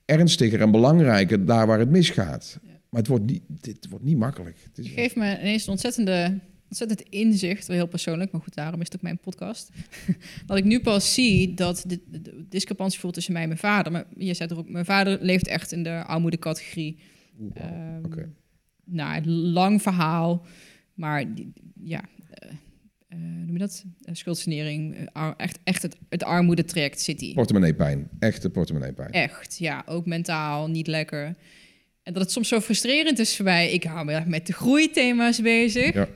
ernstiger 0.05 0.61
en 0.61 0.71
belangrijker 0.71 1.45
daar 1.45 1.67
waar 1.67 1.79
het 1.79 1.89
misgaat. 1.89 2.59
Maar 2.89 2.99
het 2.99 3.07
wordt 3.07 3.25
niet, 3.25 3.41
dit 3.47 3.87
wordt 3.89 4.05
niet 4.05 4.17
makkelijk. 4.17 4.57
Het 4.63 4.85
is, 4.85 4.91
geeft 4.91 5.15
me 5.15 5.37
ineens 5.39 5.65
een 5.65 5.71
ontzettende, 5.71 6.39
ontzettend 6.69 7.01
inzicht, 7.01 7.67
wel 7.67 7.75
heel 7.75 7.87
persoonlijk, 7.87 8.31
maar 8.31 8.41
goed, 8.41 8.55
daarom 8.55 8.81
is 8.81 8.85
het 8.85 8.95
ook 8.95 9.01
mijn 9.01 9.19
podcast. 9.19 9.69
dat 10.45 10.57
ik 10.57 10.63
nu 10.63 10.79
pas 10.79 11.13
zie 11.13 11.53
dat 11.53 11.83
de, 11.87 11.99
de, 12.07 12.21
de 12.21 12.45
discrepantie 12.49 12.99
voelt 12.99 13.13
tussen 13.13 13.33
mij 13.33 13.41
en 13.41 13.47
mijn 13.47 13.59
vader. 13.59 13.91
Maar 13.91 14.05
je 14.17 14.33
zei 14.33 14.49
er 14.49 14.57
ook, 14.57 14.69
mijn 14.69 14.85
vader 14.85 15.17
leeft 15.21 15.47
echt 15.47 15.71
in 15.71 15.83
de 15.83 16.03
armoedecategorie. 16.03 16.97
Ehm, 17.53 18.01
Nou, 18.89 19.25
lang 19.27 19.81
verhaal, 19.81 20.45
maar 20.93 21.33
die- 21.33 21.53
ja, 21.83 22.01
hoe 23.09 23.19
noem 23.19 23.53
je 23.53 23.59
dat? 23.59 23.83
Schuldsanering, 24.11 24.95
eh, 24.95 25.03
ar- 25.11 25.33
echt, 25.37 25.59
echt 25.63 25.81
het, 25.81 25.95
het 26.09 26.23
armoedetraject 26.23 27.01
zit 27.01 27.19
hij. 27.21 27.31
Portemonneepijn. 27.33 28.09
Echte 28.19 28.49
portemonneepijn. 28.49 29.11
Echt, 29.11 29.57
ja, 29.57 29.83
ook 29.85 30.05
mentaal 30.05 30.67
niet 30.69 30.87
lekker. 30.87 31.35
En 32.03 32.13
dat 32.13 32.21
het 32.21 32.31
soms 32.31 32.47
zo 32.47 32.59
frustrerend 32.59 33.19
is 33.19 33.35
voor 33.35 33.45
mij. 33.45 33.71
Ik 33.71 33.83
hou 33.83 34.05
me 34.05 34.11
echt 34.13 34.27
met 34.27 34.47
de 34.47 34.53
groeithema's 34.53 35.41
bezig. 35.41 35.93
Ja. 35.93 36.07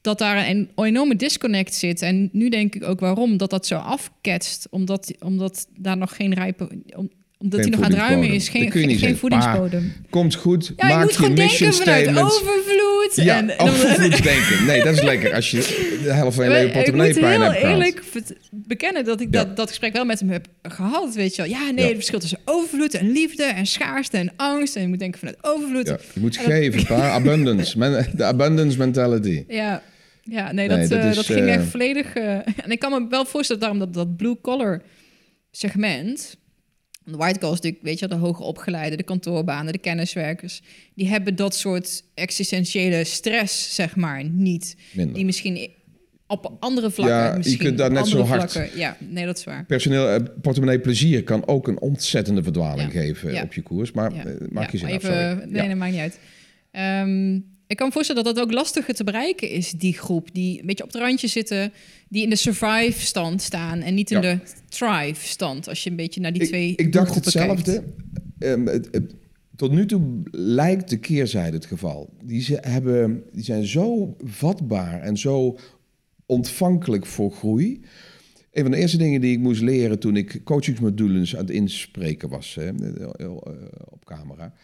Dat 0.00 0.18
daar 0.18 0.48
een 0.48 0.68
enorme 0.76 1.16
disconnect 1.16 1.74
zit. 1.74 2.02
En 2.02 2.28
nu 2.32 2.48
denk 2.48 2.74
ik 2.74 2.84
ook 2.84 3.00
waarom 3.00 3.36
dat 3.36 3.50
dat 3.50 3.66
zo 3.66 3.76
afketst. 3.76 4.66
Omdat, 4.70 5.14
omdat 5.20 5.68
daar 5.78 5.96
nog 5.96 6.16
geen 6.16 6.34
rijpe... 6.34 6.68
Om, 6.96 7.10
omdat 7.44 7.60
Geen 7.60 7.68
hij 7.72 7.78
nog 7.78 7.88
aan 7.88 7.90
het 7.96 8.08
ruimen 8.08 8.28
is. 8.28 8.48
Geen, 8.48 8.62
Dat 8.64 8.72
geen, 8.72 8.98
geen 8.98 9.16
voedingsbodem. 9.16 9.92
Komt 10.10 10.34
goed. 10.34 10.72
Ja, 10.76 10.88
je 10.88 10.96
moet 10.96 11.10
je 11.10 11.16
gewoon 11.16 11.32
mission 11.32 11.70
denken 11.70 12.04
vanuit 12.14 12.32
overvloed. 12.32 13.12
Ja, 13.14 13.36
en, 13.36 13.50
en- 13.50 13.58
overvloedsdenken. 13.58 14.64
Nee, 14.66 14.82
dat 14.82 14.94
is 14.94 15.02
lekker. 15.02 15.34
Als 15.34 15.50
je 15.50 15.58
de 16.02 16.12
helft 16.12 16.36
van 16.36 16.44
je 16.44 16.50
leven 16.60 16.80
ik 16.86 16.94
moet 16.94 17.18
heel 17.18 17.52
eerlijk 17.52 18.02
bekennen 18.50 19.04
dat 19.04 19.20
ik 19.20 19.28
Ja. 19.30 19.44
dat, 19.44 19.56
dat 19.56 19.68
gesprek 19.68 19.92
wel 19.92 20.04
met 20.04 20.20
hem 20.20 20.28
heb 20.30 20.46
gehad. 20.62 21.14
Weet 21.14 21.36
je 21.36 21.42
wel. 21.42 21.50
Ja, 21.50 21.70
nee, 21.70 21.84
het 21.84 21.94
verschil 21.94 22.18
tussen 22.18 22.38
overvloed 22.44 22.94
en 22.94 23.10
liefde 23.12 23.44
en 23.44 23.66
schaarste 23.66 24.16
en 24.16 24.32
angst. 24.36 24.76
En 24.76 24.82
je 24.82 24.88
moet 24.88 24.98
denken 24.98 25.18
vanuit 25.18 25.38
overvloed. 25.40 25.86
Je 26.14 26.20
moet 26.20 26.36
En 26.36 26.42
dat- 26.42 26.52
geven, 26.52 26.84
pa. 26.86 27.10
Abundance. 27.20 27.78
Men- 27.78 28.06
De 28.16 28.24
abundance 28.24 28.78
mentality. 28.78 29.44
Ja, 29.48 29.82
ja 30.22 30.52
nee, 30.52 30.68
Nee, 30.68 30.78
dat, 30.78 30.88
dat 30.88 30.98
eh, 30.98 31.08
is, 31.08 31.16
dat 31.16 31.24
ging 31.26 31.38
eh, 31.46 31.54
echt 31.54 31.64
volledig... 31.64 32.14
eh, 32.14 32.32
en 32.64 32.70
ik 32.70 32.78
kan 32.78 32.90
me 33.02 33.06
wel 33.10 33.24
voorstellen 33.24 33.60
daarom 33.62 33.78
dat 33.78 33.94
dat 33.94 34.16
blue-collar 34.16 34.82
segment... 35.50 36.36
De 37.04 37.16
white 37.16 37.38
collar 37.38 37.54
is 37.54 37.60
natuurlijk, 37.60 37.82
weet 37.84 37.98
je, 37.98 38.08
de 38.08 38.14
hoge 38.14 38.42
opgeleide, 38.42 38.96
de 38.96 39.02
kantoorbanen, 39.02 39.72
de 39.72 39.78
kenniswerkers. 39.78 40.62
Die 40.94 41.08
hebben 41.08 41.36
dat 41.36 41.54
soort 41.54 42.04
existentiële 42.14 43.04
stress, 43.04 43.74
zeg 43.74 43.96
maar, 43.96 44.24
niet. 44.24 44.76
Minder. 44.92 45.14
Die 45.14 45.24
misschien 45.24 45.70
op 46.26 46.56
andere 46.60 46.90
vlakken... 46.90 47.16
Ja, 47.16 47.30
je 47.30 47.36
misschien 47.36 47.58
kunt 47.58 47.78
daar 47.78 47.92
net 47.92 48.06
zo 48.06 48.22
hard- 48.22 48.52
vlakken- 48.52 48.78
Ja, 48.78 48.96
nee, 49.00 49.26
dat 49.26 49.38
is 49.38 49.44
waar. 49.44 49.64
Personeel, 49.64 50.08
eh, 50.08 50.20
portemonnee 50.42 50.80
plezier 50.80 51.22
kan 51.24 51.46
ook 51.46 51.68
een 51.68 51.80
ontzettende 51.80 52.42
verdwaling 52.42 52.92
Ja. 52.92 53.00
geven 53.00 53.32
Ja. 53.32 53.42
op 53.42 53.54
je 53.54 53.62
koers. 53.62 53.92
Maar 53.92 54.12
eh, 54.12 54.24
maak 54.50 54.70
je 54.70 54.78
zin 54.78 54.86
af, 54.88 54.94
even, 54.94 55.12
sorry. 55.14 55.48
Nee, 55.50 55.62
Ja. 55.62 55.66
nee, 55.66 55.74
maakt 55.76 55.92
niet 55.92 56.00
uit. 56.00 56.18
Ehm, 56.70 57.38
ik 57.74 57.80
kan 57.80 57.86
me 57.86 57.92
voorstellen 57.92 58.24
dat 58.24 58.34
dat 58.36 58.44
ook 58.44 58.52
lastiger 58.52 58.94
te 58.94 59.04
bereiken 59.04 59.50
is, 59.50 59.70
die 59.70 59.92
groep. 59.92 60.28
Die 60.34 60.60
een 60.60 60.66
beetje 60.66 60.84
op 60.84 60.92
het 60.92 61.00
randje 61.02 61.26
zitten, 61.28 61.72
die 62.08 62.22
in 62.22 62.30
de 62.30 62.36
survive-stand 62.36 63.42
staan 63.42 63.80
en 63.80 63.94
niet 63.94 64.10
in 64.10 64.20
Ja. 64.22 64.34
de 64.34 64.38
thrive-stand. 64.68 65.68
Als 65.68 65.84
je 65.84 65.90
een 65.90 65.96
beetje 65.96 66.20
naar 66.20 66.32
die 66.32 66.42
Ik- 66.42 66.48
twee 66.48 66.72
ik, 66.76 66.92
dacht 66.92 67.14
hetzelfde. 67.14 67.84
Ehm, 68.38 68.66
het- 68.66 68.88
het- 68.90 69.14
tot 69.56 69.72
nu 69.72 69.86
toe 69.86 70.02
lijkt 70.30 70.90
de 70.90 70.96
keerzijde 70.96 71.56
het 71.56 71.66
geval. 71.66 72.12
Die, 72.24 72.40
ze 72.42 72.58
hebben, 72.60 73.22
die 73.32 73.44
zijn 73.44 73.66
zo 73.66 74.16
vatbaar 74.24 75.00
en 75.00 75.16
zo 75.16 75.58
ontvankelijk 76.26 77.06
voor 77.06 77.30
groei. 77.32 77.80
Een 78.52 78.62
van 78.62 78.70
de 78.70 78.76
eerste 78.78 78.96
dingen 78.96 79.20
die 79.20 79.32
ik 79.32 79.38
moest 79.38 79.60
leren 79.62 79.98
toen 79.98 80.16
ik 80.16 80.40
coachingsmodules 80.44 81.34
aan 81.36 81.40
het 81.44 81.50
inspreken 81.54 82.28
was 82.28 82.54
hè, 82.54 82.70
op 83.90 84.04
camera, 84.04 84.54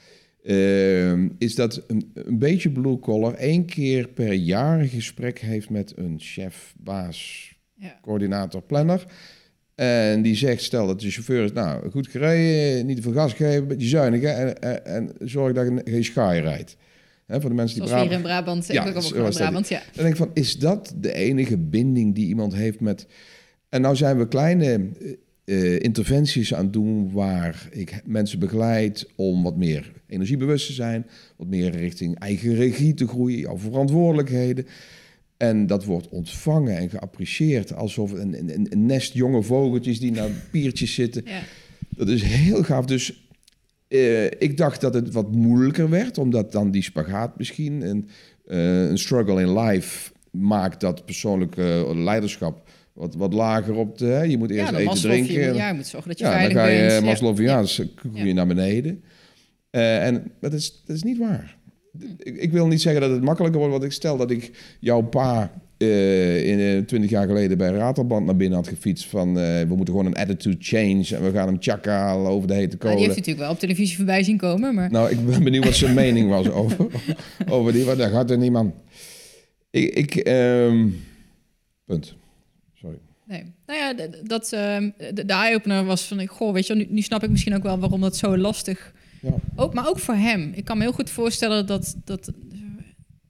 ehm, 0.45 1.29
is 1.39 1.55
dat 1.55 1.85
een, 1.87 2.11
een 2.15 2.39
beetje 2.39 2.71
blue 2.71 2.99
collar 2.99 3.35
één 3.35 3.65
keer 3.65 4.09
per 4.09 4.33
jaar 4.33 4.81
een 4.81 4.89
gesprek 4.89 5.39
heeft 5.39 5.71
met 5.71 5.93
een 5.97 6.17
chef, 6.19 6.75
baas, 6.79 7.49
Ja. 7.75 7.99
coördinator, 8.03 8.63
planner. 8.63 9.05
En 9.75 10.23
die 10.23 10.35
zegt, 10.35 10.63
stel 10.63 10.87
dat 10.87 11.01
de 11.01 11.11
chauffeur 11.11 11.45
is, 11.45 11.53
nou, 11.53 11.91
goed 11.91 12.09
gereden, 12.09 12.87
niet 12.87 12.97
te 12.97 13.03
veel 13.03 13.13
gas 13.13 13.33
geven, 13.33 13.63
een 13.63 13.69
beetje 13.69 13.89
zuinig 13.89 14.21
hè, 14.21 14.29
en, 14.29 14.63
en, 14.63 14.85
en 14.85 15.11
zorg 15.29 15.53
dat 15.53 15.67
je 15.67 15.81
geen 15.85 16.05
schaai 16.05 16.41
rijdt. 16.41 16.77
Hè, 17.27 17.41
voor 17.41 17.51
de 17.51 17.57
mensen 17.57 17.79
die 17.79 17.89
Zoals 17.89 18.09
hier 18.09 18.21
Brabant... 18.21 18.69
in 18.69 18.73
Brabant. 18.75 18.95
Ja, 18.95 19.01
ik 19.01 19.21
ook 19.23 19.27
in. 19.27 19.33
Brabant, 19.33 19.69
ja. 19.69 19.79
Dan 19.79 20.05
denk 20.05 20.09
ik 20.09 20.17
van, 20.17 20.31
is 20.35 20.59
dat 20.59 20.95
de 20.97 21.13
enige 21.13 21.59
binding 21.59 22.15
die 22.15 22.27
iemand 22.27 22.55
heeft 22.55 22.81
met... 22.81 23.07
En 23.69 23.81
nou 23.81 23.97
zijn 23.97 24.19
we 24.19 24.29
kleine 24.29 24.89
eh, 25.51 25.81
interventies 25.81 26.55
aan 26.55 26.71
doen 26.71 27.13
waar 27.13 27.69
ik 27.71 28.03
mensen 28.05 28.39
begeleid 28.39 29.07
om 29.15 29.43
wat 29.43 29.57
meer 29.57 29.93
energiebewust 30.07 30.67
te 30.67 30.73
zijn, 30.73 31.07
wat 31.37 31.47
meer 31.47 31.71
richting 31.71 32.19
eigen 32.19 32.55
regie 32.55 32.95
te 32.95 33.09
groeien, 33.09 33.39
jouw 33.39 33.59
verantwoordelijkheden. 33.59 34.67
En 35.37 35.67
dat 35.67 35.85
wordt 35.85 36.09
ontvangen 36.09 36.77
en 36.77 36.91
geapprecieerd 36.91 37.75
alsof 37.75 38.13
een, 38.13 38.55
een, 38.55 38.67
een 38.71 38.87
nest 38.87 39.13
jonge 39.13 39.43
vogeltjes 39.43 40.01
die 40.01 40.13
naar 40.13 40.31
piertjes 40.51 40.95
zitten. 40.95 41.23
ja. 41.27 41.41
Dat 41.97 42.09
is 42.09 42.23
heel 42.23 42.63
gaaf. 42.63 42.85
Dus 42.85 43.29
Eh, 43.89 44.25
ik 44.25 44.57
dacht 44.57 44.81
dat 44.81 44.95
het 44.95 45.13
wat 45.13 45.33
moeilijker 45.33 45.89
werd, 45.89 46.19
omdat 46.19 46.53
dan 46.53 46.71
die 46.71 46.83
spagaat 46.83 47.39
misschien 47.39 47.83
een, 47.83 48.09
eh, 48.47 48.89
een 48.89 48.99
struggle 48.99 49.41
in 49.41 49.59
life 49.59 50.13
maakt 50.31 50.81
dat 50.81 51.05
persoonlijke 51.05 51.93
leiderschap 51.95 52.70
wat, 53.01 53.15
wat 53.15 53.33
lager 53.33 53.75
op 53.75 53.99
de... 53.99 54.07
Hè? 54.07 54.23
Je 54.23 54.39
moet 54.39 54.51
eerst 54.51 54.71
ja, 54.71 54.79
eten, 54.79 55.01
drinken. 55.01 55.33
Je, 55.33 55.55
ja, 55.55 55.69
je 55.69 55.75
moet 55.75 55.87
zorgen 55.87 56.09
dat 56.09 56.19
je 56.19 56.25
ja, 56.25 56.31
veilig 56.31 56.55
dan 56.55 56.63
ga 56.63 56.71
je 56.71 56.79
bent. 56.79 56.93
Ja. 58.13 58.25
Je 58.25 58.33
naar 58.33 58.47
beneden. 58.47 59.03
Eh, 59.71 60.07
en 60.07 60.33
dat 60.41 60.53
is, 60.53 60.83
dat 60.87 60.97
is 60.97 61.03
niet 61.03 61.19
waar. 61.19 61.57
Ik, 62.19 62.37
ik 62.37 62.53
wil 62.53 62.67
niet 62.67 62.81
zeggen 62.81 63.01
dat 63.01 63.11
het 63.11 63.23
makkelijker 63.23 63.59
wordt, 63.59 63.75
want 63.75 63.87
ik 63.87 63.93
stel 63.93 64.17
dat 64.17 64.31
ik 64.31 64.51
jouw 64.81 65.01
pa 65.01 65.53
eh 65.77 66.49
in 66.49 66.59
eh, 66.59 66.85
20 66.85 67.11
jaar 67.11 67.27
geleden 67.27 67.59
bij 67.59 67.71
Ratelband 67.71 68.27
naar 68.27 68.37
binnen 68.37 68.59
had 68.59 68.69
gefietst 68.69 69.07
van 69.07 69.35
we 69.35 69.65
moeten 69.69 69.95
gewoon 69.95 70.07
een 70.07 70.17
attitude 70.17 70.57
change 70.59 71.07
en 71.11 71.25
we 71.25 71.31
gaan 71.33 71.59
hem 71.61 71.79
halen 71.83 72.31
over 72.31 72.49
de 72.49 72.55
hete 72.55 72.71
Ja, 72.71 72.77
kolen. 72.79 72.97
die 72.97 73.05
heeft 73.05 73.17
natuurlijk 73.17 73.45
wel 73.45 73.55
op 73.55 73.61
televisie 73.61 73.97
voorbij 73.97 74.23
zien 74.23 74.37
komen, 74.37 74.75
maar... 74.75 74.91
Nou, 74.91 75.11
ik 75.11 75.27
ben 75.27 75.45
benieuwd 75.45 75.65
wat 75.65 75.75
zijn 75.75 75.95
mening 76.05 76.29
was 76.29 76.51
over, 76.51 76.87
over 77.49 77.73
die, 77.73 77.85
want 77.85 77.99
daar 77.99 78.11
gaat 78.11 78.31
er 78.31 78.39
niemand. 78.39 78.75
Ik, 79.71 79.95
ik 79.95 80.15
ehm, 80.17 80.89
punt. 81.87 82.19
Sorry. 82.81 82.99
Nee. 83.27 83.45
Nou 83.67 83.79
ja, 83.79 84.09
dat, 84.25 84.53
ehm, 84.53 84.91
de, 85.15 85.25
de 85.25 85.33
eye-opener 85.33 85.85
was 85.85 86.03
van, 86.03 86.27
goh, 86.27 86.53
weet 86.53 86.67
je, 86.67 86.75
nu, 86.75 86.87
nu 86.91 87.01
snap 87.01 87.23
ik 87.23 87.31
misschien 87.31 87.55
ook 87.55 87.63
wel 87.63 87.79
waarom 87.79 88.01
dat 88.01 88.17
zo 88.17 88.37
lastig... 88.39 88.93
Ja. 89.23 89.35
Ook, 89.57 89.75
maar 89.75 89.89
ook 89.89 89.99
voor 89.99 90.15
hem. 90.15 90.53
Ik 90.55 90.65
kan 90.65 90.77
me 90.79 90.83
heel 90.83 90.93
goed 90.93 91.11
voorstellen 91.11 91.67
dat 91.67 91.97
dat, 92.05 92.33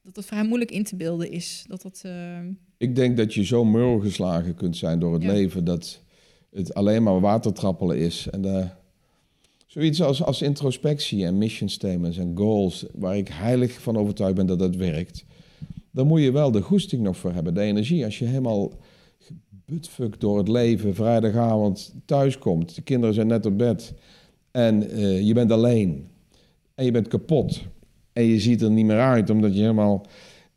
dat 0.04 0.16
het 0.16 0.24
voor 0.24 0.36
hem 0.36 0.46
moeilijk 0.46 0.70
in 0.70 0.84
te 0.84 0.96
beelden 0.96 1.30
is. 1.30 1.64
Dat 1.68 1.82
dat... 1.82 2.00
ehm, 2.04 2.46
Ik 2.76 2.94
denk 2.94 3.16
dat 3.16 3.34
je 3.34 3.44
zo 3.44 3.64
murl 3.64 3.98
geslagen 3.98 4.54
kunt 4.54 4.76
zijn 4.76 4.98
door 4.98 5.12
het 5.12 5.22
Ja. 5.22 5.32
leven 5.32 5.64
dat 5.64 6.02
het 6.52 6.74
alleen 6.74 7.02
maar 7.02 7.20
watertrappelen 7.20 7.98
is. 7.98 8.26
En 8.30 8.44
eh, 8.56 8.66
zoiets 9.66 10.02
als, 10.02 10.22
als 10.22 10.42
introspectie 10.42 11.24
en 11.24 11.38
mission 11.38 11.68
statements 11.68 12.16
en 12.18 12.36
goals, 12.36 12.84
waar 12.94 13.16
ik 13.16 13.28
heilig 13.28 13.80
van 13.80 13.96
overtuigd 13.96 14.34
ben 14.34 14.46
dat 14.46 14.58
dat 14.58 14.76
werkt. 14.76 15.24
Dan 15.90 16.06
moet 16.06 16.20
je 16.22 16.32
wel 16.32 16.50
de 16.50 16.60
goesting 16.62 17.02
nog 17.02 17.16
voor 17.16 17.32
hebben, 17.32 17.54
de 17.54 17.60
energie. 17.60 18.04
Als 18.04 18.18
je 18.18 18.24
helemaal 18.24 18.72
gebutfukt 19.70 20.20
door 20.20 20.38
het 20.38 20.48
leven, 20.48 20.94
vrijdagavond 20.94 21.94
thuiskomt, 22.04 22.74
de 22.74 22.82
kinderen 22.82 23.14
zijn 23.14 23.26
net 23.26 23.46
op 23.46 23.58
bed 23.58 23.94
en 24.50 24.90
eh, 24.90 25.20
je 25.20 25.34
bent 25.34 25.52
alleen 25.52 26.06
en 26.74 26.84
je 26.84 26.90
bent 26.90 27.08
kapot 27.08 27.62
en 28.12 28.24
je 28.24 28.40
ziet 28.40 28.62
er 28.62 28.70
niet 28.70 28.86
meer 28.86 29.00
uit 29.00 29.30
omdat 29.30 29.54
je 29.54 29.60
helemaal 29.60 30.06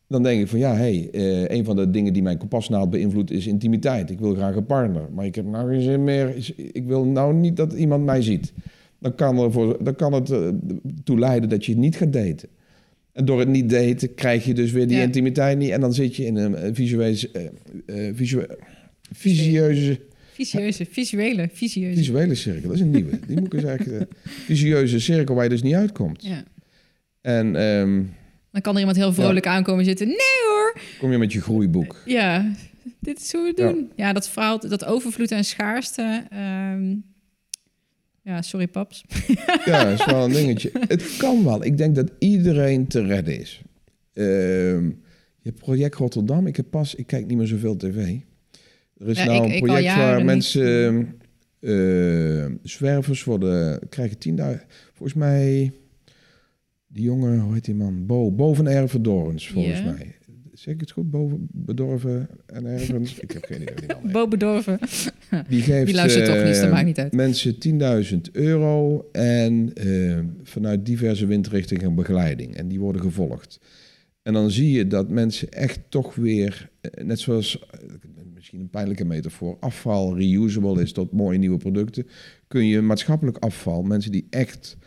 dan 0.08 0.24
denk 0.24 0.42
ik 0.42 0.48
van 0.48 0.60
ja, 0.60 0.76
hey, 0.76 1.10
eh, 1.12 1.58
een 1.58 1.66
van 1.66 1.76
de 1.76 1.90
dingen 1.90 2.14
die 2.14 2.24
mijn 2.24 2.38
kompasnaald 2.38 2.90
beïnvloedt 2.90 3.32
is 3.32 3.48
intimiteit. 3.48 4.10
Ik 4.10 4.20
wil 4.20 4.36
graag 4.36 4.56
een 4.56 4.66
partner, 4.66 5.10
maar 5.14 5.26
ik 5.26 5.36
heb 5.36 5.46
nou 5.46 5.70
geen 5.70 5.82
zin 5.82 6.04
meer. 6.04 6.54
Ik 6.72 6.86
wil 6.86 7.06
nou 7.06 7.34
niet 7.34 7.58
dat 7.58 7.74
iemand 7.74 8.06
mij 8.06 8.22
ziet. 8.22 8.54
Dan 9.00 9.16
kan, 9.16 9.38
er 9.38 9.52
voor, 9.52 9.84
dan 9.84 9.96
kan 9.96 10.14
het 10.14 10.30
eh, 10.32 10.48
toe 11.04 11.20
leiden 11.20 11.50
dat 11.50 11.66
je 11.66 11.72
het 11.72 11.82
niet 11.82 11.96
gaat 11.96 12.14
daten. 12.14 12.50
En 13.14 13.26
door 13.26 13.40
het 13.40 13.48
niet 13.48 13.70
daten 13.70 14.14
krijg 14.14 14.46
je 14.46 14.54
dus 14.54 14.72
weer 14.72 14.88
die 14.88 14.98
Ja. 14.98 15.04
intimiteit 15.04 15.58
niet. 15.58 15.70
En 15.70 15.82
dan 15.82 15.94
zit 15.94 16.16
je 16.16 16.26
in 16.26 16.36
een 16.36 16.56
eh, 16.56 16.70
visueuze, 16.74 17.30
eh, 17.86 18.14
visieuze, 19.12 20.00
Visueuze, 20.34 20.86
visuele, 20.86 21.50
visueuze. 21.54 21.98
visuele 21.98 22.36
cirkel. 22.36 22.68
Dat 22.68 22.76
is 22.76 22.82
een 22.82 22.92
nieuwe. 22.92 23.20
Die 23.28 23.36
moet 23.40 23.46
ik 23.46 23.54
eens 23.54 23.64
eigenlijk... 23.64 24.10
eh, 24.12 24.18
visieuze 24.24 25.00
cirkel 25.00 25.36
waar 25.36 25.44
je 25.44 25.50
dus 25.50 25.62
niet 25.62 25.74
uitkomt. 25.74 26.24
Ja. 26.26 26.44
En 27.22 27.56
ehm, 27.56 28.02
Dan 28.52 28.62
kan 28.62 28.74
er 28.74 28.80
iemand 28.80 28.98
heel 28.98 29.14
vrolijk 29.14 29.48
aankomen 29.48 29.86
zitten. 29.86 30.08
Nee 30.08 30.18
hoor! 30.48 30.82
kom 31.00 31.12
je 31.12 31.18
met 31.18 31.34
je 31.34 31.42
groeiboek. 31.42 32.02
Ja, 32.06 32.52
dit 33.00 33.20
is 33.20 33.32
hoe 33.32 33.42
we 33.42 33.48
het 33.48 33.58
Ja. 33.58 33.68
doen. 33.72 33.92
Ja, 33.96 34.14
dat 34.14 34.30
verhaal, 34.30 34.60
dat 34.60 34.86
overvloed 34.86 35.32
en 35.32 35.46
schaarste. 35.46 36.26
ehm, 36.30 36.96
ja, 38.22 38.42
sorry 38.42 38.68
paps. 38.68 39.04
Ja, 39.66 39.84
dat 39.84 40.00
is 40.00 40.06
wel 40.06 40.26
een 40.26 40.32
dingetje. 40.32 40.72
Het 40.88 41.16
kan 41.18 41.44
wel. 41.44 41.64
Ik 41.66 41.78
denk 41.78 41.96
dat 41.96 42.12
iedereen 42.20 42.88
te 42.88 43.02
redden 43.06 43.40
is. 43.40 43.62
Ehm, 44.14 44.86
je 45.42 45.50
hebt 45.50 45.60
project 45.60 45.96
Rotterdam. 45.96 46.48
Ik 46.48 46.56
heb 46.56 46.66
pas, 46.70 46.96
ik 46.96 47.08
kijk 47.08 47.26
niet 47.28 47.38
meer 47.38 47.48
zoveel 47.48 47.76
tv. 47.78 48.16
Er 49.04 49.10
is 49.10 49.18
Ja, 49.18 49.26
nou 49.26 49.46
ik- 49.48 49.54
een 49.54 49.60
project 49.62 49.96
waar 49.96 50.26
mensen, 50.26 51.08
eh, 51.60 52.46
zwervers 52.64 53.24
worden, 53.24 53.80
krijgen 53.90 54.18
10.000. 54.18 54.66
Volgens 54.94 55.18
mij, 55.18 55.72
die 56.88 57.04
jongen, 57.04 57.40
hoe 57.40 57.54
heet 57.54 57.66
die 57.66 57.76
man? 57.76 58.06
Bo, 58.06 58.32
Boven 58.32 58.68
Ervendorens, 58.68 59.48
volgens 59.48 59.84
mij. 59.84 60.16
Zeg 60.54 60.74
ik 60.74 60.80
het 60.80 60.92
goed? 60.92 61.12
Boven 61.12 61.48
Bedorven 61.52 62.28
en 62.46 62.66
Ervens? 62.66 63.20
Ik 63.20 63.32
heb 63.32 63.44
geen 63.46 63.62
idee. 63.62 64.12
Bo 64.12 64.28
bedorven. 64.28 64.80
Die 65.50 65.62
geeft 65.62 65.86
Die 65.86 65.96
luistert 65.96 66.26
toch 66.26 66.44
niet, 66.44 66.54
dat 66.56 66.64
eh, 66.64 66.72
maakt 66.72 66.86
niet 66.86 67.00
uit. 67.00 67.14
mensen 67.14 67.58
10.000 67.58 68.32
euro 68.32 69.08
en 69.12 69.72
eh, 69.74 70.20
vanuit 70.44 70.86
diverse 70.86 71.26
windrichtingen 71.26 71.96
begeleiding. 71.96 72.56
En 72.56 72.68
die 72.68 72.80
worden 72.80 73.02
gevolgd. 73.02 73.60
En 74.22 74.34
dan 74.34 74.52
zie 74.52 74.72
je 74.72 74.88
dat 74.88 75.10
mensen 75.10 75.50
echt 75.52 75.80
toch 75.90 76.16
weer, 76.16 76.70
net 77.02 77.20
zoals 77.20 77.64
misschien 78.54 78.62
een 78.62 78.82
pijnlijke 78.82 79.06
metafoor, 79.06 79.58
afval 79.60 80.18
reusable 80.18 80.82
is 80.82 80.92
tot 80.92 81.12
mooie 81.12 81.38
nieuwe 81.38 81.58
producten, 81.58 82.08
kun 82.48 82.66
je 82.66 82.82
maatschappelijk 82.82 83.38
afval, 83.38 83.82
mensen 83.82 84.12
die 84.12 84.28
echt 84.30 84.78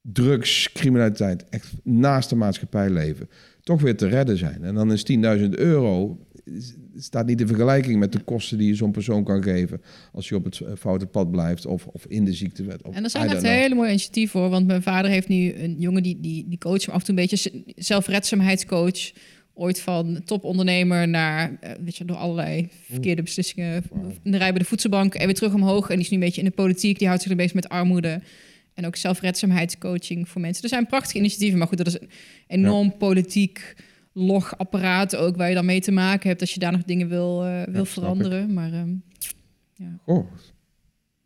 drugs, 0.00 0.72
criminaliteit, 0.72 1.48
echt 1.48 1.72
naast 1.82 2.28
de 2.28 2.36
maatschappij 2.36 2.90
leven, 2.90 3.28
toch 3.62 3.80
weer 3.80 3.96
te 3.96 4.06
redden 4.06 4.36
zijn. 4.36 4.64
En 4.64 4.74
dan 4.74 4.92
is 4.92 5.06
10.000 5.12 5.48
euro 5.50 6.18
staat 6.96 7.26
niet 7.26 7.40
in 7.40 7.46
vergelijking 7.46 7.98
met 7.98 8.12
de 8.12 8.20
kosten 8.20 8.58
die 8.58 8.66
je 8.66 8.74
zo'n 8.74 8.90
persoon 8.90 9.24
kan 9.24 9.42
geven 9.42 9.80
als 10.12 10.28
je 10.28 10.34
op 10.34 10.44
het 10.44 10.60
foute 10.78 11.06
pad 11.06 11.30
blijft 11.30 11.66
of, 11.66 11.86
of 11.86 12.06
in 12.06 12.24
de 12.24 12.32
ziektewet. 12.32 12.82
Of, 12.82 12.94
En 12.94 13.04
er 13.04 13.10
zijn 13.10 13.28
echt 13.28 13.42
hele 13.42 13.74
mooie 13.74 13.88
initiatieven 13.88 14.40
voor. 14.40 14.50
Want 14.50 14.66
mijn 14.66 14.82
vader 14.82 15.10
heeft 15.10 15.28
nu 15.28 15.54
een 15.54 15.76
jongen 15.78 16.02
die, 16.02 16.20
die, 16.20 16.48
die 16.48 16.58
coach 16.58 16.84
hem 16.84 16.94
af 16.94 17.00
en 17.00 17.06
toe 17.06 17.18
een 17.18 17.26
beetje 17.28 17.64
zelfredzaamheidscoach. 17.76 19.12
Ooit 19.56 19.80
van 19.80 20.22
topondernemer 20.24 21.08
naar, 21.08 21.56
eh, 21.60 21.70
weet 21.84 21.96
je, 21.96 22.04
door 22.04 22.16
allerlei 22.16 22.68
verkeerde 22.90 23.22
beslissingen. 23.22 23.82
In 24.22 24.30
de 24.30 24.36
rij 24.38 24.50
bij 24.50 24.58
de 24.58 24.64
voedselbank 24.64 25.14
en 25.14 25.24
weer 25.26 25.34
terug 25.34 25.54
omhoog. 25.54 25.88
En 25.88 25.94
die 25.94 26.04
is 26.04 26.10
nu 26.10 26.16
een 26.16 26.22
beetje 26.22 26.40
in 26.40 26.46
de 26.48 26.54
politiek. 26.54 26.98
Die 26.98 27.06
houdt 27.06 27.22
zich 27.22 27.30
er 27.30 27.36
bezig 27.36 27.54
met 27.54 27.68
armoede. 27.68 28.20
En 28.74 28.86
ook 28.86 28.96
zelfredzaamheidscoaching 28.96 30.28
voor 30.28 30.40
mensen. 30.40 30.62
Er 30.62 30.68
zijn 30.68 30.86
prachtige 30.86 31.18
initiatieven. 31.18 31.58
Maar 31.58 31.66
goed, 31.68 31.78
dat 31.78 31.86
is 31.86 31.94
een 32.00 32.08
enorm 32.46 32.96
politiek 32.96 33.74
logapparaat 34.12 35.16
ook. 35.16 35.36
Waar 35.36 35.48
je 35.48 35.54
dan 35.54 35.64
mee 35.64 35.80
te 35.80 35.92
maken 35.92 36.28
hebt 36.28 36.40
als 36.40 36.54
je 36.54 36.60
daar 36.60 36.72
nog 36.72 36.82
dingen 36.84 37.08
wil, 37.08 37.44
eh, 37.44 37.62
wil 37.62 37.84
veranderen. 37.84 38.52
Maar 38.52 38.72
ehm, 38.72 38.92
Oh, 40.04 40.26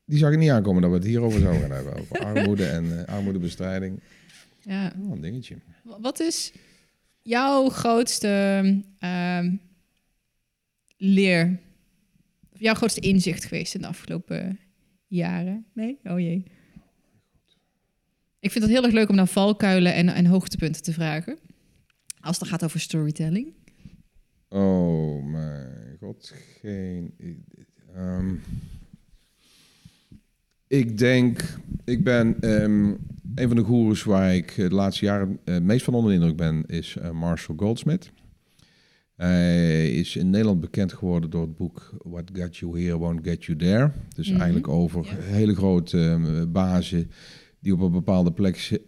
die 0.05 0.19
zag 0.19 0.33
ik 0.33 0.39
niet 0.39 0.51
aankomen 0.51 0.83
dat 0.83 0.91
we 0.91 0.97
het 0.97 1.07
hierover 1.07 1.41
zouden 1.41 1.61
gaan 1.63 1.71
hebben. 1.71 1.97
Over 2.01 2.19
armoede 2.19 2.65
en 2.67 2.99
eh, 3.07 3.15
armoedebestrijding. 3.15 4.01
ja, 4.63 4.93
Oh, 5.03 5.13
een 5.13 5.21
dingetje. 5.21 5.57
Wat 6.01 6.21
is 6.21 6.53
jouw 7.29 7.69
grootste 7.69 8.29
ehm, 8.99 9.57
leer, 10.97 11.61
of 12.53 12.61
jouw 12.61 12.75
grootste 12.75 13.01
inzicht 13.01 13.45
geweest 13.45 13.75
in 13.75 13.81
de 13.81 13.87
afgelopen 13.87 14.59
jaren? 15.07 15.67
Nee? 15.73 15.99
Oh 16.05 16.21
jee. 16.21 16.45
Ik 18.41 18.51
vind 18.51 18.65
het 18.65 18.73
heel 18.73 18.85
erg 18.85 18.93
leuk 18.93 19.09
om 19.09 19.15
naar 19.17 19.27
valkuilen 19.27 19.95
en, 19.95 20.09
en 20.09 20.27
hoogtepunten 20.27 20.83
te 20.83 20.93
vragen. 20.93 21.39
Als 22.21 22.39
het 22.39 22.49
gaat 22.49 22.65
over 22.65 22.81
storytelling. 22.81 23.55
Oh 24.49 25.25
mijn 25.25 25.97
god, 26.01 26.35
geen. 26.61 27.15
ehm, 27.95 28.35
ik 30.69 30.99
denk, 30.99 31.59
ik 31.85 32.05
ben 32.05 32.41
ehm, 32.41 32.95
een 33.35 33.49
van 33.49 33.57
de 33.57 33.63
goeroes 33.63 34.03
waar 34.05 34.35
ik 34.35 34.55
de 34.55 34.71
laatste 34.71 35.05
jaren 35.05 35.39
eh, 35.45 35.55
het 35.55 35.63
meest 35.63 35.85
van 35.85 35.95
onder 35.95 36.11
de 36.11 36.17
indruk 36.17 36.37
ben, 36.37 36.65
is 36.67 36.97
eh, 36.97 37.11
Marshall 37.11 37.57
Goldsmith. 37.59 38.11
Hij 39.15 39.91
is 39.91 40.17
in 40.17 40.31
Nederland 40.31 40.61
bekend 40.61 40.93
geworden 40.93 41.31
door 41.31 41.43
het 41.43 41.57
boek 41.57 41.95
What 42.03 42.31
Got 42.33 42.57
You 42.57 42.81
Here 42.83 42.97
Won't 42.97 43.21
Get 43.23 43.45
You 43.45 43.59
There. 43.59 43.91
Dus 44.15 44.29
Mhm, 44.29 44.37
eigenlijk 44.37 44.69
over 44.69 45.05
ja. 45.05 45.15
hele 45.21 45.55
grote 45.55 45.99
eh, 45.99 46.43
bazen 46.49 47.11
die 47.61 47.73
op 47.73 47.81
een 47.81 47.93
bepaalde 47.93 48.33
plek 48.33 48.81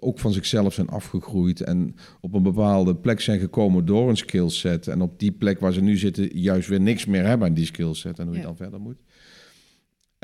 ook 0.00 0.18
van 0.18 0.32
zichzelf 0.32 0.74
zijn 0.74 0.88
afgegroeid 0.88 1.60
en 1.60 1.94
op 2.20 2.34
een 2.34 2.42
bepaalde 2.42 2.96
plek 2.96 3.20
zijn 3.20 3.40
gekomen 3.40 3.84
door 3.84 4.08
een 4.08 4.16
skillset. 4.16 4.88
En 4.88 5.00
op 5.00 5.18
die 5.18 5.32
plek 5.32 5.60
waar 5.60 5.72
ze 5.72 5.80
nu 5.80 5.96
zitten 5.96 6.38
juist 6.38 6.68
weer 6.68 6.80
niks 6.80 7.06
meer 7.06 7.26
hebben 7.26 7.48
aan 7.48 7.54
die 7.54 7.64
skillset 7.64 8.18
en 8.18 8.26
hoe 8.26 8.36
je 8.36 8.42
dan 8.42 8.56
verder 8.56 8.80
moet. 8.80 8.96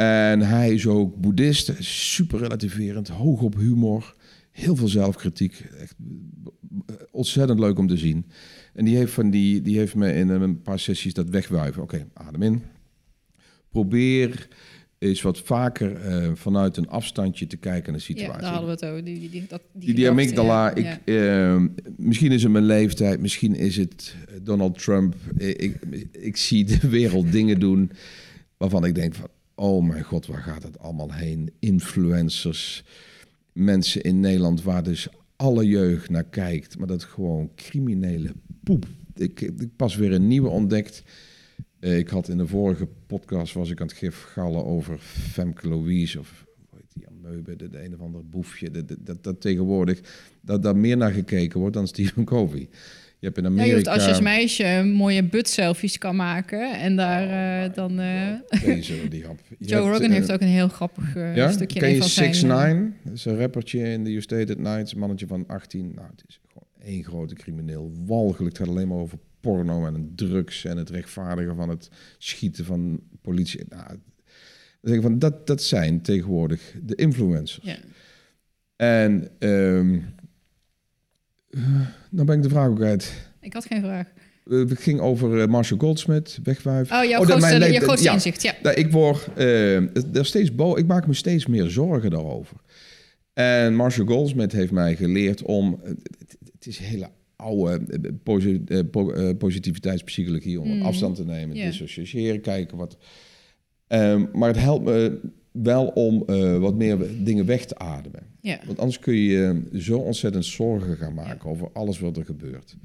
En 0.02 0.40
hij 0.40 0.72
is 0.74 0.86
ook 0.86 1.16
boeddhist, 1.16 1.72
super 1.78 2.38
relativerend, 2.38 3.08
hoog 3.08 3.40
op 3.42 3.54
humor, 3.56 4.14
heel 4.50 4.76
veel 4.76 4.88
zelfkritiek. 4.88 5.64
Echt 5.78 5.94
eh, 6.86 6.94
ontzettend 7.10 7.58
leuk 7.58 7.78
om 7.78 7.86
te 7.86 7.96
zien. 7.96 8.26
En 8.74 8.84
die 8.84 8.96
heeft, 8.96 9.12
van 9.12 9.30
die, 9.30 9.62
die 9.62 9.78
heeft 9.78 9.94
me 9.94 10.14
in 10.14 10.28
een 10.28 10.62
paar 10.62 10.78
sessies 10.78 11.14
dat 11.14 11.28
wegwuiven. 11.30 11.82
Oké, 11.82 12.06
adem 12.14 12.42
in. 12.42 12.62
Probeer 13.70 14.48
eens 14.98 15.22
wat 15.22 15.38
vaker 15.40 15.96
eh, 15.96 16.30
vanuit 16.34 16.76
een 16.76 16.88
afstandje 16.88 17.46
te 17.46 17.56
kijken 17.56 17.92
naar 17.92 18.00
de 18.06 18.12
Ja, 18.12 18.18
situatie. 18.18 18.40
daar 18.42 18.50
hadden 18.50 18.68
we 18.68 18.74
het 18.74 18.84
over. 18.84 19.04
Die, 19.04 19.18
die, 19.20 19.30
die, 19.30 19.44
dat, 19.48 19.62
Die, 19.72 19.94
die 19.94 20.08
amygdala, 20.08 20.74
ik, 20.74 20.98
ja. 21.04 21.54
eh, 21.54 21.62
misschien 21.96 22.32
is 22.32 22.42
het 22.42 22.52
mijn 22.52 22.64
leeftijd, 22.64 23.20
misschien 23.20 23.54
is 23.54 23.76
het 23.76 24.14
Donald 24.42 24.78
Trump. 24.82 25.14
Ik, 25.36 25.56
ik, 25.60 26.06
ik 26.12 26.36
zie 26.36 26.64
de 26.64 26.88
wereld 26.88 27.32
dingen 27.32 27.60
doen 27.60 27.90
waarvan 28.56 28.84
ik 28.84 28.94
denk 28.94 29.14
van, 29.14 29.28
oh 29.62 29.86
mijn 29.86 30.02
god, 30.02 30.26
waar 30.26 30.42
gaat 30.42 30.62
het 30.62 30.78
allemaal 30.78 31.12
heen? 31.12 31.52
Influencers, 31.58 32.84
mensen 33.52 34.02
in 34.02 34.20
Nederland 34.20 34.62
waar 34.62 34.82
dus 34.82 35.08
alle 35.36 35.66
jeugd 35.66 36.10
naar 36.10 36.24
kijkt, 36.24 36.78
maar 36.78 36.86
dat 36.86 37.04
gewoon 37.04 37.50
criminele 37.54 38.32
poep. 38.62 38.86
Ik, 39.14 39.40
ik 39.40 39.76
pas 39.76 39.96
weer 39.96 40.12
een 40.12 40.28
nieuwe 40.28 40.48
ontdekt. 40.48 41.02
Eh, 41.78 41.98
ik 41.98 42.08
had 42.08 42.28
in 42.28 42.36
de 42.36 42.46
vorige 42.46 42.88
podcast 43.06 43.54
was 43.54 43.70
ik 43.70 43.80
aan 43.80 43.86
het 43.86 43.96
gif 43.96 44.22
gallen 44.22 44.64
over 44.64 44.98
Femke 44.98 45.68
Louise 45.68 46.18
of 46.18 46.46
die 46.92 47.08
Ameuben, 47.08 47.58
de, 47.58 47.68
de 47.68 47.84
een 47.84 47.94
of 47.94 48.00
ander 48.00 48.28
boefje. 48.28 48.70
Dat, 48.70 48.96
dat, 48.98 49.24
dat 49.24 49.40
tegenwoordig 49.40 50.00
dat 50.40 50.62
daar 50.62 50.76
meer 50.76 50.96
naar 50.96 51.12
gekeken 51.12 51.60
wordt 51.60 51.74
dan 51.74 51.86
Stephen 51.86 52.24
Covey. 52.24 52.68
Je 53.22 53.28
hebt 53.28 53.38
in 53.38 53.46
Amerika... 53.46 53.90
Ja, 53.90 53.94
als 53.94 54.04
je 54.04 54.10
als 54.10 54.20
meisje 54.20 54.82
mooie 54.94 55.24
butt-selfies 55.24 55.98
kan 55.98 56.16
maken 56.16 56.78
en 56.78 56.96
daar 56.96 57.64
uh, 57.64 57.74
dan... 57.74 58.00
Uh... 58.00 58.34
Deze, 58.64 59.08
die 59.08 59.24
hap. 59.24 59.40
Joe 59.58 59.90
Rogan 59.90 60.10
uh, 60.10 60.10
heeft 60.10 60.32
ook 60.32 60.40
een 60.40 60.46
heel 60.46 60.68
grappig 60.68 61.14
ja? 61.14 61.50
stukje 61.50 61.80
Ken 61.80 61.90
je 61.90 61.98
van 61.98 62.08
6 62.08 62.42
9 62.42 62.96
Dat 63.02 63.12
is 63.12 63.24
een 63.24 63.38
rappertje 63.38 63.78
in 63.78 64.04
de 64.04 64.10
You 64.10 64.22
Stayed 64.22 64.50
at 64.50 64.58
Night. 64.58 64.92
Een 64.92 64.98
mannetje 64.98 65.26
van 65.26 65.46
18. 65.46 65.92
Nou, 65.94 66.06
het 66.10 66.24
is 66.28 66.40
gewoon 66.46 66.94
één 66.94 67.04
grote 67.04 67.34
crimineel. 67.34 67.92
Walgelijk. 68.06 68.58
Het 68.58 68.66
gaat 68.66 68.76
alleen 68.76 68.88
maar 68.88 68.98
over 68.98 69.18
porno 69.40 69.86
en 69.86 70.12
drugs 70.16 70.64
en 70.64 70.76
het 70.76 70.90
rechtvaardigen 70.90 71.56
van 71.56 71.68
het 71.68 71.90
schieten 72.18 72.64
van 72.64 73.00
politie. 73.20 73.64
Nou, 73.68 73.98
dan 74.80 75.02
van, 75.02 75.18
dat, 75.18 75.46
dat 75.46 75.62
zijn 75.62 76.02
tegenwoordig 76.02 76.74
de 76.82 76.94
influencers. 76.94 77.64
Ja. 77.64 77.76
En 78.76 79.28
um, 79.38 80.04
dan 82.10 82.26
ben 82.26 82.36
ik 82.36 82.42
de 82.42 82.48
vraag 82.48 82.68
ook 82.68 82.82
uit. 82.82 83.12
Ik 83.40 83.52
had 83.52 83.64
geen 83.64 83.80
vraag. 83.80 84.06
Het 84.44 84.80
ging 84.80 85.00
over 85.00 85.36
uh, 85.36 85.46
Marshall 85.46 85.78
Goldsmith, 85.78 86.38
wegwijf. 86.42 86.92
Oh, 86.92 87.04
jouw 87.04 87.20
oh, 87.20 87.26
grootste, 87.26 87.58
mijn, 87.58 87.72
je 87.72 87.80
grootste 87.80 88.06
ja, 88.06 88.12
inzicht, 88.12 88.42
ja. 88.42 88.74
ik, 88.74 88.90
word, 88.90 89.28
er 89.36 90.24
steeds 90.26 90.54
bo 90.54 90.76
ik 90.76 90.86
maak 90.86 91.06
me 91.06 91.14
steeds 91.14 91.46
meer 91.46 91.70
zorgen 91.70 92.10
daarover. 92.10 92.56
En 93.32 93.74
Marshall 93.74 94.06
Goldsmith 94.06 94.52
heeft 94.52 94.72
mij 94.72 94.96
geleerd 94.96 95.42
om... 95.42 95.80
Het, 95.82 96.36
het 96.52 96.66
is 96.66 96.78
hele 96.78 97.08
oude 97.36 98.14
positiviteitspsychologie... 99.38 100.60
om 100.60 100.76
mm. 100.76 100.82
afstand 100.82 101.16
te 101.16 101.24
nemen, 101.24 101.56
yeah. 101.56 101.68
dissociëren, 101.68 102.40
kijken 102.40 102.76
wat... 102.76 102.96
Um, 103.88 104.28
maar 104.32 104.48
het 104.48 104.58
helpt 104.58 104.84
me 104.84 105.20
wel 105.52 105.86
om 105.86 106.24
uh, 106.26 106.58
wat 106.58 106.74
meer 106.74 107.24
dingen 107.24 107.46
weg 107.46 107.64
te 107.64 107.78
ademen. 107.78 108.22
Ja. 108.40 108.58
Want 108.66 108.78
anders 108.78 108.98
kun 108.98 109.14
je 109.14 109.62
zo 109.78 109.98
ontzettend 109.98 110.44
zorgen 110.44 110.96
gaan 110.96 111.14
maken 111.14 111.50
over 111.50 111.68
alles 111.72 111.98
wat 111.98 112.16
er 112.16 112.24
gebeurt. 112.24 112.76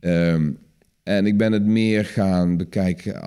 Um, 0.00 0.58
en 1.02 1.26
ik 1.26 1.36
ben 1.36 1.52
het 1.52 1.64
meer 1.64 2.04
gaan 2.04 2.56
bekijken 2.56 3.22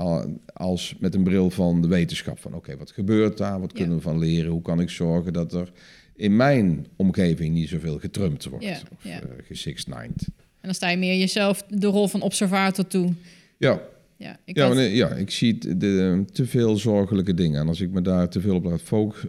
als 0.53 0.95
met 0.99 1.15
een 1.15 1.24
bril 1.24 1.49
van 1.49 1.82
de 1.82 1.88
wetenschap. 1.88 2.39
Van 2.39 2.53
oké, 2.53 2.78
wat 2.78 2.91
gebeurt 2.91 3.38
daar? 3.38 3.59
Wat 3.59 3.74
kunnen 3.74 3.95
we 3.95 4.01
van 4.01 4.20
leren? 4.20 4.51
Hoe 4.51 4.61
kan 4.61 4.80
ik 4.80 4.89
zorgen 4.89 5.34
dat 5.34 5.53
er 5.53 5.72
in 6.15 6.36
mijn 6.36 6.88
omgeving 6.95 7.53
niet 7.53 7.70
zoveel 7.70 7.99
getrumpt 7.99 8.45
wordt 8.45 8.65
ja. 8.65 8.80
of 8.91 9.05
uh, 9.05 9.15
gesixnined. 9.43 10.28
En 10.38 10.74
dan 10.74 10.74
sta 10.74 10.89
je 10.89 10.97
meer 10.97 11.18
jezelf 11.18 11.63
de 11.70 11.88
rol 11.88 12.07
van 12.07 12.22
observator 12.22 12.88
toe. 12.88 13.13
Ja, 13.57 13.82
ja, 14.18 14.39
ik, 14.45 14.57
ja, 14.57 14.74
nee, 14.74 14.95
ja, 14.95 15.09
ik 15.09 15.32
zie 15.32 15.57
de, 15.57 15.78
de, 15.78 16.26
te 16.34 16.45
veel 16.45 16.78
zorgelijke 16.78 17.34
dingen. 17.34 17.61
En 17.61 17.68
als 17.68 17.82
ik 17.82 17.91
me 17.91 18.01
daar 18.01 18.30
te 18.30 18.41
veel 18.41 18.55
op 18.55 18.63
laat 18.63 18.82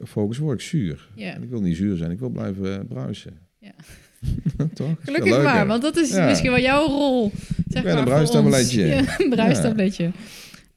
focussen, 0.05 0.45
word 0.45 0.61
ik 0.61 0.67
zuur. 0.67 1.09
Ja. 1.15 1.35
En 1.35 1.43
ik 1.43 1.49
wil 1.49 1.61
niet 1.61 1.77
zuur 1.77 1.97
zijn, 1.97 2.11
ik 2.11 2.19
wil 2.19 2.29
blijven 2.29 2.67
uh, 2.67 2.79
bruisen. 2.89 3.39
Ja. 3.59 3.73
Toch? 4.75 4.97
Gelukkig 5.01 5.33
leuk, 5.33 5.43
maar, 5.43 5.67
want 5.67 5.83
dat 5.83 5.97
is 5.97 6.11
ja. 6.11 6.27
misschien 6.27 6.51
wel 6.51 6.61
jouw 6.61 6.87
rol. 6.87 7.33
Zeg 7.69 7.83
ik 7.83 7.89
ben 7.89 7.99
een 7.99 8.05
bruistabletje. 8.05 8.87
Ja, 8.95 9.15
een 9.19 9.31
bruistabletje. 9.31 10.05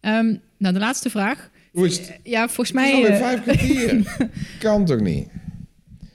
Um, 0.02 0.40
nou, 0.58 0.74
de 0.74 0.80
laatste 0.80 1.10
vraag. 1.10 1.50
Hoe 1.72 1.86
is 1.86 1.98
het? 1.98 2.20
Ja, 2.24 2.46
volgens 2.48 2.72
mij... 2.72 3.02
Het 3.02 3.12
is 3.12 3.18
vijf 3.18 3.42
kwartier. 3.42 4.18
kan 4.60 4.86
toch 4.86 5.00
niet? 5.00 5.28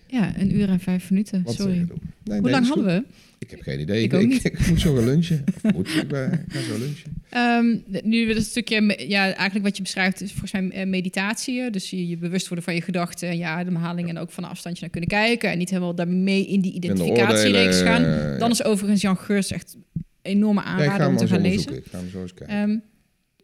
Ja, 0.06 0.32
een 0.36 0.56
uur 0.56 0.68
en 0.68 0.80
vijf 0.80 1.10
minuten, 1.10 1.42
Wat 1.42 1.54
sorry. 1.54 1.86
Nee, 2.24 2.40
Hoe 2.40 2.50
lang 2.50 2.66
hadden 2.66 2.84
we? 2.84 3.04
Ik 3.38 3.50
heb 3.50 3.60
geen 3.60 3.80
idee. 3.80 4.02
Ik, 4.02 4.12
ik, 4.12 4.32
ik, 4.32 4.42
ik, 4.58 4.68
moet 4.68 4.80
zo 4.80 4.94
gaan 4.94 5.04
lunchen. 5.04 5.44
moet, 5.74 5.88
ik, 5.88 6.04
ga 6.48 6.60
zo 6.60 6.78
lunchen. 6.78 7.22
Um, 7.36 7.84
nu 8.02 8.34
het 8.34 8.44
stukje, 8.44 9.04
ja, 9.08 9.22
eigenlijk 9.22 9.64
wat 9.64 9.76
je 9.76 9.82
beschrijft 9.82 10.20
is 10.20 10.32
volgens 10.32 10.52
mij 10.52 10.86
meditatie. 10.86 11.70
Dus 11.70 11.90
je, 11.90 12.08
je 12.08 12.16
bewust 12.16 12.46
worden 12.46 12.64
van 12.64 12.74
je 12.74 12.80
gedachten 12.80 13.28
en 13.28 13.38
je 13.38 13.44
ademhaling 13.44 14.08
en 14.08 14.18
ook 14.18 14.30
van 14.30 14.44
een 14.44 14.50
afstandje 14.50 14.80
naar 14.80 14.90
kunnen 14.90 15.10
kijken. 15.10 15.50
En 15.50 15.58
niet 15.58 15.70
helemaal 15.70 15.94
daarmee 15.94 16.46
in 16.46 16.60
die 16.60 16.72
identificatiereeks 16.72 17.80
gaan. 17.80 18.38
Dan 18.38 18.50
is 18.50 18.64
overigens 18.64 19.00
Jan 19.00 19.16
Geurs 19.16 19.50
echt 19.50 19.76
enorme 20.22 20.62
aanrader 20.62 21.06
ja, 21.06 21.08
om 21.08 21.16
te 21.16 21.26
gaan 21.26 21.40
lezen. 21.40 21.76
Ik 21.76 21.84
ga 21.90 21.98
hem 21.98 22.10
zo 22.10 22.20
eens 22.20 22.34
kijken. 22.34 22.56
Um, 22.56 22.82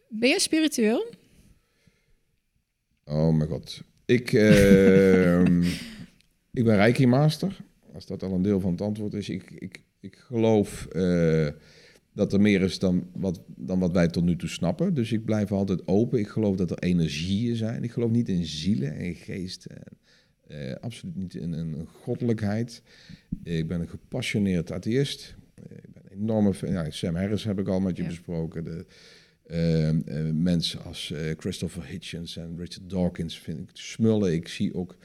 ben 0.09 0.29
je 0.29 0.39
spiritueel? 0.39 1.05
Oh 3.05 3.35
mijn 3.35 3.49
god. 3.49 3.81
Ik, 4.05 4.31
uh, 4.31 5.39
ik 6.59 6.63
ben 6.63 6.75
Reiki 6.75 7.07
Master. 7.07 7.55
Als 7.93 8.05
dat 8.05 8.23
al 8.23 8.33
een 8.33 8.41
deel 8.41 8.59
van 8.59 8.71
het 8.71 8.81
antwoord 8.81 9.13
is. 9.13 9.29
Ik, 9.29 9.51
ik, 9.51 9.83
ik 9.99 10.15
geloof 10.15 10.87
uh, 10.91 11.47
dat 12.13 12.33
er 12.33 12.41
meer 12.41 12.61
is 12.61 12.79
dan 12.79 13.09
wat, 13.13 13.41
dan 13.47 13.79
wat 13.79 13.91
wij 13.91 14.07
tot 14.07 14.23
nu 14.23 14.35
toe 14.35 14.49
snappen. 14.49 14.93
Dus 14.93 15.11
ik 15.11 15.25
blijf 15.25 15.51
altijd 15.51 15.87
open. 15.87 16.19
Ik 16.19 16.27
geloof 16.27 16.55
dat 16.55 16.71
er 16.71 16.77
energieën 16.77 17.55
zijn. 17.55 17.83
Ik 17.83 17.91
geloof 17.91 18.11
niet 18.11 18.29
in 18.29 18.45
zielen 18.45 18.95
en 18.95 19.15
geesten. 19.15 19.81
Uh, 20.47 20.73
absoluut 20.73 21.15
niet 21.15 21.35
in 21.35 21.53
een 21.53 21.87
goddelijkheid. 22.01 22.81
Ik 23.43 23.67
ben 23.67 23.81
een 23.81 23.89
gepassioneerd 23.89 24.71
atheïst. 24.71 25.35
Ik 25.55 25.93
ben 25.93 26.03
een 26.09 26.21
enorme 26.21 26.53
Ja, 26.61 26.89
Sam 26.89 27.15
Harris 27.15 27.43
heb 27.43 27.59
ik 27.59 27.67
al 27.67 27.79
met 27.79 27.97
je 27.97 28.03
ja. 28.03 28.09
besproken. 28.09 28.63
De, 28.63 28.85
uh, 29.47 30.31
mensen 30.33 30.83
als 30.83 31.13
Christopher 31.37 31.85
Hitchens 31.85 32.37
en 32.37 32.57
Richard 32.57 32.89
Dawkins 32.89 33.39
vind 33.39 33.59
ik 33.59 33.69
smullen. 33.73 34.33
Ik 34.33 34.47
zie 34.47 34.73
ook 34.73 34.97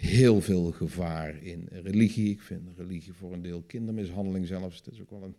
heel 0.00 0.40
veel 0.40 0.70
gevaar 0.70 1.42
in 1.42 1.68
religie. 1.70 2.30
Ik 2.30 2.40
vind 2.40 2.62
religie 2.76 3.12
voor 3.12 3.32
een 3.32 3.42
deel 3.42 3.62
kindermishandeling 3.66 4.46
zelfs. 4.46 4.76
Het 4.76 4.92
is 4.92 5.00
ook 5.00 5.10
wel 5.10 5.22
een, 5.22 5.36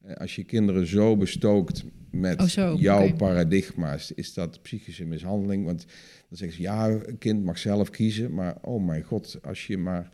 eh, 0.00 0.16
als 0.16 0.36
je 0.36 0.44
kinderen 0.44 0.86
zo 0.86 1.16
bestookt 1.16 1.84
met 2.10 2.40
oh 2.40 2.46
zo, 2.46 2.74
jouw 2.74 3.02
okay. 3.02 3.14
paradigma's, 3.14 4.12
is 4.12 4.34
dat 4.34 4.62
psychische 4.62 5.04
mishandeling. 5.04 5.64
Want 5.64 5.86
dan 6.28 6.38
zeggen 6.38 6.56
ze, 6.56 6.62
ja, 6.62 6.88
een 6.88 7.18
kind 7.18 7.44
mag 7.44 7.58
zelf 7.58 7.90
kiezen. 7.90 8.34
Maar 8.34 8.56
oh 8.60 8.84
mijn 8.84 9.02
god, 9.02 9.38
als 9.42 9.66
je 9.66 9.78
maar 9.78 10.10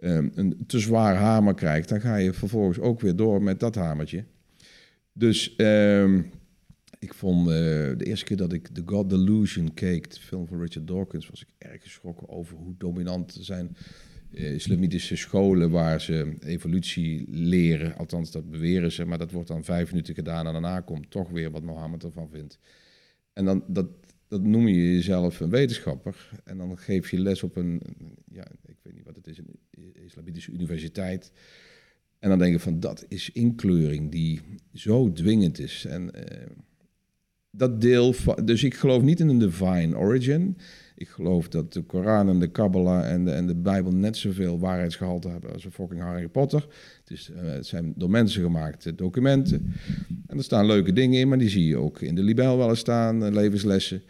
um, 0.00 0.32
een 0.34 0.64
te 0.66 0.78
zwaar 0.78 1.14
hamer 1.14 1.54
krijgt, 1.54 1.88
dan 1.88 2.00
ga 2.00 2.16
je 2.16 2.32
vervolgens 2.32 2.78
ook 2.78 3.00
weer 3.00 3.16
door 3.16 3.42
met 3.42 3.60
dat 3.60 3.74
hamertje. 3.74 4.24
Dus... 5.12 5.54
Um, 5.56 6.30
ik 7.02 7.14
vond 7.14 7.48
uh, 7.48 7.54
de 7.54 8.04
eerste 8.04 8.24
keer 8.24 8.36
dat 8.36 8.52
ik 8.52 8.68
The 8.68 8.82
God 8.84 9.10
Delusion 9.10 9.74
keek, 9.74 10.10
de 10.10 10.20
film 10.20 10.46
van 10.46 10.60
Richard 10.60 10.86
Dawkins, 10.86 11.28
was 11.28 11.42
ik 11.42 11.48
erg 11.58 11.82
geschrokken 11.82 12.28
over 12.28 12.56
hoe 12.56 12.74
dominant 12.78 13.36
zijn 13.40 13.76
uh, 14.30 14.52
islamitische 14.52 15.16
scholen 15.16 15.70
waar 15.70 16.00
ze 16.00 16.36
evolutie 16.40 17.24
leren. 17.28 17.96
Althans, 17.96 18.30
dat 18.30 18.50
beweren 18.50 18.92
ze, 18.92 19.04
maar 19.04 19.18
dat 19.18 19.30
wordt 19.30 19.48
dan 19.48 19.64
vijf 19.64 19.90
minuten 19.90 20.14
gedaan 20.14 20.46
en 20.46 20.52
daarna 20.52 20.80
komt 20.80 21.10
toch 21.10 21.30
weer 21.30 21.50
wat 21.50 21.62
Mohammed 21.62 22.04
ervan 22.04 22.28
vindt. 22.28 22.58
En 23.32 23.44
dan, 23.44 23.64
dat, 23.66 23.88
dat 24.28 24.42
noem 24.42 24.68
je 24.68 24.94
jezelf 24.94 25.40
een 25.40 25.50
wetenschapper 25.50 26.30
en 26.44 26.58
dan 26.58 26.78
geef 26.78 27.10
je 27.10 27.18
les 27.18 27.42
op 27.42 27.56
een, 27.56 27.82
ja, 28.32 28.46
ik 28.66 28.78
weet 28.82 28.94
niet 28.94 29.04
wat 29.04 29.16
het 29.16 29.26
is, 29.26 29.38
een 29.38 30.04
islamitische 30.04 30.52
universiteit. 30.52 31.32
En 32.18 32.28
dan 32.28 32.38
denk 32.38 32.52
je 32.52 32.60
van, 32.60 32.80
dat 32.80 33.04
is 33.08 33.30
inkleuring 33.30 34.10
die 34.10 34.40
zo 34.72 35.12
dwingend 35.12 35.58
is. 35.58 35.84
En... 35.84 36.10
Uh, 36.14 36.46
dat 37.54 37.80
deel 37.80 38.14
dus 38.44 38.64
ik 38.64 38.74
geloof 38.74 39.02
niet 39.02 39.20
in 39.20 39.28
een 39.28 39.38
divine 39.38 39.96
origin. 39.96 40.56
Ik 40.94 41.08
geloof 41.08 41.48
dat 41.48 41.72
de 41.72 41.82
Koran 41.82 42.28
en 42.28 42.38
de 42.38 42.50
Kabbalah 42.50 43.10
en 43.10 43.24
de, 43.24 43.30
en 43.30 43.46
de 43.46 43.54
Bijbel 43.54 43.92
net 43.92 44.16
zoveel 44.16 44.58
waarheidsgehalte 44.58 45.28
hebben 45.28 45.52
als 45.52 45.64
een 45.64 45.72
fucking 45.72 46.00
Harry 46.00 46.28
Potter. 46.28 46.66
Het, 47.00 47.10
is, 47.10 47.30
uh, 47.30 47.52
het 47.52 47.66
zijn 47.66 47.92
door 47.96 48.10
mensen 48.10 48.42
gemaakte 48.42 48.94
documenten. 48.94 49.72
En 50.26 50.36
er 50.36 50.44
staan 50.44 50.66
leuke 50.66 50.92
dingen 50.92 51.20
in, 51.20 51.28
maar 51.28 51.38
die 51.38 51.48
zie 51.48 51.66
je 51.66 51.76
ook 51.76 52.00
in 52.00 52.14
de 52.14 52.22
libel 52.22 52.56
wel 52.56 52.68
eens 52.68 52.78
staan, 52.78 53.24
uh, 53.24 53.30
levenslessen. 53.30 54.02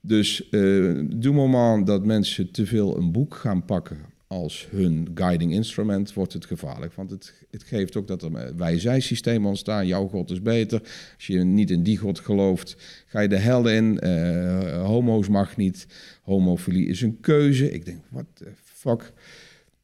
Dus 0.00 0.48
uh, 0.50 1.04
du 1.08 1.32
moment 1.32 1.86
dat 1.86 2.06
mensen 2.06 2.50
te 2.50 2.66
veel 2.66 2.96
een 2.96 3.12
boek 3.12 3.34
gaan 3.34 3.64
pakken 3.64 3.98
als 4.34 4.68
hun 4.70 5.08
guiding 5.14 5.52
instrument, 5.52 6.12
wordt 6.12 6.32
het 6.32 6.44
gevaarlijk. 6.44 6.94
Want 6.94 7.10
het, 7.10 7.46
het 7.50 7.62
geeft 7.62 7.96
ook 7.96 8.06
dat 8.06 8.22
er 8.22 8.56
wij-zij-systemen 8.56 9.48
ontstaan. 9.48 9.86
Jouw 9.86 10.08
God 10.08 10.30
is 10.30 10.42
beter. 10.42 10.80
Als 11.14 11.26
je 11.26 11.38
niet 11.38 11.70
in 11.70 11.82
die 11.82 11.98
God 11.98 12.18
gelooft, 12.18 12.76
ga 13.06 13.20
je 13.20 13.28
de 13.28 13.36
hel 13.36 13.68
in. 13.68 13.98
Uh, 14.02 14.84
homo's 14.86 15.28
mag 15.28 15.56
niet. 15.56 15.86
Homofilie 16.22 16.86
is 16.86 17.02
een 17.02 17.20
keuze. 17.20 17.70
Ik 17.70 17.84
denk, 17.84 17.98
what 18.10 18.26
the 18.34 18.48
fuck. 18.62 19.12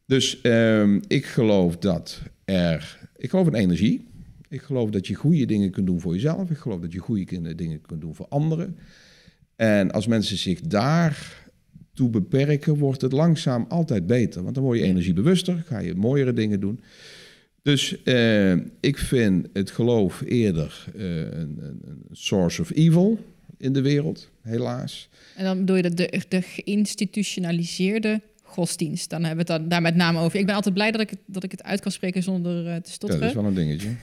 Dus 0.07 0.39
uh, 0.43 0.95
ik 1.07 1.25
geloof 1.25 1.77
dat 1.77 2.21
er... 2.45 3.09
Ik 3.17 3.31
geloof 3.31 3.47
in 3.47 3.55
energie. 3.55 4.07
Ik 4.49 4.63
geloof 4.63 4.91
dat 4.91 5.07
je 5.07 5.15
goede 5.15 5.47
dingen 5.47 5.71
kunt 5.71 5.87
doen 5.87 6.01
voor 6.01 6.15
jezelf. 6.15 6.51
Ik 6.51 6.59
geloof 6.59 6.81
dat 6.81 6.93
je 6.93 6.99
goede 6.99 7.55
dingen 7.55 7.81
kunt 7.81 8.01
doen 8.01 8.15
voor 8.15 8.27
anderen. 8.29 8.77
En 9.57 9.91
als 9.91 10.07
mensen 10.07 10.37
zich 10.37 10.61
daar 10.61 11.49
toe 11.95 12.09
beperken, 12.09 12.77
wordt 12.77 13.01
het 13.01 13.13
langzaam 13.13 13.65
altijd 13.69 14.07
beter. 14.07 14.43
Want 14.43 14.55
dan 14.55 14.65
word 14.65 14.79
je 14.79 14.85
energiebewuster, 14.85 15.63
ga 15.67 15.79
je 15.79 15.95
mooiere 15.95 16.33
dingen 16.33 16.61
doen. 16.61 16.81
Dus 17.63 17.97
uh, 18.05 18.53
ik 18.81 18.99
vind 18.99 19.47
het 19.53 19.71
geloof 19.71 20.23
eerder 20.27 20.87
uh, 20.97 21.17
een, 21.21 21.59
een, 21.61 21.83
source 22.13 22.61
of 22.61 22.71
evil. 22.75 23.19
in 23.59 23.73
de 23.73 23.81
wereld, 23.81 24.31
helaas. 24.43 25.09
En 25.37 25.45
dan 25.45 25.59
bedoel 25.59 25.77
je 25.77 25.83
de, 25.83 25.95
de, 25.95 26.23
de 26.29 26.43
geïnstitutionaliseerde 26.43 28.21
godsdienst. 28.43 29.11
Dan 29.11 29.25
hebben 29.25 29.47
we 29.47 29.53
het 29.53 29.61
dan, 29.61 29.69
daar 29.71 29.83
met 29.83 29.95
name 29.95 30.19
over. 30.21 30.39
Ik 30.39 30.47
ben 30.47 30.55
altijd 30.55 30.75
blij 30.75 30.91
dat 30.91 31.01
ik, 31.01 31.11
het- 31.11 31.19
dat 31.27 31.43
ik 31.45 31.51
het 31.51 31.63
uit 31.63 31.81
kan 31.81 31.93
spreken 31.93 32.23
zonder 32.23 32.57
eh, 32.59 32.63
te 32.65 32.69
Ja, 32.71 32.75
dat 32.79 32.89
stotteren. 32.89 33.29
is 33.29 33.35
wel 33.35 33.45
een 33.45 33.55
dingetje. 33.55 33.89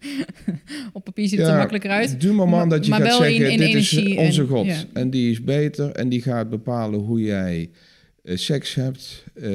Op 0.92 1.04
papier 1.04 1.28
ziet 1.28 1.38
het 1.38 1.48
er 1.48 1.56
makkelijker 1.56 1.90
uit. 1.90 2.20
Du 2.20 2.32
moment 2.32 2.70
dat 2.70 2.84
je 2.84 2.90
Maar 2.90 3.00
gaat 3.10 3.26
in- 3.26 3.50
in 3.50 3.58
dit 3.58 3.74
is 3.74 4.16
onze 4.16 4.40
en- 4.40 4.46
God. 4.48 4.66
ja. 4.66 4.84
En 4.92 5.10
die 5.10 5.30
is 5.30 5.44
beter 5.44 5.90
en 5.90 6.08
die 6.08 6.22
gaat 6.22 6.50
bepalen 6.50 7.00
hoe 7.00 7.20
jij 7.20 7.70
eh, 8.22 8.36
seks 8.36 8.74
hebt, 8.74 9.24
eh, 9.34 9.50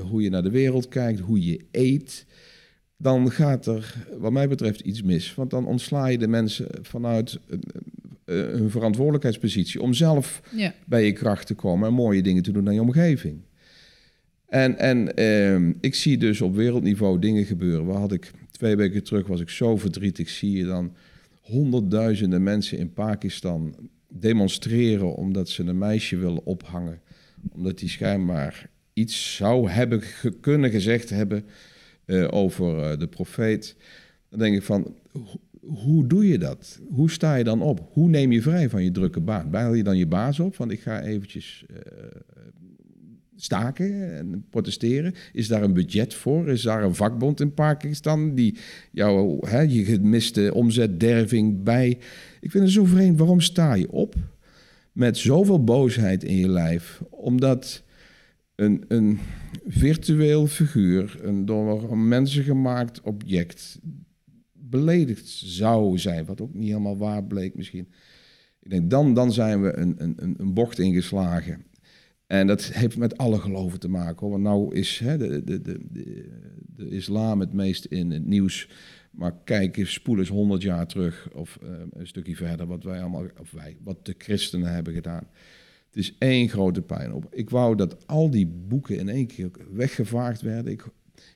hoe 0.00 0.22
je 0.22 0.30
naar 0.30 0.42
de 0.42 0.50
wereld 0.50 0.88
kijkt, 0.88 1.20
hoe 1.20 1.44
je 1.46 1.64
eet. 1.70 2.26
Dan 2.98 3.30
gaat 3.30 3.66
er, 3.66 3.94
wat 4.18 4.32
mij 4.32 4.48
betreft, 4.48 4.80
iets 4.80 5.02
mis. 5.02 5.34
Want 5.34 5.50
dan 5.50 5.66
ontsla 5.66 6.06
je 6.06 6.18
de 6.18 6.28
mensen 6.28 6.66
vanuit 6.82 7.38
eh, 7.48 7.58
hun 8.36 8.70
verantwoordelijkheidspositie 8.70 9.80
om 9.82 9.94
zelf 9.94 10.40
Ja. 10.56 10.74
bij 10.86 11.04
je 11.04 11.12
kracht 11.12 11.46
te 11.46 11.54
komen 11.54 11.88
en 11.88 11.94
mooie 11.94 12.22
dingen 12.22 12.42
te 12.42 12.52
doen 12.52 12.68
aan 12.68 12.74
je 12.74 12.80
omgeving. 12.80 13.40
En, 14.48 14.78
en 14.78 15.14
ehm, 15.16 15.72
ik 15.80 15.94
zie 15.94 16.16
dus 16.18 16.40
op 16.40 16.54
wereldniveau 16.54 17.18
dingen 17.18 17.44
gebeuren. 17.44 17.86
Waar 17.86 17.98
had 17.98 18.12
ik 18.12 18.30
twee 18.56 18.76
weken 18.76 19.02
terug 19.04 19.26
was 19.26 19.40
ik 19.40 19.48
zo 19.48 19.76
verdrietig. 19.76 20.28
Zie 20.28 20.56
je 20.56 20.64
dan 20.64 20.92
honderdduizenden 21.40 22.42
mensen 22.42 22.78
in 22.78 22.92
Pakistan 22.92 23.74
demonstreren 24.08 25.14
omdat 25.14 25.48
ze 25.48 25.62
een 25.62 25.78
meisje 25.78 26.16
willen 26.16 26.44
ophangen, 26.46 27.00
omdat 27.52 27.78
die 27.78 27.88
schijnbaar 27.88 28.70
iets 28.92 29.34
zou 29.36 29.68
hebben 29.70 30.00
kunnen 30.40 30.70
gezegd 30.70 31.10
hebben 31.10 31.44
eh, 32.04 32.26
over 32.30 32.78
eh, 32.78 32.98
de 32.98 33.06
profeet. 33.06 33.76
Dan 34.30 34.38
denk 34.38 34.56
ik 34.56 34.62
van, 34.62 34.94
ho- 35.12 35.40
hoe 35.60 36.06
doe 36.06 36.26
je 36.28 36.38
dat? 36.38 36.80
Hoe 36.88 37.10
sta 37.10 37.34
je 37.34 37.44
dan 37.44 37.62
op? 37.62 37.88
Hoe 37.92 38.08
neem 38.08 38.32
je 38.32 38.42
vrij 38.42 38.68
van 38.70 38.84
je 38.84 38.90
drukke 38.90 39.20
baan? 39.20 39.50
Bijl 39.50 39.74
je 39.74 39.82
dan 39.82 39.96
je 39.96 40.06
baas 40.06 40.40
op? 40.40 40.56
Want 40.56 40.70
ik 40.70 40.80
ga 40.80 41.02
eventjes 41.02 41.64
eh, 41.68 41.76
staken 43.36 44.16
en 44.16 44.46
protesteren. 44.50 45.14
Is 45.32 45.48
daar 45.48 45.62
een 45.62 45.72
budget 45.74 46.14
voor? 46.14 46.48
Is 46.48 46.62
daar 46.62 46.84
een 46.84 46.94
vakbond 46.94 47.40
in 47.40 47.54
Pakistan 47.54 48.34
die 48.34 48.56
jouw 48.92 49.38
hè, 49.46 49.60
je 49.60 49.84
gemiste 49.84 50.50
omzetderving 50.54 51.62
bij? 51.62 51.88
Ik 52.40 52.50
vind 52.50 52.64
het 52.64 52.72
zo 52.72 52.84
vreemd. 52.84 53.18
Waarom 53.18 53.40
sta 53.40 53.74
je 53.74 53.90
op 53.92 54.14
met 54.92 55.16
zoveel 55.16 55.64
boosheid 55.64 56.24
in 56.24 56.36
je 56.36 56.48
lijf? 56.48 57.02
Omdat 57.10 57.82
een, 58.54 58.84
een 58.88 59.18
virtueel 59.66 60.46
figuur, 60.46 61.18
een 61.22 61.44
door 61.44 61.98
mensen 61.98 62.44
gemaakt 62.44 63.00
object, 63.00 63.78
beledigd 64.52 65.28
zou 65.28 65.98
zijn, 65.98 66.24
wat 66.24 66.40
ook 66.40 66.54
niet 66.54 66.68
helemaal 66.68 66.96
waar 66.96 67.24
bleek 67.24 67.54
misschien. 67.54 67.88
Ik 68.60 68.70
denk, 68.70 68.90
dan, 68.90 69.14
dan 69.14 69.32
zijn 69.32 69.62
we 69.62 69.76
een, 69.76 69.94
een- 69.96 70.34
een 70.38 70.54
bocht 70.54 70.78
ingeslagen. 70.78 71.64
En 72.26 72.46
dat 72.46 72.64
heeft 72.64 72.96
met 72.96 73.18
alle 73.18 73.38
geloven 73.38 73.80
te 73.80 73.88
maken. 73.88 74.18
Hoor. 74.18 74.30
Want 74.30 74.42
nou 74.42 74.74
is 74.74 74.98
hè, 74.98 75.18
de, 75.18 75.44
de, 75.44 75.62
de, 75.62 75.80
de, 76.76 76.88
islam 76.88 77.40
het 77.40 77.52
meest 77.52 77.84
in 77.84 78.10
het 78.10 78.26
nieuws. 78.26 78.68
Maar 79.10 79.34
kijk 79.44 79.76
eens, 79.76 79.92
spoel 79.92 80.18
eens 80.18 80.28
100 80.28 80.62
jaar 80.62 80.86
terug 80.86 81.28
of 81.32 81.58
eh, 81.62 81.68
een 81.90 82.06
stukje 82.06 82.36
verder 82.36 82.66
wat 82.66 82.84
wij 82.84 83.00
allemaal, 83.00 83.24
of 83.40 83.50
wij, 83.50 83.76
wat 83.82 84.06
de 84.06 84.14
christenen 84.18 84.72
hebben 84.72 84.94
gedaan. 84.94 85.26
Het 85.86 85.96
is 86.04 86.14
één 86.18 86.48
grote 86.48 86.82
pijn 86.82 87.12
op. 87.12 87.26
Ik 87.30 87.50
wou 87.50 87.76
dat 87.76 88.06
al 88.06 88.30
die 88.30 88.46
boeken 88.46 88.98
in 88.98 89.08
één 89.08 89.26
keer 89.26 89.50
weggevaagd 89.72 90.40
werden. 90.40 90.72
Ik, 90.72 90.84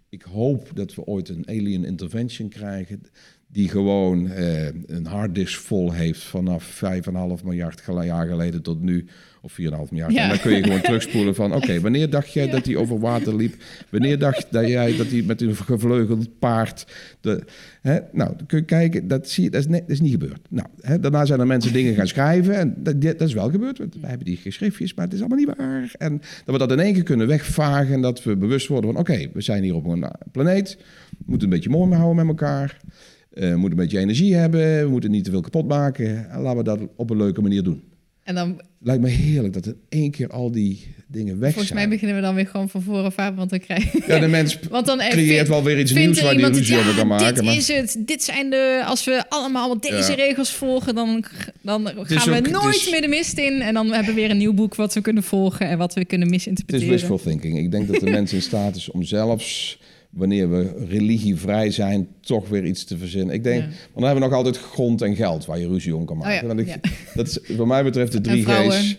ik 0.08 0.22
hoop 0.22 0.70
dat 0.74 0.94
we 0.94 1.04
ooit 1.04 1.28
een 1.28 1.48
alien 1.48 1.84
intervention 1.84 2.48
krijgen. 2.48 3.02
Die 3.46 3.68
gewoon 3.68 4.28
eh, 4.28 4.66
een 4.66 5.06
harddisk 5.06 5.60
vol 5.60 5.92
heeft 5.92 6.22
vanaf 6.22 6.82
5,5 6.84 7.44
miljard 7.44 7.82
jaar 7.86 8.26
geleden 8.26 8.62
tot 8.62 8.80
nu. 8.80 9.06
Of 9.42 9.52
4,5 9.52 9.58
miljard. 9.90 10.12
Ja. 10.12 10.22
En 10.22 10.28
dan 10.28 10.40
kun 10.40 10.56
je 10.56 10.62
gewoon 10.62 10.80
terugspoelen 10.80 11.34
van... 11.34 11.54
Oké, 11.54 11.80
wanneer 11.86 12.10
dacht 12.10 12.32
jij 12.32 12.50
dat 12.50 12.66
hij 12.66 12.76
over 12.76 12.98
water 12.98 13.36
liep? 13.36 13.54
Wanneer 13.90 14.18
dacht 14.18 14.46
dat 14.50 14.68
jij 14.68 14.96
dat 14.96 15.06
hij 15.06 15.22
met 15.22 15.40
een 15.40 15.56
gevleugeld 15.56 16.38
paard... 16.38 16.86
De, 17.20 17.42
hè, 17.80 17.98
nou, 18.12 18.36
dan 18.36 18.46
kun 18.46 18.58
je 18.58 18.64
kijken, 18.64 19.08
dat, 19.08 19.28
zie 19.28 19.44
je, 19.44 19.50
dat, 19.50 19.60
is, 19.60 19.66
net, 19.66 19.80
dat 19.80 19.90
is 19.90 20.00
niet 20.00 20.10
gebeurd. 20.10 20.40
Nou, 20.48 20.68
hè, 20.80 21.00
daarna 21.00 21.24
zijn 21.24 21.40
er 21.40 21.46
mensen 21.46 21.72
dingen 21.72 21.94
gaan 21.94 22.06
schrijven. 22.06 22.54
En 22.54 22.74
dat, 22.76 23.00
dat 23.00 23.20
is 23.20 23.32
wel 23.32 23.50
gebeurd. 23.50 23.78
want 23.78 23.94
Wij 24.00 24.08
hebben 24.08 24.26
die 24.26 24.36
geschriftjes, 24.36 24.94
maar 24.94 25.04
het 25.04 25.14
is 25.14 25.20
allemaal 25.20 25.38
niet 25.38 25.56
waar. 25.56 25.92
En 25.98 26.18
dat 26.18 26.54
we 26.54 26.58
dat 26.58 26.72
in 26.72 26.80
één 26.80 26.92
keer 26.92 27.02
kunnen 27.02 27.26
wegvagen. 27.26 27.94
En 27.94 28.02
dat 28.02 28.22
we 28.22 28.36
bewust 28.36 28.66
worden 28.66 28.92
van... 28.92 29.00
Oké, 29.00 29.28
we 29.32 29.40
zijn 29.40 29.62
hier 29.62 29.74
op 29.74 29.86
een 29.86 30.04
planeet. 30.32 30.78
We 31.10 31.24
moeten 31.26 31.48
een 31.48 31.54
beetje 31.54 31.70
mooi 31.70 31.88
mee 31.88 31.98
houden 31.98 32.26
met 32.26 32.40
elkaar. 32.40 32.80
Eh, 33.30 33.50
we 33.50 33.56
moeten 33.56 33.78
een 33.78 33.84
beetje 33.84 33.98
energie 33.98 34.34
hebben. 34.34 34.84
We 34.84 34.90
moeten 34.90 35.10
niet 35.10 35.24
te 35.24 35.30
veel 35.30 35.40
kapot 35.40 35.68
maken. 35.68 36.30
En 36.30 36.40
laten 36.40 36.58
we 36.58 36.64
dat 36.64 36.80
op 36.96 37.10
een 37.10 37.16
leuke 37.16 37.42
manier 37.42 37.62
doen. 37.62 37.82
En 38.24 38.34
dan, 38.34 38.60
Lijkt 38.82 39.02
me 39.02 39.08
heerlijk 39.08 39.52
dat 39.54 39.66
in 39.66 39.76
één 39.88 40.10
keer 40.10 40.28
al 40.28 40.50
die 40.50 40.94
dingen 41.06 41.38
weg 41.38 41.52
volgens 41.52 41.72
mij 41.72 41.88
beginnen 41.88 42.16
we 42.16 42.22
dan 42.22 42.34
weer 42.34 42.46
gewoon 42.46 42.68
van 42.68 42.82
voren 42.82 43.12
Faber 43.12 43.48
te 43.48 43.58
krijgen. 43.58 44.02
Ja, 44.06 44.18
de 44.18 44.26
mens 44.38 44.58
Want 44.70 44.86
dan 44.86 45.00
eh, 45.00 45.10
creëert 45.10 45.36
vind- 45.36 45.48
wel 45.48 45.62
weer 45.62 45.78
iets 45.80 45.92
nieuws 45.92 46.18
er 46.18 46.24
waar 46.24 46.36
die 46.36 46.46
ruzie 46.46 46.74
ja, 46.74 46.80
over 46.80 46.94
kan 46.94 47.06
maken. 47.06 47.34
Dit 47.34 47.44
maar 47.44 47.54
is 47.56 47.68
het. 47.68 47.96
Dit 47.98 48.22
zijn 48.22 48.50
de. 48.50 48.82
Als 48.86 49.04
we 49.04 49.22
allemaal 49.28 49.80
deze 49.80 50.10
Ja. 50.10 50.16
regels 50.16 50.50
volgen, 50.50 50.94
dan, 50.94 51.24
dan 51.62 51.90
gaan 51.96 52.42
we 52.42 52.48
nooit 52.50 52.74
is- 52.74 52.90
meer 52.90 53.00
de 53.00 53.08
mist 53.08 53.38
in. 53.38 53.60
En 53.62 53.74
dan 53.74 53.86
hebben 53.92 54.14
we 54.14 54.20
weer 54.20 54.30
een 54.30 54.38
nieuw 54.38 54.54
boek 54.54 54.74
wat 54.74 54.94
we 54.94 55.00
kunnen 55.00 55.22
volgen 55.22 55.68
en 55.68 55.78
wat 55.78 55.94
we 55.94 56.04
kunnen 56.04 56.26
het 56.26 56.36
is 56.36 56.42
misinterpreteren. 56.44 56.94
wishful 56.94 57.18
thinking. 57.18 57.58
Ik 57.58 57.70
denk 57.70 57.86
dat 57.88 58.00
de 58.00 58.10
mens 58.20 58.32
in 58.32 58.42
staat 58.42 58.76
is 58.76 58.90
om 58.90 59.02
zelfs, 59.02 59.78
wanneer 60.10 60.50
we 60.50 60.84
religievrij 60.88 61.70
zijn, 61.70 62.08
toch 62.20 62.48
weer 62.48 62.64
iets 62.64 62.84
te 62.84 62.98
verzinnen. 62.98 63.34
Ik 63.34 63.42
denk, 63.44 63.60
Ja. 63.62 63.66
want 63.68 63.76
dan 63.94 64.04
hebben 64.04 64.22
we 64.22 64.28
nog 64.28 64.36
altijd 64.36 64.58
grond 64.58 65.02
en 65.02 65.16
geld 65.16 65.44
waar 65.46 65.58
je 65.58 65.68
ruzie 65.68 65.96
om 65.96 66.04
kan 66.04 66.16
maken. 66.16 66.34
Oh 66.34 66.40
ja, 66.40 66.46
Want 66.46 66.60
ik, 66.60 66.66
ja. 66.66 66.80
Dat 67.14 67.26
is 67.26 67.56
wat 67.56 67.66
mij 67.66 67.84
betreft 67.84 68.12
de 68.12 68.20
drie. 68.20 68.44
G's. 68.44 68.98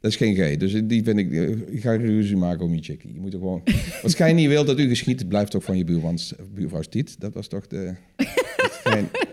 Dat 0.00 0.10
is 0.10 0.16
geen 0.16 0.34
G. 0.34 0.56
Dus 0.56 0.72
die 0.84 1.02
vind 1.04 1.18
ik, 1.18 1.32
eh, 1.32 1.48
je 1.48 1.80
gaat 1.80 2.00
ruzie 2.00 2.36
maken 2.36 2.64
om 2.64 2.74
je 2.74 2.82
chickie. 2.82 3.12
Je 3.12 3.20
moet 3.20 3.32
er 3.32 3.38
gewoon... 3.38 3.62
Als 4.02 4.16
jij 4.16 4.32
niet 4.32 4.48
wilt 4.48 4.66
dat 4.66 4.78
u 4.78 4.88
geschiet, 4.88 5.28
blijft 5.28 5.50
toch 5.50 5.64
van 5.64 5.76
je 5.76 5.84
buurmans, 5.84 6.34
buurvrouw 6.54 6.82
stiet. 6.82 7.20
Dat 7.20 7.34
was 7.34 7.48
toch 7.48 7.66
de... 7.66 7.94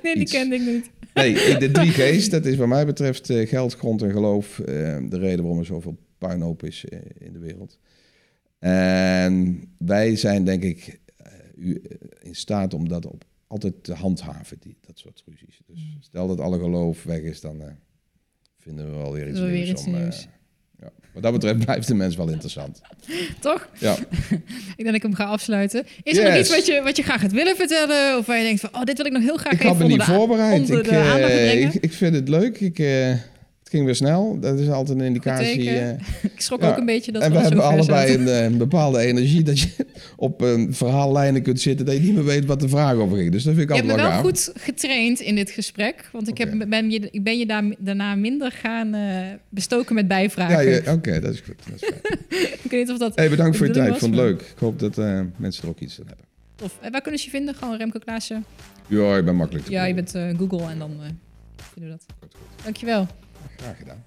Nee, 0.03 0.13
die 0.13 0.15
iets. 0.23 0.31
kende 0.31 0.55
ik 0.55 0.61
niet. 0.65 0.89
Nee, 1.13 1.31
ik- 1.33 1.59
de 1.59 1.71
drie 1.81 1.91
G's, 1.91 2.29
dat 2.29 2.45
is 2.45 2.55
wat 2.55 2.67
mij 2.67 2.85
betreft 2.85 3.29
eh, 3.29 3.47
geld, 3.47 3.73
grond 3.75 4.01
en 4.01 4.11
geloof. 4.11 4.59
eh, 4.59 4.65
de 5.09 5.17
reden 5.17 5.39
waarom 5.39 5.59
er 5.59 5.65
zoveel 5.65 5.97
puinhoop 6.17 6.63
is 6.63 6.85
eh, 6.85 6.99
in 7.19 7.33
de 7.33 7.39
wereld. 7.39 7.79
En 8.59 9.63
wij 9.77 10.15
zijn 10.15 10.43
denk 10.43 10.63
ik 10.63 10.87
eh, 10.87 11.04
u, 11.57 11.81
eh, 11.89 11.97
in 12.27 12.35
staat 12.35 12.73
om 12.73 12.87
dat 12.87 13.05
op, 13.05 13.25
altijd 13.47 13.83
te 13.83 13.93
handhaven, 13.93 14.57
die, 14.59 14.77
dat 14.87 14.99
soort 14.99 15.23
ruzies. 15.25 15.59
Dus 15.67 15.79
stel 15.99 16.27
dat 16.27 16.39
alle 16.39 16.59
geloof 16.59 17.03
weg 17.03 17.21
is, 17.21 17.41
dan 17.41 17.61
eh, 17.61 17.67
vinden 18.57 18.85
we 18.91 18.95
wel 18.95 19.13
weer 19.13 19.29
iets 19.29 19.39
we 19.39 19.45
nieuws. 19.45 19.59
weer 19.59 19.69
iets 19.69 19.85
om, 19.85 19.95
eh, 19.95 20.01
nieuws. 20.01 20.27
ja. 20.79 20.91
Wat 21.13 21.23
dat 21.23 21.31
betreft 21.31 21.59
blijft 21.65 21.87
de 21.87 21.95
mens 21.95 22.15
wel 22.15 22.29
interessant. 22.29 22.81
Toch? 23.39 23.69
Ja. 23.79 23.95
Ik 24.77 24.83
denk 24.83 24.85
dat 24.85 24.95
ik 24.95 25.01
hem 25.01 25.13
ga 25.13 25.25
afsluiten. 25.25 25.85
Is 26.03 26.17
er 26.17 26.23
nog 26.23 26.39
iets 26.39 26.49
wat 26.49 26.65
je, 26.65 26.81
wat 26.81 26.95
je 26.95 27.03
graag 27.03 27.21
gaat 27.21 27.31
willen 27.31 27.55
vertellen? 27.55 28.17
Of 28.17 28.25
waar 28.25 28.37
je 28.37 28.43
denkt 28.43 28.59
van, 28.59 28.69
oh, 28.75 28.83
dit 28.83 28.97
wil 28.97 29.05
ik 29.05 29.11
nog 29.11 29.21
heel 29.21 29.37
graag 29.37 29.53
Ik 29.53 29.59
even 29.59 29.69
had 29.69 29.77
me 29.77 29.83
onder 29.83 29.97
niet 29.97 30.07
voorbereid. 30.07 30.69
Ik, 30.69 31.73
ik, 31.73 31.83
ik 31.83 31.93
vind 31.93 32.15
het 32.15 32.29
leuk. 32.29 32.59
Ik, 32.59 32.77
het 33.65 33.73
ging 33.73 33.85
weer 33.85 33.95
snel. 33.95 34.39
Dat 34.39 34.59
is 34.59 34.69
altijd 34.69 34.99
een 34.99 35.05
indicatie. 35.05 35.69
eh, 35.69 35.89
Ik 36.23 36.41
schrok 36.41 36.61
ja. 36.61 36.69
ook 36.69 36.77
een 36.77 36.85
beetje 36.85 37.11
dat 37.11 37.21
en 37.21 37.31
we 37.31 37.37
hebben 37.39 37.63
allebei 37.63 38.13
een, 38.13 38.27
eh, 38.27 38.43
een 38.43 38.57
bepaalde 38.57 38.99
energie 38.99 39.43
dat 39.43 39.59
je 39.59 39.69
op 40.15 40.41
een 40.41 40.73
verhaallijnen 40.73 41.41
kunt 41.41 41.61
zitten 41.61 41.85
dat 41.85 41.95
je 41.95 42.01
niet 42.01 42.13
meer 42.13 42.23
weet 42.25 42.45
wat 42.45 42.59
de 42.59 42.69
vraag 42.69 42.93
over 42.95 43.17
ging. 43.17 43.31
Dus 43.31 43.43
dat 43.43 43.53
vind 43.55 43.69
ik 43.69 43.75
Je 43.75 43.81
hebt 43.81 43.91
altijd 43.91 44.07
me 44.11 44.13
wel 44.13 44.23
wel 44.23 44.31
gaaf. 44.33 44.51
goed 44.53 44.61
getraind 44.63 45.19
in 45.19 45.35
dit 45.35 45.49
gesprek. 45.49 46.09
Want 46.11 46.27
ik, 46.27 46.37
heb, 46.37 46.65
ben, 46.69 46.91
je, 46.91 47.07
ik 47.11 47.23
ben 47.23 47.37
je 47.37 47.45
daar, 47.45 47.63
daarna 47.77 48.15
minder 48.15 48.51
gaan 48.51 48.93
eh, 48.93 49.17
bestoken 49.49 49.95
met 49.95 50.07
bijvragen. 50.07 50.83
ja, 50.83 50.93
Oké, 50.93 51.19
dat 51.19 51.33
is 51.33 51.39
goed. 51.39 51.55
Dat 51.71 51.81
is 51.81 51.87
fijn. 51.89 52.19
Ik 52.63 52.71
weet 52.71 52.79
niet 52.79 52.91
of 52.91 52.97
dat 52.97 53.15
hey, 53.15 53.29
bedankt 53.29 53.57
voor 53.57 53.67
je 53.67 53.73
tijd. 53.73 53.93
Ik 53.93 53.99
vond 53.99 54.15
het 54.15 54.23
leuk. 54.23 54.41
Ik 54.41 54.57
hoop 54.59 54.79
dat 54.79 54.97
eh, 54.97 55.19
mensen 55.37 55.63
er 55.63 55.69
ook 55.69 55.79
iets 55.79 55.99
aan 55.99 56.07
hebben. 56.07 56.25
tof. 56.55 56.77
En 56.81 56.91
waar 56.91 57.01
kunnen 57.01 57.19
ze 57.19 57.25
je 57.25 57.31
vinden? 57.31 57.55
Gewoon 57.55 57.77
Remco 57.77 57.99
Klaassen. 57.99 58.45
Ja, 58.87 59.17
ik 59.17 59.25
ben 59.25 59.35
makkelijk 59.35 59.65
te 59.65 59.71
Ja, 59.71 59.85
je 59.85 59.93
bent 59.93 60.15
eh, 60.15 60.29
Google 60.37 60.69
en 60.69 60.79
dan 60.79 60.91
eh 60.91 61.09
vinden 61.73 61.91
we 61.91 61.97
dat. 61.97 62.05
Goed, 62.19 62.33
goed. 62.39 62.63
Dankjewel. 62.63 63.07
Graag 63.57 63.77
gedaan. 63.77 64.03